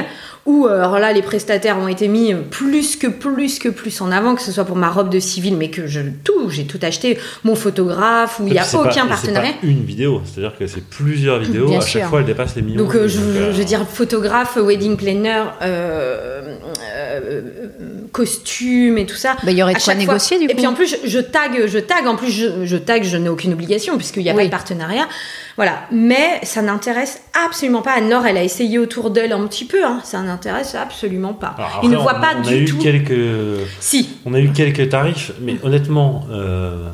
où 0.46 0.66
euh, 0.66 0.78
alors 0.78 0.98
là 0.98 1.12
les 1.12 1.22
prestataires 1.22 1.76
ont 1.78 1.88
été 1.88 2.08
mis 2.08 2.32
plus 2.34 2.96
que 2.96 3.06
plus 3.08 3.58
que 3.58 3.68
plus 3.68 4.00
en 4.00 4.10
avant, 4.12 4.34
que 4.34 4.42
ce 4.42 4.52
soit 4.52 4.64
pour 4.64 4.76
ma 4.76 4.88
robe 4.90 5.10
de 5.10 5.18
civil, 5.20 5.56
mais 5.56 5.70
que 5.70 5.86
je 5.86 6.00
tout, 6.24 6.48
j'ai 6.50 6.64
tout 6.64 6.78
acheté, 6.82 7.18
mon 7.44 7.54
photographe, 7.54 8.38
où 8.40 8.44
il 8.46 8.50
Et 8.50 8.52
n'y 8.52 8.58
a 8.58 8.66
aucun 8.74 8.84
pas- 9.00 9.04
et 9.04 9.08
partenariat. 9.08 9.52
pas 9.52 9.66
une 9.66 9.84
vidéo, 9.84 10.22
c'est-à-dire 10.24 10.56
que 10.58 10.66
c'est 10.66 10.84
plusieurs 10.88 11.38
vidéos, 11.40 11.66
Bien 11.68 11.78
à 11.80 11.84
chaque 11.84 12.04
fois 12.08 12.20
elles 12.20 12.26
dépassent 12.26 12.56
les 12.56 12.62
millions. 12.62 12.84
Donc 12.84 12.94
euh, 12.94 13.08
je, 13.08 13.18
euh, 13.20 13.52
je 13.52 13.58
veux 13.58 13.64
dire 13.64 13.86
photographe, 13.88 14.56
wedding 14.56 14.96
planner, 14.96 15.44
euh, 15.62 16.56
euh, 16.96 17.40
costume 18.12 18.98
et 18.98 19.06
tout 19.06 19.16
ça. 19.16 19.36
Bah, 19.42 19.50
il 19.50 19.58
y 19.58 19.62
aurait 19.62 19.74
de 19.74 19.78
quoi 19.80 19.94
négocier 19.94 20.38
du 20.38 20.44
Et 20.44 20.48
coup. 20.48 20.54
puis 20.56 20.66
en 20.66 20.74
plus, 20.74 20.86
je, 21.04 21.08
je 21.08 21.18
tag, 21.18 21.66
je 21.66 21.78
tag. 21.78 22.06
En 22.06 22.16
plus, 22.16 22.30
je, 22.30 22.64
je 22.64 22.76
tag, 22.76 23.04
je 23.04 23.16
n'ai 23.16 23.28
aucune 23.28 23.52
obligation 23.52 23.96
puisqu'il 23.96 24.22
n'y 24.22 24.30
a 24.30 24.32
Oui. 24.32 24.38
pas 24.42 24.44
de 24.46 24.50
partenariat. 24.50 25.06
Voilà. 25.56 25.80
Mais 25.90 26.40
ça 26.42 26.60
n'intéresse 26.62 27.22
absolument 27.46 27.82
pas. 27.82 27.92
Anne-Laure, 27.92 28.26
elle 28.26 28.36
a 28.36 28.42
essayé 28.44 28.78
autour 28.78 29.10
d'elle 29.10 29.32
un 29.32 29.46
petit 29.46 29.64
peu. 29.64 29.84
Hein. 29.84 30.00
Ça 30.04 30.20
n'intéresse 30.22 30.74
absolument 30.74 31.32
pas. 31.32 31.54
alors 31.58 31.84
ne 31.88 31.96
voit 31.96 32.16
on- 32.18 32.20
pas 32.20 32.34
on 32.36 32.46
a 32.46 32.48
du 32.50 32.56
eu 32.62 32.64
tout. 32.66 32.78
quelques 32.78 33.66
Si. 33.80 34.10
On 34.26 34.34
a 34.34 34.40
eu 34.40 34.50
quelques 34.52 34.88
tarifs, 34.90 35.32
mais 35.40 35.56
honnêtement, 35.62 36.26
euh, 36.30 36.88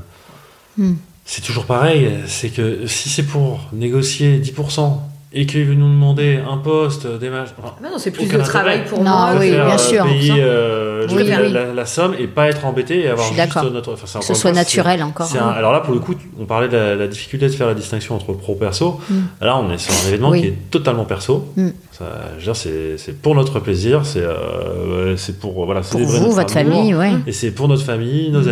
Hmm. 0.78 0.94
c'est 1.24 1.42
toujours 1.42 1.66
pareil. 1.66 2.10
C'est 2.26 2.48
que 2.50 2.86
si 2.86 3.08
c'est 3.10 3.24
pour 3.24 3.60
négocier 3.72 4.38
10% 4.38 5.02
et 5.34 5.46
qu'ils 5.46 5.64
veulent 5.64 5.76
nous 5.76 5.88
demander 5.88 6.38
un 6.48 6.58
poste, 6.58 7.06
des 7.18 7.30
matchs, 7.30 7.50
enfin, 7.58 7.74
Ah 7.82 7.88
non, 7.90 7.98
c'est 7.98 8.10
plus 8.10 8.26
de 8.26 8.38
travail 8.38 8.84
pour 8.84 8.98
Non, 9.02 9.10
moi. 9.10 9.30
oui, 9.38 9.50
bien 9.50 9.60
euh, 9.74 9.78
sûr. 9.78 10.04
Payer 10.04 10.32
euh, 10.38 11.06
Oui, 11.10 11.22
oui. 11.22 11.26
La, 11.52 11.72
la 11.72 11.86
somme 11.86 12.14
et 12.18 12.26
pas 12.26 12.48
être 12.48 12.64
embêté 12.64 13.00
et 13.00 13.08
avoir 13.08 13.26
juste 13.32 13.56
notre. 13.72 13.92
enfin, 13.94 14.18
Que 14.18 14.24
ce 14.24 14.34
soit 14.34 14.52
naturel 14.52 15.02
encore. 15.02 15.28
un- 15.34 15.48
alors 15.48 15.72
là, 15.72 15.80
pour 15.80 15.94
le 15.94 16.00
coup, 16.00 16.14
on 16.38 16.44
parlait 16.44 16.68
de 16.68 16.76
la, 16.76 16.94
la 16.96 17.06
difficulté 17.06 17.46
de 17.46 17.52
faire 17.52 17.66
la 17.66 17.74
distinction 17.74 18.14
entre 18.14 18.32
pro-perso. 18.34 19.00
Mm. 19.08 19.14
Là, 19.40 19.56
on 19.58 19.70
est 19.72 19.78
sur 19.78 19.92
un 19.94 20.08
événement 20.08 20.30
Oui. 20.30 20.40
qui 20.42 20.46
est 20.48 20.58
totalement 20.70 21.04
perso. 21.04 21.46
Mm. 21.56 21.68
Ça, 21.92 22.04
je 22.38 22.46
veux 22.46 22.52
dire, 22.52 22.96
c'est 22.98 23.20
pour 23.22 23.34
notre 23.34 23.58
plaisir, 23.60 24.04
c'est 24.04 24.20
euh, 24.22 25.16
c'est 25.16 25.38
pour 25.38 25.64
voilà, 25.64 25.80
Pour 25.80 26.00
vous, 26.00 26.32
votre 26.32 26.56
amour. 26.56 26.74
famille, 26.74 26.94
ouais. 26.94 27.12
Et 27.26 27.32
c'est 27.32 27.50
pour 27.50 27.68
notre 27.68 27.84
famille, 27.84 28.30
nos 28.30 28.42
Mm. 28.42 28.48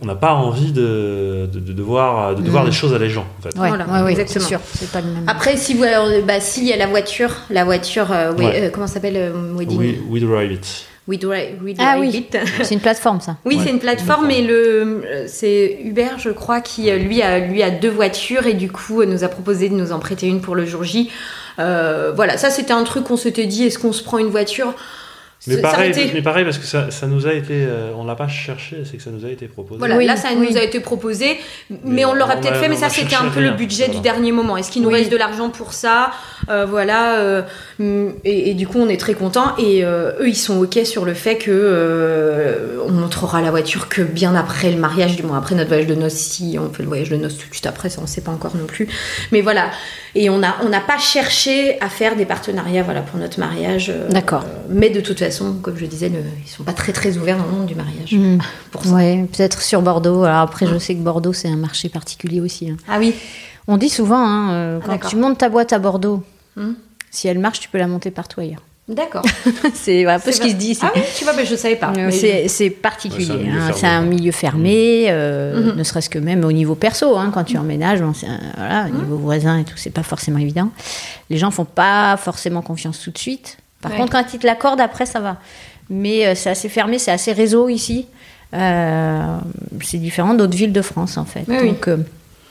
On 0.00 0.06
n'a 0.06 0.14
pas 0.14 0.32
envie 0.32 0.72
de, 0.72 1.46
de, 1.52 1.60
de 1.60 1.72
devoir, 1.74 2.34
de 2.34 2.40
devoir 2.42 2.62
Mm. 2.64 2.66
les 2.68 2.72
choses 2.72 2.94
à 2.94 2.98
les 2.98 3.10
gens, 3.10 3.26
en 3.38 3.42
fait. 3.42 3.48
Ouais, 3.58 3.68
Voilà, 3.68 3.84
ouais, 3.86 4.00
ouais, 4.02 4.14
c'est 4.14 4.22
exactement. 4.22 4.48
sûr. 4.48 4.60
C'est 4.74 4.90
pas 4.90 5.00
le 5.02 5.08
même. 5.08 5.24
Après, 5.28 5.56
si 5.58 5.74
vous, 5.74 5.82
alors, 5.84 6.08
bah, 6.26 6.40
si 6.40 6.62
il 6.62 6.68
y 6.68 6.72
a 6.72 6.76
la 6.76 6.86
voiture, 6.86 7.30
la 7.50 7.64
voiture, 7.64 8.10
euh, 8.10 8.32
oui, 8.38 8.46
euh, 8.46 8.70
comment 8.72 8.86
ça 8.86 8.94
s'appelle, 8.94 9.16
euh, 9.16 9.52
wedding, 9.54 9.78
We, 9.78 9.94
we 10.08 10.22
drive 10.22 10.52
it. 10.52 10.86
We 11.06 11.18
Drive- 11.18 11.62
We 11.62 11.74
Ah 11.78 11.96
oui. 12.00 12.08
It. 12.14 12.38
C'est 12.62 12.72
une 12.72 12.80
plateforme 12.80 13.20
ça. 13.20 13.36
Oui, 13.44 13.56
Ouais, 13.56 13.62
c'est 13.64 13.70
une 13.70 13.78
plateforme, 13.78 14.26
mais 14.26 14.40
le 14.40 15.02
euh, 15.04 15.24
c'est 15.26 15.78
Uber, 15.84 16.08
je 16.16 16.30
crois, 16.30 16.62
qui 16.62 16.90
lui 16.92 17.20
a 17.20 17.40
lui 17.40 17.62
a 17.62 17.68
deux 17.68 17.90
voitures 17.90 18.46
et 18.46 18.54
du 18.54 18.72
coup 18.72 19.04
nous 19.04 19.22
a 19.22 19.28
proposé 19.28 19.68
de 19.68 19.74
nous 19.74 19.92
en 19.92 19.98
prêter 19.98 20.26
une 20.28 20.40
pour 20.40 20.54
le 20.54 20.64
jour 20.64 20.82
J. 20.82 21.10
Euh, 21.58 22.10
voilà, 22.16 22.38
ça 22.38 22.48
c'était 22.48 22.72
un 22.72 22.84
truc 22.84 23.04
qu'on 23.04 23.18
s'était 23.18 23.44
dit. 23.44 23.64
Est-ce 23.66 23.78
qu'on 23.78 23.92
se 23.92 24.02
prend 24.02 24.16
une 24.16 24.28
voiture? 24.30 24.72
Mais 25.46 25.58
pareil, 25.58 25.92
mais 26.14 26.22
parce 26.22 26.58
que 26.58 26.66
ça, 26.66 26.90
ça 26.90 27.06
nous 27.06 27.26
a 27.26 27.32
été. 27.34 27.52
euh, 27.66 27.92
on 27.96 28.04
l'a 28.04 28.14
pas 28.14 28.28
cherché, 28.28 28.82
c'est 28.84 28.96
que 28.96 29.02
ça 29.02 29.10
nous 29.10 29.24
a 29.26 29.28
été 29.28 29.46
proposé. 29.46 29.78
Voilà, 29.78 29.96
Oui, 29.96 30.06
là 30.06 30.16
ça 30.16 30.28
oui. 30.36 30.48
nous 30.50 30.56
a 30.56 30.62
été 30.62 30.80
proposé, 30.80 31.38
mais, 31.70 31.78
Mais 31.84 32.04
on 32.06 32.14
l'aurait 32.14 32.40
peut-être 32.40 32.56
fait, 32.56 32.68
mais 32.68 32.76
ça 32.76 32.88
c'était 32.88 33.14
un 33.16 33.28
peu 33.28 33.40
rien. 33.40 33.50
le 33.50 33.56
budget 33.56 33.84
Voilà. 33.84 33.94
du 33.94 34.00
dernier 34.02 34.32
moment. 34.32 34.56
Est-ce 34.56 34.70
qu'il 34.70 34.82
nous 34.82 34.88
Oui. 34.88 34.94
reste 35.00 35.12
de 35.12 35.16
l'argent 35.16 35.50
pour 35.50 35.72
ça? 35.74 36.10
Euh, 36.48 36.64
Voilà, 36.66 37.18
euh, 37.18 37.42
mm, 37.78 38.08
et, 38.24 38.50
et 38.50 38.54
du 38.54 38.66
coup 38.66 38.78
on 38.78 38.88
est 38.88 39.00
très 39.00 39.14
content 39.14 39.54
et 39.58 39.84
euh, 39.84 40.12
eux 40.20 40.28
ils 40.28 40.34
sont 40.36 40.58
ok 40.62 40.78
sur 40.84 41.04
le 41.04 41.14
fait 41.14 41.36
que 41.36 41.50
euh, 41.50 42.78
on 42.86 42.92
montrera 42.92 43.40
la 43.42 43.50
voiture 43.50 43.88
que 43.88 44.02
bien 44.02 44.34
après 44.34 44.70
le 44.70 44.78
mariage, 44.78 45.16
du 45.16 45.22
moins 45.22 45.38
après 45.38 45.54
notre 45.54 45.68
voyage 45.68 45.86
de 45.86 45.94
noces. 45.94 46.14
Si 46.14 46.56
on 46.58 46.72
fait 46.72 46.82
le 46.82 46.88
voyage 46.88 47.10
de 47.10 47.16
noces 47.16 47.36
tout 47.38 47.48
de 47.48 47.52
suite 47.54 47.66
après, 47.66 47.88
ça 47.90 48.00
on 48.02 48.06
sait 48.06 48.20
pas 48.22 48.30
encore 48.32 48.56
non 48.56 48.66
plus. 48.66 48.88
Mais 49.32 49.40
voilà, 49.40 49.70
et 50.14 50.30
on 50.30 50.42
a 50.42 50.54
on 50.62 50.68
n'a 50.68 50.80
pas 50.80 50.98
cherché 50.98 51.78
à 51.80 51.88
faire 51.88 52.16
des 52.16 52.24
partenariats 52.26 52.82
voilà 52.82 53.02
pour 53.02 53.18
notre 53.18 53.38
mariage. 53.40 53.90
euh, 53.90 54.08
D'accord. 54.08 54.44
euh, 54.44 54.66
mais 54.68 54.90
de 54.90 55.00
toute 55.00 55.18
façon, 55.18 55.33
comme 55.62 55.76
je 55.76 55.86
disais, 55.86 56.08
le- 56.08 56.22
ils 56.44 56.48
sont 56.48 56.64
pas 56.64 56.72
très 56.72 56.92
très 56.92 57.16
ouverts 57.16 57.38
dans 57.38 57.44
le 57.44 57.50
monde 57.50 57.66
du 57.66 57.74
mariage 57.74 58.12
Mm. 58.12 58.38
pour 58.70 58.84
ça. 58.84 58.90
Ouais, 58.94 59.26
peut-être 59.32 59.62
sur 59.62 59.82
Bordeaux. 59.82 60.24
Alors 60.24 60.40
après, 60.40 60.66
je 60.66 60.78
sais 60.78 60.94
que 60.94 61.00
Bordeaux, 61.00 61.32
c'est 61.32 61.48
un 61.48 61.56
marché 61.56 61.88
particulier 61.88 62.40
aussi. 62.40 62.70
hein. 62.70 62.76
Ah 62.88 62.96
oui. 62.98 63.14
On 63.66 63.76
dit 63.78 63.88
souvent, 63.88 64.18
hein, 64.26 64.52
euh, 64.52 64.80
Ah, 64.82 64.98
quand 64.98 65.08
tu 65.08 65.16
montes 65.16 65.38
ta 65.38 65.48
boîte 65.48 65.72
à 65.72 65.78
Bordeaux, 65.78 66.22
Hmm. 66.56 66.72
si 67.10 67.28
elle 67.28 67.38
marche, 67.38 67.60
tu 67.60 67.68
peux 67.68 67.78
la 67.78 67.86
monter 67.88 68.10
partout 68.10 68.40
ailleurs. 68.40 68.62
D'accord. 68.86 69.22
c'est 69.74 70.04
un 70.04 70.18
peu 70.20 70.30
ce 70.30 70.42
qui 70.42 70.50
se 70.50 70.56
dit. 70.56 70.78
Ah 70.82 70.92
oui, 70.94 71.00
tu 71.16 71.24
vois, 71.24 71.32
mais 71.32 71.46
je 71.46 71.56
savais 71.56 71.76
pas. 71.76 71.90
Euh, 71.96 72.10
c'est 72.48 72.68
particulier. 72.68 73.30
Ouais, 73.30 73.48
hein. 73.50 73.70
c'est 73.74 73.86
un 73.86 74.02
milieu 74.02 74.30
fermé, 74.30 75.04
Mmh. 75.06 75.08
euh, 75.10 75.70
Mhm. 75.72 75.78
ne 75.78 75.82
serait-ce 75.84 76.10
que 76.10 76.18
même 76.18 76.44
au 76.44 76.52
niveau 76.52 76.74
perso. 76.74 77.16
hein, 77.16 77.30
quand 77.32 77.44
tu 77.44 77.56
emménages, 77.56 78.02
bon, 78.02 78.12
c'est 78.12 78.26
un- 78.26 78.38
voilà, 78.58 78.84
au 78.84 78.92
Mmh. 78.92 78.98
niveau 78.98 79.16
voisin 79.16 79.56
et 79.60 79.64
tout, 79.64 79.76
c'est 79.78 79.88
pas 79.88 80.02
forcément 80.02 80.38
évident. 80.38 80.68
Les 81.30 81.38
gens 81.38 81.50
font 81.50 81.64
pas 81.64 82.18
forcément 82.18 82.60
confiance 82.60 83.00
tout 83.02 83.10
de 83.10 83.16
suite. 83.18 83.56
Par 83.84 83.92
Ouais. 83.92 83.98
contre, 83.98 84.12
quand 84.12 84.24
ils 84.34 84.38
te 84.38 84.46
l'accordent, 84.46 84.80
après, 84.80 85.04
ça 85.06 85.20
va. 85.20 85.36
Mais 85.90 86.26
euh, 86.26 86.34
c'est 86.34 86.48
assez 86.50 86.68
fermé, 86.70 86.98
c'est 86.98 87.10
assez 87.12 87.32
réseau 87.32 87.68
ici. 87.68 88.06
Euh, 88.54 89.36
c'est 89.82 89.98
différent 89.98 90.32
d'autres 90.34 90.56
villes 90.56 90.72
de 90.72 90.80
France, 90.82 91.18
en 91.18 91.24
fait. 91.26 91.44
Oui. 91.48 91.68
Donc, 91.68 91.86
euh, 91.88 91.98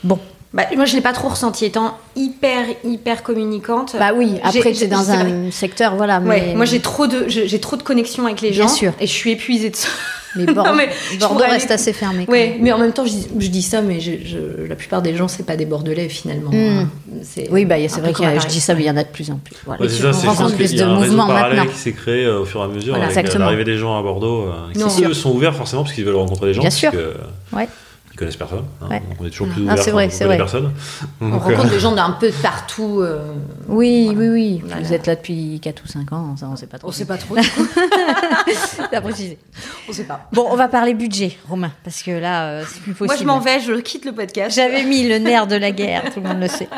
bon. 0.04 0.18
Bah, 0.54 0.62
moi, 0.76 0.84
je 0.84 0.94
l'ai 0.94 1.00
pas 1.02 1.12
trop 1.12 1.28
ressenti 1.28 1.64
étant 1.64 1.98
hyper, 2.16 2.64
hyper 2.84 3.22
communicante. 3.24 3.96
Bah 3.98 4.12
oui, 4.14 4.34
après, 4.42 4.72
c'est 4.72 4.86
dans 4.86 5.10
un 5.10 5.50
secteur, 5.50 5.96
voilà. 5.96 6.20
Ouais, 6.20 6.54
moi 6.54 6.64
j'ai 6.64 6.78
trop 6.80 7.06
de 7.08 7.24
j'ai 7.26 7.48
j'ai 7.48 7.58
trop 7.60 7.76
de 7.76 7.82
connexions 7.82 8.24
avec 8.26 8.40
les 8.40 8.50
Bien 8.50 8.62
gens 8.62 8.68
sûr. 8.72 8.92
et 9.00 9.06
je 9.08 9.12
suis 9.12 9.32
épuisée 9.32 9.70
de 9.70 9.76
ça. 9.76 9.88
mais 10.36 10.46
Bor- 10.46 10.64
Non, 10.68 10.74
mais 10.76 10.88
je 11.12 11.18
Bordeaux 11.18 11.40
reste 11.44 11.64
aller- 11.66 11.74
assez 11.74 11.92
fermé. 11.92 12.24
même. 12.28 12.52
mais 12.60 12.72
en 12.72 12.78
même 12.78 12.92
temps 12.92 13.04
je 13.04 13.10
dis, 13.10 13.26
je 13.38 13.48
dis 13.48 13.62
ça 13.62 13.82
mais 13.82 13.98
je, 14.00 14.12
je- 14.24 14.64
la 14.68 14.76
plupart 14.76 15.02
des 15.02 15.16
gens 15.16 15.26
c'est 15.26 15.44
pas 15.44 15.56
des 15.56 15.66
bordelais 15.66 16.08
finalement. 16.08 16.50
Hein. 16.54 16.88
C'est 17.24 17.48
Oui, 17.50 17.64
bah, 17.64 17.74
c'est 17.88 18.00
vrai 18.00 18.12
que 18.12 18.22
je 18.40 18.46
dis 18.46 18.60
ça, 18.60 18.74
mais 18.74 18.82
il 18.82 18.86
y 18.86 18.90
en 18.90 18.96
a 18.96 19.02
de 19.02 19.08
plus 19.08 19.30
en 19.32 19.36
plus. 19.42 19.56
Voilà. 19.66 19.82
Ouais, 19.82 19.88
c'est 19.88 20.02
ça, 20.02 20.12
juste 20.12 20.56
plus 20.56 20.68
qu'il 20.68 20.78
y 20.78 20.82
a 20.82 20.86
de 20.86 20.90
mouvements 20.92 21.26
parallèle 21.26 21.56
maintenant. 21.58 21.72
qui 21.72 21.78
s'est 21.78 21.92
créé 21.92 22.24
euh, 22.26 22.40
au 22.42 22.44
fur 22.44 22.60
et 22.60 22.64
à 22.64 22.68
mesure 22.68 22.94
Voilà, 22.94 23.06
avec 23.06 23.16
euh, 23.16 23.20
exactement. 23.20 23.44
l'arrivée 23.46 23.64
des 23.64 23.76
gens 23.76 23.98
à 23.98 24.02
Bordeaux 24.02 24.42
euh, 24.42 24.72
qui 24.72 25.04
eux, 25.04 25.14
sont 25.14 25.32
ouverts 25.32 25.56
forcément 25.56 25.82
parce 25.82 25.94
qu'ils 25.94 26.04
veulent 26.04 26.14
rencontrer 26.14 26.46
des 26.46 26.54
gens 26.54 26.60
Bien 26.62 26.70
sûr. 26.70 26.92
que 26.92 27.14
Ouais. 27.52 27.68
Ils 28.14 28.16
connaissent 28.16 28.36
personne 28.36 28.64
hein. 28.80 28.86
Ouais. 28.88 29.00
donc 29.00 29.16
on 29.20 29.26
est 29.26 29.30
toujours 29.30 29.48
plus 29.48 29.66
Ah, 29.68 29.76
c'est 29.76 29.90
vrai, 29.90 30.08
c'est 30.08 30.24
vrai. 30.24 30.36
personne 30.36 30.72
On 31.20 31.30
Donc, 31.30 31.42
rencontre 31.42 31.66
euh, 31.66 31.70
des 31.70 31.80
gens 31.80 31.90
d'un 31.92 32.12
peu 32.12 32.28
de 32.28 32.36
partout. 32.36 33.00
euh, 33.00 33.34
Oui, 33.66 34.04
Voilà. 34.04 34.20
oui, 34.20 34.28
oui. 34.28 34.62
Voilà. 34.64 34.82
Vous 34.82 34.92
êtes 34.92 35.06
là 35.08 35.16
depuis 35.16 35.58
4 35.60 35.82
ou 35.84 35.88
5 35.88 36.12
ans, 36.12 36.36
ça, 36.36 36.46
on 36.48 36.54
sait 36.54 36.68
pas 36.68 36.78
trop. 36.78 36.88
on 36.90 36.92
sait 36.92 37.06
pas 37.06 37.18
trop. 37.18 37.34
T'as 38.90 39.00
précisé. 39.00 39.36
on 39.88 39.92
sait 39.92 40.04
pas. 40.04 40.28
Bon, 40.32 40.46
on 40.48 40.54
va 40.54 40.68
parler 40.68 40.94
budget, 40.94 41.36
Romain, 41.48 41.72
parce 41.82 42.02
que 42.04 42.12
là, 42.12 42.44
euh, 42.50 42.64
c'est 42.72 42.80
plus 42.82 42.94
possible. 42.94 43.06
Moi 43.08 43.16
je 43.16 43.24
m'en 43.24 43.40
vais, 43.44 43.58
je 43.60 43.72
quitte 43.80 44.04
le 44.04 44.12
podcast. 44.12 44.54
J'avais 44.54 44.84
mis 44.84 45.08
le 45.08 45.18
nerf 45.18 45.48
de 45.48 45.56
la 45.56 45.72
guerre, 45.72 46.04
tout 46.14 46.20
le 46.20 46.28
monde 46.28 46.40
le 46.40 46.48
sait. 46.48 46.68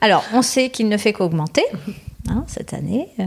Alors, 0.00 0.22
on 0.32 0.42
sait 0.42 0.70
qu'il 0.70 0.88
ne 0.88 0.96
fait 0.96 1.12
qu'augmenter 1.12 1.64
hein, 2.28 2.44
cette 2.46 2.72
année. 2.74 3.08
euh, 3.18 3.24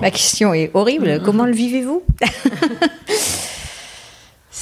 Ma 0.00 0.10
question 0.10 0.52
est 0.54 0.70
horrible. 0.74 1.20
Comment 1.22 1.44
le 1.44 1.52
vivez-vous? 1.52 2.02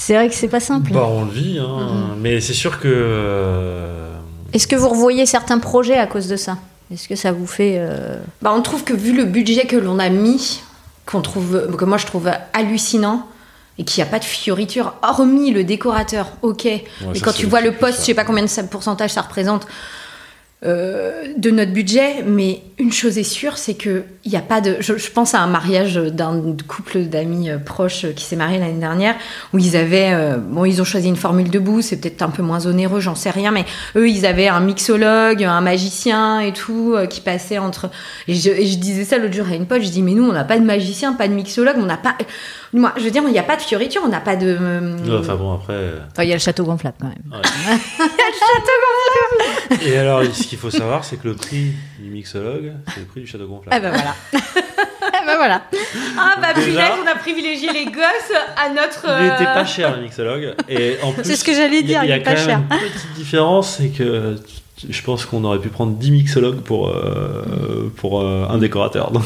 C'est 0.07 0.13
vrai 0.13 0.29
que 0.29 0.35
c'est 0.35 0.49
pas 0.49 0.61
simple. 0.61 0.93
bah, 0.93 1.07
on 1.09 1.25
le 1.25 1.31
vit 1.31 1.59
hein. 1.59 1.65
Mm-hmm. 1.65 2.21
mais 2.21 2.41
c'est 2.43 2.53
sûr 2.53 2.79
que 2.79 2.89
euh, 2.93 4.15
Est-ce 4.53 4.67
que 4.67 4.77
vous 4.77 4.91
revoyez 4.91 5.25
certains 5.25 5.59
projets 5.59 5.97
à 5.97 6.07
cause 6.07 6.29
de 6.29 6.37
ça? 6.37 6.59
Est-ce 6.93 7.09
que 7.09 7.17
ça 7.17 7.33
vous 7.33 7.47
fait 7.47 7.77
euh, 7.79 8.19
Bah, 8.43 8.53
on 8.55 8.61
trouve 8.61 8.85
que 8.85 8.93
vu 8.93 9.17
le 9.17 9.25
budget 9.25 9.65
que 9.65 9.77
l'on 9.77 9.99
a 9.99 10.11
mis, 10.11 10.61
qu'on 11.07 11.23
trouve, 11.23 11.75
que 11.75 11.87
moi 11.87 11.97
je 11.97 12.05
trouve 12.05 12.31
hallucinant, 12.53 13.27
et 13.79 13.85
qu'il 13.85 14.05
n'y 14.05 14.07
a 14.07 14.11
pas 14.11 14.19
de 14.19 14.25
fioriture, 14.25 14.93
hormis 15.03 15.53
le 15.53 15.65
décorateur, 15.65 16.33
ok. 16.43 16.65
mais 16.65 16.83
ça, 17.15 17.25
quand 17.25 17.33
tu 17.33 17.47
vois 17.47 17.63
le 17.63 17.73
poste, 17.73 18.01
je 18.01 18.05
sais 18.05 18.15
pas 18.15 18.25
combien 18.25 18.45
de 18.45 18.67
pourcentage 18.69 19.09
ça 19.09 19.23
représente 19.23 19.67
euh, 20.65 21.33
de 21.37 21.51
notre 21.51 21.73
budget, 21.73 22.23
mais 22.27 22.63
une 22.79 22.93
chose 22.93 23.19
est 23.19 23.23
sûre, 23.23 23.59
c'est 23.59 23.75
que 23.75 24.05
il 24.25 24.33
y 24.33 24.37
a 24.37 24.41
pas 24.41 24.61
de. 24.61 24.77
Je, 24.81 24.97
je 24.97 25.11
pense 25.11 25.35
à 25.35 25.41
un 25.41 25.47
mariage 25.47 25.97
d'un 25.97 26.41
couple 26.67 27.03
d'amis 27.03 27.51
euh, 27.51 27.59
proches 27.59 28.07
qui 28.17 28.25
s'est 28.25 28.37
marié 28.37 28.59
l'année 28.59 28.81
dernière, 28.81 29.15
où 29.53 29.59
ils 29.59 29.77
avaient, 29.77 30.13
euh, 30.15 30.39
bon, 30.39 30.65
ils 30.65 30.81
ont 30.81 30.85
choisi 30.85 31.09
une 31.09 31.17
formule 31.17 31.51
debout, 31.51 31.83
c'est 31.83 31.99
peut-être 31.99 32.23
un 32.23 32.31
peu 32.31 32.43
moins 32.43 32.67
onéreux, 32.67 33.01
j'en 33.01 33.15
sais 33.15 33.31
rien, 33.31 33.51
mais 33.51 33.65
eux, 33.97 34.09
ils 34.09 34.25
avaient 34.27 34.49
un 34.49 34.61
mixologue, 34.61 35.45
un 35.45 35.61
magicien 35.61 36.41
et 36.41 36.53
tout, 36.53 36.95
euh, 36.97 37.07
qui 37.07 37.21
passait 37.21 37.59
entre. 37.59 37.91
Et 38.27 38.35
je, 38.35 38.51
et 38.51 38.67
je 38.67 38.79
disais 38.79 39.05
ça 39.05 39.19
l'autre 39.19 39.35
jour 39.35 39.47
à 39.51 39.55
une 39.55 39.67
pote, 39.67 39.83
je 39.83 39.91
dis, 39.91 40.03
mais 40.03 40.13
nous, 40.13 40.25
on 40.25 40.33
n'a 40.33 40.45
pas 40.45 40.59
de 40.59 40.65
magicien, 40.65 41.13
pas 41.13 41.29
de 41.29 41.35
mixologue, 41.35 41.77
on 41.79 41.87
n'a 41.87 41.99
pas. 41.99 42.17
Moi, 42.73 42.93
je 42.97 43.03
veux 43.05 43.11
dire, 43.11 43.23
il 43.27 43.33
n'y 43.33 43.39
a 43.39 43.45
pas 43.45 43.57
de 43.57 43.63
fioriture, 43.63 44.03
on 44.05 44.09
n'a 44.09 44.21
pas 44.21 44.35
de. 44.35 44.57
euh, 44.61 44.97
ouais, 44.97 45.19
enfin 45.21 45.37
bon 45.37 45.53
après 45.55 45.93
enfin, 46.11 46.25
Il 46.25 46.29
y 46.29 46.33
a 46.33 46.35
le 46.35 46.41
château 46.41 46.65
gonflable 46.65 46.97
quand 47.01 47.07
même. 47.07 47.43
et 49.87 49.97
alors 49.97 50.25
ce 50.25 50.54
qu'il 50.55 50.71
faut 50.71 50.71
savoir 50.71 51.05
c'est 51.05 51.17
que 51.17 51.29
le 51.29 51.35
prix 51.35 51.73
du 51.99 52.11
mixologue 52.11 52.73
c'est 52.93 53.01
le 53.01 53.07
prix 53.07 53.21
du 53.23 53.27
château 53.27 53.47
gonflable 53.47 53.71
Ah 53.71 53.81
ben 53.81 53.91
voilà. 53.91 54.15
ah 55.13 55.23
ben 55.27 55.37
voilà. 55.37 55.63
Ah 56.19 56.37
bah 56.41 56.49
punaise, 56.55 56.93
on 57.03 57.07
a 57.11 57.15
privilégié 57.17 57.73
les 57.73 57.87
gosses 57.87 58.33
à 58.57 58.69
notre. 58.71 59.07
Il 59.21 59.27
était 59.27 59.51
euh, 59.51 59.55
pas 59.55 59.65
cher 59.65 59.97
le 59.97 60.03
mixologue. 60.03 60.55
Et 60.69 60.97
en 61.03 61.13
plus, 61.13 61.25
C'est 61.25 61.37
ce 61.37 61.45
que 61.45 61.55
j'allais 61.55 61.83
dire, 61.83 62.03
Il 62.05 62.11
y 62.11 62.13
a 62.13 62.17
il 62.17 62.21
est 62.21 62.25
quand 62.25 62.35
pas 62.35 62.37
même 62.37 62.47
cher. 62.47 62.61
une 62.71 62.91
petite 62.93 63.13
différence, 63.15 63.77
c'est 63.77 63.89
que 63.89 64.37
je 64.89 65.03
pense 65.03 65.25
qu'on 65.27 65.45
aurait 65.45 65.59
pu 65.59 65.69
prendre 65.69 65.93
10 65.93 66.11
mixologues 66.11 66.61
pour, 66.61 66.89
euh, 66.89 67.93
pour 67.97 68.21
euh, 68.21 68.47
un 68.49 68.59
décorateur. 68.59 69.11
Donc, 69.11 69.25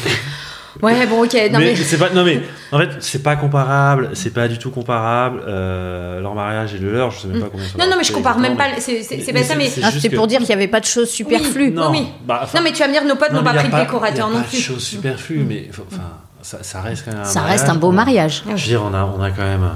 Ouais, 0.81 1.05
bon, 1.07 1.23
ok. 1.23 1.33
Non, 1.51 1.59
mais 1.59 1.65
mais... 1.65 1.75
c'est 1.75 1.97
pas, 1.97 2.09
non 2.11 2.23
mais 2.23 2.41
en 2.71 2.77
fait 2.79 2.89
c'est 2.99 3.21
pas 3.21 3.35
comparable, 3.35 4.11
c'est 4.13 4.33
pas 4.33 4.47
du 4.47 4.57
tout 4.57 4.71
comparable. 4.71 5.41
Euh, 5.47 6.21
leur 6.21 6.33
mariage 6.35 6.73
et 6.73 6.77
le 6.77 6.91
leur, 6.91 7.11
je 7.11 7.19
sais 7.21 7.27
même 7.27 7.41
pas 7.41 7.49
combien 7.51 7.65
ça 7.67 7.77
Non, 7.77 7.85
non, 7.89 7.95
mais 7.97 8.03
je 8.03 8.13
compare 8.13 8.39
même 8.39 8.55
pas. 8.57 8.65
C'est 8.79 9.01
mais- 9.11 9.17
pas 9.17 9.31
mais 9.33 9.43
ça, 9.43 9.55
mais. 9.55 9.67
c'est- 9.67 9.81
Ah, 9.83 9.91
que- 9.91 10.15
pour 10.15 10.27
dire 10.27 10.39
qu'il 10.39 10.47
n'y 10.47 10.53
avait 10.55 10.67
pas 10.67 10.79
de 10.79 10.85
choses 10.85 11.09
superflues. 11.09 11.71
Non, 11.71 11.91
oui. 11.91 12.07
bah, 12.25 12.47
Non, 12.55 12.61
mais 12.63 12.71
tu 12.71 12.79
vas 12.79 12.87
me 12.87 12.93
dire, 12.93 13.03
nos 13.05 13.15
potes 13.15 13.29
non, 13.31 13.37
n'ont 13.37 13.41
mais 13.43 13.49
pas 13.51 13.55
y 13.55 13.59
a 13.59 13.63
pris 13.63 13.71
de 13.71 13.77
décorateur 13.85 14.27
y 14.27 14.29
a 14.29 14.33
non 14.33 14.39
pas 14.39 14.43
de 14.45 14.49
plus. 14.49 14.57
choses 14.61 14.83
superflues, 14.83 15.43
mais 15.47 15.69
faut- 15.71 15.85
enfin 15.91 16.03
ça, 16.41 16.59
ça 16.61 16.81
reste 16.81 17.03
quand 17.05 17.13
même. 17.13 17.25
Ça 17.25 17.41
mariage. 17.41 17.59
reste 17.61 17.69
un 17.71 17.75
beau 17.75 17.91
mariage. 17.91 18.43
Je 18.47 18.51
veux 18.51 18.57
dire, 18.57 18.81
on 18.83 18.93
a, 18.93 19.03
on 19.03 19.21
a 19.21 19.31
quand 19.31 19.43
même 19.43 19.69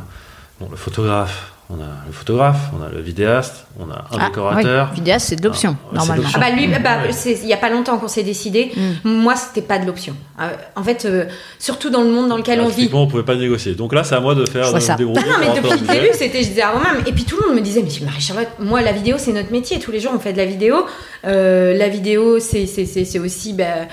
bon, 0.59 0.67
le 0.71 0.77
photographe, 0.77 1.52
on 1.75 1.81
a 1.81 1.87
le 2.05 2.11
photographe, 2.13 2.69
on 2.77 2.83
a 2.85 2.89
le 2.89 3.01
vidéaste, 3.01 3.65
on 3.79 3.89
a 3.89 3.95
un 3.95 4.17
Ah, 4.19 4.27
décorateur. 4.27 4.89
oui. 4.91 4.95
Vidéaste, 4.97 5.27
c'est 5.29 5.35
de 5.37 5.43
l'option, 5.43 5.75
Ah, 5.91 5.95
normalement. 5.95 6.29
Ah 6.35 6.39
bah 6.39 6.49
lui, 6.51 6.67
bah, 6.67 6.97
c'est- 7.11 7.39
il 7.41 7.47
y 7.47 7.53
a 7.53 7.57
pas 7.57 7.69
longtemps 7.69 7.97
qu'on 7.97 8.07
s'est 8.07 8.21
décidé. 8.23 8.71
Mm. 8.75 9.09
Moi, 9.09 9.35
c'était 9.35 9.65
pas 9.65 9.79
de 9.79 9.85
l'option. 9.87 10.15
Euh, 10.39 10.49
en 10.75 10.83
fait, 10.83 11.05
euh, 11.05 11.25
surtout 11.57 11.89
dans 11.89 12.01
le 12.01 12.09
monde 12.11 12.29
dans 12.29 12.37
lequel 12.37 12.59
Là, 12.59 12.65
on 12.65 12.69
vit. 12.69 12.89
on 12.93 13.07
pouvait 13.07 13.23
pas 13.23 13.35
négocier. 13.35 13.73
Donc 13.73 13.93
là, 13.93 14.03
c'est 14.03 14.15
à 14.15 14.19
moi 14.19 14.35
de 14.35 14.45
faire 14.45 14.71
de 14.71 14.79
ça. 14.79 14.95
débrouiller. 14.95 15.21
Non, 15.21 15.31
non, 15.31 15.37
mais 15.39 15.61
depuis 15.61 15.79
le 15.87 15.93
début, 15.93 16.09
c'était, 16.13 16.43
je 16.43 16.49
disais 16.49 16.61
à 16.61 16.69
Romain, 16.71 16.93
et 17.07 17.11
puis 17.11 17.23
tout 17.23 17.37
le 17.41 17.47
monde 17.47 17.55
me 17.57 17.61
disait, 17.63 17.81
mais 17.81 18.05
Marie-Charlotte, 18.05 18.49
moi, 18.59 18.81
la 18.81 18.91
vidéo, 18.91 19.15
c'est 19.17 19.33
notre 19.33 19.51
métier. 19.51 19.79
Tous 19.79 19.91
les 19.91 19.99
jours, 19.99 20.11
on 20.15 20.19
fait 20.19 20.33
de 20.33 20.37
la 20.37 20.45
vidéo. 20.45 20.85
Euh, 21.25 21.75
la 21.77 21.87
vidéo, 21.89 22.39
c'est, 22.39 22.65
c'est, 22.67 22.85
c'est, 22.85 23.05
c'est 23.05 23.19
aussi, 23.19 23.53
bah, 23.53 23.87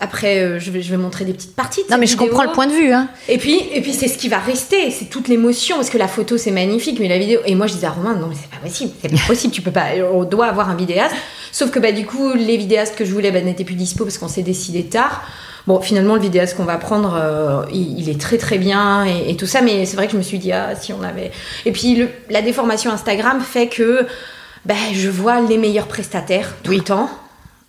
après, 0.00 0.38
euh, 0.38 0.58
je, 0.58 0.70
vais, 0.70 0.82
je 0.82 0.90
vais 0.90 0.96
montrer 0.96 1.24
des 1.24 1.32
petites 1.32 1.54
parties. 1.54 1.82
de 1.84 1.90
Non, 1.92 1.98
mais 1.98 2.06
je 2.06 2.16
comprends 2.16 2.44
le 2.44 2.52
point 2.52 2.66
de 2.66 2.72
vue. 2.72 2.92
Hein. 2.92 3.08
Et 3.28 3.38
puis, 3.38 3.60
et 3.72 3.80
puis 3.80 3.92
c'est 3.92 4.08
ce 4.08 4.18
qui 4.18 4.28
va 4.28 4.38
rester, 4.38 4.90
c'est 4.90 5.06
toute 5.06 5.28
l'émotion, 5.28 5.76
parce 5.76 5.90
que 5.90 5.98
la 5.98 6.08
photo 6.08 6.36
c'est 6.38 6.50
magnifique, 6.50 6.98
mais 7.00 7.08
la 7.08 7.18
vidéo. 7.18 7.40
Et 7.46 7.54
moi 7.54 7.66
je 7.66 7.74
disais 7.74 7.86
à 7.86 7.90
Romain, 7.90 8.14
non 8.14 8.26
mais 8.28 8.34
c'est 8.40 8.50
pas 8.50 8.56
possible, 8.64 8.92
c'est 9.02 9.10
pas 9.10 9.26
possible, 9.26 9.52
tu 9.52 9.62
peux 9.62 9.70
pas, 9.70 9.86
on 10.12 10.24
doit 10.24 10.46
avoir 10.46 10.68
un 10.70 10.74
vidéaste. 10.74 11.14
Sauf 11.52 11.70
que 11.70 11.78
bah 11.78 11.92
du 11.92 12.06
coup 12.06 12.32
les 12.34 12.56
vidéastes 12.56 12.96
que 12.96 13.04
je 13.04 13.12
voulais 13.12 13.30
bah, 13.30 13.40
n'étaient 13.40 13.64
plus 13.64 13.74
dispo 13.74 14.04
parce 14.04 14.18
qu'on 14.18 14.28
s'est 14.28 14.42
décidé 14.42 14.84
tard. 14.84 15.22
Bon, 15.66 15.80
finalement 15.80 16.14
le 16.16 16.20
vidéaste 16.20 16.56
qu'on 16.56 16.64
va 16.64 16.76
prendre, 16.76 17.14
euh, 17.16 17.62
il, 17.72 18.00
il 18.00 18.08
est 18.10 18.20
très 18.20 18.36
très 18.38 18.58
bien 18.58 19.04
et, 19.06 19.30
et 19.30 19.36
tout 19.36 19.46
ça, 19.46 19.60
mais 19.60 19.84
c'est 19.86 19.94
vrai 19.96 20.06
que 20.06 20.12
je 20.12 20.16
me 20.16 20.22
suis 20.22 20.38
dit 20.38 20.50
ah 20.52 20.74
si 20.74 20.92
on 20.92 21.02
avait. 21.02 21.30
Et 21.66 21.72
puis 21.72 21.94
le- 21.94 22.08
la 22.30 22.42
déformation 22.42 22.90
Instagram 22.90 23.40
fait 23.40 23.68
que 23.68 24.06
bah, 24.64 24.74
je 24.92 25.08
vois 25.08 25.40
les 25.40 25.58
meilleurs 25.58 25.86
prestataires 25.88 26.54
tout 26.64 26.72
le 26.72 26.80
temps. 26.80 27.10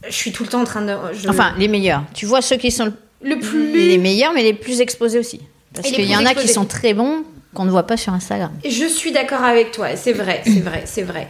Je 0.07 0.13
suis 0.13 0.31
tout 0.31 0.43
le 0.43 0.49
temps 0.49 0.61
en 0.61 0.65
train 0.65 0.81
de. 0.81 0.93
je- 1.13 1.27
Enfin, 1.29 1.53
les 1.57 1.67
meilleurs. 1.67 2.03
Tu 2.13 2.25
vois 2.25 2.41
ceux 2.41 2.57
qui 2.57 2.71
sont 2.71 2.91
le 3.21 3.39
plus 3.39 3.71
les 3.87 3.97
meilleurs, 3.97 4.33
mais 4.33 4.43
les 4.43 4.53
plus 4.53 4.81
exposés 4.81 5.19
aussi. 5.19 5.39
Parce 5.73 5.89
qu'il 5.89 6.05
y 6.05 6.15
en 6.15 6.25
a 6.25 6.33
qui 6.35 6.47
sont 6.53 6.65
très 6.65 6.93
bons 6.93 7.23
qu'on 7.53 7.65
ne 7.65 7.71
voit 7.71 7.87
pas 7.87 7.97
sur 7.97 8.13
Instagram. 8.13 8.51
Je 8.65 8.85
suis 8.85 9.11
d'accord 9.11 9.43
avec 9.43 9.71
toi, 9.71 9.95
c'est 9.95 10.13
vrai, 10.13 10.41
c'est 10.45 10.59
vrai, 10.61 10.83
c'est 10.85 11.03
vrai. 11.03 11.27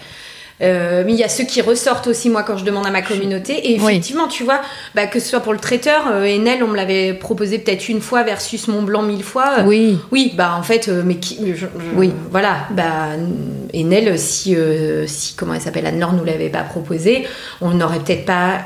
Euh, 0.63 1.03
mais 1.05 1.13
il 1.13 1.19
y 1.19 1.23
a 1.23 1.29
ceux 1.29 1.43
qui 1.43 1.61
ressortent 1.61 2.07
aussi, 2.07 2.29
moi, 2.29 2.43
quand 2.43 2.57
je 2.57 2.63
demande 2.63 2.85
à 2.87 2.89
ma 2.91 3.01
communauté. 3.01 3.71
Et 3.71 3.79
Oui. 3.79 3.91
effectivement, 3.93 4.27
tu 4.27 4.43
vois, 4.43 4.61
bah, 4.95 5.05
que 5.07 5.19
ce 5.19 5.27
soit 5.29 5.41
pour 5.41 5.53
le 5.53 5.59
traiteur, 5.59 6.03
euh, 6.11 6.25
Enel, 6.25 6.63
on 6.63 6.67
me 6.67 6.75
l'avait 6.75 7.13
proposé 7.13 7.59
peut-être 7.59 7.89
une 7.89 8.01
fois 8.01 8.23
versus 8.23 8.67
Mont 8.67 8.81
Blanc 8.83 9.03
mille 9.03 9.23
fois. 9.23 9.59
Euh, 9.59 9.63
Oui. 9.65 9.97
Oui, 10.11 10.33
bah 10.35 10.55
en 10.57 10.63
fait, 10.63 10.87
euh, 10.89 11.03
mais 11.05 11.15
qui. 11.15 11.37
je- 11.49 11.55
je- 11.55 11.67
Oui. 11.95 12.11
Voilà, 12.31 12.67
bah 12.71 13.09
Enel, 13.75 14.17
si, 14.17 14.55
euh, 14.55 15.05
si 15.07 15.35
comment 15.35 15.53
elle 15.53 15.61
s'appelle, 15.61 15.85
Anne-Laure 15.85 16.13
nous 16.13 16.23
l'avait 16.23 16.49
pas 16.49 16.63
proposé, 16.63 17.23
on 17.61 17.71
n'aurait 17.71 17.99
peut-être 17.99 18.25
pas. 18.25 18.59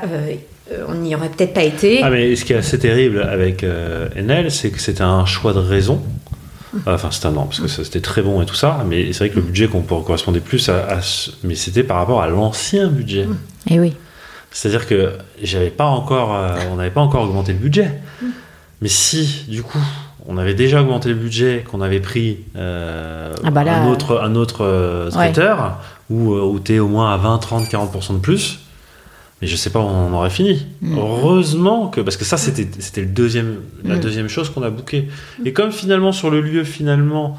on 0.86 0.96
n'y 0.96 1.14
aurait 1.14 1.30
peut-être 1.30 1.54
pas 1.54 1.62
été. 1.62 2.00
Ah, 2.02 2.10
mais 2.10 2.36
ce 2.36 2.44
qui 2.44 2.52
est 2.52 2.56
assez 2.56 2.78
terrible 2.78 3.22
avec 3.22 3.64
euh, 3.64 4.06
Enel, 4.18 4.50
c'est 4.50 4.68
que 4.68 4.78
c'était 4.78 5.00
un 5.02 5.24
choix 5.24 5.54
de 5.54 5.58
raison. 5.60 6.02
Enfin, 6.86 7.10
c'était 7.10 7.26
un 7.26 7.32
non, 7.32 7.44
parce 7.46 7.60
que 7.60 7.68
c'était 7.68 8.00
très 8.00 8.22
bon 8.22 8.42
et 8.42 8.46
tout 8.46 8.54
ça, 8.54 8.84
mais 8.86 9.12
c'est 9.12 9.18
vrai 9.18 9.30
que 9.30 9.36
le 9.36 9.42
budget 9.42 9.68
qu'on 9.68 9.82
correspondait 9.82 10.40
plus 10.40 10.68
à, 10.68 10.84
à 10.86 11.00
ce- 11.02 11.30
mais 11.44 11.54
c'était 11.54 11.82
par 11.82 11.96
rapport 11.96 12.20
à 12.22 12.28
l'ancien 12.28 12.88
budget. 12.88 13.26
Et 13.68 13.74
Eh 13.74 13.80
oui. 13.80 13.94
C'est-à-dire 14.50 14.86
que 14.86 15.12
j'avais 15.42 15.70
pas 15.70 15.86
encore, 15.86 16.34
euh, 16.34 16.56
on 16.72 16.76
n'avait 16.76 16.90
pas 16.90 17.00
encore 17.02 17.22
augmenté 17.24 17.52
le 17.52 17.58
budget. 17.58 17.90
Mais 18.80 18.88
si, 18.88 19.44
du 19.48 19.62
coup, 19.62 19.78
on 20.26 20.38
avait 20.38 20.54
déjà 20.54 20.80
augmenté 20.82 21.08
le 21.08 21.14
budget, 21.16 21.64
qu'on 21.70 21.80
avait 21.80 22.00
pris 22.00 22.38
euh, 22.56 23.32
Ah 23.44 23.50
bah 23.50 23.64
là, 23.64 23.82
un 23.82 23.88
autre, 23.90 24.20
un 24.22 24.34
autre 24.34 24.62
euh, 24.62 25.06
Ouais. 25.06 25.32
traiteur, 25.32 25.78
où, 26.10 26.32
euh, 26.34 26.42
où 26.42 26.60
tu 26.60 26.74
es 26.74 26.78
au 26.78 26.88
moins 26.88 27.12
à 27.12 27.16
20, 27.16 27.38
30, 27.38 27.64
40% 27.68 28.14
de 28.14 28.18
plus, 28.18 28.60
mais 29.40 29.48
je 29.48 29.56
sais 29.56 29.70
pas 29.70 29.78
où 29.80 29.84
on 29.84 30.12
aurait 30.14 30.30
fini. 30.30 30.66
Mm. 30.82 30.98
Heureusement 30.98 31.88
que, 31.88 32.00
parce 32.00 32.16
que 32.16 32.24
ça, 32.24 32.36
c'était 32.36 32.66
c'était 32.80 33.02
le 33.02 33.06
deuxième, 33.08 33.56
la 33.84 33.96
Mm. 33.96 34.00
deuxième 34.00 34.28
chose 34.28 34.50
qu'on 34.50 34.62
a 34.62 34.70
booké. 34.70 35.08
Et 35.44 35.52
comme 35.52 35.72
finalement, 35.72 36.12
sur 36.12 36.30
le 36.30 36.40
lieu, 36.40 36.64
finalement, 36.64 37.38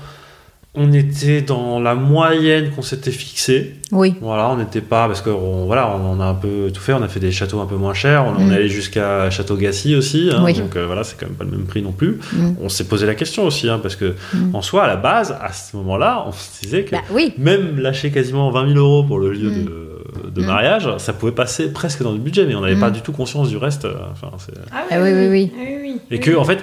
on 0.76 0.94
était 0.94 1.41
dans 1.41 1.80
la 1.80 1.95
moyenne 1.95 2.69
qu'on 2.69 2.84
s'était 2.84 3.10
fixée. 3.11 3.74
Oui. 3.91 4.14
Voilà, 4.22 4.49
on 4.52 4.57
n'était 4.57 4.82
pas 4.82 5.07
parce 5.07 5.19
que 5.22 5.32
on, 5.32 5.65
voilà, 5.65 5.90
on 5.98 6.19
a 6.22 6.26
un 6.26 6.36
peu 6.36 6.69
tout 6.72 6.80
fait. 6.80 6.94
On 6.94 7.02
a 7.02 7.07
fait 7.07 7.19
des 7.19 7.32
châteaux 7.32 7.60
un 7.60 7.65
peu 7.65 7.76
moins 7.76 7.95
chers. 7.95 8.24
On, 8.26 8.36
on 8.40 8.45
Mm. 8.45 8.52
est 8.52 8.56
allé 8.56 8.69
jusqu'à 8.69 9.30
Château 9.32 9.56
Gassy 9.57 9.95
aussi. 9.95 10.30
hein, 10.32 10.41
Oui. 10.45 10.53
donc 10.53 10.76
euh, 10.76 10.86
voilà, 10.86 11.03
c'est 11.03 11.19
quand 11.19 11.26
même 11.26 11.36
pas 11.36 11.44
le 11.44 11.49
même 11.52 11.65
prix 11.65 11.82
non 11.82 11.91
plus. 11.91 12.19
Mm. 12.34 12.52
On 12.61 12.69
s'est 12.69 12.84
posé 12.84 13.07
la 13.07 13.15
question 13.15 13.45
aussi 13.45 13.68
hein, 13.68 13.80
parce 13.82 13.95
que 13.95 14.14
Mm. 14.34 14.56
en 14.56 14.61
soi, 14.61 14.84
à 14.84 14.88
la 14.88 14.95
base, 14.95 15.36
à 15.41 15.52
ce 15.52 15.76
moment-là, 15.78 16.24
on 16.28 16.32
se 16.32 16.61
disait 16.61 16.84
que 16.84 16.91
Bah 16.91 17.02
oui. 17.11 17.34
même 17.40 17.80
lâcher 17.80 18.11
quasiment 18.11 18.52
20 18.52 18.68
000 18.74 18.78
euros 18.80 19.03
pour 19.03 19.18
le 19.18 19.32
lieu 19.34 19.49
Mm. 19.49 19.65
de, 19.65 19.99
de 20.34 20.41
Mm. 20.41 20.45
mariage, 20.45 20.90
ça 20.98 21.14
pouvait 21.14 21.31
passer 21.31 21.72
presque 21.72 22.02
dans 22.03 22.11
le 22.11 22.18
budget, 22.18 22.45
mais 22.45 22.56
on 22.56 22.61
n'avait 22.61 22.76
Mm. 22.76 22.80
pas 22.81 22.90
du 22.91 23.02
tout 23.02 23.11
conscience 23.11 23.49
du 23.49 23.57
reste. 23.57 23.86
euh, 23.86 23.94
Enfin, 24.11 24.31
c'est- 24.38 24.53
Ah 24.72 24.84
oui, 25.02 25.11
oui, 25.14 25.27
oui. 25.30 25.52
oui. 25.84 26.02
et 26.11 26.19
que, 26.19 26.36
en 26.36 26.44
fait, 26.44 26.60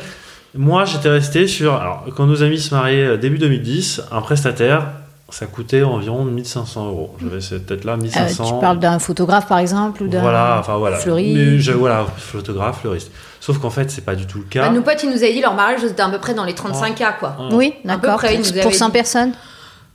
moi, 0.57 0.85
j'étais 0.85 1.09
resté 1.11 1.47
sur. 1.47 1.75
Alors, 1.75 2.05
quand 2.17 2.27
nos 2.27 2.43
amis 2.43 2.59
se 2.59 2.75
mariaient 2.75 3.05
euh, 3.05 3.17
début 3.17 3.39
2010, 3.39 4.03
un 4.11 4.21
prestataire, 4.23 4.87
ça 5.29 5.47
coûtait 5.47 5.83
environ 5.83 6.25
1500 6.25 6.87
euros. 6.87 7.17
J'avais 7.21 7.41
cette 7.41 7.67
tête-là, 7.67 7.95
Euh, 7.95 7.97
1500. 7.97 8.45
tu 8.55 8.61
parles 8.61 8.79
d'un 8.79 8.99
photographe 9.01 9.49
par 9.49 9.59
exemple 9.59 10.05
ou 10.05 10.09
d'un 10.09 10.21
Voilà, 10.21 10.57
enfin 10.61 10.77
voilà. 10.77 10.97
fleuriste? 10.99 11.37
Mais 11.37 11.59
je- 11.59 11.73
voilà, 11.73 12.07
photographe, 12.17 12.81
fleuriste. 12.81 13.11
Sauf 13.41 13.59
qu'en 13.59 13.71
fait, 13.71 13.91
c'est 13.91 14.05
pas 14.05 14.15
du 14.15 14.27
tout 14.27 14.39
le 14.39 14.45
cas. 14.45 14.63
Bah, 14.69 14.71
nos 14.75 14.83
potes, 14.83 15.03
ils 15.03 15.11
nous 15.11 15.17
avaient 15.17 15.33
dit 15.33 15.41
leur 15.41 15.55
mariage, 15.55 15.81
c'était 15.83 16.03
à 16.03 16.09
peu 16.09 16.19
près 16.19 16.33
dans 16.35 16.45
les 16.45 16.55
35K, 16.55 17.19
quoi. 17.19 17.37
Ah. 17.39 17.43
Oui, 17.53 17.75
d'accord. 17.85 18.17
Pour 18.19 18.25
avaient 18.25 18.43
100 18.73 18.87
dit. 18.87 18.93
personnes? 18.93 19.33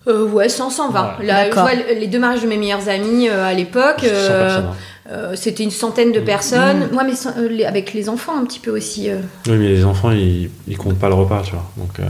Euh, 0.08 0.26
ouais, 0.28 0.50
100, 0.50 0.70
120. 0.72 1.14
Voilà. 1.18 1.46
Là, 1.46 1.50
je 1.50 1.54
vois 1.54 1.74
les 1.74 2.08
deux 2.08 2.18
mariages 2.20 2.42
de 2.42 2.48
mes 2.48 2.58
meilleurs 2.58 2.90
amis 2.90 3.30
euh, 3.30 3.46
à 3.46 3.54
l'époque. 3.54 4.00
C'était 4.00 4.14
100 4.50 4.64
euh, 5.12 5.36
c'était 5.36 5.64
une 5.64 5.72
centaine 5.72 6.12
de 6.12 6.20
Mm. 6.20 6.26
personnes. 6.26 6.90
Moi, 6.92 7.04
mais 7.04 7.16
sans- 7.16 7.38
euh, 7.38 7.48
les- 7.50 7.66
avec 7.66 7.94
les 7.94 8.08
enfants 8.10 8.34
un 8.40 8.46
petit 8.46 8.60
peu 8.60 8.72
aussi. 8.72 9.10
euh. 9.10 9.18
Oui, 9.48 9.58
mais 9.58 9.68
les 9.70 9.84
enfants, 9.86 10.12
ils, 10.12 10.50
ils 10.68 10.78
comptent 10.78 10.98
pas 11.00 11.10
le 11.10 11.16
repas, 11.16 11.42
tu 11.44 11.52
vois. 11.52 11.70
Donc, 11.78 12.00
euh, 12.00 12.04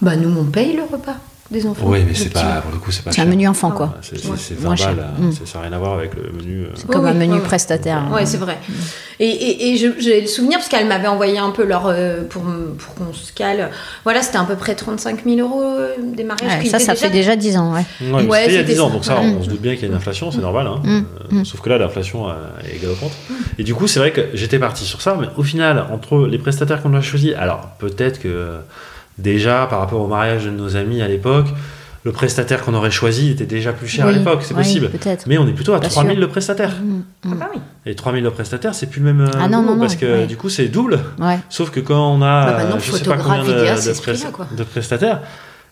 Bah, 0.00 0.16
nous, 0.16 0.34
on 0.38 0.44
paye 0.44 0.74
le 0.74 0.82
repas 0.82 1.16
des 1.50 1.66
enfants. 1.66 1.86
oui, 1.86 2.00
mais 2.06 2.14
c'est 2.14 2.32
pas, 2.32 2.60
pour 2.62 2.70
le 2.72 2.78
coup, 2.78 2.90
c'est 2.92 3.02
pas 3.04 3.10
C'est 3.12 3.22
un 3.22 3.24
menu 3.24 3.48
enfant 3.48 3.70
Ah, 3.72 3.76
quoi. 3.76 3.94
C'est 4.02 4.16
c'est- 4.36 4.54
verbal, 4.54 4.78
cher. 4.78 4.88
euh, 4.98 5.26
Mm. 5.28 5.32
ça 5.32 5.58
n'a 5.58 5.64
rien 5.66 5.72
à 5.72 5.78
voir 5.78 5.94
avec 5.94 6.14
le 6.14 6.30
menu. 6.32 6.62
euh. 6.64 6.68
C'est 6.74 6.84
Oui, 6.88 6.94
comme 6.94 7.06
un 7.06 7.12
oui, 7.12 7.18
menu 7.18 7.32
oui, 7.34 7.38
oui. 7.40 7.44
prestataire. 7.44 7.98
hein. 7.98 8.14
Ouais, 8.14 8.24
c'est 8.26 8.36
vrai. 8.36 8.58
Et, 9.18 9.26
et, 9.28 9.70
et 9.72 9.76
je- 9.76 9.98
j'ai 10.00 10.20
le 10.20 10.26
souvenir, 10.26 10.58
parce 10.58 10.68
qu'elle 10.68 10.86
m'avait 10.86 11.08
envoyé 11.08 11.38
un 11.38 11.50
peu 11.50 11.64
leur. 11.64 11.86
euh, 11.86 12.22
pour 12.28 12.42
qu'on 12.94 13.12
se 13.12 13.32
cale. 13.32 13.70
Voilà, 14.04 14.22
c'était 14.22 14.38
à 14.38 14.44
peu 14.44 14.54
près 14.56 14.74
35 14.74 15.24
000 15.24 15.38
euros 15.40 15.62
euh, 15.62 15.94
des 16.16 16.24
mariages. 16.24 16.66
Ça, 16.68 16.78
ça 16.78 16.92
déjà- 16.94 17.06
fait 17.06 17.10
déjà 17.12 17.36
10 17.36 17.56
ans, 17.56 17.72
ouais. 17.74 17.80
Ouais, 18.00 18.22
mais 18.22 18.28
Ouais, 18.28 18.38
c'était 18.42 18.50
il 18.50 18.54
y 18.54 18.58
a 18.58 18.60
c'était 18.60 18.72
10 18.74 18.80
ans, 18.80 18.90
donc 18.90 19.04
ça, 19.04 19.16
Mm. 19.20 19.36
on 19.38 19.42
se 19.42 19.48
doute 19.48 19.60
bien 19.60 19.72
qu'il 19.74 19.82
y 19.82 19.84
a 19.86 19.88
une 19.88 19.94
inflation, 19.96 20.30
c'est 20.30 20.40
normal. 20.40 20.66
hein. 20.68 20.80
Mm. 20.84 20.88
Euh, 21.32 21.40
Mm. 21.40 21.44
Sauf 21.44 21.60
que 21.60 21.68
là, 21.68 21.78
l'inflation 21.78 22.28
est 22.28 22.80
galopante. 22.80 23.12
Et 23.58 23.64
du 23.64 23.74
coup, 23.74 23.86
c'est 23.86 23.98
vrai 24.00 24.12
que 24.12 24.22
j'étais 24.34 24.58
parti 24.58 24.84
sur 24.84 25.00
ça, 25.02 25.16
mais 25.20 25.26
au 25.36 25.42
final, 25.42 25.84
entre 25.92 26.26
les 26.26 26.38
prestataires 26.38 26.80
qu'on 26.82 26.94
a 26.94 27.00
choisis, 27.00 27.34
alors 27.38 27.68
peut-être 27.78 28.20
que 28.20 28.28
euh, 28.28 28.58
déjà, 29.20 29.66
par 29.68 29.80
rapport 29.80 30.00
au 30.00 30.06
mariage 30.06 30.44
de 30.44 30.50
nos 30.50 30.76
amis 30.76 31.02
à 31.02 31.08
l'époque, 31.08 31.46
le 32.02 32.12
prestataire 32.12 32.62
qu'on 32.62 32.72
aurait 32.72 32.90
choisi 32.90 33.30
était 33.30 33.44
déjà 33.44 33.72
plus 33.74 33.86
cher 33.86 34.06
à 34.06 34.12
l'époque, 34.12 34.40
c'est 34.42 34.54
oui, 34.54 34.60
possible. 34.62 34.88
Peut-être. 34.88 35.26
Mais 35.26 35.36
on 35.36 35.46
est 35.46 35.52
plutôt 35.52 35.74
à 35.74 35.80
Bien 35.80 35.90
3000 35.90 36.12
sûr. 36.12 36.20
le 36.20 36.28
prestataire. 36.28 36.70
Mm, 36.82 37.00
Ah, 37.24 37.28
mm. 37.28 37.38
bah 37.38 37.50
oui. 37.54 37.60
Et 37.84 37.94
3000 37.94 38.24
le 38.24 38.30
prestataire, 38.30 38.74
c'est 38.74 38.86
plus 38.86 39.00
le 39.00 39.12
même 39.12 39.20
euh, 39.26 39.30
Ah 39.38 39.48
non, 39.48 39.60
boulot, 39.60 39.74
non, 39.74 39.80
parce 39.80 39.94
non, 39.94 40.00
que 40.00 40.06
ouais. 40.20 40.26
du 40.26 40.36
coup, 40.38 40.48
c'est 40.48 40.68
double. 40.68 40.98
Ouais. 41.18 41.38
Sauf 41.50 41.70
que 41.70 41.80
quand 41.80 42.14
on 42.14 42.22
a, 42.22 42.52
Bah, 42.52 42.78
je 42.78 42.84
sais 42.90 42.90
pas 43.04 43.16
photographe, 43.16 43.46
combien 43.46 44.56
de, 44.56 44.62
prestataires, 44.64 45.20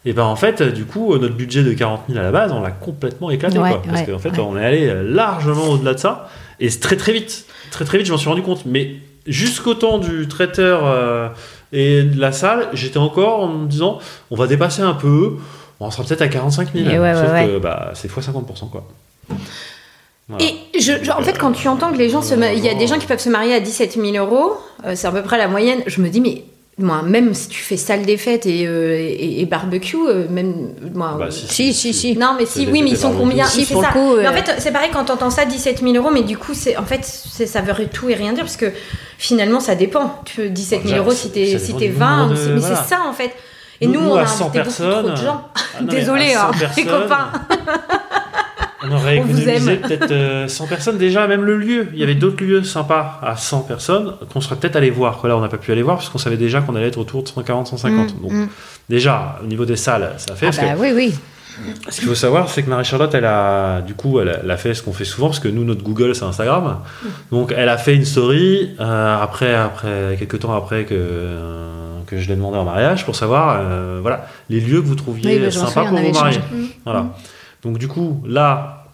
et 0.05 0.13
ben 0.13 0.25
en 0.25 0.37
fait, 0.37 0.63
du 0.63 0.85
coup, 0.85 1.15
euh, 1.15 1.19
notre 1.19 1.35
budget 1.35 1.63
de 1.65 1.73
40 1.73 2.03
000 2.09 2.21
à 2.21 2.23
la 2.23 2.31
base, 2.31 2.53
on 2.53 2.61
l'a 2.61 2.71
complètement 2.71 3.31
éclaté, 3.31 3.59
Ouais, 3.59 3.71
quoi. 3.71 3.83
Parce 3.89 4.03
qu'en 4.03 4.19
fait, 4.19 4.31
ouais. 4.31 4.39
on 4.41 4.57
est 4.57 4.65
allé 4.65 4.87
euh, 4.87 5.03
largement 5.03 5.65
au-delà 5.71 5.95
de 5.95 5.99
ça, 5.99 6.29
et 6.61 6.69
c'est 6.71 6.81
très 6.81 6.97
très 6.97 7.13
vite. 7.13 7.47
Très 7.71 7.85
très 7.87 7.97
vite, 7.99 8.07
je 8.07 8.13
m'en 8.13 8.19
suis 8.19 8.29
rendu 8.29 8.43
compte. 8.43 8.65
Mais 8.67 8.97
jusqu'au 9.27 9.75
temps 9.75 9.99
du 9.99 10.29
traiteur 10.29 10.83
euh, 10.85 11.29
et 11.73 12.03
la 12.03 12.33
salle, 12.33 12.69
j'étais 12.73 12.99
encore 12.99 13.41
en 13.41 13.49
me 13.49 13.67
disant, 13.69 13.99
on 14.31 14.37
va 14.37 14.47
dépasser 14.47 14.83
un 14.83 14.95
peu, 14.95 15.37
on 15.81 15.91
sera 15.91 16.05
peut-être 16.05 16.23
à 16.23 16.29
45 16.29 16.73
000. 16.75 16.89
Et 16.91 16.99
ouais, 16.99 17.15
Sauf 17.15 17.33
ouais, 17.33 17.47
que 17.47 17.59
bah, 17.59 17.91
c'est 17.95 18.09
x 18.09 18.29
50%, 18.29 18.71
quoi. 18.71 18.85
Voilà. 20.29 20.45
Et 20.45 20.55
je, 20.81 20.93
je- 21.03 21.11
en 21.11 21.23
fait, 21.23 21.39
quand 21.39 21.53
tu 21.53 21.69
entends 21.69 21.91
que 21.93 21.97
les 21.99 22.11
gens 22.11 22.21
se, 22.21 22.35
il 22.35 22.65
y 22.65 22.69
a 22.69 22.75
des 22.75 22.87
gens 22.87 22.99
qui 22.99 23.07
peuvent 23.07 23.19
se 23.19 23.31
marier 23.31 23.55
à 23.55 23.61
17 23.61 23.95
000 23.95 24.17
euros, 24.25 24.53
euh, 24.85 24.93
c'est 24.95 25.07
à 25.07 25.11
peu 25.11 25.23
près 25.23 25.39
la 25.39 25.49
moyenne. 25.49 25.81
Je 25.87 26.03
me 26.03 26.09
dis, 26.11 26.21
mais 26.21 26.45
moi, 26.77 27.01
même 27.03 27.33
si 27.33 27.49
tu 27.49 27.63
fais 27.63 27.79
salle 27.79 28.03
des 28.05 28.19
fêtes 28.19 28.45
et, 28.45 28.67
euh, 28.67 28.95
et, 28.99 29.41
et 29.41 29.47
barbecue, 29.47 29.97
euh, 30.07 30.29
même 30.29 30.75
moi. 30.95 31.17
Bah, 31.19 31.29
Si, 31.31 31.73
si, 31.73 31.95
si. 31.95 32.15
Non, 32.19 32.35
mais 32.39 32.45
si, 32.45 32.67
oui, 32.71 32.83
mais 32.83 32.91
ils 32.91 32.97
sont 32.99 33.13
combien 33.13 33.47
Si, 33.47 33.65
ça. 33.65 33.75
coup, 33.89 34.17
Mais 34.19 34.29
en 34.29 34.33
fait, 34.35 34.57
c'est 34.59 34.71
pareil 34.71 34.91
quand 34.93 35.05
t'entends 35.07 35.31
ça, 35.31 35.47
17 35.47 35.81
000 35.83 35.95
euros, 35.95 36.11
mais 36.13 36.23
du 36.23 36.37
coup, 36.37 36.53
c'est 36.53 36.77
en 36.77 36.85
fait, 36.85 37.01
c'est- 37.05 37.47
ça 37.47 37.63
veut 37.63 37.87
tout 37.87 38.11
et 38.11 38.15
rien 38.15 38.35
dire 38.35 38.45
parce 38.45 38.59
que 38.59 38.67
finalement, 39.19 39.61
ça 39.61 39.75
dépend. 39.75 40.23
Tu 40.25 40.41
veux 40.43 40.49
17 40.49 40.83
000 40.85 40.93
Bah, 40.95 40.99
euros 41.01 41.11
si 41.13 41.31
t'es 41.31 41.59
si 41.59 41.67
dépend 41.67 41.79
t'es 41.79 41.89
du 41.89 41.93
20, 41.95 42.17
nombre 42.29 42.33
ou 42.33 42.47
de- 42.47 42.53
mais 42.55 42.61
voilà. 42.61 42.77
c'est 42.77 42.95
ça 42.95 43.01
en 43.07 43.13
fait. 43.13 43.35
Et 43.81 43.87
Nous, 43.87 44.01
nous, 44.01 44.09
on 44.11 44.17
a 44.17 44.27
100 44.27 44.47
invité 44.47 44.61
beaucoup 44.63 44.93
trop 44.93 45.11
de 45.11 45.17
gens. 45.17 45.49
Ah 45.55 45.83
non, 45.83 45.87
Désolé, 45.93 46.33
à 46.35 46.41
100 46.41 46.65
hein, 46.65 46.69
les 46.77 46.85
copains. 46.85 47.29
On 48.83 48.93
aurait 48.93 49.17
économisé 49.19 49.77
peut-être 49.77 50.11
euh, 50.11 50.49
100 50.49 50.67
personnes. 50.67 50.99
Déjà, 50.99 51.27
même 51.27 51.45
le 51.45 51.57
lieu. 51.59 51.89
Il 51.93 51.99
y 51.99 52.03
avait 52.03 52.15
d'autres 52.15 52.43
lieux 52.43 52.63
sympas 52.65 53.21
à 53.23 53.37
100 53.37 53.61
personnes 53.63 54.15
qu'on 54.33 54.41
serait 54.41 54.57
peut-être 54.57 54.77
allé 54.77 54.91
voir. 54.91 55.21
Que 55.21 55.27
là, 55.27 55.37
on 55.37 55.41
n'a 55.41 55.49
pas 55.49 55.59
pu 55.59 55.71
aller 55.73 55.83
voir 55.83 55.97
parce 55.97 56.09
qu'on 56.09 56.19
savait 56.19 56.37
déjà 56.37 56.61
qu'on 56.61 56.75
allait 56.77 56.89
être 56.89 56.99
autour 56.99 57.23
de 57.23 57.29
140, 57.29 57.69
150. 57.69 58.15
Mm, 58.17 58.21
Donc, 58.23 58.33
mm. 58.33 58.49
déjà, 58.89 59.39
au 59.43 59.47
niveau 59.47 59.65
des 59.65 59.77
salles, 59.77 60.15
ça 60.19 60.35
fait. 60.35 60.47
Ah 60.47 60.51
parce 60.57 60.59
bah 60.59 60.75
oui, 60.79 60.93
oui. 60.95 61.15
Ce 61.89 61.99
qu'il 62.01 62.09
faut 62.09 62.15
savoir, 62.15 62.49
c'est 62.49 62.63
que 62.63 62.71
Marie-Charlotte, 62.71 63.13
elle 63.15 63.25
a, 63.25 63.81
du 63.83 63.95
coup, 63.95 64.21
elle 64.21 64.29
a, 64.29 64.39
elle 64.43 64.51
a 64.51 64.57
fait 64.57 64.75
ce 64.75 64.83
qu'on 64.83 64.93
fait 64.93 65.05
souvent 65.05 65.29
parce 65.29 65.41
que 65.41 65.49
nous, 65.49 65.65
notre 65.65 65.83
Google, 65.83 66.15
c'est 66.15 66.25
Instagram. 66.25 66.79
Donc, 67.31 67.53
elle 67.57 67.69
a 67.69 67.79
fait 67.79 67.95
une 67.95 68.05
story 68.05 68.71
euh, 68.81 69.23
après, 69.23 69.55
après, 69.55 70.17
quelques 70.19 70.39
temps 70.41 70.55
après 70.57 70.85
que. 70.85 70.95
euh, 70.95 71.75
que 72.07 72.17
je 72.17 72.27
l'ai 72.29 72.37
demandé 72.37 72.57
en 72.57 72.65
mariage 72.65 73.05
pour 73.05 73.15
savoir 73.15 73.59
euh, 73.61 73.99
voilà 74.01 74.27
les 74.49 74.61
lieux 74.61 74.81
que 74.81 74.87
vous 74.87 74.95
trouviez 74.95 75.37
Oui, 75.37 75.45
bah, 75.45 75.51
sympas 75.51 75.85
pour 75.91 75.99
vous 75.99 76.11
marier 76.13 76.39
voilà. 76.87 77.05
Donc 77.63 77.77
du 77.77 77.87
coup, 77.87 78.23
là, 78.27 78.87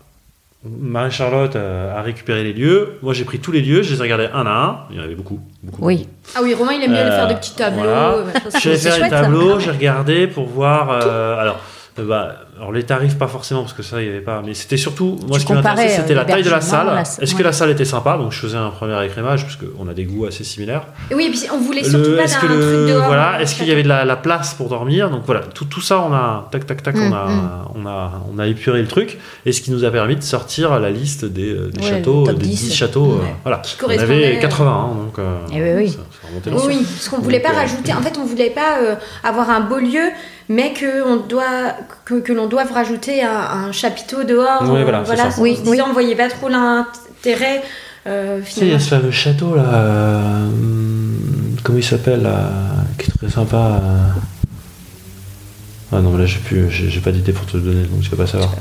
Marie-Charlotte 0.65 1.55
a 1.57 2.01
récupéré 2.03 2.43
les 2.43 2.53
lieux. 2.53 2.99
Moi, 3.03 3.13
j'ai 3.15 3.25
pris 3.25 3.39
tous 3.39 3.53
les 3.53 3.61
lieux, 3.61 3.83
je 3.83 3.93
les 3.93 3.99
ai 3.99 4.03
regardés 4.03 4.29
un 4.33 4.47
à 4.47 4.51
un. 4.51 4.79
Il 4.91 4.97
y 4.97 5.01
en 5.01 5.05
avait 5.05 5.15
beaucoup. 5.15 5.39
beaucoup 5.63 5.85
Oui. 5.85 6.09
Ah 6.35 6.41
oui, 6.43 6.55
Romain, 6.55 6.73
il 6.73 6.83
aime 6.83 6.93
bien 6.93 7.03
Euh, 7.07 7.17
faire 7.17 7.29
des 7.29 7.35
petits 7.37 7.55
tableaux. 7.55 7.83
voilà. 7.85 8.17
machin, 8.25 8.59
Je 8.59 8.71
vais 8.71 8.77
c'est 8.77 8.89
faire 8.89 8.95
les 8.95 8.99
chouette, 9.03 9.11
ça. 9.13 9.21
tableaux, 9.23 9.61
j'ai 9.61 9.71
regardé 9.71 10.27
pour 10.27 10.47
voir. 10.49 10.91
euh, 10.91 11.39
alors, 11.39 11.61
bah, 11.99 12.35
alors, 12.65 12.73
les 12.73 12.85
tarifs, 12.85 13.19
pas 13.19 13.29
forcément, 13.29 13.61
parce 13.61 13.75
que 13.75 13.83
ça, 13.83 14.01
il 14.01 14.05
n'y 14.05 14.11
avait 14.11 14.23
pas. 14.23 14.43
Mais 14.45 14.55
c'était 14.55 14.77
surtout. 14.79 15.19
Moi, 15.29 15.37
Tu 15.37 15.41
ce 15.41 15.47
qui 15.47 15.53
m'intéressait, 15.53 15.83
comparais, 15.83 15.89
c'était 16.01 16.13
euh, 16.15 16.17
la 16.17 16.25
taille 16.25 16.43
de 16.43 16.51
la 16.51 16.61
salle. 16.63 16.87
la 16.87 17.03
Est-ce 17.03 17.35
que 17.35 17.43
la 17.43 17.53
salle 17.53 17.71
était 17.71 17.85
sympa? 17.85 18.17
Donc, 18.17 18.33
je 18.33 18.39
faisais 18.39 18.57
un 18.57 18.71
premier 18.71 19.05
écrémage, 19.05 19.43
parce 19.45 19.57
qu'on 19.57 19.87
a 19.87 19.93
des 19.93 20.05
goûts 20.05 20.25
assez 20.25 20.45
similaires. 20.45 20.85
Et 21.11 21.15
Oui, 21.15 21.27
et 21.27 21.31
puis 21.31 21.43
on 21.53 21.59
voulait 21.59 21.85
surtout 21.85 22.11
Le- 22.11 22.17
pas 22.17 22.23
Est-ce 22.23 22.35
que 22.39 22.47
truc 22.47 22.51
le 22.59 22.87
dehors. 22.89 23.05
voilà, 23.07 23.35
euh, 23.37 23.39
est-ce 23.41 23.55
qu'il 23.55 23.67
y 23.69 23.73
avait 23.73 23.83
de 23.83 23.89
la, 23.89 24.05
la 24.07 24.17
place 24.17 24.55
pour 24.55 24.69
dormir? 24.71 25.11
Donc 25.11 25.23
voilà, 25.27 25.41
tout, 25.43 25.67
tout 25.67 25.81
ça 25.83 26.01
on 26.01 26.13
a 26.15 26.49
tac 26.51 26.65
tac 26.67 26.83
tac, 26.83 26.95
Mm, 26.97 27.01
on 27.03 27.13
a 27.13 27.27
mm. 27.27 27.65
on 27.75 27.87
a 27.87 28.13
on 28.35 28.39
a 28.39 28.47
épuré 28.47 28.81
le 28.81 28.89
truc 28.89 29.19
et 29.45 29.53
ce 29.53 29.61
qui 29.61 29.71
nous 29.71 29.85
a 29.85 29.91
permis 29.91 30.17
de 30.17 30.23
sortir 30.23 30.79
la 30.81 30.91
liste 30.91 31.25
des, 31.27 31.53
euh, 31.53 31.69
des 31.71 31.83
Ouais, 31.85 31.91
châteaux, 31.91 32.27
le 32.27 32.33
des 32.35 32.47
10. 32.47 32.69
10 32.69 32.75
châteaux. 32.75 33.13
euh, 33.13 33.23
Ouais. 33.23 33.35
voilà, 33.43 33.59
Qui 33.59 33.75
on 33.77 33.81
correspondait, 33.83 34.27
avait 34.27 34.39
80 34.39 34.71
hein, 34.71 34.95
donc. 35.05 35.19
euh, 35.19 35.37
Eh 35.53 35.63
oui, 35.63 35.71
oui. 35.85 35.91
ça- 35.91 36.24
Oui, 36.67 36.85
parce 36.95 37.09
qu'on 37.09 37.19
voulait 37.21 37.41
pas 37.41 37.51
euh, 37.53 37.57
rajouter. 37.57 37.93
En 37.93 38.01
fait, 38.03 38.17
on 38.19 38.25
voulait 38.25 38.51
pas 38.51 38.79
euh, 38.81 38.95
avoir 39.23 39.51
un 39.51 39.61
beau 39.61 39.79
lieu, 39.79 40.11
mais 40.49 40.73
que 40.73 41.03
on 41.07 41.17
doit 41.17 41.75
que, 42.05 42.15
que 42.21 42.33
l'on 42.33 42.47
doive 42.47 42.73
rajouter 42.73 43.23
un, 43.23 43.31
un 43.69 43.73
chapiteau 43.73 44.25
dehors. 44.25 44.63
Oui, 44.63 44.83
voilà, 44.83 45.05
c'est 45.07 45.17
ça. 45.17 45.29
on 45.39 45.43
Oui, 45.43 45.59
oui. 45.67 45.81
on 45.81 45.93
voyait 45.93 46.17
pas 46.17 46.29
trop 46.29 46.49
l'intérêt. 46.49 47.63
euh, 48.07 48.41
Tu 48.45 48.51
sais, 48.53 48.61
il 48.63 48.73
y 48.73 48.75
a 48.75 48.79
ce 48.81 48.89
fameux 48.89 49.11
château 49.11 49.55
là, 49.55 49.63
euh, 49.75 50.49
comment 51.63 51.79
il 51.79 51.85
s'appelle 51.85 52.23
là, 52.23 52.51
qui 52.99 53.11
est 53.11 53.15
très 53.19 53.31
sympa. 53.31 53.81
Ah 55.93 56.01
non, 56.01 56.11
mais 56.11 56.19
là 56.19 56.27
j'ai 56.27 56.39
plus, 56.41 56.71
j'ai 56.71 57.01
pas 57.01 57.13
d'idée 57.13 57.33
pour 57.33 57.47
te 57.47 57.57
le 57.57 57.63
donner, 57.63 57.83
donc 57.85 58.03
je 58.03 58.11
peux 58.11 58.17
pas 58.17 58.27
savoir. 58.27 58.53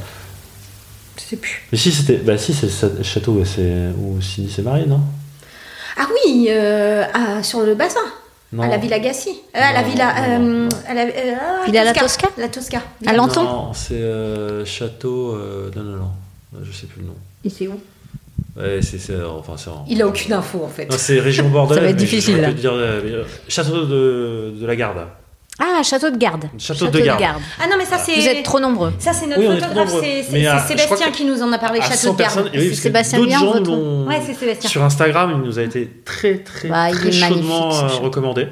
Je 1.17 1.23
sais 1.23 1.35
plus. 1.37 1.63
Mais 1.71 1.77
si 1.77 1.91
c'était, 1.91 2.17
bah 2.17 2.37
si 2.37 2.53
c'est 2.53 2.67
le 2.97 3.03
château 3.03 3.33
où 3.33 3.45
c'est 3.45 3.89
où 3.97 4.21
Cindy 4.21 4.51
s'est 4.51 4.61
mariée, 4.61 4.85
non? 4.85 5.01
Ah 5.97 6.07
oui, 6.25 6.47
euh, 6.49 7.03
à- 7.13 7.43
sur 7.43 7.61
le 7.61 7.75
bassin, 7.75 7.99
Non. 8.51 8.63
à 8.63 8.67
la 8.67 8.77
Villa 8.77 8.99
Gassi, 8.99 9.29
Euh, 9.55 9.59
à 9.59 9.73
la 9.73 9.81
Non, 9.83 9.87
Villa, 9.89 10.13
non, 10.13 10.21
euh, 10.23 10.37
non. 10.65 10.69
à 10.87 10.93
la, 10.93 11.01
euh, 11.03 11.33
ah, 11.39 11.65
Villa 11.65 11.83
La 11.83 11.93
Tosca 11.93 12.27
La 12.37 12.47
Tosca. 12.47 12.81
À 13.05 13.13
Lenton 13.13 13.43
Non, 13.43 13.73
c'est 13.73 13.93
euh, 13.95 14.65
château. 14.65 15.35
euh, 15.35 15.69
non, 15.75 15.83
non, 15.83 15.97
non, 15.97 16.11
je 16.63 16.71
sais 16.71 16.87
plus 16.87 17.01
le 17.01 17.07
nom. 17.07 17.15
Et 17.45 17.49
c'est 17.49 17.67
où? 17.67 17.79
Ouais, 18.57 18.79
c'est, 18.81 18.99
c'est- 18.99 19.21
enfin, 19.23 19.53
c'est 19.57 19.69
en- 19.69 19.85
Il 19.89 20.01
a 20.01 20.07
aucune 20.07 20.33
info 20.33 20.61
en 20.63 20.67
fait. 20.69 20.85
Non, 20.85 20.95
c'est 20.97 21.19
région 21.19 21.49
bordelaise. 21.49 21.79
Ça 21.79 21.83
va 21.85 21.89
être 21.89 21.95
difficile, 21.97 22.35
je 22.37 22.41
là. 22.41 22.51
dire, 22.51 22.71
euh, 22.73 23.23
château 23.47 23.85
de, 23.85 24.53
de 24.59 24.65
la 24.65 24.75
Garde. 24.75 25.07
Ah, 25.59 25.83
château 25.83 26.09
de 26.09 26.17
garde. 26.17 26.45
Château 26.57 26.87
de 26.87 26.99
garde. 26.99 27.41
Ah 27.61 27.67
non, 27.69 27.75
mais 27.77 27.85
ça 27.85 27.97
c'est. 27.99 28.15
Vous 28.15 28.27
êtes 28.27 28.43
trop 28.43 28.59
nombreux. 28.59 28.91
Ça 28.97 29.13
c'est 29.13 29.27
notre 29.27 29.39
Oui, 29.41 29.59
photographe, 29.61 29.89
c'est 30.01 30.25
Mais, 30.31 30.45
Sébastien 30.67 31.11
que 31.11 31.15
qui 31.15 31.25
nous 31.25 31.41
en 31.43 31.51
a 31.51 31.57
parlé, 31.59 31.79
À 31.79 31.83
Château 31.83 31.95
100 32.07 32.13
de 32.13 32.17
Garde. 32.17 32.49
oui, 32.55 32.69
C'est 32.69 32.75
Sébastien 32.81 33.23
Bien, 33.23 33.39
votre- 33.45 34.07
Ouais, 34.07 34.19
c'est 34.25 34.33
Sébastien. 34.33 34.69
Sur 34.69 34.83
Instagram, 34.83 35.31
il 35.35 35.47
nous 35.47 35.59
a 35.59 35.61
été 35.61 35.89
très 36.03 36.39
très, 36.39 36.69
Bah, 36.69 36.89
très 36.91 37.11
chaudement 37.11 37.69
euh, 37.73 37.87
château. 37.87 38.03
recommandé. 38.03 38.47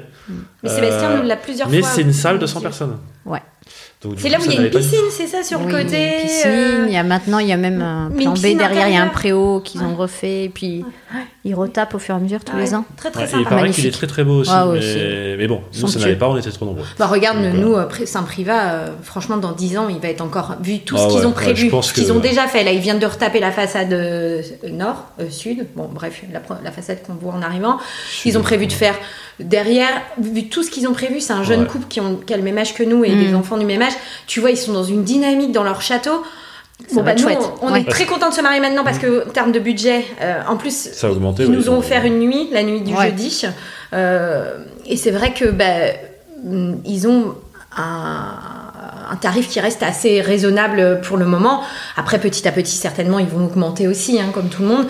Mais 0.62 0.68
Sébastien 0.70 1.10
Euh, 1.10 1.16
nous 1.18 1.28
l'a 1.28 1.36
plusieurs 1.36 1.68
Mais 1.68 1.80
fois. 1.80 1.88
c'est 1.92 2.02
une 2.02 2.12
salle 2.12 2.38
de 2.38 2.46
dit. 2.46 2.52
100 2.52 2.60
personnes. 2.60 2.98
Ouais. 3.26 3.40
C'est 4.16 4.28
là 4.30 4.38
où 4.40 4.44
il 4.46 4.52
y 4.52 4.58
a 4.58 4.62
une 4.62 4.70
piscine, 4.70 4.98
c'est 5.10 5.28
ça, 5.28 5.44
sur 5.44 5.60
Oui, 5.60 5.70
le 5.72 5.78
côté 5.84 6.16
une 6.16 6.22
piscine, 6.22 6.50
euh, 6.50 6.84
il 6.88 6.92
y 6.92 6.96
a 6.96 7.04
maintenant, 7.04 7.38
il 7.38 7.46
y 7.46 7.52
a 7.52 7.56
même 7.56 7.80
un 7.80 8.08
mais 8.12 8.24
plan 8.24 8.32
B 8.32 8.56
derrière, 8.58 8.88
il 8.88 8.94
y 8.94 8.96
a 8.96 9.02
un 9.02 9.06
préau 9.08 9.60
qu'ils 9.60 9.80
ont 9.82 9.94
refait, 9.94 10.44
et 10.44 10.48
puis 10.48 10.84
ils 11.44 11.54
retapent 11.54 11.94
au 11.94 11.98
fur 11.98 12.14
et 12.14 12.18
à 12.18 12.20
mesure 12.20 12.40
tous 12.44 12.52
ah 12.54 12.58
ouais, 12.58 12.64
les 12.64 12.74
ans. 12.74 12.84
Très 12.96 13.10
très 13.10 13.22
Ouais, 13.22 13.26
et 13.28 13.30
il 13.32 13.38
sympa. 13.44 13.50
paraît 13.56 13.70
qu'il 13.70 13.86
est 13.86 13.90
très 13.90 14.06
très 14.06 14.22
beau 14.22 14.40
aussi, 14.40 14.50
Ah 14.54 14.68
ouais, 14.68 14.78
mais, 15.36 15.48
bon, 15.48 15.60
nous 15.80 15.88
ça 15.88 15.98
n'allait 15.98 16.14
pas, 16.16 16.28
on 16.28 16.36
était 16.36 16.50
trop 16.52 16.66
nombreux. 16.66 16.84
Bah 16.98 17.06
regarde, 17.08 17.42
Donc, 17.42 17.54
nous, 17.54 17.74
euh, 17.74 17.84
Saint-Privat, 18.04 18.72
euh, 18.74 18.86
franchement, 19.02 19.36
dans 19.38 19.52
10 19.52 19.76
ans, 19.76 19.88
il 19.88 19.98
va 19.98 20.08
être 20.08 20.20
encore 20.20 20.54
vu 20.62 20.78
tout 20.80 20.96
ce 20.96 21.02
Ah 21.02 21.06
qu'ils 21.08 21.18
ouais, 21.20 21.26
ont 21.26 21.32
prévu, 21.32 21.70
ce 21.82 21.92
qu'ils 21.92 22.06
que- 22.06 22.12
ont 22.12 22.20
déjà 22.20 22.46
fait. 22.46 22.62
Là, 22.62 22.70
ils 22.72 22.80
viennent 22.80 23.00
de 23.00 23.06
retaper 23.06 23.40
la 23.40 23.50
façade 23.50 23.92
euh, 23.92 24.40
nord, 24.70 25.06
euh, 25.20 25.28
sud. 25.30 25.66
Bon, 25.74 25.88
bref, 25.92 26.22
la, 26.32 26.70
façade 26.70 27.02
qu'on 27.02 27.14
voit 27.14 27.32
en 27.32 27.42
arrivant. 27.42 27.78
Ils 28.24 28.38
ont 28.38 28.42
prévu 28.42 28.66
de 28.68 28.72
faire 28.72 28.94
derrière, 29.40 29.90
vu 30.20 30.48
tout 30.48 30.62
ce 30.62 30.70
qu'ils 30.70 30.86
ont 30.86 30.92
prévu, 30.92 31.20
c'est 31.20 31.32
un 31.32 31.42
jeune 31.42 31.62
Ouais. 31.62 31.66
couple 31.66 31.86
qui, 31.88 32.00
ont, 32.00 32.16
qui 32.24 32.32
a 32.34 32.36
le 32.36 32.42
même 32.44 32.58
âge 32.58 32.74
que 32.74 32.82
nous 32.84 33.04
et 33.04 33.10
Mm. 33.14 33.18
des 33.24 33.34
enfants 33.34 33.56
du 33.56 33.66
même 33.66 33.82
âge. 33.82 33.92
Tu 34.28 34.38
vois, 34.40 34.50
ils 34.50 34.56
sont 34.56 34.72
dans 34.72 34.84
une 34.84 35.02
dynamique 35.02 35.50
dans 35.52 35.64
leur 35.64 35.82
château. 35.82 36.22
Bon, 36.92 37.02
bah, 37.02 37.12
être 37.12 37.18
nous, 37.18 37.22
chouette. 37.28 37.38
on, 37.62 37.72
Ouais. 37.72 37.80
est 37.82 37.84
très 37.90 38.06
contents 38.06 38.28
de 38.30 38.34
se 38.34 38.40
marier 38.40 38.60
maintenant 38.60 38.84
parce 38.84 38.98
que, 38.98 39.26
en 39.28 39.30
termes 39.30 39.52
de 39.52 39.58
budget, 39.60 40.04
euh, 40.20 40.40
en 40.48 40.56
plus, 40.56 40.90
Ça 40.92 41.06
a 41.06 41.10
augmenté. 41.10 41.44
ils 41.44 41.50
nous 41.50 41.68
ont 41.70 41.78
offert 41.78 42.04
une 42.04 42.18
nuit, 42.18 42.48
la 42.52 42.62
nuit 42.62 42.80
du 42.80 42.94
Ouais. 42.94 43.06
jeudi. 43.10 43.46
Euh, 43.94 44.58
et 44.86 44.96
c'est 44.96 45.10
vrai 45.10 45.32
que 45.32 45.46
bah, 45.46 45.64
mm, 46.44 46.74
ils 46.84 47.06
ont 47.08 47.34
un, 47.76 48.34
un 49.10 49.16
tarif 49.16 49.48
qui 49.48 49.60
reste 49.60 49.82
assez 49.82 50.20
raisonnable 50.20 51.00
pour 51.02 51.16
le 51.16 51.24
moment. 51.26 51.62
Après, 51.96 52.18
petit 52.18 52.46
à 52.48 52.52
petit, 52.52 52.72
certainement, 52.76 53.18
ils 53.18 53.26
vont 53.28 53.44
augmenter 53.46 53.86
aussi, 53.88 54.20
hein, 54.20 54.30
comme 54.32 54.48
tout 54.48 54.62
le 54.62 54.68
monde. 54.68 54.86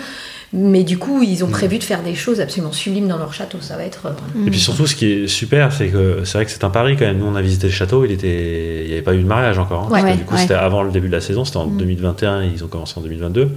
Mais 0.55 0.83
du 0.83 0.99
coup, 0.99 1.23
ils 1.23 1.43
ont 1.43 1.47
prévu 1.47 1.79
de 1.79 1.83
faire 1.83 2.03
des 2.03 2.13
choses 2.13 2.39
absolument 2.39 2.71
sublimes 2.71 3.07
dans 3.07 3.17
leur 3.17 3.33
château. 3.33 3.57
Ça 3.59 3.75
va 3.75 3.85
être. 3.85 4.05
euh, 4.05 4.45
Et 4.47 4.51
puis 4.51 4.59
surtout, 4.59 4.85
ce 4.85 4.95
qui 4.95 5.11
est 5.11 5.27
super, 5.27 5.71
c'est 5.73 5.87
que 5.87 6.19
c'est 6.25 6.37
vrai 6.37 6.45
que 6.45 6.51
c'est 6.51 6.63
un 6.63 6.69
pari 6.69 6.95
quand 6.95 7.05
même. 7.05 7.17
Nous, 7.17 7.25
on 7.25 7.35
a 7.35 7.41
visité 7.41 7.67
le 7.67 7.73
château, 7.73 8.05
il 8.05 8.11
était, 8.11 8.81
il 8.83 8.87
n'y 8.87 8.93
avait 8.93 9.01
pas 9.01 9.15
eu 9.15 9.21
de 9.23 9.27
mariage 9.27 9.57
encore. 9.57 9.85
hein. 9.87 9.91
Ouais, 9.91 9.99
C'était- 10.01 10.11
ouais, 10.11 10.17
du 10.17 10.23
coup, 10.25 10.35
ouais. 10.35 10.41
c'était 10.41 10.53
avant 10.53 10.83
le 10.83 10.91
début 10.91 11.07
de 11.07 11.13
la 11.13 11.21
saison, 11.21 11.43
c'était 11.43 11.57
en 11.57 11.65
Mm. 11.67 11.77
2021, 11.77 12.43
ils 12.43 12.63
ont 12.63 12.67
commencé 12.67 12.93
en 12.97 13.01
2022. 13.01 13.49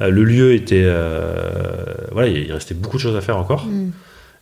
Euh, 0.00 0.08
le 0.10 0.24
lieu 0.24 0.54
était, 0.54 0.82
euh, 0.84 1.50
voilà, 2.12 2.28
il 2.28 2.50
restait 2.52 2.74
beaucoup 2.74 2.96
de 2.96 3.02
choses 3.02 3.16
à 3.16 3.20
faire 3.20 3.36
encore. 3.36 3.66
Mm. 3.66 3.90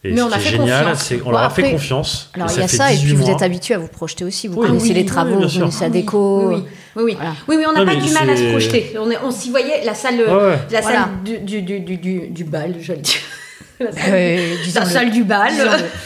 Et 0.06 0.10
Mais 0.12 0.18
ce 0.18 0.22
on 0.22 0.28
qui 0.28 0.34
a 0.34 0.36
est 0.36 0.40
fait 0.40 0.50
génial, 0.50 0.84
confiance. 0.84 1.02
c'est 1.02 1.16
qu'on 1.18 1.24
Bon, 1.24 1.30
leur 1.30 1.40
a 1.40 1.46
après- 1.46 1.62
fait 1.62 1.70
confiance. 1.72 2.30
Alors 2.34 2.48
il 2.50 2.60
y 2.60 2.62
a 2.62 2.68
fait 2.68 2.76
ça, 2.76 2.92
et 2.92 2.96
puis 2.96 3.04
18 3.06 3.14
vous 3.16 3.30
êtes 3.30 3.42
habitué 3.42 3.74
à 3.74 3.78
vous 3.78 3.88
projeter 3.88 4.24
aussi, 4.24 4.48
vous 4.48 4.60
Oui, 4.60 4.66
connaissez 4.68 4.88
oui, 4.88 4.92
les 4.94 5.00
oui, 5.00 5.06
travaux, 5.06 5.36
bien 5.36 5.46
vous 5.46 5.58
connaissez 5.60 5.80
la 5.80 5.86
oui, 5.86 5.92
déco. 5.92 6.40
Oui, 6.48 6.54
oui, 6.56 6.62
oui. 6.96 7.02
oui. 7.04 7.14
Voilà. 7.14 7.32
Oui, 7.48 7.56
oui, 7.56 7.64
on 7.66 7.72
n'a 7.72 7.84
pas 7.86 7.96
du 7.96 8.10
mal 8.12 8.28
à 8.30 8.36
se 8.36 8.50
projeter. 8.50 8.94
On, 9.00 9.10
est, 9.10 9.18
on 9.24 9.30
s'y 9.30 9.50
voyait, 9.50 9.82
la 9.84 9.94
salle, 9.94 10.16
Ouais, 10.16 10.26
ouais. 10.30 10.58
la 10.70 10.80
Voilà. 10.82 10.98
salle 11.00 11.08
du, 11.24 11.38
du, 11.38 11.62
du, 11.62 11.80
du, 11.80 11.96
du, 11.96 12.20
du 12.28 12.44
bal, 12.44 12.74
j'allais 12.80 13.00
dire. 13.00 13.14
La 13.80 13.90
salle, 13.90 14.02
Euh, 14.12 14.54
la 14.76 14.84
salle 14.84 15.10
du 15.10 15.24
bal. 15.24 15.52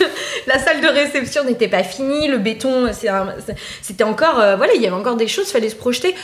La 0.46 0.58
salle 0.58 0.80
de 0.80 0.86
réception 0.88 1.44
n'était 1.44 1.68
pas 1.68 1.82
finie, 1.82 2.26
le 2.28 2.38
béton, 2.38 2.86
c'était 3.82 4.04
encore. 4.04 4.38
euh, 4.40 4.56
voilà, 4.56 4.72
il 4.74 4.80
y 4.80 4.86
avait 4.86 4.96
encore 4.96 5.16
des 5.16 5.28
choses, 5.28 5.48
fallait 5.50 5.68
se 5.68 5.76
projeter. 5.76 6.14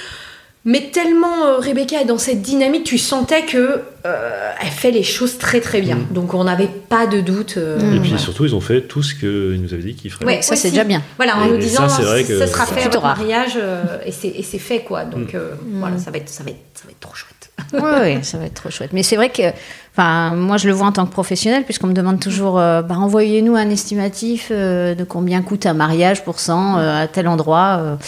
Mais 0.66 0.91
tellement 0.93 1.45
euh, 1.47 1.59
Rebecca 1.59 2.01
est 2.01 2.07
dans 2.07 2.16
cette 2.19 2.41
dynamique, 2.41 2.85
tu 2.85 2.97
sentais 2.97 3.43
que 3.45 3.82
euh, 4.07 4.51
elle 4.62 4.69
fait 4.69 4.91
les 4.91 5.03
choses 5.03 5.36
très 5.36 5.61
très 5.61 5.81
bien. 5.82 5.97
Mm. 5.97 6.07
Donc 6.12 6.32
on 6.32 6.45
n'avait 6.45 6.69
pas 6.89 7.07
de 7.07 7.20
doute. 7.20 7.55
euh, 7.59 7.78
Mm. 7.78 7.97
Et 7.97 8.01
puis 8.01 8.09
voilà. 8.11 8.19
surtout, 8.19 8.45
ils 8.47 8.55
ont 8.55 8.61
fait 8.62 8.81
tout 8.82 9.03
ce 9.03 9.15
qu'ils 9.15 9.61
nous 9.61 9.74
avaient 9.74 9.82
dit 9.82 9.95
qu'ils 9.95 10.11
feraient. 10.11 10.24
Ouais, 10.24 10.43
Ça, 10.43 10.57
c'est 10.57 10.70
déjà 10.70 10.85
bien. 10.85 11.03
Voilà, 11.16 11.36
en 11.39 11.45
Et- 11.45 11.49
nous 11.51 11.55
et 11.57 11.59
disant, 11.59 11.89
ça, 11.89 11.97
c'est 11.99 12.03
vrai 12.05 12.24
que- 12.24 12.39
ça 12.39 12.47
sera 12.47 12.65
fait 12.66 12.95
à 12.97 13.01
mariage 13.01 13.59
euh, 13.59 13.82
et 14.07 14.12
c'est 14.12 14.59
fait 14.59 14.81
quoi. 14.81 15.05
Donc 15.05 15.35
euh, 15.35 15.53
Mm. 15.55 15.81
voilà, 15.81 15.99
ça 15.99 16.11
va 16.11 16.16
être 16.16 16.28
ça 16.31 16.43
va 16.45 16.51
être 16.51 16.59
ça 16.74 16.85
va 16.86 16.91
être 16.93 17.01
trop 17.01 17.15
chouette. 17.15 17.31
Oui, 17.74 18.24
ça 18.24 18.39
va 18.39 18.47
être 18.47 18.55
trop 18.55 18.70
chouette. 18.70 18.91
Mais 18.93 19.03
c'est 19.03 19.16
vrai 19.16 19.28
que, 19.31 19.43
enfin, 19.93 20.35
moi 20.35 20.57
je 20.57 20.66
le 20.66 20.73
vois 20.73 20.86
en 20.89 20.93
tant 20.93 21.07
que 21.07 21.12
professionnel, 21.12 21.65
puisqu'on 21.65 21.86
me 21.89 21.93
demande 21.93 22.19
toujours, 22.20 22.59
euh, 22.59 22.82
bah, 22.82 22.97
envoyez-nous 22.99 23.55
un 23.55 23.69
estimatif 23.70 24.49
euh, 24.51 24.95
de 24.95 25.05
combien 25.05 25.41
coûte 25.43 25.66
un 25.66 25.74
mariage 25.74 26.24
pour 26.24 26.41
100 26.41 26.78
euh, 26.78 27.03
à 27.03 27.07
tel 27.07 27.28
endroit. 27.28 27.99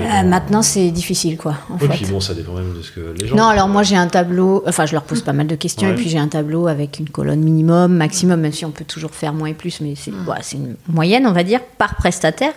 Euh. 0.00 0.22
Maintenant, 0.24 0.62
c'est 0.62 0.90
difficile, 0.90 1.36
quoi. 1.36 1.54
En 1.70 1.76
Et 1.76 1.80
fait. 1.80 1.88
puis 1.88 2.06
bon, 2.06 2.20
ça 2.20 2.34
dépend 2.34 2.52
même 2.52 2.72
de 2.76 2.82
ce 2.82 2.90
que 2.92 3.14
les 3.18 3.26
gens. 3.26 3.36
Non, 3.36 3.44
alors 3.46 3.68
moi 3.68 3.82
j'ai 3.82 3.96
un 3.96 4.06
tableau, 4.08 4.62
enfin 4.66 4.86
je 4.86 4.92
leur 4.92 5.02
pose 5.02 5.22
pas 5.22 5.32
mal 5.32 5.46
de 5.46 5.54
questions 5.54 5.88
Ouais. 5.88 5.94
et 5.94 5.96
puis 5.96 6.08
j'ai 6.08 6.18
un 6.18 6.28
tableau 6.28 6.66
avec 6.66 6.98
une 6.98 7.08
colonne 7.08 7.40
minimum, 7.40 7.94
maximum, 7.94 8.40
même 8.40 8.52
si 8.52 8.64
on 8.64 8.70
peut 8.70 8.84
toujours 8.84 9.10
faire 9.12 9.32
moins 9.34 9.48
et 9.48 9.54
plus, 9.54 9.80
mais 9.80 9.94
c'est 9.96 10.12
c'est 10.42 10.56
une 10.56 10.76
moyenne, 10.88 11.26
on 11.26 11.32
va 11.32 11.42
dire, 11.44 11.60
par 11.78 11.96
prestataire. 11.96 12.52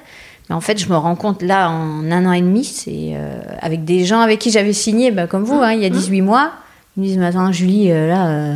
Mais 0.49 0.55
en 0.55 0.61
fait, 0.61 0.77
je 0.79 0.87
me 0.89 0.95
rends 0.95 1.15
compte 1.15 1.41
là, 1.41 1.69
en 1.71 2.11
un 2.11 2.25
an 2.27 2.31
et 2.31 2.41
demi, 2.41 2.63
c'est 2.63 3.13
euh, 3.15 3.39
avec 3.61 3.83
des 3.83 4.05
gens 4.05 4.19
avec 4.19 4.39
qui 4.39 4.51
j'avais 4.51 4.73
signé, 4.73 5.09
bah, 5.11 5.25
comme 5.25 5.43
vous, 5.43 5.55
hein, 5.55 5.71
il 5.73 5.81
y 5.81 5.85
a 5.85 5.89
18 5.89 6.21
mois, 6.21 6.51
ils 6.95 7.01
me 7.01 7.07
disent 7.07 7.17
Mais 7.17 7.25
attends, 7.25 7.51
Julie, 7.51 7.91
euh, 7.91 8.07
là, 8.07 8.27
euh, 8.27 8.55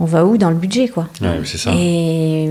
on 0.00 0.04
va 0.04 0.26
où 0.26 0.36
dans 0.36 0.50
le 0.50 0.56
budget, 0.56 0.88
quoi? 0.88 1.08
Ouais, 1.22 1.40
c'est 1.44 1.56
ça. 1.56 1.70
Et 1.74 2.50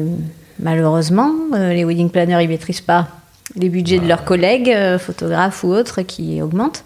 malheureusement, 0.59 1.31
euh, 1.53 1.73
les 1.73 1.83
wedding 1.85 2.09
planners, 2.09 2.41
ils 2.43 2.49
maîtrisent 2.49 2.81
pas 2.81 3.07
les 3.55 3.69
budgets 3.69 3.99
de 3.99 4.07
leurs 4.07 4.23
collègues, 4.25 4.69
euh, 4.69 4.97
photographes 4.99 5.63
ou 5.63 5.69
autres, 5.73 6.01
qui 6.03 6.41
augmentent. 6.41 6.83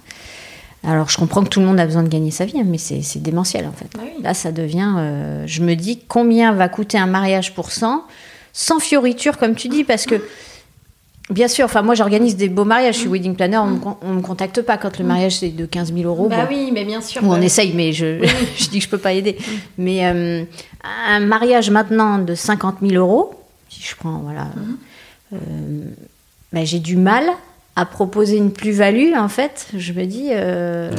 Alors, 0.87 1.09
je 1.09 1.17
comprends 1.17 1.43
que 1.43 1.49
tout 1.49 1.59
le 1.59 1.65
monde 1.65 1.79
a 1.79 1.85
besoin 1.85 2.03
de 2.03 2.09
gagner 2.09 2.29
sa 2.31 2.45
vie, 2.45 2.59
hein, 2.59 2.65
mais 2.65 2.77
c'est 2.77 3.01
c'est 3.01 3.21
démentiel, 3.21 3.65
en 3.65 3.71
fait. 3.71 3.87
Ah 3.97 4.01
oui. 4.03 4.21
Là, 4.21 4.33
ça 4.35 4.51
devient... 4.51 4.93
euh, 4.97 5.43
je 5.47 5.61
me 5.63 5.73
dis, 5.75 5.99
combien 6.07 6.51
va 6.53 6.69
coûter 6.69 6.97
un 6.99 7.07
mariage 7.07 7.55
pour 7.55 7.71
100 7.71 8.03
Sans 8.53 8.79
fioriture, 8.79 9.37
comme 9.37 9.55
tu 9.55 9.67
dis, 9.67 9.83
parce 9.83 10.05
que... 10.05 10.15
Bien 11.31 11.47
sûr, 11.47 11.65
enfin 11.65 11.81
moi 11.81 11.95
j'organise 11.95 12.35
des 12.35 12.49
beaux 12.49 12.65
mariages, 12.65 12.93
je 12.93 12.99
suis 12.99 13.09
wedding 13.09 13.35
planner, 13.35 13.57
on 13.57 13.65
me, 13.65 13.79
con- 13.79 13.97
on 14.03 14.13
me 14.13 14.21
contacte 14.21 14.61
pas 14.61 14.77
quand 14.77 14.99
le 14.99 15.05
mariage 15.05 15.37
c'est 15.39 15.49
de 15.49 15.65
15 15.65 15.91
000 15.91 16.05
euros. 16.07 16.29
bah 16.29 16.45
bon. 16.47 16.55
oui, 16.55 16.69
mais 16.71 16.85
bien 16.85 17.01
sûr. 17.01 17.23
Ou 17.23 17.33
on 17.33 17.41
essaye, 17.41 17.73
mais 17.73 17.93
je, 17.93 18.23
je 18.59 18.69
dis 18.69 18.77
que 18.77 18.85
je 18.85 18.89
peux 18.89 18.99
pas 18.99 19.11
aider. 19.13 19.35
Mais 19.79 20.05
euh, 20.05 20.43
un 21.09 21.19
mariage 21.21 21.71
maintenant 21.71 22.19
de 22.19 22.35
50 22.35 22.75
000 22.83 22.93
euros, 23.03 23.33
si 23.69 23.81
je 23.81 23.95
prends, 23.95 24.19
voilà, 24.19 24.49
euh, 25.33 25.37
ben, 26.55 26.65
j'ai 26.65 26.79
du 26.79 26.95
mal 26.97 27.25
à 27.75 27.85
proposer 27.85 28.37
une 28.37 28.51
plus-value, 28.51 29.13
en 29.17 29.27
fait. 29.27 29.67
Je 29.77 29.91
me 29.91 30.05
dis, 30.05 30.29
euh, 30.31 30.89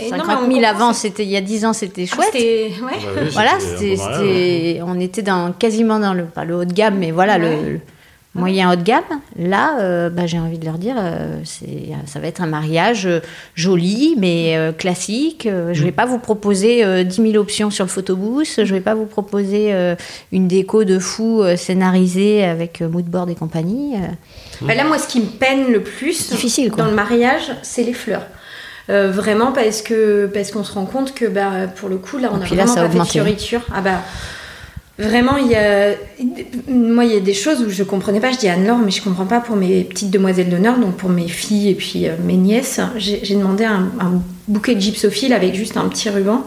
Et 0.00 0.10
non, 0.12 0.18
50 0.18 0.26
mais 0.28 0.34
on 0.34 0.38
000 0.38 0.52
comprend, 0.54 0.68
avant, 0.70 0.92
c'était 0.92 1.24
il 1.24 1.30
y 1.30 1.36
a 1.36 1.40
10 1.40 1.64
ans, 1.64 1.72
c'était 1.72 2.06
Ah, 2.10 2.14
chouette. 2.14 2.34
ouais. 2.34 2.70
Bah 2.80 2.86
oui, 3.20 3.28
voilà, 3.32 3.50
c'était 3.58 3.90
ouais. 3.90 3.96
c'était- 3.96 4.80
on 4.86 5.00
était 5.00 5.22
dans, 5.22 5.52
quasiment 5.52 5.98
dans 5.98 6.14
le, 6.14 6.22
pas 6.24 6.44
le 6.44 6.54
haut 6.56 6.64
de 6.64 6.72
gamme, 6.72 6.98
mais 6.98 7.10
voilà, 7.10 7.36
le- 7.38 7.80
moyen 8.34 8.72
haut 8.72 8.76
de 8.76 8.82
gamme. 8.82 9.02
Là, 9.36 9.76
euh, 9.80 10.08
bah, 10.08 10.26
j'ai 10.26 10.38
envie 10.38 10.58
de 10.58 10.64
leur 10.64 10.78
dire, 10.78 10.94
euh, 10.98 11.38
c'est, 11.44 11.90
ça 12.06 12.18
va 12.20 12.28
être 12.28 12.40
un 12.40 12.46
mariage 12.46 13.04
euh, 13.04 13.18
joli, 13.56 14.14
mais 14.18 14.56
euh, 14.56 14.70
classique. 14.72 15.46
Euh, 15.46 15.74
je 15.74 15.80
ne 15.80 15.86
vais 15.86 15.92
pas 15.92 16.06
vous 16.06 16.18
proposer 16.18 16.82
euh, 16.84 17.02
10 17.02 17.30
000 17.32 17.34
options 17.36 17.70
sur 17.70 17.84
le 17.84 17.90
photobooth. 17.90 18.46
Je 18.56 18.60
ne 18.62 18.66
vais 18.68 18.80
pas 18.80 18.94
vous 18.94 19.04
proposer 19.04 19.74
euh, 19.74 19.96
une 20.30 20.46
déco 20.48 20.84
de 20.84 20.98
fou 21.00 21.42
euh, 21.42 21.56
scénarisée 21.56 22.44
avec 22.44 22.80
euh, 22.80 22.88
moodboard 22.88 23.28
et 23.28 23.34
compagnie. 23.34 23.96
Euh. 24.62 24.66
Bah 24.66 24.74
là, 24.74 24.84
moi, 24.84 24.98
ce 24.98 25.06
qui 25.08 25.20
me 25.20 25.26
peine 25.26 25.72
le 25.72 25.82
plus 25.82 26.30
Difficile, 26.30 26.70
quoi. 26.70 26.84
dans 26.84 26.90
le 26.90 26.96
mariage, 26.96 27.52
c'est 27.62 27.82
les 27.82 27.92
fleurs. 27.94 28.26
Euh, 28.90 29.10
vraiment 29.12 29.52
parce 29.52 29.80
que 29.80 30.26
parce 30.26 30.50
qu'on 30.50 30.64
se 30.64 30.72
rend 30.72 30.86
compte 30.86 31.14
que 31.14 31.26
bah 31.26 31.68
pour 31.76 31.88
le 31.88 31.98
coup 31.98 32.18
là 32.18 32.30
on 32.32 32.36
a 32.36 32.40
là, 32.40 32.46
vraiment 32.46 32.62
a 32.62 32.66
pas 32.66 32.74
fait 32.74 32.80
de 32.80 32.86
augmenté. 32.94 33.10
fioritures. 33.12 33.62
Ah 33.72 33.80
bah 33.80 34.00
vraiment 34.98 35.36
il 35.36 35.46
y 35.46 35.54
a 35.54 35.92
moi 36.68 37.04
il 37.04 37.12
y 37.12 37.16
a 37.16 37.20
des 37.20 37.32
choses 37.32 37.62
où 37.62 37.70
je 37.70 37.84
comprenais 37.84 38.18
pas. 38.18 38.32
Je 38.32 38.38
dis 38.38 38.48
Anne-Laure 38.48 38.78
mais 38.78 38.90
je 38.90 39.00
comprends 39.00 39.24
pas 39.24 39.40
pour 39.40 39.54
mes 39.54 39.84
petites 39.84 40.10
demoiselles 40.10 40.48
d'honneur 40.50 40.78
donc 40.78 40.96
pour 40.96 41.10
mes 41.10 41.28
filles 41.28 41.68
et 41.70 41.74
puis 41.76 42.08
euh, 42.08 42.14
mes 42.24 42.36
nièces. 42.36 42.80
J'ai 42.96 43.20
j'ai 43.24 43.36
demandé 43.36 43.64
un, 43.64 43.90
un 44.00 44.20
bouquet 44.48 44.74
de 44.74 44.80
gypsophile 44.80 45.32
avec 45.32 45.54
juste 45.54 45.76
un 45.76 45.88
petit 45.88 46.10
ruban. 46.10 46.44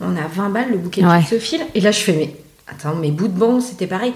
On 0.00 0.16
a 0.16 0.26
20 0.34 0.48
balles 0.48 0.70
le 0.70 0.78
bouquet 0.78 1.02
de 1.02 1.06
Ouais. 1.06 1.20
gypsophile 1.20 1.60
et 1.74 1.80
là 1.82 1.90
je 1.90 2.00
fais 2.00 2.12
mais 2.14 2.34
attends 2.66 2.94
mes 2.96 3.10
bouts 3.10 3.28
de 3.28 3.38
banc 3.38 3.60
c'était 3.60 3.86
pareil. 3.86 4.14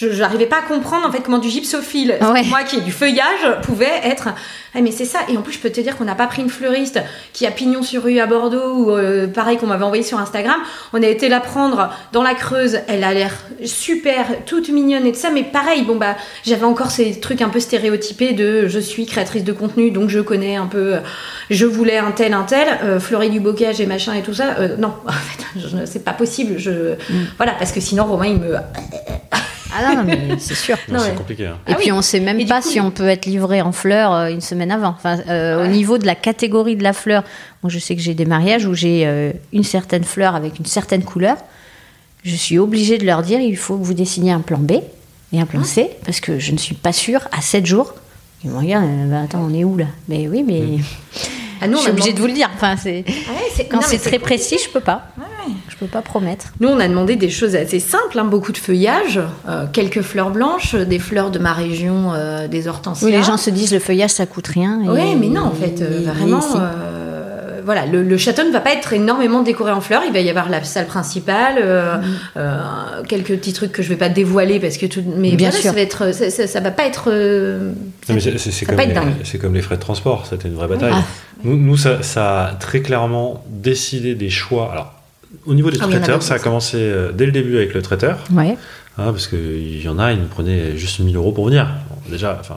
Je 0.00 0.06
n'arrivais 0.20 0.46
pas 0.46 0.58
à 0.58 0.62
comprendre 0.62 1.04
en 1.06 1.10
fait 1.10 1.20
comment 1.20 1.38
du 1.38 1.48
gypsophile, 1.48 2.16
Ouais. 2.20 2.44
moi 2.44 2.62
qui 2.62 2.76
ai 2.76 2.80
du 2.82 2.92
feuillage, 2.92 3.60
pouvait 3.62 4.00
être. 4.04 4.28
Ah, 4.74 4.80
mais 4.80 4.92
c'est 4.92 5.04
ça. 5.06 5.18
Et 5.28 5.36
en 5.36 5.42
plus, 5.42 5.54
je 5.54 5.58
peux 5.58 5.70
te 5.70 5.80
dire 5.80 5.96
qu'on 5.96 6.04
n'a 6.04 6.14
pas 6.14 6.28
pris 6.28 6.40
une 6.42 6.50
fleuriste 6.50 7.00
qui 7.32 7.46
a 7.46 7.50
pignon 7.50 7.82
sur 7.82 8.04
rue 8.04 8.20
à 8.20 8.26
Bordeaux 8.26 8.74
ou 8.76 8.90
euh, 8.92 9.26
pareil 9.26 9.56
qu'on 9.56 9.66
m'avait 9.66 9.82
envoyé 9.84 10.04
sur 10.04 10.18
Instagram. 10.20 10.54
On 10.92 11.02
a 11.02 11.06
été 11.06 11.28
la 11.28 11.40
prendre 11.40 11.90
dans 12.12 12.22
la 12.22 12.34
Creuse. 12.34 12.78
Elle 12.86 13.02
a 13.02 13.12
l'air 13.12 13.32
super, 13.64 14.26
toute 14.46 14.68
mignonne 14.68 15.04
et 15.06 15.10
tout 15.12 15.18
ça. 15.18 15.30
Mais 15.30 15.42
pareil, 15.42 15.82
bon 15.82 15.96
bah, 15.96 16.16
j'avais 16.46 16.64
encore 16.64 16.90
ces 16.92 17.18
trucs 17.18 17.42
un 17.42 17.48
peu 17.48 17.58
stéréotypés 17.58 18.34
de 18.34 18.68
je 18.68 18.78
suis 18.78 19.04
créatrice 19.06 19.42
de 19.42 19.52
contenu, 19.52 19.90
donc 19.90 20.10
je 20.10 20.20
connais 20.20 20.54
un 20.54 20.66
peu. 20.66 20.94
euh, 20.94 21.00
Je 21.50 21.66
voulais 21.66 21.98
un 21.98 22.12
tel, 22.12 22.34
un 22.34 22.42
tel, 22.44 22.68
euh, 22.84 23.00
fleurir 23.00 23.30
du 23.30 23.40
bocage 23.40 23.80
et 23.80 23.86
machin 23.86 24.12
et 24.14 24.22
tout 24.22 24.34
ça. 24.34 24.56
Euh, 24.60 24.76
non, 24.76 24.92
en 25.08 25.12
fait, 25.12 25.44
je- 25.56 25.86
c'est 25.86 26.04
pas 26.04 26.12
possible. 26.12 26.54
Je 26.58 26.94
voilà 27.36 27.52
parce 27.58 27.72
que 27.72 27.80
sinon 27.80 28.04
Romain 28.04 28.26
il 28.26 28.38
me 28.38 28.54
Ah 29.80 29.94
non, 29.94 29.96
non, 29.98 30.04
mais 30.04 30.18
c'est 30.38 30.54
sûr. 30.54 30.76
Non, 30.88 30.94
Non, 30.98 31.00
c'est 31.04 31.10
ouais. 31.10 31.16
compliqué. 31.16 31.46
hein. 31.46 31.58
Et 31.66 31.72
Ah 31.72 31.74
puis 31.76 31.90
oui. 31.90 31.92
on 31.98 32.02
sait 32.02 32.20
même 32.20 32.40
Et 32.40 32.46
pas 32.46 32.60
coup, 32.60 32.68
si 32.68 32.80
on 32.80 32.90
peut 32.90 33.08
être 33.08 33.26
livré 33.26 33.60
en 33.62 33.72
fleurs 33.72 34.12
euh, 34.12 34.28
une 34.30 34.40
semaine 34.40 34.70
avant. 34.72 34.88
Enfin, 34.96 35.18
euh, 35.28 35.64
au 35.64 35.68
niveau 35.68 35.98
de 35.98 36.06
la 36.06 36.14
catégorie 36.14 36.76
de 36.76 36.82
la 36.82 36.92
fleur, 36.92 37.22
moi 37.62 37.70
je 37.70 37.78
sais 37.78 37.94
que 37.94 38.02
j'ai 38.02 38.14
des 38.14 38.24
mariages 38.24 38.66
où 38.66 38.74
j'ai 38.74 39.06
euh, 39.06 39.32
une 39.52 39.64
certaine 39.64 40.04
fleur 40.04 40.34
avec 40.34 40.58
une 40.58 40.66
certaine 40.66 41.04
couleur. 41.04 41.36
Je 42.24 42.34
suis 42.34 42.58
obligée 42.58 42.98
de 42.98 43.06
leur 43.06 43.22
dire 43.22 43.40
il 43.40 43.56
faut 43.56 43.76
que 43.78 43.84
vous 43.84 43.94
dessiniez 43.94 44.32
un 44.32 44.40
plan 44.40 44.58
B 44.58 44.72
et 45.32 45.40
un 45.40 45.46
plan 45.46 45.62
C 45.62 45.90
parce 46.04 46.20
que 46.20 46.38
je 46.38 46.52
ne 46.52 46.58
suis 46.58 46.74
pas 46.74 46.92
sûre 46.92 47.28
à 47.36 47.40
7 47.40 47.64
jours. 47.64 47.94
Ils 48.44 48.50
me 48.50 48.58
regardent, 48.58 48.86
bah, 49.10 49.20
attends, 49.24 49.46
on 49.48 49.54
est 49.54 49.64
où 49.64 49.76
là? 49.76 49.86
Mais 50.08 50.28
oui, 50.28 50.44
mais 50.46 50.62
Ah, 51.60 51.66
nous, 51.66 51.76
je 51.76 51.82
suis 51.82 51.88
a 51.90 51.92
obligée 51.92 52.12
de 52.12 52.20
vous 52.20 52.28
le 52.28 52.32
dire. 52.34 52.48
Enfin, 52.54 52.76
c'est 52.76 53.04
Ah 53.08 53.10
ouais, 53.32 53.48
c'est- 53.52 53.64
quand 53.66 53.78
non, 53.78 53.82
c'est 53.84 53.98
très 53.98 54.20
précis, 54.20 54.58
je 54.64 54.70
peux 54.70 54.78
pas. 54.80 55.08
Ouais, 55.18 55.24
ouais. 55.48 55.52
Je 55.80 55.86
peux 55.86 55.90
pas 55.92 56.02
promettre. 56.02 56.46
Nous, 56.60 56.68
on 56.68 56.80
a 56.80 56.88
demandé 56.88 57.14
des 57.14 57.30
choses 57.30 57.54
assez 57.54 57.78
simples, 57.78 58.18
hein, 58.18 58.24
beaucoup 58.24 58.50
de 58.50 58.58
feuillage, 58.58 59.20
euh, 59.48 59.66
quelques 59.72 60.02
fleurs 60.02 60.30
blanches, 60.30 60.74
des 60.74 60.98
fleurs 60.98 61.30
de 61.30 61.38
ma 61.38 61.52
région, 61.52 62.12
euh, 62.14 62.48
des 62.48 62.66
hortensias. 62.66 63.06
Oui, 63.06 63.12
les 63.12 63.22
gens 63.22 63.36
se 63.36 63.50
disent 63.50 63.72
le 63.72 63.78
feuillage 63.78 64.10
ça 64.10 64.26
coûte 64.26 64.48
rien. 64.48 64.80
Oui, 64.86 65.14
mais 65.14 65.28
non, 65.28 65.42
en 65.42 65.52
fait, 65.52 65.80
euh, 65.80 66.00
et- 66.00 66.04
vraiment. 66.04 66.40
et 66.40 66.56
euh, 66.56 67.60
voilà, 67.64 67.86
le, 67.86 68.02
le 68.02 68.16
château 68.18 68.42
ne 68.44 68.50
va 68.50 68.58
pas 68.60 68.72
être 68.72 68.92
énormément 68.92 69.42
décoré 69.42 69.70
en 69.70 69.80
fleurs. 69.80 70.02
Il 70.04 70.12
va 70.12 70.18
y 70.18 70.28
avoir 70.30 70.48
la 70.48 70.64
salle 70.64 70.86
principale, 70.86 71.58
euh, 71.62 71.98
Mm. 71.98 72.02
euh, 72.38 72.58
quelques 73.06 73.36
petits 73.36 73.52
trucs 73.52 73.70
que 73.70 73.82
je 73.82 73.88
vais 73.88 73.96
pas 73.96 74.08
dévoiler 74.08 74.58
parce 74.58 74.78
que 74.78 74.86
tout. 74.86 75.02
Mais 75.16 75.32
Bien 75.36 75.50
voilà, 75.50 75.62
sûr. 75.62 75.70
ça 75.70 75.76
va 75.76 75.80
être, 75.82 76.12
ça, 76.12 76.28
ça- 76.30 76.46
ça 76.48 76.58
va 76.60 76.72
pas 76.72 76.86
être. 76.86 77.04
comme, 77.04 78.18
c'est 79.22 79.38
comme 79.38 79.54
les 79.54 79.62
frais 79.62 79.76
de 79.76 79.80
transport, 79.82 80.26
c'était 80.28 80.48
une 80.48 80.54
vraie 80.54 80.66
bataille. 80.68 80.92
Ah. 80.94 81.02
Nous, 81.44 81.56
nous, 81.56 81.76
ça, 81.76 82.02
ça 82.02 82.46
a 82.46 82.54
très 82.54 82.80
clairement 82.80 83.44
décidé 83.48 84.16
des 84.16 84.30
choix. 84.30 84.70
Alors, 84.72 84.92
au 85.46 85.54
niveau 85.54 85.70
des 85.70 85.78
Ah 85.80 85.86
traiteurs, 85.86 86.22
ça 86.22 86.34
a 86.34 86.38
commencé 86.38 86.76
euh, 86.78 87.12
dès 87.12 87.26
le 87.26 87.32
début 87.32 87.56
avec 87.56 87.74
le 87.74 87.82
traiteur, 87.82 88.18
Ouais. 88.32 88.56
hein, 88.98 89.12
parce 89.12 89.26
qu'il 89.26 89.82
y 89.82 89.88
en 89.88 89.98
a, 89.98 90.12
ils 90.12 90.20
nous 90.20 90.26
prenaient 90.28 90.76
juste 90.76 91.00
1000 91.00 91.16
euros 91.16 91.32
pour 91.32 91.46
venir. 91.46 91.68
Bon, 91.90 92.10
déjà, 92.10 92.36
enfin. 92.40 92.56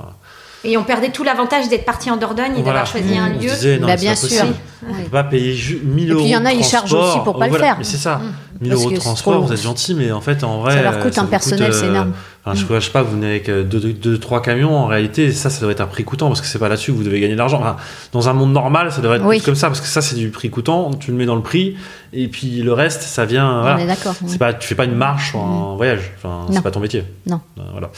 Et 0.63 0.77
on 0.77 0.83
perdait 0.83 1.09
tout 1.09 1.23
l'avantage 1.23 1.69
d'être 1.69 1.85
parti 1.85 2.11
en 2.11 2.17
Dordogne 2.17 2.51
et 2.57 2.61
voilà. 2.61 2.83
d'avoir 2.83 2.85
choisi 2.85 3.17
un 3.17 3.31
On 3.35 3.39
se 3.39 3.43
lieu. 3.45 3.49
disait, 3.51 3.79
non, 3.79 3.87
Bah, 3.87 3.95
bien 3.95 4.11
pas 4.11 4.15
sûr. 4.15 4.45
On 4.87 4.93
peut 5.03 5.09
pas 5.09 5.23
payer 5.23 5.53
ju- 5.53 5.81
1000 5.83 6.07
Et 6.07 6.11
euros. 6.11 6.21
puis, 6.21 6.29
il 6.29 6.33
y 6.33 6.37
en 6.37 6.45
a, 6.45 6.53
ils 6.53 6.63
chargent 6.63 6.93
aussi 6.93 7.17
pour 7.23 7.37
pas 7.39 7.45
le 7.45 7.49
Voilà, 7.49 7.65
faire. 7.65 7.75
Mais 7.79 7.83
c'est 7.83 7.97
ça. 7.97 8.17
Mmh. 8.17 8.50
1000 8.61 8.69
Parce 8.69 8.81
euros 8.81 8.91
de 8.91 8.97
transport, 8.97 9.41
vous 9.41 9.51
êtes 9.53 9.61
gentil, 9.61 9.95
mais 9.95 10.11
en 10.11 10.21
fait, 10.21 10.43
en 10.43 10.61
vrai. 10.61 10.75
Ça 10.75 10.81
leur 10.83 10.99
coûte 10.99 11.17
euh, 11.17 11.21
un 11.21 11.25
personnel, 11.25 11.73
c'est 11.73 11.85
euh, 11.85 11.89
énorme. 11.89 12.13
enfin, 12.45 12.55
je 12.55 12.71
ne 12.73 12.79
sais 12.79 12.91
pas, 12.91 13.01
vous 13.01 13.13
venez 13.13 13.27
avec 13.27 13.49
2-3 13.49 14.41
camions, 14.41 14.75
en 14.77 14.85
réalité, 14.85 15.31
ça, 15.31 15.49
ça 15.49 15.61
doit 15.61 15.71
être 15.71 15.81
un 15.81 15.87
prix 15.87 16.03
coûtant, 16.03 16.27
parce 16.27 16.41
que 16.41 16.47
c'est 16.47 16.59
pas 16.59 16.69
là-dessus 16.69 16.91
que 16.91 16.97
vous 16.97 17.03
devez 17.03 17.19
gagner 17.19 17.33
de 17.33 17.39
l'argent. 17.39 17.59
Enfin, 17.59 17.77
dans 18.11 18.29
un 18.29 18.33
monde 18.33 18.53
normal, 18.53 18.91
ça 18.91 19.01
devrait 19.01 19.17
être 19.17 19.25
Oui. 19.25 19.37
plus 19.37 19.45
comme 19.45 19.55
ça, 19.55 19.67
parce 19.67 19.81
que 19.81 19.87
ça, 19.87 20.01
c'est 20.01 20.15
du 20.15 20.29
prix 20.29 20.49
coûtant, 20.51 20.91
tu 20.93 21.11
le 21.11 21.17
mets 21.17 21.25
dans 21.25 21.35
le 21.35 21.41
prix, 21.41 21.75
et 22.13 22.27
puis 22.27 22.61
le 22.61 22.73
reste, 22.73 23.01
ça 23.01 23.25
vient. 23.25 23.61
Voilà. 23.61 23.77
On 23.77 23.79
est 23.79 23.87
d'accord. 23.87 24.13
C'est 24.27 24.37
pas, 24.37 24.53
tu 24.53 24.67
fais 24.67 24.75
pas 24.75 24.85
une 24.85 24.95
marche 24.95 25.31
sur 25.31 25.39
un 25.39 25.75
voyage. 25.75 26.11
Enfin, 26.17 26.45
c'est 26.51 26.61
pas 26.61 26.71
ton 26.71 26.81
métier. 26.81 27.03
Non. 27.25 27.39
Euh, 27.57 27.61
voilà. 27.71 27.89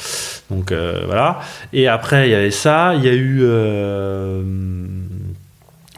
Donc 0.49 0.71
euh, 0.71 1.01
voilà. 1.07 1.39
Et 1.73 1.87
après, 1.87 2.27
il 2.29 2.31
y 2.31 2.35
avait 2.35 2.51
ça. 2.51 2.93
Il 2.95 3.03
y 3.03 3.09
a 3.09 3.13
eu. 3.13 3.39
euh, 3.43 4.41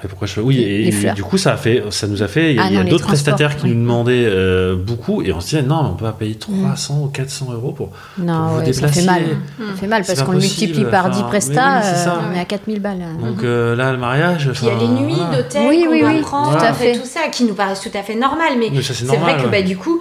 et 0.05 0.07
pourquoi 0.07 0.27
je 0.27 0.39
Oui, 0.39 0.59
et, 0.61 1.11
du 1.13 1.23
coup, 1.23 1.37
ça 1.37 1.53
a 1.53 1.57
fait, 1.57 1.83
ça 1.89 2.07
nous 2.07 2.23
a 2.23 2.27
fait. 2.27 2.51
Il 2.51 2.55
y 2.55 2.59
a, 2.59 2.63
Ah 2.73 2.79
a 2.79 2.83
d'autres 2.83 3.05
prestataires 3.07 3.57
qui 3.57 3.63
oui. 3.65 3.69
nous 3.71 3.81
demandaient 3.81 4.25
euh, 4.27 4.75
beaucoup, 4.75 5.21
et 5.21 5.33
on 5.33 5.39
se 5.41 5.47
disait 5.49 5.61
non, 5.63 5.83
mais 5.83 5.89
on 5.89 5.93
peut 5.95 6.05
pas 6.05 6.11
payer 6.13 6.35
300 6.35 7.01
ou 7.03 7.07
400 7.07 7.47
euros 7.53 7.71
pour. 7.71 7.89
pour 7.89 7.97
Non, 8.17 8.47
vous 8.49 8.59
ouais, 8.59 8.65
ça 8.65 8.71
déplacer. 8.87 8.99
fait 9.01 9.05
mal. 9.05 9.21
Mmh. 9.23 9.63
Ça 9.71 9.75
fait 9.81 9.87
mal 9.87 10.03
parce 10.05 10.21
qu'on 10.23 10.31
multiplie 10.33 10.85
par 10.85 11.09
10 11.09 11.19
enfin, 11.19 11.27
prestats, 11.27 11.79
mais 11.79 11.85
oui, 11.85 12.07
euh, 12.07 12.29
on 12.31 12.35
est 12.35 12.39
à 12.39 12.45
4000 12.45 12.79
balles. 12.81 13.03
Donc 13.21 13.43
euh, 13.43 13.75
là, 13.75 13.91
le 13.91 13.97
mariage. 13.97 14.49
Puis 14.53 14.61
il 14.63 14.67
y 14.67 14.71
a 14.71 14.79
les 14.79 14.87
nuits 14.87 15.13
voilà. 15.15 15.37
d'hôtel 15.41 15.67
Oui, 15.67 15.87
oui, 15.89 16.01
oui, 16.05 16.21
prendre, 16.21 16.57
tout 16.57 16.63
à 16.63 16.73
fait. 16.73 16.93
tout 16.93 17.05
ça, 17.05 17.21
qui 17.31 17.43
nous 17.45 17.53
paraissent 17.55 17.81
tout 17.81 17.97
à 17.97 18.03
fait 18.03 18.15
normal. 18.15 18.53
Mais 18.59 18.69
c'est 18.81 19.05
vrai 19.17 19.37
que 19.41 19.47
bah, 19.47 19.61
du 19.61 19.75
coup, 19.77 19.99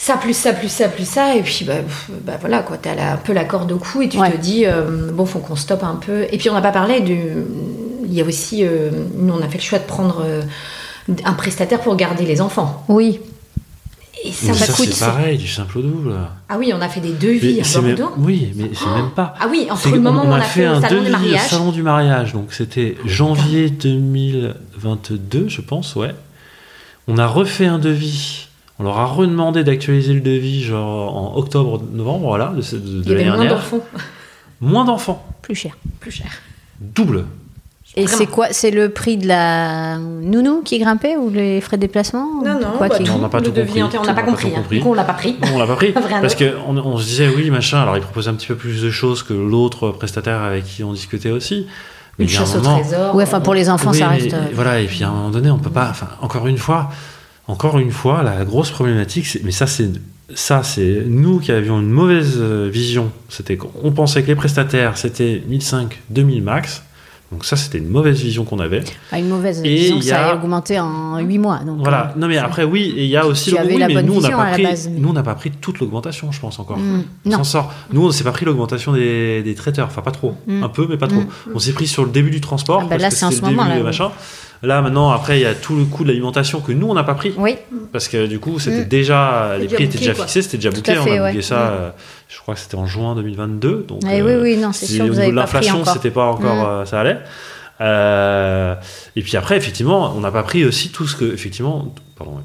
ça 0.00 0.16
plus 0.16 0.34
ça 0.36 0.52
plus 0.52 0.68
ça 0.70 0.88
plus 0.88 1.08
ça, 1.08 1.34
et 1.34 1.42
puis 1.42 1.64
bah, 1.66 1.74
bah 2.24 2.34
voilà 2.40 2.60
quoi, 2.60 2.76
t'as 2.80 2.94
la- 2.94 3.14
un 3.14 3.16
peu 3.16 3.32
la 3.32 3.44
corde 3.44 3.72
au 3.72 3.78
cou 3.78 4.00
et 4.02 4.08
tu 4.08 4.16
Ouais. 4.18 4.30
te 4.30 4.36
dis 4.36 4.64
euh, 4.64 5.10
bon, 5.12 5.26
faut 5.26 5.40
qu'on 5.40 5.56
stoppe 5.56 5.82
un 5.82 5.96
peu. 5.96 6.24
Et 6.30 6.38
puis 6.38 6.48
on 6.50 6.54
n'a 6.54 6.60
pas 6.60 6.70
parlé 6.70 7.00
du. 7.00 7.18
Il 8.18 8.22
y 8.22 8.24
a 8.24 8.26
aussi, 8.26 8.64
euh, 8.64 8.90
nous 9.14 9.32
on 9.32 9.40
a 9.40 9.46
fait 9.48 9.58
le 9.58 9.62
choix 9.62 9.78
de 9.78 9.84
prendre 9.84 10.22
euh, 10.24 10.42
un 11.24 11.34
prestataire 11.34 11.80
pour 11.80 11.94
garder 11.94 12.24
les 12.26 12.40
enfants. 12.40 12.84
Oui, 12.88 13.20
Et 14.24 14.32
ça, 14.32 14.54
ça 14.54 14.72
c'est 14.72 14.98
pareil, 14.98 15.38
du 15.38 15.46
simple 15.46 15.78
au 15.78 15.82
double. 15.82 16.14
Ah 16.48 16.56
oui, 16.58 16.72
on 16.74 16.80
a 16.80 16.88
fait 16.88 16.98
des 16.98 17.12
devis 17.12 17.54
Mais 17.54 17.60
à 17.60 17.64
c'est 17.64 17.80
même- 17.80 17.94
Bordeaux. 17.94 18.14
Oui, 18.18 18.50
mais 18.56 18.70
c'est 18.74 18.90
même 18.90 19.10
pas. 19.10 19.34
Ah 19.38 19.46
oui, 19.48 19.68
entre 19.70 19.90
le 19.90 20.00
moment 20.00 20.24
où 20.24 20.26
on 20.26 20.32
a 20.32 20.40
fait, 20.40 20.64
un 20.64 20.80
le 20.80 20.80
salon 20.80 20.96
devis 20.96 21.04
des 21.04 21.08
au 21.10 21.12
mariages. 21.12 21.48
salon 21.48 21.70
du 21.70 21.82
mariage, 21.84 22.32
donc 22.32 22.52
c'était 22.52 22.96
janvier 23.04 23.70
2022, 23.70 25.48
je 25.48 25.60
pense, 25.60 25.94
ouais. 25.94 26.12
On 27.06 27.18
a 27.18 27.26
refait 27.28 27.66
un 27.66 27.78
devis. 27.78 28.48
On 28.80 28.82
leur 28.82 28.98
a 28.98 29.06
redemandé 29.06 29.62
d'actualiser 29.62 30.12
le 30.12 30.20
devis 30.20 30.64
genre 30.64 31.16
en 31.16 31.36
octobre, 31.36 31.80
novembre, 31.92 32.26
voilà, 32.26 32.52
de, 32.56 32.60
de- 32.76 32.78
de 32.78 33.02
Il 33.04 33.08
y 33.08 33.12
avait 33.12 33.14
l'année 33.24 33.24
moins 33.26 33.36
dernière. 33.38 33.54
d'enfants, 33.54 33.80
Moins 34.60 34.84
d'enfants, 34.84 35.24
plus 35.42 35.54
cher. 35.54 35.76
plus 36.00 36.10
cher. 36.10 36.26
double. 36.80 37.24
Et 37.96 38.06
c'est 38.06 38.26
quoi 38.26 38.48
C'est 38.52 38.70
le 38.70 38.90
prix 38.90 39.16
de 39.16 39.26
la 39.26 39.98
nounou 39.98 40.62
qui 40.64 40.78
grimpait 40.78 41.16
ou 41.16 41.30
les 41.30 41.60
frais 41.60 41.76
de 41.76 41.80
déplacement 41.82 42.26
Non, 42.44 42.54
non, 42.60 42.66
Quoi 42.76 42.88
bah, 42.88 42.96
qui- 42.98 43.04
tout, 43.04 43.10
Non, 43.12 43.18
on 43.18 43.22
n'a 43.22 43.28
pas 43.28 43.40
tout 43.40 43.50
compris. 43.52 43.82
on 43.82 44.04
n'a 44.04 44.14
pas 44.14 44.22
compris. 44.22 44.48
hein. 44.48 44.60
compris. 44.60 44.82
On 44.86 44.94
l'a 44.94 45.04
pas 45.04 45.14
pris. 45.14 45.36
Non, 45.42 45.48
on 45.54 45.58
l'a 45.58 45.66
pas 45.66 45.74
pris. 45.76 45.92
Parce 46.20 46.36
qu'on 46.36 46.76
on 46.76 46.98
se 46.98 47.04
disait, 47.06 47.28
oui, 47.34 47.50
machin, 47.50 47.80
alors 47.80 47.96
ils 47.96 48.02
proposaient 48.02 48.30
un 48.30 48.34
petit 48.34 48.46
peu 48.46 48.54
plus 48.56 48.82
de 48.82 48.90
choses 48.90 49.22
que 49.22 49.32
l'autre 49.34 49.90
prestataire 49.90 50.42
avec 50.42 50.64
qui 50.64 50.84
on 50.84 50.92
discutait 50.92 51.30
aussi. 51.30 51.66
Mais 52.18 52.24
Une 52.26 52.30
il 52.30 52.36
un 52.36 52.38
chasse 52.40 52.54
au 52.56 52.58
moment- 52.60 52.80
trésor. 52.80 53.14
Ouais, 53.14 53.24
enfin 53.24 53.40
pour 53.40 53.54
les 53.54 53.68
enfants, 53.70 53.90
Oui, 53.92 53.98
ça 53.98 54.08
reste. 54.08 54.34
euh, 54.34 54.38
Voilà, 54.52 54.80
et 54.80 54.86
puis 54.86 55.02
à 55.02 55.08
un 55.08 55.12
moment 55.12 55.30
donné, 55.30 55.50
on 55.50 55.58
peut 55.58 55.70
pas. 55.70 55.88
Enfin, 55.90 56.08
encore 56.20 56.46
une 56.46 56.58
fois, 56.58 56.90
encore 57.46 57.78
une 57.78 57.92
fois, 57.92 58.22
la 58.22 58.44
grosse 58.44 58.70
problématique, 58.70 59.26
c'est, 59.26 59.42
mais 59.44 59.50
ça, 59.52 59.66
c'est 59.66 59.88
ça, 60.34 60.62
c'est 60.62 61.04
nous 61.06 61.38
qui 61.40 61.52
avions 61.52 61.80
une 61.80 61.90
mauvaise 61.90 62.34
euh, 62.38 62.68
vision. 62.70 63.10
C'était 63.28 63.56
qu'on 63.56 63.92
pensait 63.92 64.22
que 64.22 64.26
les 64.28 64.34
prestataires, 64.34 64.98
c'était 64.98 65.42
1005, 65.48 65.98
2000 66.10 66.42
max. 66.42 66.82
Donc 67.30 67.44
ça, 67.44 67.56
c'était 67.56 67.76
une 67.76 67.88
mauvaise 67.88 68.18
vision 68.22 68.44
qu'on 68.44 68.58
avait. 68.58 68.82
Pas 69.10 69.18
une 69.18 69.28
mauvaise. 69.28 69.60
Et 69.62 69.76
disons 69.76 69.98
que 69.98 70.04
ça 70.06 70.28
a- 70.28 70.30
a 70.30 70.34
augmenté 70.36 70.80
en 70.80 71.18
8 71.18 71.38
mois. 71.38 71.58
Donc, 71.58 71.80
Voilà. 71.80 72.12
euh, 72.16 72.18
Non, 72.18 72.26
mais 72.26 72.38
après, 72.38 72.64
oui, 72.64 72.94
et 72.96 73.04
il 73.04 73.10
y 73.10 73.18
a 73.18 73.26
aussi 73.26 73.50
le 73.50 73.58
oui, 73.66 73.76
la 73.76 73.86
mais 73.88 73.94
bonne 73.94 74.06
nous, 74.06 74.12
on 74.12 74.20
n'a 74.20 74.28
vision 74.28 74.38
pas 74.38 74.52
pris, 74.52 74.62
base, 74.62 74.88
mais- 74.90 74.98
nous, 74.98 75.10
on 75.10 75.12
n'a 75.12 75.22
pas 75.22 75.34
pris 75.34 75.50
toute 75.50 75.78
l'augmentation, 75.78 76.32
je 76.32 76.40
pense 76.40 76.58
encore. 76.58 76.78
Mm, 76.78 77.02
On 77.26 77.30
s'en 77.30 77.44
sort. 77.44 77.72
Nous, 77.92 78.02
on 78.06 78.10
s'est 78.12 78.24
pas 78.24 78.32
pris 78.32 78.46
l'augmentation 78.46 78.92
des, 78.94 79.42
des 79.42 79.54
traiteurs. 79.54 79.88
Enfin, 79.88 80.00
pas 80.00 80.10
trop. 80.10 80.36
Mm. 80.46 80.62
Un 80.62 80.68
peu, 80.70 80.86
mais 80.88 80.96
pas 80.96 81.06
trop. 81.08 81.20
Mm. 81.20 81.26
On 81.54 81.58
s'est 81.58 81.72
pris 81.72 81.86
sur 81.86 82.02
le 82.04 82.10
début 82.10 82.30
du 82.30 82.40
transport. 82.40 82.78
Ah 82.80 82.84
bah 82.84 82.88
parce 82.92 83.02
là, 83.02 83.08
que 83.10 83.14
c'est 83.16 83.24
en 83.26 83.30
c'était 83.30 83.42
ce 83.42 83.50
le 83.50 83.56
moment, 83.56 83.64
début 83.68 83.74
là, 83.76 83.82
de 83.82 83.88
oui. 83.90 83.96
Là, 84.62 84.82
maintenant, 84.82 85.10
après, 85.10 85.38
il 85.38 85.42
y 85.42 85.46
a 85.46 85.54
tout 85.54 85.76
le 85.76 85.84
coût 85.84 86.02
de 86.02 86.08
l'alimentation 86.08 86.60
que 86.60 86.72
nous, 86.72 86.88
on 86.88 86.94
n'a 86.94 87.04
pas 87.04 87.14
pris. 87.14 87.32
Oui, 87.36 87.56
Parce 87.92 88.08
que 88.08 88.26
du 88.26 88.38
coup, 88.40 88.58
c'était 88.58 88.84
Mm. 88.84 88.88
déjà. 88.88 89.48
C'est 89.52 89.58
Les 89.58 89.62
déjà 89.64 89.74
prix 89.76 89.84
étaient 89.84 89.98
déjà 89.98 90.14
quoi. 90.14 90.24
fixés, 90.24 90.42
c'était 90.42 90.56
déjà 90.58 90.70
booké. 90.70 90.92
à 90.92 91.02
On 91.02 91.06
a 91.06 91.08
ouais. 91.22 91.30
booké 91.32 91.42
ça, 91.42 91.56
Mm. 91.56 91.68
euh, 91.74 91.90
je 92.28 92.38
crois 92.40 92.54
que 92.54 92.60
c'était 92.60 92.74
en 92.74 92.86
juin 92.86 93.14
2022. 93.14 93.84
Donc, 93.86 94.00
Eh 94.04 94.20
euh, 94.20 94.24
oui, 94.42 94.54
oui, 94.54 94.56
non, 94.60 94.72
c'est 94.72 94.86
si 94.86 94.94
sûr 94.96 95.04
au 95.04 95.08
niveau 95.08 95.30
de 95.30 95.36
l'inflation, 95.36 95.84
c'était 95.84 96.10
pas 96.10 96.24
encore. 96.26 96.56
Mm. 96.56 96.66
euh, 96.80 96.84
ça 96.86 97.00
allait. 97.00 97.18
Euh, 97.80 98.74
et 99.14 99.22
puis 99.22 99.36
après, 99.36 99.56
effectivement, 99.56 100.12
on 100.16 100.20
n'a 100.20 100.32
pas 100.32 100.42
pris 100.42 100.64
aussi 100.64 100.90
tout 100.90 101.06
ce 101.06 101.14
que. 101.16 101.24
Effectivement, 101.32 101.94
pardon, 102.16 102.38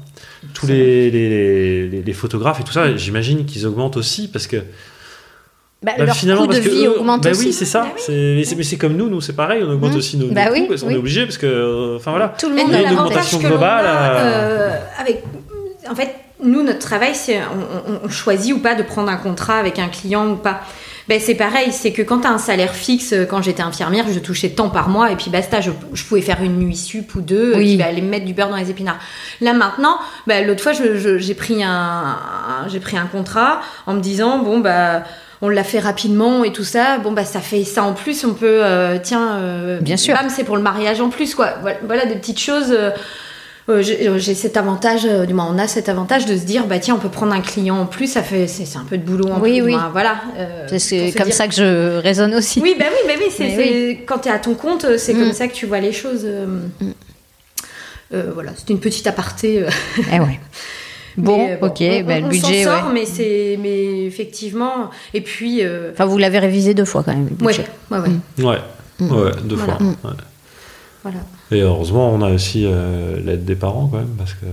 tous 0.54 0.66
les, 0.68 1.10
les, 1.10 1.88
les- 1.88 2.02
les 2.02 2.12
photographes 2.12 2.60
et 2.60 2.64
tout 2.64 2.72
ça, 2.72 2.96
j'imagine 2.96 3.44
qu'ils 3.44 3.66
augmentent 3.66 3.96
aussi 3.96 4.28
parce 4.28 4.46
que. 4.46 4.58
Bah, 5.84 5.92
bah, 5.98 6.04
leur 6.06 6.16
finalement, 6.16 6.42
coût 6.42 6.48
de 6.48 6.52
parce 6.54 6.64
que 6.64 6.70
vie 6.70 6.86
eux- 6.86 6.98
augmente 6.98 7.22
bah 7.24 7.30
aussi. 7.30 7.46
oui, 7.46 7.52
c'est 7.52 7.64
ça. 7.64 7.82
Bah 7.82 7.88
oui. 7.94 8.00
C'est- 8.46 8.56
Mais 8.56 8.62
c'est- 8.64 8.76
comme 8.78 8.96
nous, 8.96 9.08
nous 9.08 9.20
c'est 9.20 9.34
pareil, 9.34 9.62
on 9.66 9.70
augmente 9.72 9.92
Mm. 9.92 9.96
aussi 9.96 10.16
nos, 10.16 10.26
nos 10.28 10.32
Bah 10.34 10.46
coûts 10.46 10.52
oui, 10.54 10.66
parce 10.68 10.80
qu'on 10.82 10.88
oui. 10.88 10.94
est 10.94 10.98
obligé, 10.98 11.24
parce 11.24 11.38
que. 11.38 11.96
Enfin 11.96 12.10
voilà. 12.10 12.34
Tout 12.38 12.48
le 12.48 12.56
monde 12.56 12.72
a 12.72 12.80
une 12.80 12.92
augmentation 12.98 13.38
globale, 13.38 13.84
a, 13.86 13.90
euh, 13.90 14.20
euh, 14.70 14.76
avec, 14.98 15.22
en 15.90 15.94
fait, 15.94 16.14
nous, 16.42 16.62
notre 16.62 16.78
travail, 16.80 17.14
c'est 17.14 17.38
on, 18.04 18.08
choisit 18.08 18.54
ou 18.54 18.58
pas 18.58 18.74
de 18.74 18.82
prendre 18.82 19.10
un 19.10 19.16
contrat 19.16 19.56
avec 19.58 19.78
un 19.78 19.88
client 19.88 20.26
ou 20.30 20.36
pas. 20.36 20.60
Ben, 21.06 21.20
c'est 21.20 21.34
pareil, 21.34 21.70
c'est 21.70 21.92
que 21.92 22.00
quand 22.00 22.20
tu 22.20 22.26
as 22.26 22.30
un 22.30 22.38
salaire 22.38 22.74
fixe, 22.74 23.12
euh, 23.12 23.26
quand 23.26 23.42
j'étais 23.42 23.62
infirmière, 23.62 24.06
je 24.10 24.18
touchais 24.20 24.48
tant 24.48 24.70
par 24.70 24.88
mois 24.88 25.10
et 25.12 25.16
puis 25.16 25.28
basta, 25.30 25.60
je, 25.60 25.70
je 25.92 26.02
pouvais 26.04 26.22
faire 26.22 26.42
une 26.42 26.56
nuit 26.58 26.76
sup 26.76 27.14
ou 27.14 27.20
deux 27.20 27.52
Oui. 27.56 27.66
qui 27.72 27.76
va 27.76 27.84
aller 27.86 28.00
me 28.00 28.08
mettre 28.08 28.24
du 28.24 28.32
beurre 28.32 28.48
dans 28.48 28.56
les 28.56 28.70
épinards. 28.70 28.98
Là 29.42 29.52
maintenant, 29.52 29.98
ben, 30.26 30.46
l'autre 30.46 30.62
fois, 30.62 30.72
j'ai 30.72 31.34
pris 31.34 31.62
un, 31.62 32.16
j'ai 32.68 32.80
pris 32.80 32.96
un 32.96 33.04
contrat 33.04 33.60
en 33.86 33.92
me 33.94 34.00
disant 34.00 34.38
bon 34.38 34.60
bah 34.60 35.02
on 35.42 35.48
l'a 35.48 35.64
fait 35.64 35.78
rapidement 35.80 36.44
et 36.44 36.52
tout 36.52 36.64
ça. 36.64 36.98
Bon 36.98 37.12
bah 37.12 37.24
ça 37.24 37.40
fait 37.40 37.64
ça 37.64 37.82
en 37.84 37.92
plus, 37.94 38.24
on 38.24 38.34
peut 38.34 38.64
euh, 38.64 38.98
tiens 39.02 39.36
euh, 39.38 39.80
Bien 39.80 39.96
sûr. 39.96 40.16
c'est 40.28 40.44
pour 40.44 40.56
le 40.56 40.62
mariage 40.62 41.00
en 41.00 41.08
plus 41.10 41.34
quoi. 41.34 41.54
Voilà, 41.62 41.78
voilà 41.86 42.06
des 42.06 42.14
petites 42.16 42.40
choses. 42.40 42.70
euh, 42.70 42.90
euh, 43.70 43.80
j'ai 43.82 44.34
cet 44.34 44.58
avantage, 44.58 45.04
du 45.26 45.32
moins 45.32 45.48
on 45.50 45.56
a 45.58 45.66
cet 45.66 45.88
avantage 45.88 46.26
de 46.26 46.36
se 46.36 46.44
dire 46.44 46.66
bah 46.66 46.78
tiens 46.78 46.96
on 46.96 46.98
peut 46.98 47.08
prendre 47.08 47.32
un 47.32 47.40
client 47.40 47.78
en 47.80 47.86
plus, 47.86 48.08
ça 48.08 48.22
fait 48.22 48.46
c'est 48.46 48.76
un 48.76 48.84
peu 48.84 48.98
de 48.98 49.02
boulot 49.02 49.28
en 49.30 49.40
Oui, 49.40 49.52
plus. 49.60 49.62
oui. 49.62 49.72
moins, 49.72 49.88
voilà. 49.90 50.16
euh, 50.38 50.66
C'est 50.76 51.12
comme 51.16 51.26
dire- 51.28 51.34
ça 51.34 51.48
que 51.48 51.54
je 51.54 51.96
raisonne 51.98 52.34
aussi. 52.34 52.60
Oui 52.60 52.76
bah 52.78 52.84
oui 52.90 52.98
bah 53.08 53.14
oui, 53.18 53.32
c'est 53.34 53.48
c'est- 53.56 54.00
quand 54.06 54.18
tu 54.18 54.28
es 54.28 54.32
à 54.32 54.38
ton 54.38 54.52
compte, 54.54 54.98
c'est 54.98 55.14
Mm. 55.14 55.18
comme 55.18 55.32
ça 55.32 55.48
que 55.48 55.54
tu 55.54 55.64
vois 55.64 55.80
les 55.80 55.92
choses. 55.92 56.24
Mm. 56.26 56.90
euh, 58.12 58.30
voilà, 58.34 58.50
c'est 58.54 58.68
une 58.70 58.80
petite 58.80 59.06
aparté. 59.06 59.64
Eh 60.12 60.20
ouais. 60.20 60.38
Bon, 61.16 61.36
mais, 61.38 61.52
euh, 61.62 61.66
ok, 61.66 61.76
on, 61.80 62.18
le 62.20 62.24
on 62.24 62.28
budget, 62.28 62.64
s'en 62.64 62.70
sort, 62.78 62.86
ouais. 62.88 62.92
mais 62.94 63.04
c'est 63.06 63.58
mais 63.62 64.04
effectivement 64.06 64.90
et 65.12 65.20
puis 65.20 65.62
euh, 65.64 65.90
Enfin, 65.92 66.06
vous 66.06 66.18
l'avez 66.18 66.38
révisé 66.40 66.74
deux 66.74 66.84
fois 66.84 67.02
quand 67.04 67.12
même. 67.14 67.28
le 67.38 67.46
ouais, 67.46 67.52
budget. 67.52 67.66
ouais 67.90 67.98
ouais. 67.98 68.44
Ouais, 68.44 68.58
Mm. 69.00 69.10
ouais, 69.12 69.30
deux 69.44 69.56
Voilà. 69.56 69.74
fois. 69.76 69.84
Mm. 69.84 69.88
ouais. 70.04 70.10
voilà. 71.02 71.18
Et 71.50 71.60
heureusement, 71.60 72.10
on 72.10 72.22
a 72.22 72.30
aussi 72.30 72.64
euh, 72.64 73.20
l'aide 73.24 73.44
des 73.44 73.56
parents 73.56 73.88
quand 73.90 73.98
même, 73.98 74.14
parce 74.16 74.34
que. 74.34 74.46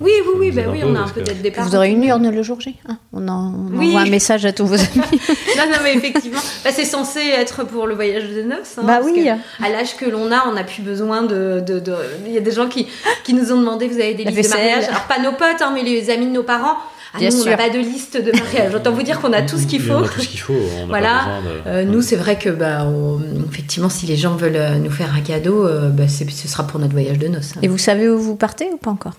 Oui 0.00 0.10
oui 0.26 0.32
oui 0.38 0.50
bah 0.50 0.62
oui 0.70 0.80
on 0.84 0.94
a 0.96 1.00
un 1.00 1.08
peu 1.08 1.22
d'être 1.22 1.40
départ. 1.40 1.64
Vous 1.68 1.76
aurez 1.76 1.90
une 1.90 2.02
urne 2.02 2.28
le 2.28 2.42
jour 2.42 2.60
J 2.60 2.76
hein 2.88 2.98
On, 3.12 3.28
en, 3.28 3.54
on 3.54 3.78
Oui. 3.78 3.88
envoie 3.88 4.00
un 4.00 4.10
message 4.10 4.44
à 4.44 4.52
tous 4.52 4.66
vos 4.66 4.74
amis. 4.74 4.86
Non, 5.56 5.70
non, 5.70 5.78
mais 5.84 5.94
effectivement, 5.94 6.40
bah, 6.64 6.70
c'est 6.72 6.84
censé 6.84 7.20
être 7.20 7.64
pour 7.64 7.86
le 7.86 7.94
voyage 7.94 8.24
de 8.28 8.42
noces. 8.42 8.76
hein, 8.76 8.82
bah 8.84 8.94
parce 9.00 9.04
oui. 9.06 9.24
que 9.24 9.64
À 9.64 9.68
l'âge 9.70 9.96
que 9.96 10.04
l'on 10.04 10.32
a, 10.32 10.46
on 10.48 10.52
n'a 10.52 10.64
plus 10.64 10.82
besoin 10.82 11.22
de, 11.22 11.62
de- 11.64 11.78
de- 11.78 11.94
Il 12.26 12.32
y 12.32 12.36
a 12.38 12.40
des 12.40 12.50
gens 12.50 12.66
qui, 12.68 12.88
qui 13.22 13.34
nous 13.34 13.52
ont 13.52 13.58
demandé 13.60 13.86
vous 13.86 14.00
avez 14.00 14.14
des 14.14 14.24
La 14.24 14.32
listes 14.32 14.50
de 14.52 14.56
mariage 14.56 14.84
Alors, 14.88 15.02
pas 15.04 15.20
nos 15.20 15.30
potes, 15.32 15.62
hein, 15.62 15.70
mais 15.72 15.84
les 15.84 16.10
amis 16.10 16.26
de 16.26 16.32
nos 16.32 16.42
parents. 16.42 16.76
Ah, 17.14 17.18
Bien 17.18 17.30
nous, 17.30 17.36
on 17.36 17.42
sûr. 17.42 17.50
n'a 17.52 17.56
pas 17.56 17.70
de 17.70 17.78
liste 17.78 18.16
de 18.16 18.32
mariage. 18.32 18.74
Autant 18.74 18.90
vous 18.90 19.04
dire 19.04 19.20
qu'on 19.20 19.32
a 19.32 19.42
tout 19.42 19.56
ce 19.56 19.66
qu'il 19.68 19.80
faut. 19.80 19.92
On 19.92 20.02
a 20.04 20.08
tout 20.08 20.20
ce 20.20 20.26
qu'il 20.28 20.40
faut. 20.40 20.52
On 20.82 20.86
Voilà. 20.88 21.08
pas 21.08 21.40
besoin 21.40 21.54
de. 21.54 21.68
Euh, 21.68 21.84
nous, 21.84 22.02
c'est 22.02 22.16
vrai 22.16 22.36
que, 22.36 22.48
bah, 22.50 22.84
on- 22.86 23.20
effectivement, 23.48 23.88
si 23.88 24.06
les 24.06 24.16
gens 24.16 24.34
veulent 24.34 24.56
euh, 24.56 24.74
nous 24.78 24.90
faire 24.90 25.14
un 25.16 25.20
cadeau, 25.20 25.64
euh, 25.64 25.90
bah, 25.90 26.08
ce 26.08 26.48
sera 26.48 26.66
pour 26.66 26.80
notre 26.80 26.92
voyage 26.92 27.20
de 27.20 27.28
noces. 27.28 27.52
hein. 27.56 27.60
Et 27.62 27.68
vous 27.68 27.78
savez 27.78 28.08
où 28.08 28.18
vous 28.18 28.34
partez 28.34 28.68
ou 28.72 28.76
pas 28.76 28.90
encore? 28.90 29.12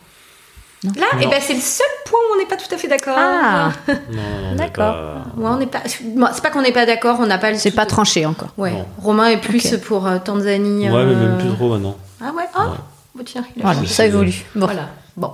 Là, 0.83 0.91
Non. 1.13 1.19
eh 1.21 1.27
ben, 1.27 1.39
c'est 1.41 1.53
le 1.55 1.61
seul 1.61 1.87
point 2.05 2.19
où 2.19 2.35
on 2.35 2.37
n'est 2.39 2.45
pas 2.47 2.57
tout 2.57 2.71
à 2.73 2.77
fait 2.77 2.87
d'accord. 2.87 3.15
Ah, 3.17 3.71
D'accord. 4.55 4.95
Ouais, 5.37 5.47
on 5.49 5.57
n'est 5.57 5.65
pas. 5.65 5.81
bon, 6.03 6.27
c'est 6.31 6.43
pas 6.43 6.51
qu'on 6.51 6.61
n'est 6.61 6.71
pas 6.71 6.85
d'accord, 6.85 7.17
on 7.19 7.25
n'a 7.25 7.37
pas 7.39 7.51
le. 7.51 7.57
c'est 7.57 7.71
pas 7.71 7.85
tranché 7.87 8.25
encore. 8.25 8.49
Ouais. 8.57 8.71
Non. 8.71 8.85
Romain 9.01 9.27
est 9.29 9.37
plus 9.37 9.77
pour 9.77 10.05
euh, 10.05 10.19
Tanzanie. 10.23 10.89
Ouais, 10.89 11.05
mais 11.05 11.13
euh, 11.13 11.29
même 11.29 11.37
plus 11.39 11.49
trop 11.55 11.69
maintenant. 11.69 11.97
Ah 12.21 12.31
ouais? 12.35 12.43
Ah. 12.53 12.67
Ouais. 12.67 12.75
Bon, 13.15 13.23
tiens, 13.23 13.43
il 13.55 13.61
a 13.63 13.71
Voilà, 13.73 13.87
ça 13.87 14.05
évolue. 14.05 14.45
Bon, 14.55 14.65
Voilà. 14.67 14.89
Bon. 15.17 15.31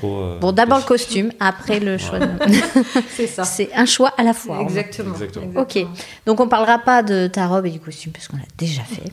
Trop, 0.00 0.18
euh, 0.22 0.38
bon 0.40 0.50
d'abord 0.50 0.78
le 0.78 0.82
costume, 0.84 1.30
après 1.38 1.78
le 1.78 1.96
choix. 1.96 2.18
de- 2.18 2.26
C'est 3.14 3.28
ça. 3.28 3.44
c'est 3.44 3.70
un 3.76 3.86
choix 3.86 4.12
à 4.18 4.24
la 4.24 4.32
fois. 4.32 4.58
Exactement. 4.62 5.12
Exactement. 5.14 5.60
Ok, 5.60 5.78
donc 6.26 6.40
on 6.40 6.48
parlera 6.48 6.78
pas 6.80 7.04
de 7.04 7.28
ta 7.28 7.46
robe 7.46 7.66
et 7.66 7.70
du 7.70 7.78
costume 7.78 8.10
parce 8.10 8.26
qu'on 8.26 8.38
l'a 8.38 8.42
déjà 8.58 8.82
fait. 8.82 9.12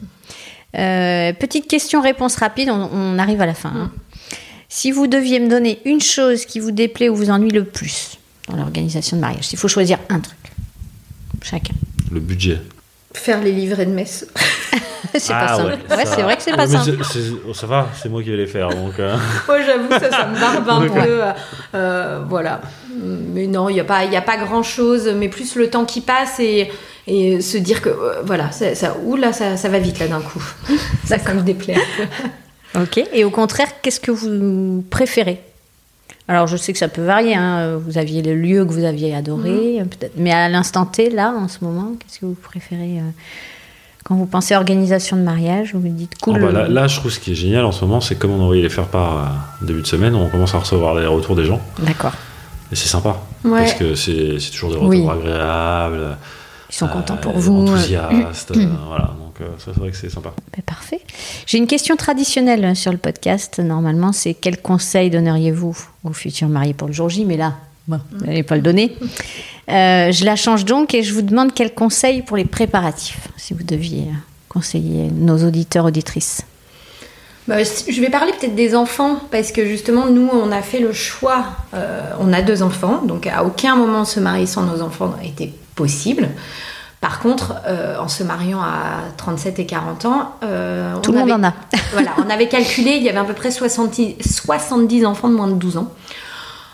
Euh, 0.75 1.31
petite 1.33 1.67
question-réponse 1.67 2.37
rapide, 2.37 2.71
on, 2.71 2.89
on 2.91 3.19
arrive 3.19 3.39
à 3.41 3.45
la 3.45 3.53
fin. 3.53 3.69
hein. 3.69 3.91
Si 4.77 4.91
vous 4.91 5.07
deviez 5.07 5.39
me 5.39 5.47
donner 5.49 5.79
une 5.85 6.01
chose 6.01 6.45
qui 6.45 6.59
vous 6.59 6.69
déplaît 6.69 7.09
ou 7.09 7.15
vous 7.15 7.31
ennuie 7.31 7.49
le 7.49 7.63
plus 7.63 8.19
dans 8.47 8.57
l'organisation 8.57 9.17
de 9.17 9.21
mariage, 9.21 9.51
il 9.51 9.57
faut 9.57 9.67
choisir 9.67 9.97
un 10.09 10.19
truc, 10.19 10.37
chacun. 11.41 11.73
Le 12.11 12.19
budget. 12.19 12.61
Faire 13.11 13.41
les 13.41 13.53
livrets 13.53 13.87
de 13.87 13.91
messe. 13.91 14.27
c'est 15.17 15.33
Ah 15.33 15.47
pas 15.47 15.55
simple. 15.55 15.69
ouais, 15.89 16.05
c'est 16.05 16.21
vrai 16.21 16.37
que 16.37 16.43
c'est 16.43 16.51
pas 16.55 16.67
Ouais, 16.67 16.77
mais 16.77 17.03
simple. 17.03 17.37
oh, 17.49 17.55
ça 17.55 17.65
va, 17.65 17.89
c'est 17.99 18.07
moi 18.07 18.21
qui 18.21 18.29
vais 18.29 18.37
les 18.37 18.45
faire. 18.45 18.69
Donc, 18.69 18.99
euh, 18.99 19.17
Moi, 19.47 19.63
j'avoue, 19.63 19.89
ça, 19.89 20.11
ça 20.11 20.27
me 20.27 20.39
barbe 20.39 20.69
un 20.69 20.87
peu. 20.93 20.99
euh, 21.23 21.31
euh, 21.73 22.19
voilà. 22.29 22.61
Mais 23.33 23.47
non, 23.47 23.69
il 23.69 23.73
n'y 23.73 23.79
a 23.79 23.83
pas, 23.83 24.05
il 24.05 24.13
y 24.13 24.15
a 24.15 24.21
pas 24.21 24.37
grand 24.37 24.61
chose, 24.61 25.11
mais 25.17 25.27
plus 25.27 25.55
le 25.55 25.71
temps 25.71 25.85
qui 25.85 26.01
passe 26.01 26.39
et, 26.39 26.69
et 27.07 27.41
se 27.41 27.57
dire 27.57 27.81
que, 27.81 27.89
euh, 27.89 28.21
voilà, 28.23 28.51
ça, 28.51 28.75
ça, 28.75 28.95
ouh 29.03 29.15
là, 29.15 29.33
ça, 29.33 29.57
ça 29.57 29.69
va 29.69 29.79
vite 29.79 29.97
là 29.97 30.07
d'un 30.07 30.21
coup. 30.21 30.43
ça, 31.03 31.17
ça 31.17 31.33
me 31.33 31.41
déplaît. 31.41 31.77
Ok, 32.75 33.01
et 33.13 33.23
au 33.23 33.29
contraire, 33.29 33.67
qu'est-ce 33.81 33.99
que 33.99 34.11
vous 34.11 34.83
préférez? 34.89 35.39
Alors 36.27 36.47
je 36.47 36.57
sais 36.57 36.73
que 36.73 36.79
ça 36.79 36.89
peut 36.89 37.03
varier, 37.05 37.35
hein. 37.35 37.77
vous 37.77 37.97
aviez 37.97 38.21
le 38.21 38.35
lieu 38.35 38.65
que 38.65 38.71
vous 38.71 38.83
aviez 38.83 39.15
adoré, 39.15 39.79
Mhm. 39.79 39.87
peut-être, 39.87 40.13
mais 40.17 40.31
à 40.33 40.49
l'instant 40.49 40.85
T, 40.85 41.09
là, 41.09 41.33
en 41.37 41.47
ce 41.47 41.59
moment, 41.63 41.93
qu'est-ce 41.99 42.19
que 42.19 42.25
vous 42.25 42.33
préférez 42.35 42.99
euh, 42.99 43.09
Quand 44.03 44.15
vous 44.15 44.25
pensez 44.25 44.53
organisation 44.55 45.15
de 45.15 45.21
mariage, 45.21 45.73
vous 45.73 45.79
vous 45.81 45.87
dites 45.87 46.11
oh, 46.21 46.31
cool. 46.33 46.41
bah, 46.41 46.51
là, 46.51 46.67
là, 46.67 46.87
je 46.87 46.97
trouve 46.99 47.11
ce 47.11 47.19
qui 47.21 47.31
est 47.31 47.35
génial 47.35 47.63
en 47.65 47.71
ce 47.71 47.83
moment, 47.85 48.01
c'est 48.01 48.15
comme 48.15 48.31
on 48.31 48.39
a 48.41 48.43
envoyé 48.43 48.61
les 48.61 48.69
faire 48.69 48.87
part 48.87 49.17
euh, 49.17 49.65
début 49.65 49.81
de 49.81 49.87
semaine, 49.87 50.15
on 50.15 50.27
commence 50.27 50.53
à 50.53 50.59
recevoir 50.59 50.95
les 50.95 51.05
retours 51.07 51.35
des 51.37 51.45
gens. 51.45 51.61
D'accord. 51.79 52.13
Et 52.71 52.75
c'est 52.75 52.89
sympa. 52.89 53.15
Ouais. 53.45 53.59
Parce 53.61 53.73
que 53.75 53.95
c'est 53.95 54.39
c'est 54.39 54.51
toujours 54.51 54.71
des 54.71 54.75
retours 54.75 54.89
Oui. 54.89 55.07
agréables. 55.09 56.17
Ils 56.69 56.75
sont 56.75 56.87
contents 56.87 57.17
pour 57.17 57.37
vous. 57.37 57.59
euh, 57.67 57.73
Enthousiastes. 57.73 58.51
euh, 58.51 58.65
voilà, 58.87 59.11
donc 59.19 59.39
euh, 59.41 59.47
ça, 59.57 59.71
c'est 59.73 59.79
vrai 59.79 59.91
que 59.91 59.97
c'est 59.97 60.09
sympa. 60.09 60.33
Ben, 60.55 60.61
parfait. 60.65 60.99
J'ai 61.45 61.57
une 61.59 61.67
question 61.67 61.95
traditionnelle 61.95 62.75
sur 62.75 62.91
le 62.91 62.97
podcast. 62.97 63.59
Normalement, 63.59 64.11
c'est 64.11 64.33
quel 64.33 64.61
conseil 64.61 65.09
donneriez-vous 65.09 65.77
aux 66.03 66.13
futurs 66.13 66.49
mariés 66.49 66.73
pour 66.73 66.87
le 66.87 66.93
jour 66.93 67.09
J 67.09 67.23
Mais 67.25 67.37
là, 67.37 67.53
bon, 67.87 68.01
vous 68.11 68.25
n'allez 68.25 68.43
pas 68.43 68.55
le 68.55 68.61
donner. 68.61 68.95
Euh, 69.69 70.11
je 70.11 70.25
la 70.25 70.35
change 70.35 70.65
donc 70.65 70.93
et 70.93 71.03
je 71.03 71.13
vous 71.13 71.21
demande 71.21 71.53
quel 71.53 71.73
conseil 71.73 72.21
pour 72.21 72.35
les 72.37 72.45
préparatifs, 72.45 73.27
si 73.37 73.53
vous 73.53 73.63
deviez 73.63 74.05
conseiller 74.49 75.09
nos 75.11 75.43
auditeurs, 75.45 75.85
auditrices. 75.85 76.41
Bah, 77.47 77.63
je 77.63 78.01
vais 78.01 78.09
parler 78.09 78.33
peut-être 78.37 78.55
des 78.55 78.75
enfants, 78.75 79.21
parce 79.31 79.53
que 79.53 79.65
justement, 79.65 80.07
nous, 80.07 80.27
on 80.33 80.51
a 80.51 80.61
fait 80.61 80.79
le 80.81 80.91
choix. 80.91 81.45
euh, 81.73 82.01
on 82.19 82.33
a 82.33 82.41
deux 82.41 82.61
enfants, 82.61 83.03
donc 83.05 83.25
à 83.27 83.45
aucun 83.45 83.77
moment 83.77 84.03
se 84.03 84.19
marier 84.19 84.45
sans 84.45 84.63
nos 84.63 84.81
enfants 84.81 85.15
été 85.23 85.53
possible. 85.77 86.27
Par 86.99 87.19
contre, 87.19 87.53
euh, 87.67 87.95
en 87.99 88.07
se 88.07 88.23
mariant 88.23 88.59
à 88.59 89.03
37 89.17 89.59
et 89.59 89.65
40 89.67 90.05
ans, 90.05 90.35
euh, 90.43 90.93
Tout 91.03 91.11
on 91.11 91.13
le 91.13 91.19
monde 91.19 91.29
avait- 91.31 91.45
en 91.45 91.47
a. 91.49 91.53
voilà, 91.93 92.09
on 92.17 92.29
avait 92.29 92.47
calculé, 92.49 92.95
il 92.97 93.03
y 93.03 93.09
avait 93.09 93.19
à 93.19 93.23
peu 93.23 93.33
près 93.33 93.51
70, 93.51 94.15
70 94.19 95.05
enfants 95.05 95.29
de 95.29 95.35
moins 95.35 95.47
de 95.47 95.53
12 95.53 95.77
ans. 95.77 95.93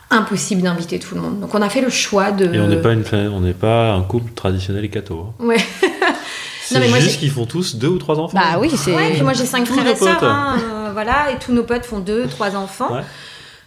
Impossible 0.10 0.62
d'inviter 0.62 1.00
tout 1.00 1.16
le 1.16 1.22
monde. 1.22 1.40
Donc 1.40 1.54
on 1.56 1.62
a 1.62 1.70
fait 1.70 1.82
le 1.82 1.90
choix 1.90 2.32
de. 2.32 2.46
Et 2.54 2.60
on 2.60 2.68
n'est 2.68 2.78
pas, 2.82 2.94
une, 2.94 3.04
on 3.34 3.42
n'est 3.42 3.54
pas 3.54 3.94
un 3.94 4.02
couple 4.04 4.32
traditionnel 4.34 4.86
et 4.86 4.90
catho. 4.90 5.34
hein. 5.40 5.44
Ouais. 5.46 5.58
C'est 6.66 6.76
Non, 6.76 6.82
mais 6.82 6.88
moi, 6.90 7.00
juste 7.00 7.20
qu'ils 7.20 7.32
font 7.32 7.46
tous 7.46 7.76
deux 7.76 7.88
ou 7.90 7.98
trois 7.98 8.18
enfants. 8.20 8.38
Bah 8.38 8.58
oui, 8.60 8.72
c'est. 8.74 8.96
Ouais, 8.96 9.12
puis 9.12 9.22
moi 9.22 9.34
j'ai 9.34 9.46
cinq 9.46 9.66
Tous 9.66 9.74
frères 9.74 9.86
et 9.86 9.96
sœurs, 9.98 10.24
hein, 10.24 10.56
euh, 10.64 10.90
voilà, 10.94 11.30
et 11.34 11.38
tous 11.38 11.52
nos 11.52 11.64
potes 11.64 11.84
font 11.84 12.00
deux, 12.00 12.26
trois 12.28 12.56
enfants. 12.56 12.94
Ouais. 12.94 13.02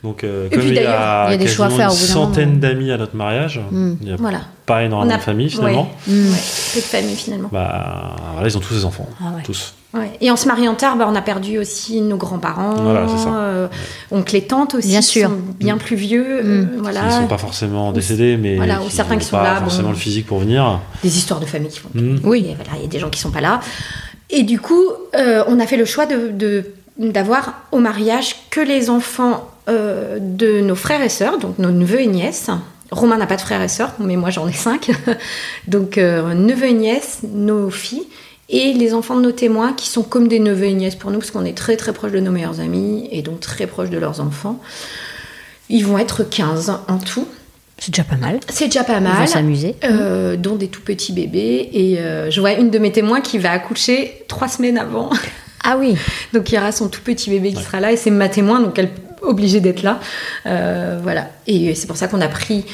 Donc, 0.03 0.25
euh, 0.25 0.47
Et 0.47 0.51
comme 0.51 0.61
puis 0.61 0.69
il 0.71 0.73
y 0.73 0.77
d'ailleurs, 0.77 0.99
a, 1.01 1.25
il 1.29 1.33
y 1.33 1.35
a 1.35 1.37
des 1.37 1.47
choix 1.47 1.67
à 1.67 1.71
faire 1.71 1.91
au 1.91 1.93
une 1.95 2.01
bout 2.01 2.07
d'un 2.07 2.13
centaine 2.15 2.59
d'amis 2.61 2.91
à 2.91 2.97
notre 2.97 3.15
mariage, 3.15 3.61
Mm. 3.71 3.93
il 4.01 4.07
n'y 4.07 4.13
a 4.15 4.17
Voilà. 4.17 4.39
Pas 4.67 4.83
énormément 4.85 5.11
On 5.13 5.15
a- 5.15 5.19
de 5.19 5.23
familles 5.23 5.51
finalement. 5.51 5.91
Ouais. 6.09 6.15
Mm. 6.15 6.31
Ouais, 6.31 6.39
peu 6.75 6.81
de 6.81 6.85
famille 6.85 7.17
finalement. 7.17 7.49
Bah, 7.53 8.17
voilà, 8.35 8.49
ils 8.49 8.57
ont 8.57 8.61
tous 8.61 8.75
des 8.75 8.85
enfants. 8.85 9.09
Ah 9.21 9.33
ouais. 9.37 9.43
Tous. 9.45 9.75
Ouais. 9.95 10.11
Et 10.21 10.31
en 10.31 10.37
se 10.37 10.47
mariant 10.47 10.75
tard, 10.75 10.97
bah, 10.97 11.07
on 11.09 11.15
a 11.15 11.23
perdu 11.23 11.59
aussi 11.59 12.01
nos 12.03 12.17
grands-parents, 12.19 12.75
Voilà, 12.75 13.07
c'est 13.09 13.23
ça. 13.25 13.35
euh, 13.35 13.69
oncles 14.11 14.37
et 14.37 14.43
tantes 14.43 14.75
aussi, 14.75 14.89
Bien 14.89 15.01
qui 15.01 15.07
sûr. 15.07 15.29
sont 15.31 15.37
bien 15.59 15.79
plus 15.79 15.97
vieux. 15.97 16.43
Mm. 16.43 16.47
euh, 16.47 16.65
Ils 16.75 16.83
voilà. 16.83 17.05
ne 17.07 17.11
sont 17.11 17.27
pas 17.29 17.39
forcément 17.39 17.93
décédés, 17.93 18.37
mais 18.37 18.57
voilà, 18.57 18.77
qui 18.79 18.91
certains 18.91 19.15
n'ont 19.15 19.21
qui 19.21 19.27
sont 19.27 19.37
pas 19.37 19.45
là, 19.45 19.57
forcément 19.61 19.85
bon. 19.89 19.95
le 19.95 19.99
physique 19.99 20.27
pour 20.27 20.41
venir. 20.41 20.81
Des 21.03 21.17
histoires 21.17 21.41
de 21.41 21.47
famille 21.47 21.71
qui 21.71 21.79
font. 21.79 21.89
Mm. 21.95 22.17
Oui. 22.25 22.43
Voilà, 22.57 22.73
il 22.77 22.83
y 22.83 22.85
a 22.85 22.89
des 22.89 22.99
gens 22.99 23.09
qui 23.09 23.21
sont 23.21 23.31
pas 23.31 23.41
là. 23.41 23.61
Et 24.29 24.43
du 24.43 24.61
coup, 24.61 24.83
euh, 25.15 25.45
on 25.47 25.61
a 25.61 25.67
fait 25.67 25.77
le 25.79 25.85
choix 25.85 26.05
de, 26.07 26.31
de- 26.33 26.65
d'avoir 26.99 27.55
au 27.73 27.79
mariage 27.79 28.35
que 28.51 28.61
les 28.61 28.91
enfants 28.91 29.49
euh, 29.69 30.19
de 30.21 30.61
nos 30.61 30.75
frères 30.75 31.03
et 31.03 31.09
sœurs, 31.09 31.39
donc 31.39 31.59
nos 31.59 31.71
neveux 31.71 32.01
et 32.01 32.07
nièces. 32.07 32.51
Romain 32.91 33.17
n'a 33.17 33.27
pas 33.27 33.37
de 33.37 33.41
frères 33.41 33.63
et 33.63 33.69
sœurs, 33.69 33.93
mais 33.99 34.17
moi 34.17 34.31
j'en 34.31 34.47
ai 34.49 34.53
cinq. 34.53 34.91
donc 35.67 35.99
euh, 35.99 36.35
neveux 36.35 36.67
et 36.69 36.73
nièces, 36.73 37.21
nos 37.33 37.71
filles, 37.71 38.07
et 38.49 38.73
les 38.73 38.95
enfants 38.95 39.17
de 39.17 39.23
nos 39.23 39.33
témoins 39.33 39.73
qui 39.73 39.89
sont 39.89 40.03
comme 40.03 40.29
des 40.29 40.39
neveux 40.39 40.67
et 40.67 40.73
nièces 40.75 40.95
pour 40.95 41.11
nous, 41.11 41.19
parce 41.19 41.31
qu'on 41.31 41.45
est 41.45 41.57
très 41.57 41.77
très 41.77 41.93
proches 41.93 42.13
de 42.13 42.21
nos 42.21 42.31
meilleurs 42.31 42.61
amis 42.61 43.09
et 43.11 43.23
donc 43.23 43.41
très 43.41 43.67
proches 43.67 43.91
de 43.91 43.99
leurs 43.99 44.21
enfants. 44.21 44.61
Ils 45.69 45.85
vont 45.85 45.99
être 45.99 46.23
15 46.23 46.71
en 46.87 46.99
tout. 46.99 47.27
C'est 47.79 47.91
déjà 47.93 48.05
pas 48.05 48.17
mal. 48.17 48.39
C'est 48.49 48.67
déjà 48.67 48.85
pas 48.85 48.95
Ils 48.95 49.03
vont 49.05 49.13
mal 49.13 49.29
s'amuser. 49.29 49.75
euh, 49.85 50.37
dont 50.37 50.55
des 50.55 50.69
tout 50.69 50.81
petits 50.81 51.13
bébés. 51.13 51.69
Et 51.73 51.99
euh, 51.99 52.31
je 52.31 52.41
vois 52.41 52.53
une 52.53 52.71
de 52.71 52.79
mes 52.79 52.93
témoins 52.93 53.21
qui 53.21 53.39
va 53.39 53.51
accoucher 53.51 54.25
trois 54.29 54.49
semaines 54.49 54.79
avant. 54.79 55.11
Ah 55.65 55.77
oui. 55.77 55.97
donc 56.33 56.51
il 56.51 56.55
y 56.55 56.59
aura 56.59 56.73
son 56.73 56.89
tout 56.89 57.03
petit 57.03 57.29
bébé 57.31 57.53
qui 57.53 57.63
sera 57.63 57.81
là 57.81 57.93
et 57.93 57.97
c'est 57.97 58.11
ma 58.13 58.29
témoin, 58.29 58.61
donc 58.61 58.79
elle 58.79 58.91
est 59.27 59.31
obligée 59.31 59.61
d'être 59.61 59.83
là. 59.83 59.99
Euh, 60.47 60.99
voilà. 61.03 61.29
Et 61.47 61.75
c'est 61.75 61.87
pour 61.87 61.97
ça 61.97 62.09
qu'on 62.09 62.21
a 62.21 62.29
pris 62.29 62.65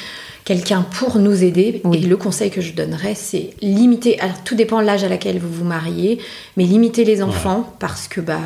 quelqu'un 0.44 0.82
pour 0.82 1.18
nous 1.18 1.44
aider. 1.44 1.80
Oui. 1.84 1.98
Et 1.98 2.06
le 2.06 2.16
conseil 2.16 2.50
que 2.50 2.60
je 2.60 2.72
donnerais, 2.72 3.14
c'est 3.14 3.50
limiter. 3.62 4.18
Alors 4.20 4.42
tout 4.44 4.54
dépend 4.54 4.80
de 4.80 4.86
l'âge 4.86 5.04
à 5.04 5.08
laquelle 5.08 5.38
vous 5.38 5.52
vous 5.52 5.64
mariez, 5.64 6.18
mais 6.56 6.64
limiter 6.64 7.04
les 7.04 7.22
enfants 7.22 7.72
parce 7.78 8.08
que 8.08 8.20
bah 8.20 8.38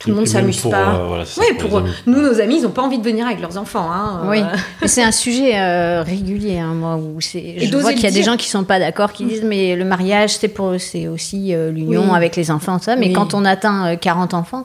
tout 0.00 0.10
le 0.10 0.14
monde 0.14 0.28
s'amuse 0.28 0.60
pas. 0.60 0.94
euh, 0.94 1.06
voilà, 1.08 1.24
oui, 1.38 1.46
pour 1.58 1.80
nous, 2.06 2.22
nos 2.22 2.40
amis, 2.40 2.58
ils 2.58 2.62
n'ont 2.62 2.70
pas 2.70 2.82
envie 2.82 2.98
de 3.00 3.04
venir 3.04 3.26
avec 3.26 3.40
leurs 3.40 3.58
enfants. 3.58 3.90
Hein, 3.92 4.22
Oui, 4.26 4.38
euh, 4.40 4.44
mais 4.80 4.86
c'est 4.86 5.02
un 5.02 5.10
sujet 5.10 5.58
euh, 5.58 6.04
régulier, 6.04 6.58
hein, 6.60 6.72
moi, 6.72 6.94
où 6.96 7.20
c'est. 7.20 7.56
Je 7.58 7.76
vois 7.76 7.92
qu'il 7.92 8.04
y 8.04 8.06
a 8.06 8.12
des 8.12 8.22
gens 8.22 8.36
qui 8.36 8.48
sont 8.48 8.62
pas 8.62 8.78
d'accord, 8.78 9.12
qui 9.12 9.24
disent 9.24 9.42
mais 9.44 9.74
le 9.74 9.84
mariage 9.84 10.36
c'est 10.36 10.46
pour, 10.48 10.74
c'est 10.78 11.08
aussi 11.08 11.52
l'union 11.72 12.10
Oui. 12.10 12.16
avec 12.16 12.36
les 12.36 12.50
enfants, 12.52 12.78
ça. 12.78 12.94
Mais 12.94 13.06
Oui. 13.08 13.12
quand 13.12 13.34
on 13.34 13.44
atteint 13.44 13.92
euh, 13.92 13.96
40 13.96 14.34
enfants. 14.34 14.64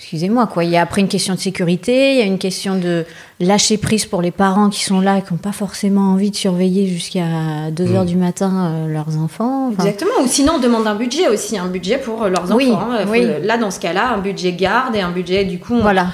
Excusez-moi 0.00 0.46
quoi, 0.46 0.64
il 0.64 0.70
y 0.70 0.76
a 0.78 0.80
après 0.82 1.02
une 1.02 1.08
question 1.08 1.34
de 1.34 1.38
sécurité, 1.38 2.14
il 2.14 2.18
y 2.18 2.22
a 2.22 2.24
une 2.24 2.38
question 2.38 2.74
de 2.78 3.04
lâcher 3.38 3.76
prise 3.76 4.06
pour 4.06 4.22
les 4.22 4.30
parents 4.30 4.70
qui 4.70 4.82
sont 4.82 5.00
là, 5.00 5.18
et 5.18 5.22
qui 5.22 5.32
n'ont 5.32 5.38
pas 5.38 5.52
forcément 5.52 6.12
envie 6.12 6.30
de 6.30 6.36
surveiller 6.36 6.86
jusqu'à 6.86 7.70
2 7.70 7.84
Mm. 7.84 7.94
heures 7.96 8.04
du 8.06 8.16
matin 8.16 8.72
euh, 8.72 8.88
leurs 8.92 9.18
enfants. 9.18 9.68
Enfin, 9.68 9.84
Exactement. 9.84 10.24
Ou 10.24 10.26
sinon, 10.26 10.54
on 10.56 10.58
demande 10.58 10.86
un 10.86 10.94
budget 10.94 11.28
aussi, 11.28 11.58
un 11.58 11.66
budget 11.68 11.98
pour 11.98 12.22
euh, 12.22 12.28
leurs 12.30 12.50
Oui, 12.54 12.72
enfants. 12.72 12.88
hein. 12.92 13.04
Oui. 13.10 13.26
Là, 13.44 13.58
dans 13.58 13.70
ce 13.70 13.78
cas-là, 13.78 14.12
un 14.14 14.18
budget 14.18 14.52
garde 14.52 14.96
et 14.96 15.00
un 15.02 15.10
budget, 15.10 15.44
du 15.44 15.58
coup. 15.58 15.74
on- 15.74 15.80
Voilà. 15.82 16.06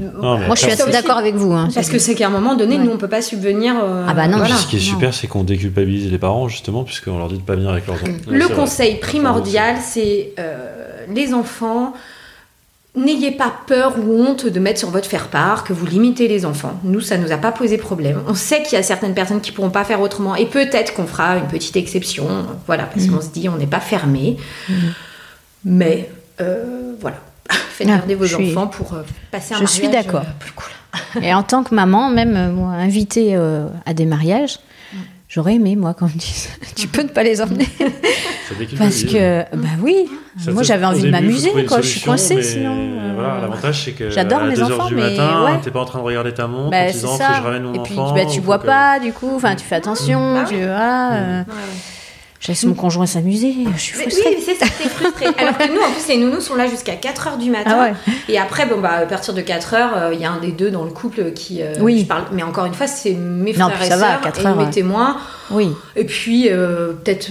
Non, 0.00 0.38
mais 0.38 0.46
Moi 0.46 0.54
je 0.54 0.62
suis 0.62 0.70
assez 0.70 0.90
d'accord 0.92 1.18
avec 1.18 1.34
vous. 1.34 1.52
hein, 1.52 1.68
Parce 1.74 1.88
que 1.90 1.98
c'est 1.98 2.14
qu'à 2.14 2.28
un 2.28 2.30
moment 2.30 2.54
donné, 2.54 2.76
Ouais. 2.76 2.84
nous, 2.84 2.92
on 2.92 2.96
peut 2.98 3.08
pas 3.08 3.20
subvenir. 3.20 3.74
euh, 3.82 4.06
Ah 4.08 4.14
bah 4.14 4.26
non. 4.28 4.38
voilà. 4.38 4.54
Ce 4.54 4.66
qui 4.68 4.76
est 4.76 4.80
super, 4.80 5.12
c'est 5.12 5.26
qu'on 5.26 5.42
déculpabilise 5.42 6.10
les 6.10 6.18
parents, 6.18 6.46
justement, 6.48 6.82
puisqu'on 6.84 7.18
leur 7.18 7.28
dit 7.28 7.36
de 7.36 7.42
pas 7.42 7.56
venir 7.56 7.70
avec 7.70 7.86
leurs 7.86 7.96
enfants. 7.96 8.06
Ouais, 8.28 8.38
Le 8.38 8.44
vrai. 8.44 8.54
conseil 8.54 8.94
primordial, 9.00 9.76
c'est 9.84 10.32
euh, 10.38 11.04
les 11.12 11.34
enfants. 11.34 11.92
N'ayez 12.96 13.30
pas 13.30 13.52
peur 13.66 13.94
ou 13.98 14.22
honte 14.22 14.46
de 14.46 14.58
mettre 14.58 14.78
sur 14.80 14.90
votre 14.90 15.06
faire-part 15.08 15.62
que 15.62 15.72
vous 15.72 15.86
limitez 15.86 16.26
les 16.26 16.44
enfants. 16.44 16.72
Nous, 16.84 17.00
ça 17.00 17.16
nous 17.16 17.30
a 17.30 17.36
pas 17.36 17.52
posé 17.52 17.76
problème. 17.78 18.22
On 18.26 18.34
sait 18.34 18.62
qu'il 18.62 18.72
y 18.72 18.76
a 18.80 18.82
certaines 18.82 19.14
personnes 19.14 19.40
qui 19.40 19.52
pourront 19.52 19.70
pas 19.70 19.84
faire 19.84 20.00
autrement 20.00 20.34
et 20.34 20.46
peut-être 20.46 20.94
qu'on 20.94 21.06
fera 21.06 21.36
une 21.36 21.46
petite 21.46 21.76
exception. 21.76 22.26
Voilà, 22.66 22.84
parce 22.84 23.06
Mhm. 23.06 23.14
qu'on 23.14 23.20
se 23.20 23.28
dit 23.28 23.48
on 23.48 23.56
n'est 23.56 23.66
pas 23.68 23.78
fermé. 23.80 24.36
Mais 25.64 26.10
euh, 26.40 26.92
voilà, 27.00 27.18
faites 27.48 27.86
Ah, 27.90 27.98
garder 27.98 28.14
vos 28.14 28.26
suis- 28.26 28.50
enfants 28.50 28.66
pour 28.68 28.94
euh, 28.94 29.02
passer 29.30 29.54
un 29.54 29.58
je 29.60 29.66
suis 29.66 29.88
d'accord. 29.88 30.20
euh, 30.22 30.38
plus 30.40 30.52
cool. 30.52 31.22
Et 31.22 31.32
en 31.34 31.42
tant 31.42 31.62
que 31.62 31.74
maman, 31.74 32.08
même 32.10 32.36
euh, 32.36 32.50
moi, 32.50 32.70
invitée 32.70 33.36
à 33.86 33.94
des 33.94 34.06
mariages, 34.06 34.58
j'aurais 35.28 35.54
aimé, 35.54 35.76
moi, 35.76 35.94
qu'on 35.94 36.06
me 36.06 36.10
dise 36.12 36.48
Tu 36.76 36.88
peux 36.88 37.02
ne 37.02 37.08
pas 37.08 37.22
les 37.22 37.40
emmener. 37.40 37.68
Parce 38.78 39.02
que, 39.04 39.42
bah 39.56 39.68
oui, 39.82 40.08
Ça 40.42 40.52
moi 40.52 40.62
j'avais 40.62 40.86
envie 40.86 41.02
de 41.02 41.10
m'amuser, 41.10 41.50
quoi. 41.66 41.80
Je 41.82 41.86
suis 41.86 42.00
coincée 42.00 42.42
sinon. 42.42 42.74
euh, 42.78 43.12
Voilà, 43.14 43.40
l'avantage 43.42 43.84
c'est 43.84 43.92
que 43.92 44.08
J'adore 44.10 44.44
mes 44.44 44.54
2 44.54 44.62
heures 44.62 44.72
enfants, 44.80 44.88
du 44.88 44.94
mais 44.94 45.10
matin, 45.10 45.44
ouais. 45.44 45.60
t'es 45.62 45.70
pas 45.70 45.80
en 45.80 45.84
train 45.84 45.98
de 45.98 46.04
regarder 46.04 46.32
ta 46.32 46.46
montre 46.46 46.70
bah, 46.70 46.84
en 46.84 46.86
c'est 46.88 46.92
disant 46.94 47.08
faut 47.08 47.18
que 47.18 47.36
je 47.36 47.42
ramène 47.42 47.62
mon 47.64 47.74
Et 47.74 47.78
puis, 47.80 47.98
enfant. 47.98 48.14
bah, 48.14 48.24
tu 48.24 48.40
bois 48.40 48.58
que- 48.58 48.64
pas, 48.66 48.98
du 49.00 49.12
coup, 49.12 49.30
enfin, 49.36 49.54
tu 49.54 49.66
fais 49.66 49.74
attention, 49.76 50.18
Mmh. 50.18 50.34
Bah 50.34 50.44
tu 50.48 50.54
oui. 50.54 50.60
voilà, 50.62 51.12
euh, 51.14 51.40
Ouais, 51.42 51.52
ouais. 51.52 51.54
Je 52.40 52.48
laisse 52.48 52.64
mon 52.64 52.74
conjoint 52.74 53.06
s'amuser, 53.06 53.52
je 53.74 53.80
suis 53.80 53.96
Mais 53.98 54.04
frustrée. 54.04 54.36
Oui, 54.36 54.42
c'est 54.44 54.54
ça, 54.54 54.66
t'es 54.66 54.88
frustrée. 54.88 55.26
Alors 55.38 55.58
que 55.58 55.64
nous, 55.74 55.80
en 55.80 55.90
plus, 55.90 56.06
les 56.08 56.18
nounous 56.18 56.40
sont 56.40 56.54
là 56.54 56.68
jusqu'à 56.68 56.94
4h 56.94 57.36
du 57.38 57.50
matin. 57.50 57.72
Ah 57.74 57.82
ouais. 57.82 58.12
Et 58.28 58.38
après, 58.38 58.64
bon, 58.66 58.80
bah, 58.80 58.90
à 58.92 59.06
partir 59.06 59.34
de 59.34 59.40
4h, 59.42 60.12
il 60.12 60.20
y 60.20 60.24
a 60.24 60.30
un 60.30 60.38
des 60.38 60.52
deux 60.52 60.70
dans 60.70 60.84
le 60.84 60.90
couple 60.90 61.32
qui. 61.32 61.62
euh, 61.62 61.74
Oui. 61.80 62.00
je 62.02 62.06
parle... 62.06 62.26
Mais 62.32 62.44
encore 62.44 62.66
une 62.66 62.74
fois, 62.74 62.86
c'est 62.86 63.14
mes 63.14 63.52
Non, 63.54 63.68
frères 63.70 63.82
et 63.82 63.88
sœurs 63.88 64.20
4 64.20 64.46
et 64.46 64.54
mes 64.54 64.70
témoins. 64.70 65.16
Oui. 65.50 65.70
Et 65.96 66.04
puis, 66.04 66.48
euh, 66.48 66.92
peut-être. 66.92 67.30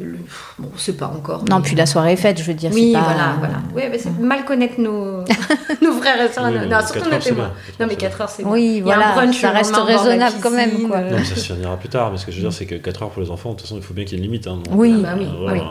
Le- 0.00 0.18
Bon, 0.58 0.70
on 0.74 0.78
sait 0.78 0.92
pas 0.94 1.06
encore. 1.06 1.44
Non, 1.48 1.56
mais- 1.56 1.62
puis 1.62 1.76
la 1.76 1.86
soirée 1.86 2.12
est 2.12 2.16
faite, 2.16 2.38
je 2.38 2.44
veux 2.44 2.54
dire. 2.54 2.70
Oui, 2.72 2.92
c'est 2.94 2.98
pas... 2.98 3.36
voilà, 3.72 3.88
bah, 3.88 3.96
c'est 3.98 4.18
mal 4.18 4.44
connaître 4.44 4.80
nos, 4.80 5.20
nos 5.82 5.92
frères 6.00 6.20
et 6.22 6.32
sœurs. 6.32 6.44
Oui, 6.46 6.54
non, 6.54 6.60
mais 6.68 6.86
surtout 6.86 7.08
nos 7.08 7.14
heures, 7.14 7.22
c'est 7.22 7.28
témoins. 7.30 7.52
Non, 7.80 7.86
mais 7.88 7.96
4 7.96 8.20
heures, 8.20 8.28
c'est 8.30 8.44
Oui, 8.44 8.80
voilà, 8.80 9.10
un 9.10 9.14
brunch 9.14 9.40
ça 9.40 9.50
reste 9.50 9.74
raisonnable 9.76 10.36
quand 10.42 10.50
même, 10.50 10.88
quoi. 10.88 11.00
Non, 11.00 11.16
mais 11.18 11.24
ça 11.24 11.36
se 11.36 11.52
finira 11.52 11.76
plus 11.76 11.88
tard, 11.88 12.10
mais 12.12 12.18
ce 12.18 12.26
que 12.26 12.32
je 12.32 12.36
veux 12.36 12.42
dire, 12.42 12.52
c'est 12.52 12.66
que 12.66 12.74
4 12.76 13.02
heures 13.02 13.10
pour 13.10 13.22
les 13.22 13.30
enfants, 13.30 13.50
de 13.50 13.54
toute 13.56 13.62
façon, 13.62 13.76
il 13.76 13.82
faut 13.82 13.94
bien 13.94 14.04
qu'il 14.04 14.14
y 14.14 14.16
ait 14.16 14.24
une 14.24 14.30
limite. 14.30 14.46
hein. 14.46 14.58
Donc, 14.64 14.74
Oui. 14.78 14.92
euh, 14.96 15.02
Bah 15.02 15.14
oui, 15.18 15.26
voilà. 15.42 15.62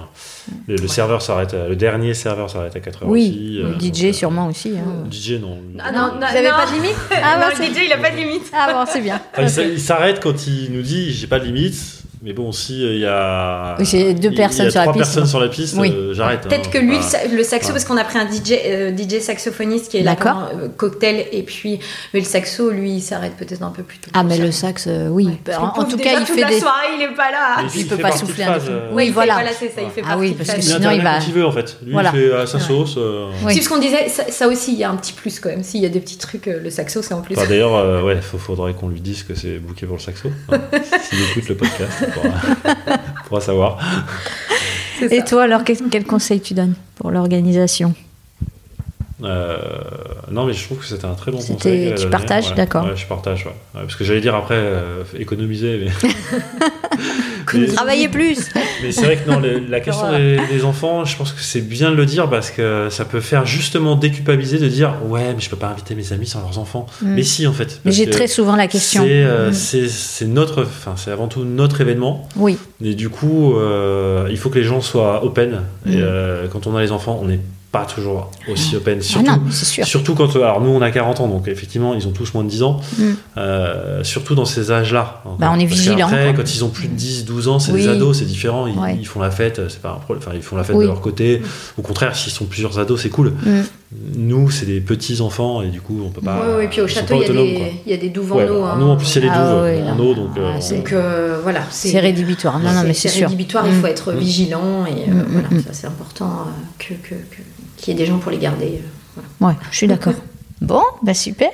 Le, 0.68 0.76
le 0.76 0.88
serveur 0.88 1.22
s'arrête, 1.22 1.54
à- 1.54 1.68
le 1.68 1.76
dernier 1.76 2.14
serveur 2.14 2.50
s'arrête 2.50 2.76
à 2.76 2.80
4 2.80 3.04
heures 3.04 3.10
Oui, 3.10 3.30
aussi. 3.30 3.58
le 3.58 3.66
euh, 3.66 3.80
DJ 3.80 4.02
donc, 4.02 4.10
euh, 4.10 4.14
sûrement 4.14 4.48
aussi. 4.48 4.74
hein. 4.78 5.10
DJ, 5.12 5.40
non. 5.42 5.58
Ah 5.80 5.92
non, 5.92 6.00
non, 6.00 6.12
Vous 6.20 6.38
avez 6.38 6.50
non. 6.50 6.56
pas 6.56 6.66
de 6.68 6.72
limite 6.74 6.96
Ah, 7.12 7.16
Ah, 7.24 7.36
non, 7.38 7.42
bon, 7.46 7.50
le 7.60 7.66
c'est- 7.66 7.74
DJ, 7.74 7.86
il 7.88 7.94
a 7.94 7.98
pas 7.98 8.12
de 8.12 8.16
limite. 8.18 8.52
Ah 8.54 8.74
bon, 8.74 8.86
c'est 8.92 9.02
bien. 9.02 9.20
Il 9.40 9.80
s'arrête 9.80 10.20
quand 10.22 10.46
il 10.48 10.72
nous 10.72 10.82
dit 10.82 11.12
j'ai 11.14 11.28
pas 11.28 11.40
de 11.40 11.46
limite, 11.46 11.76
mais 12.26 12.34
bon, 12.34 12.52
si 12.52 12.84
euh, 12.84 12.94
il 12.96 13.00
y 13.02 13.06
a. 13.06 13.76
Deux 13.78 13.84
il 13.86 14.24
y 14.24 14.28
a 14.28 14.32
personnes 14.32 14.72
sur 14.72 14.80
la 14.80 14.86
trois 14.88 14.94
piste, 14.94 15.06
personnes 15.06 15.28
sur 15.28 15.40
la 15.40 15.48
piste, 15.48 15.76
Oui. 15.78 15.94
euh, 15.96 16.14
j'arrête. 16.16 16.42
Peut-être 16.42 16.68
hein. 16.68 16.72
que 16.74 16.78
lui, 16.80 16.88
le 16.88 16.94
Voilà. 16.96 17.08
sa- 17.08 17.28
le 17.28 17.44
saxo, 17.44 17.68
Voilà. 17.68 17.74
parce 17.74 17.86
qu'on 17.86 17.98
a 17.98 18.04
pris 18.04 18.18
un 18.18 18.26
DJ, 18.28 18.60
euh, 18.66 18.92
DJ 18.98 19.20
saxophoniste 19.22 19.92
qui 19.92 19.98
est 19.98 20.02
là 20.04 20.16
pendant, 20.16 20.48
euh, 20.48 20.68
cocktail, 20.76 21.26
et 21.32 21.44
puis, 21.44 21.80
mais 22.14 22.20
le 22.22 22.26
saxo, 22.26 22.72
lui, 22.72 22.94
il 22.94 23.02
s'arrête 23.02 23.34
peut-être 23.38 23.62
un 23.62 23.70
peu 23.70 23.84
plus 23.84 24.00
tôt. 24.00 24.10
Ah, 24.16 24.24
mais 24.24 24.40
le 24.40 24.52
sax, 24.52 24.86
euh, 24.88 25.08
oui. 25.10 25.26
Ouais, 25.28 25.56
en, 25.56 25.84
tout 25.86 25.98
cas, 25.98 26.14
il 26.20 26.26
toute 26.26 26.36
fait 26.36 26.42
la 26.42 26.50
des. 26.50 26.60
soirée, 26.60 26.88
il 26.98 27.04
est 27.04 27.16
pas 27.16 27.30
là. 27.32 27.58
Mais 27.64 27.70
il 27.80 27.88
peut 27.88 27.98
pas 27.98 28.12
souffler 28.12 28.44
un 28.44 28.54
euh, 28.54 28.90
Oui, 28.92 29.04
il 29.04 29.08
fait- 29.10 29.14
voilà. 29.14 29.34
voilà, 29.36 29.52
c'est 29.54 29.70
ça, 29.70 29.82
il 29.84 29.90
fait 29.92 30.02
Ah 30.10 30.18
oui, 30.18 30.34
parce 30.36 30.50
que 30.50 30.58
Il 30.58 30.64
sinon, 30.64 30.90
il 30.92 31.02
va- 31.04 31.20
il 31.20 31.32
veut 31.34 31.46
en 31.46 31.52
fait. 31.52 31.78
Lui, 31.86 31.94
il 31.96 32.08
fait 32.10 32.34
à 32.34 32.48
sa 32.48 32.58
Ouais. 32.58 32.64
sauce. 32.64 32.98
C'est 33.50 33.62
ce 33.62 33.70
qu'on 33.70 33.78
disait, 33.78 34.08
ça, 34.10 34.48
aussi, 34.48 34.74
il 34.74 34.80
y 34.80 34.84
a 34.84 34.90
un 34.90 34.96
petit 34.96 35.14
plus 35.14 35.40
quand 35.40 35.50
même. 35.50 35.64
S'il 35.64 35.82
y 35.82 35.86
a 35.86 35.90
des 35.90 36.00
petits 36.00 36.18
trucs, 36.18 36.48
le 36.48 36.70
saxo, 36.72 37.04
c'est 37.04 37.14
en 37.14 37.22
plus. 37.22 37.36
D'ailleurs, 37.36 38.04
ouais, 38.04 38.20
faudrait 38.22 38.74
qu'on 38.74 38.88
lui 38.90 39.02
dise 39.02 39.22
que 39.22 39.36
c'est 39.36 39.60
booké 39.60 39.86
pour 39.86 39.98
le 39.98 40.02
saxo. 40.02 40.30
Hein. 40.52 40.58
S'il 41.04 41.20
écoute 41.22 41.50
le 41.50 41.56
podcast, 41.56 41.92
pourra 43.28 43.42
savoir. 43.42 43.78
Et 45.02 45.24
toi, 45.24 45.44
alors, 45.44 45.64
quel, 45.64 45.78
quel 45.92 46.06
conseil 46.06 46.42
tu 46.42 46.54
donnes 46.54 46.76
pour 46.96 47.12
l'organisation? 47.12 47.94
Euh, 49.24 49.58
non, 50.30 50.46
mais 50.46 50.54
je 50.54 50.64
trouve 50.66 50.80
que 50.80 50.86
c'était 50.86 51.06
un 51.06 51.14
très 51.14 51.32
bon 51.32 51.38
conseil. 51.38 51.94
tu 51.94 51.96
donné. 51.96 52.10
partages, 52.10 52.50
Ouais, 52.50 52.56
d'accord. 52.56 52.86
Ouais, 52.86 52.96
je 52.96 53.06
partage, 53.06 53.46
ouais. 53.46 53.52
Ouais, 53.74 53.82
parce 53.82 53.96
que 53.96 54.04
j'allais 54.04 54.22
dire 54.22 54.36
après 54.36 54.56
euh, 54.58 55.04
économiser, 55.18 55.86
mais. 55.86 56.10
mais 57.58 57.68
Travailler 57.68 58.08
plus 58.10 58.38
mais 58.84 58.92
c'est 58.92 59.04
vrai 59.06 59.18
que 59.18 59.30
non, 59.30 59.40
le- 59.40 59.60
la 59.70 59.80
question 59.80 60.12
des, 60.12 60.40
des 60.52 60.64
enfants, 60.66 61.06
je 61.06 61.16
pense 61.18 61.32
que 61.32 61.42
c'est 61.42 61.62
bien 61.62 61.92
de 61.92 61.96
le 61.96 62.06
dire 62.06 62.30
parce 62.30 62.52
que 62.52 62.88
ça 62.90 63.06
peut 63.06 63.20
faire 63.22 63.46
justement 63.46 63.96
déculpabiliser 63.96 64.58
de 64.60 64.68
dire 64.68 64.94
ouais, 65.08 65.34
mais 65.34 65.40
je 65.42 65.50
peux 65.50 65.56
pas 65.56 65.68
inviter 65.70 65.96
mes 65.96 66.12
amis 66.14 66.28
sans 66.28 66.42
leurs 66.42 66.58
enfants. 66.60 66.86
Mm. 67.02 67.14
Mais 67.16 67.24
si, 67.24 67.48
en 67.48 67.54
fait. 67.54 67.82
Mais 67.86 67.92
j'ai 67.92 68.10
très 68.10 68.28
souvent 68.28 68.56
la 68.56 68.68
question. 68.68 69.04
C'est 69.04 69.24
euh, 69.24 69.50
Mm. 69.52 69.54
c'est- 69.54 70.26
notre, 70.28 70.64
enfin 70.64 70.94
c'est 70.98 71.12
avant 71.12 71.28
tout 71.28 71.44
notre 71.44 71.82
événement. 71.82 72.28
Oui, 72.36 72.58
Et 72.84 72.94
du 72.96 73.10
coup, 73.10 73.56
euh, 73.58 74.28
il 74.30 74.38
faut 74.38 74.50
que 74.50 74.58
les 74.60 74.64
gens 74.66 74.82
soient 74.82 75.24
open. 75.26 75.62
Et 75.88 75.90
Mm. 75.98 76.00
euh, 76.02 76.48
quand 76.52 76.68
on 76.68 76.76
a 76.76 76.82
les 76.82 76.92
enfants, 76.92 77.20
on 77.22 77.28
n'est 77.28 77.40
pas 77.80 77.86
toujours 77.86 78.32
aussi 78.50 78.76
open. 78.76 78.98
ah 79.00 79.04
Surtout, 79.04 79.26
non, 79.32 79.42
c'est 79.52 79.66
sûr. 79.66 79.86
surtout 79.86 80.16
quand. 80.16 80.36
Alors 80.36 80.62
nous, 80.62 80.70
on 80.70 80.82
a 80.82 80.92
40 80.92 81.20
ans, 81.22 81.28
donc 81.28 81.48
effectivement, 81.48 81.94
ils 81.94 82.08
ont 82.08 82.12
tous 82.12 82.34
moins 82.34 82.44
de 82.44 82.50
10 82.50 82.64
ans. 82.64 82.80
Mm. 82.98 83.04
Euh, 83.38 84.04
surtout 84.04 84.36
dans 84.36 84.46
ces 84.46 84.72
âges-là. 84.72 85.22
Bah, 85.40 85.52
on 85.54 85.60
est 85.60 85.66
vigilant, 85.66 86.08
quoi. 86.10 86.18
quand 86.36 86.56
ils 86.56 86.64
ont 86.64 86.70
plus 86.70 86.88
de 86.88 86.94
10, 86.96 87.26
12 87.26 87.48
ans, 87.48 87.60
c'est 87.60 87.72
Oui. 87.72 87.82
des 87.84 87.88
ados, 87.90 88.20
c'est 88.20 88.26
différent. 88.26 88.68
Ils, 88.68 88.78
Ouais. 88.78 88.98
ils 89.00 89.06
font 89.08 89.20
la 89.20 89.32
fête, 89.32 89.62
c'est 89.70 89.82
pas 89.82 89.92
un 89.92 90.00
problème. 90.00 90.24
Enfin, 90.26 90.36
ils 90.36 90.42
font 90.44 90.56
la 90.56 90.64
fête 90.64 90.76
Oui. 90.76 90.84
de 90.86 90.90
leur 90.90 91.02
côté. 91.02 91.42
Au 91.78 91.82
contraire, 91.82 92.16
s'ils 92.16 92.32
sont 92.32 92.46
plusieurs 92.46 92.80
ados, 92.80 93.02
c'est 93.02 93.10
cool. 93.10 93.34
Mm. 93.46 93.62
Nous, 94.18 94.50
c'est 94.50 94.66
des 94.66 94.82
petits 94.82 95.22
enfants 95.22 95.62
et 95.62 95.68
du 95.68 95.80
coup, 95.80 96.02
on 96.06 96.10
peut 96.10 96.20
pas. 96.22 96.58
Ouais, 96.58 96.66
et 96.66 96.68
puis 96.68 96.82
au 96.82 96.88
château, 96.88 97.16
il 97.22 97.28
y, 97.28 97.30
a 97.30 97.34
des- 97.34 97.74
y 97.88 97.94
a 97.94 97.98
des 97.98 98.10
douves 98.10 98.34
en 98.34 98.38
Ouais, 98.38 98.50
eau. 98.50 98.62
bah, 98.62 98.72
hein. 98.74 98.78
nous, 98.80 98.88
en 98.88 98.98
plus, 98.98 99.16
il 99.16 99.16
y 99.16 99.18
a 99.20 99.22
les 99.22 99.32
Ah 99.34 99.52
douves 99.54 99.64
oui, 99.64 99.90
en 99.90 99.96
non. 99.96 100.04
eau, 100.10 100.14
donc. 100.16 100.30
Ah, 100.36 100.40
euh, 100.40 100.52
c'est- 100.60 100.76
Donc 100.78 100.92
euh, 100.92 101.40
voilà, 101.42 101.62
C'est 101.70 102.00
rédhibitoire. 102.00 102.60
Non, 102.60 102.72
non, 102.74 102.84
mais 102.86 102.94
c'est 102.94 103.08
sûr. 103.10 103.28
rédhibitoire, 103.30 103.66
il 103.68 103.74
faut 103.76 103.88
être 103.88 104.12
vigilant 104.12 104.86
et 104.86 105.10
euh, 105.10 105.24
voilà, 105.30 105.48
ça 105.64 105.70
c'est 105.72 105.88
important 105.88 106.48
que, 106.78 106.94
que, 106.96 107.16
que- 107.16 107.42
qu'il 107.86 107.98
y 107.98 108.02
ait 108.02 108.06
des 108.06 108.12
gens 108.12 108.18
pour 108.20 108.32
les 108.32 108.38
garder. 108.40 108.82
euh, 108.82 109.22
voilà. 109.40 109.54
Ouais, 109.56 109.60
je 109.72 109.78
suis 109.78 109.88
d'accord. 109.88 110.14
Bon, 110.62 110.82
bah 111.04 111.14
super. 111.14 111.52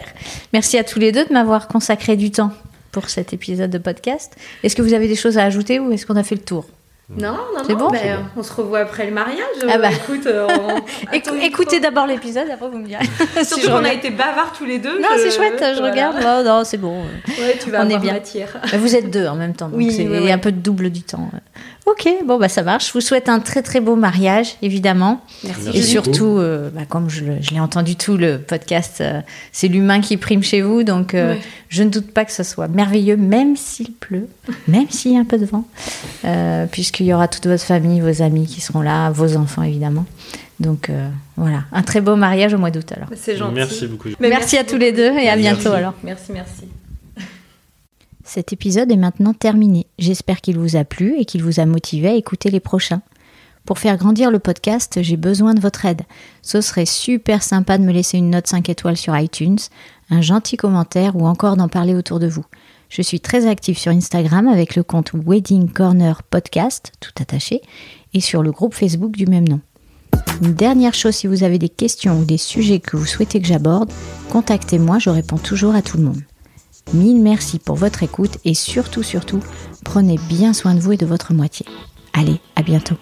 Merci 0.53 0.77
à 0.77 0.83
tous 0.83 0.99
les 0.99 1.11
deux 1.11 1.25
de 1.25 1.33
m'avoir 1.33 1.67
consacré 1.67 2.15
du 2.15 2.29
temps 2.31 2.51
pour 2.91 3.09
cet 3.09 3.33
épisode 3.33 3.71
de 3.71 3.79
podcast. 3.79 4.35
Est-ce 4.63 4.75
que 4.75 4.83
vous 4.83 4.93
avez 4.93 5.07
des 5.07 5.15
choses 5.15 5.39
à 5.39 5.43
ajouter 5.43 5.79
ou 5.79 5.91
est-ce 5.91 6.05
qu'on 6.05 6.15
a 6.15 6.23
fait 6.23 6.35
le 6.35 6.41
tour? 6.41 6.65
Non, 7.09 7.33
non, 7.33 7.63
non, 7.67 7.75
bon? 7.75 7.87
bon. 7.89 7.97
on 8.37 8.43
se 8.43 8.53
revoit 8.53 8.79
après 8.79 9.05
le 9.07 9.11
mariage. 9.11 9.37
Ah 9.67 9.79
bah. 9.79 9.89
Écoute, 9.91 10.27
euh, 10.27 10.47
on- 10.49 10.77
Écou- 11.13 11.29
Attends, 11.31 11.41
Écoutez 11.41 11.79
d'abord 11.81 12.05
l'épisode, 12.07 12.47
après 12.49 12.69
vous 12.69 12.77
me 12.77 12.85
direz. 12.85 13.03
Surtout 13.43 13.69
qu'on 13.69 13.83
a 13.83 13.91
été 13.91 14.11
bavards 14.11 14.53
tous 14.57 14.63
les 14.65 14.77
deux. 14.77 14.97
Non, 15.01 15.07
je- 15.17 15.23
c'est 15.23 15.31
chouette, 15.35 15.57
je 15.59 15.79
voilà. 15.79 15.91
regarde. 15.91 16.21
Non, 16.23 16.43
non, 16.59 16.63
c'est 16.63 16.77
bon. 16.77 17.01
Ouais, 17.27 17.57
tu 17.61 17.69
vas 17.71 17.83
On 17.83 17.89
est 17.89 17.97
bien. 17.97 18.13
matière. 18.13 18.55
Mais 18.71 18.77
Vous 18.77 18.95
êtes 18.95 19.09
deux 19.09 19.25
en 19.27 19.35
même 19.35 19.55
temps, 19.55 19.67
donc 19.67 19.77
Oui, 19.77 19.91
c'est 19.91 20.31
un 20.31 20.37
peu 20.37 20.51
de 20.53 20.59
double 20.59 20.89
du 20.91 21.01
temps. 21.01 21.29
Ok, 21.91 22.07
bon, 22.25 22.37
bah 22.37 22.47
ça 22.47 22.63
marche. 22.63 22.87
Je 22.87 22.93
vous 22.93 23.01
souhaite 23.01 23.27
un 23.27 23.39
très 23.39 23.61
très 23.61 23.79
beau 23.81 23.95
mariage, 23.95 24.55
évidemment. 24.61 25.21
Merci. 25.43 25.69
Et 25.73 25.81
surtout, 25.81 26.37
euh, 26.37 26.69
bah, 26.69 26.81
comme 26.87 27.09
je, 27.09 27.23
l'ai 27.51 27.59
entendu 27.59 27.95
tout 27.95 28.17
le 28.17 28.37
podcast, 28.39 28.99
euh, 29.01 29.19
c'est 29.51 29.67
l'humain 29.67 29.99
qui 29.99 30.15
prime 30.17 30.43
chez 30.43 30.61
vous. 30.61 30.83
Donc, 30.83 31.13
euh, 31.13 31.33
Ouais. 31.33 31.41
je 31.69 31.83
ne 31.83 31.89
doute 31.89 32.11
pas 32.11 32.23
que 32.23 32.31
ce 32.31 32.43
soit 32.43 32.67
merveilleux, 32.67 33.17
même 33.17 33.57
s'il 33.57 33.91
pleut, 33.93 34.27
même 34.67 34.89
s'il 34.89 35.13
y 35.13 35.17
a 35.17 35.19
un 35.19 35.25
peu 35.25 35.37
de 35.37 35.45
vent, 35.45 35.65
euh, 36.25 36.65
puisqu'il 36.71 37.07
y 37.07 37.13
aura 37.13 37.27
toute 37.27 37.47
votre 37.47 37.63
famille, 37.63 37.99
vos 37.99 38.21
amis 38.21 38.45
qui 38.45 38.61
seront 38.61 38.81
là, 38.81 39.09
vos 39.09 39.35
enfants 39.35 39.63
évidemment. 39.63 40.05
Donc, 40.59 40.89
euh, 40.89 41.09
voilà, 41.37 41.63
un 41.71 41.81
très 41.81 42.01
beau 42.01 42.15
mariage 42.15 42.53
au 42.53 42.57
mois 42.57 42.71
d'août 42.71 42.91
alors. 42.95 43.09
C'est 43.15 43.35
gentil. 43.35 43.55
Merci 43.55 43.87
beaucoup. 43.87 44.09
Merci, 44.19 44.57
à 44.57 44.63
tous 44.63 44.77
les 44.77 44.91
deux 44.91 45.11
et 45.17 45.27
à 45.27 45.35
Merci. 45.35 45.41
bientôt 45.41 45.71
alors. 45.73 45.93
Merci, 46.03 46.31
merci. 46.31 46.80
Cet 48.33 48.53
épisode 48.53 48.89
est 48.93 48.95
maintenant 48.95 49.33
terminé. 49.33 49.87
J'espère 49.99 50.39
qu'il 50.39 50.57
vous 50.57 50.77
a 50.77 50.85
plu 50.85 51.19
et 51.19 51.25
qu'il 51.25 51.43
vous 51.43 51.59
a 51.59 51.65
motivé 51.65 52.07
à 52.07 52.15
écouter 52.15 52.49
les 52.49 52.61
prochains. 52.61 53.01
Pour 53.65 53.77
faire 53.77 53.97
grandir 53.97 54.31
le 54.31 54.39
podcast, 54.39 54.99
j'ai 55.01 55.17
besoin 55.17 55.53
de 55.53 55.59
votre 55.59 55.83
aide. 55.83 56.03
Ce 56.41 56.61
serait 56.61 56.85
super 56.85 57.43
sympa 57.43 57.77
de 57.77 57.83
me 57.83 57.91
laisser 57.91 58.17
une 58.17 58.29
note 58.29 58.47
5 58.47 58.69
étoiles 58.69 58.95
sur 58.95 59.17
iTunes, 59.17 59.57
un 60.09 60.21
gentil 60.21 60.55
commentaire 60.55 61.17
ou 61.17 61.25
encore 61.25 61.57
d'en 61.57 61.67
parler 61.67 61.93
autour 61.93 62.19
de 62.19 62.27
vous. 62.27 62.45
Je 62.87 63.01
suis 63.01 63.19
très 63.19 63.47
active 63.47 63.77
sur 63.77 63.91
Instagram 63.91 64.47
avec 64.47 64.77
le 64.77 64.83
compte 64.83 65.11
Wedding 65.13 65.69
Corner 65.69 66.23
Podcast, 66.23 66.93
tout 67.01 67.11
attaché, 67.19 67.61
et 68.13 68.21
sur 68.21 68.43
le 68.43 68.53
groupe 68.53 68.75
Facebook 68.75 69.11
du 69.11 69.25
même 69.25 69.49
nom. 69.49 69.59
Une 70.41 70.53
dernière 70.53 70.93
chose, 70.93 71.15
si 71.15 71.27
vous 71.27 71.43
avez 71.43 71.59
des 71.59 71.67
questions 71.67 72.17
ou 72.17 72.23
des 72.23 72.37
sujets 72.37 72.79
que 72.79 72.95
vous 72.95 73.05
souhaitez 73.05 73.41
que 73.41 73.47
j'aborde, 73.47 73.91
contactez-moi, 74.29 74.99
je 74.99 75.09
réponds 75.09 75.37
toujours 75.37 75.75
à 75.75 75.81
tout 75.81 75.97
le 75.97 76.03
monde. 76.03 76.21
Mille 76.93 77.21
merci 77.21 77.57
pour 77.57 77.77
votre 77.77 78.03
écoute 78.03 78.37
et 78.43 78.53
surtout, 78.53 79.01
surtout, 79.01 79.39
prenez 79.85 80.17
bien 80.27 80.51
soin 80.53 80.75
de 80.75 80.81
vous 80.81 80.91
et 80.91 80.97
de 80.97 81.05
votre 81.05 81.33
moitié. 81.33 81.65
Allez, 82.13 82.39
à 82.57 82.63
bientôt. 82.63 82.95